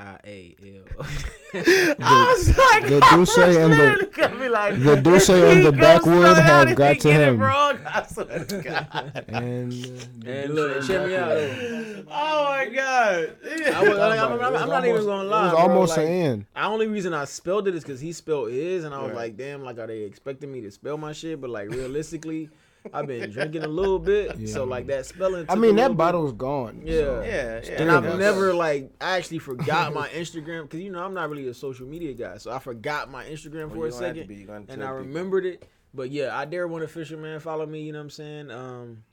I 0.00 0.16
A 0.24 0.56
L. 0.62 1.06
I 1.54 2.34
was 2.36 2.56
like, 2.56 2.86
the 2.88 3.00
I 3.02 3.16
Duce 3.16 3.36
and 3.38 3.72
the- 3.72 3.76
literally 3.76 4.06
gonna 4.12 4.38
be 4.38 4.48
like, 4.48 4.80
the 4.80 4.94
Duce 5.02 5.28
and 5.30 5.66
the 5.66 5.72
goes 5.72 5.80
backwood 5.80 6.20
spell 6.20 6.32
it 6.36 6.38
out 6.44 6.68
have 6.68 6.76
got 6.76 7.00
to 7.00 7.12
him. 7.12 7.38
wrong. 7.40 7.78
I 7.86 8.06
swear 8.06 8.44
to 8.44 8.62
God. 8.62 9.24
And, 9.28 9.72
uh, 9.72 10.30
And 10.30 10.54
look, 10.54 10.86
check 10.86 11.04
me 11.08 11.16
out. 11.16 12.04
Oh 12.10 12.44
my 12.44 12.66
God. 12.72 13.36
I 13.74 13.82
was, 13.88 13.98
like, 13.98 14.20
I'm, 14.20 14.32
I'm- 14.40 14.54
I'm 14.54 14.54
It 14.54 14.66
not 14.68 14.84
even 14.84 15.04
gonna 15.04 15.24
lie. 15.28 15.40
It 15.40 15.44
was 15.46 15.52
bro, 15.52 15.60
almost 15.62 15.96
like, 15.96 16.06
an 16.06 16.12
end. 16.12 16.46
The 16.54 16.62
only 16.64 16.86
reason 16.86 17.12
I 17.12 17.24
spelled 17.24 17.66
it 17.66 17.74
is 17.74 17.82
because 17.82 18.00
he 18.00 18.12
spelled 18.12 18.52
his, 18.52 18.84
and 18.84 18.94
I 18.94 18.98
was 19.00 19.08
Right. 19.08 19.16
like, 19.16 19.36
damn, 19.36 19.64
like, 19.64 19.78
are 19.80 19.88
they 19.88 20.02
expecting 20.02 20.52
me 20.52 20.60
to 20.60 20.70
spell 20.70 20.96
my 20.96 21.12
shit? 21.12 21.40
But 21.40 21.50
like, 21.50 21.70
realistically, 21.70 22.50
I've 22.94 23.06
been 23.06 23.30
drinking 23.30 23.64
a 23.64 23.68
little 23.68 23.98
bit, 23.98 24.36
Yeah. 24.38 24.52
so 24.52 24.64
like 24.64 24.86
that 24.88 25.06
spelling. 25.06 25.46
I 25.48 25.54
mean, 25.54 25.72
a 25.72 25.74
that 25.74 25.80
little 25.82 25.88
bit. 25.90 25.96
bottle's 25.98 26.32
gone. 26.32 26.82
Yeah. 26.84 26.94
so- 27.00 27.22
Yeah, 27.22 27.60
yeah. 27.64 27.82
And 27.82 27.90
I've 27.90 28.04
of 28.04 28.12
us. 28.14 28.18
never 28.18 28.54
like 28.54 28.90
I 29.00 29.16
actually 29.16 29.38
forgot 29.40 29.92
my 29.94 30.08
Instagram 30.08 30.62
because 30.62 30.80
you 30.80 30.90
know 30.90 31.04
I'm 31.04 31.14
not 31.14 31.30
really 31.30 31.48
a 31.48 31.54
social 31.54 31.86
media 31.86 32.12
guy, 32.14 32.38
so 32.38 32.50
I 32.52 32.58
forgot 32.58 33.10
my 33.10 33.24
Instagram 33.24 33.70
Well, 33.70 33.80
for 33.80 33.86
a 33.86 33.90
don't 33.90 34.02
have 34.02 34.14
to 34.14 34.20
second, 34.22 34.28
be. 34.28 34.42
And 34.52 34.68
tell 34.68 34.76
I 34.78 34.86
people. 34.86 34.94
remembered 34.96 35.46
it. 35.46 35.68
But 35.94 36.10
yeah, 36.10 36.36
I 36.36 36.44
dare 36.44 36.68
one 36.68 36.82
official 36.82 37.18
man 37.18 37.40
follow 37.40 37.64
me. 37.66 37.82
You 37.82 37.92
know 37.92 37.98
what 38.00 38.04
I'm 38.04 38.10
saying? 38.10 38.50
Um, 38.50 39.04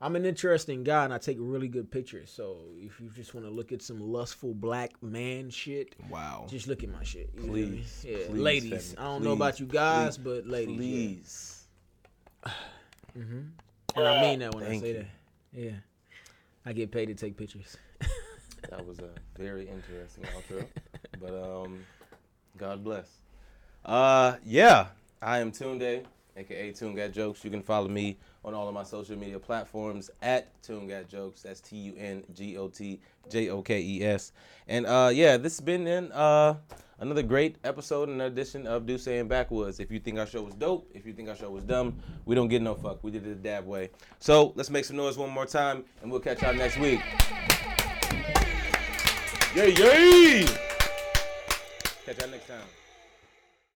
I'm 0.00 0.16
an 0.16 0.24
interesting 0.26 0.82
guy 0.82 1.04
and 1.04 1.12
I 1.14 1.18
take 1.18 1.36
really 1.40 1.68
good 1.68 1.88
pictures. 1.90 2.28
So 2.30 2.58
if 2.78 3.00
you 3.00 3.08
just 3.14 3.34
want 3.34 3.46
to 3.46 3.52
look 3.52 3.70
at 3.70 3.82
some 3.82 4.00
lustful 4.00 4.52
black 4.54 5.00
man 5.02 5.48
shit, 5.50 5.94
Wow. 6.10 6.46
just 6.48 6.66
look 6.66 6.82
at 6.82 6.90
my 6.90 7.02
shit. 7.04 7.30
You 7.36 7.42
feel 7.42 7.52
me? 7.52 7.62
Please, 7.66 8.04
yeah, 8.08 8.16
please, 8.26 8.38
ladies. 8.40 8.94
Femi, 8.94 9.00
I 9.00 9.04
don't 9.04 9.22
know 9.24 9.32
about 9.32 9.60
you 9.60 9.66
guys, 9.66 10.18
but 10.18 10.46
ladies, 10.46 10.76
Please. 10.76 11.66
yeah. 12.46 12.52
Hmm 13.14 13.40
And 13.96 14.08
I 14.08 14.20
mean 14.22 14.38
that 14.40 14.54
when 14.54 14.64
Thank 14.64 14.82
I 14.82 14.86
say 14.86 14.92
you. 14.92 14.98
that. 14.98 15.06
Yeah, 15.60 15.72
I 16.66 16.72
get 16.72 16.90
paid 16.90 17.06
to 17.06 17.14
take 17.14 17.36
pictures. 17.36 17.76
That 18.70 18.86
was 18.86 19.00
a 19.00 19.10
very 19.36 19.68
interesting 19.68 20.22
outro. 20.36 20.64
but 21.20 21.34
um, 21.34 21.84
God 22.56 22.84
bless. 22.84 23.08
Uh, 23.84 24.36
yeah, 24.44 24.86
I 25.20 25.40
am 25.40 25.50
Tunde, 25.50 26.04
aka 26.36 26.70
Tune 26.72 26.94
Got 26.94 27.10
Jokes. 27.12 27.44
You 27.44 27.50
can 27.50 27.60
follow 27.60 27.88
me 27.88 28.18
on 28.44 28.54
all 28.54 28.68
of 28.68 28.72
my 28.74 28.84
social 28.84 29.18
media 29.18 29.40
platforms 29.40 30.10
at 30.22 30.46
Tune 30.62 30.86
Got 30.86 31.08
Jokes. 31.08 31.42
That's 31.42 31.60
T 31.60 31.76
U 31.76 31.94
N 31.98 32.22
G 32.34 32.56
O 32.56 32.68
T 32.68 33.00
J 33.28 33.48
O 33.50 33.62
K 33.62 33.80
E 33.82 34.04
S. 34.04 34.30
And 34.68 34.86
uh, 34.86 35.10
yeah, 35.12 35.36
this 35.38 35.54
has 35.58 35.60
been 35.64 35.88
in 35.88 36.12
uh 36.12 36.54
another 37.02 37.22
great 37.22 37.56
episode 37.64 38.08
and 38.08 38.22
edition 38.22 38.64
of 38.64 38.86
Do 38.86 38.96
Saying 38.96 39.26
Backwoods. 39.26 39.80
If 39.80 39.90
you 39.90 39.98
think 39.98 40.20
our 40.20 40.26
show 40.26 40.42
was 40.42 40.54
dope, 40.54 40.88
if 40.94 41.04
you 41.04 41.12
think 41.12 41.28
our 41.28 41.34
show 41.34 41.50
was 41.50 41.64
dumb, 41.64 41.98
we 42.26 42.36
don't 42.36 42.46
get 42.46 42.62
no 42.62 42.76
fuck. 42.76 43.02
We 43.02 43.10
did 43.10 43.26
it 43.26 43.42
the 43.42 43.48
dab 43.48 43.66
way. 43.66 43.90
So 44.20 44.52
let's 44.54 44.70
make 44.70 44.84
some 44.84 44.96
noise 44.96 45.18
one 45.18 45.30
more 45.30 45.44
time, 45.44 45.84
and 46.00 46.10
we'll 46.10 46.20
catch 46.20 46.42
y'all 46.42 46.54
next 46.54 46.78
week. 46.78 47.00
Yay, 49.56 49.74
yay! 49.74 50.46
Catch 52.06 52.20
y'all 52.20 52.30
next 52.30 52.46
time. 52.46 52.81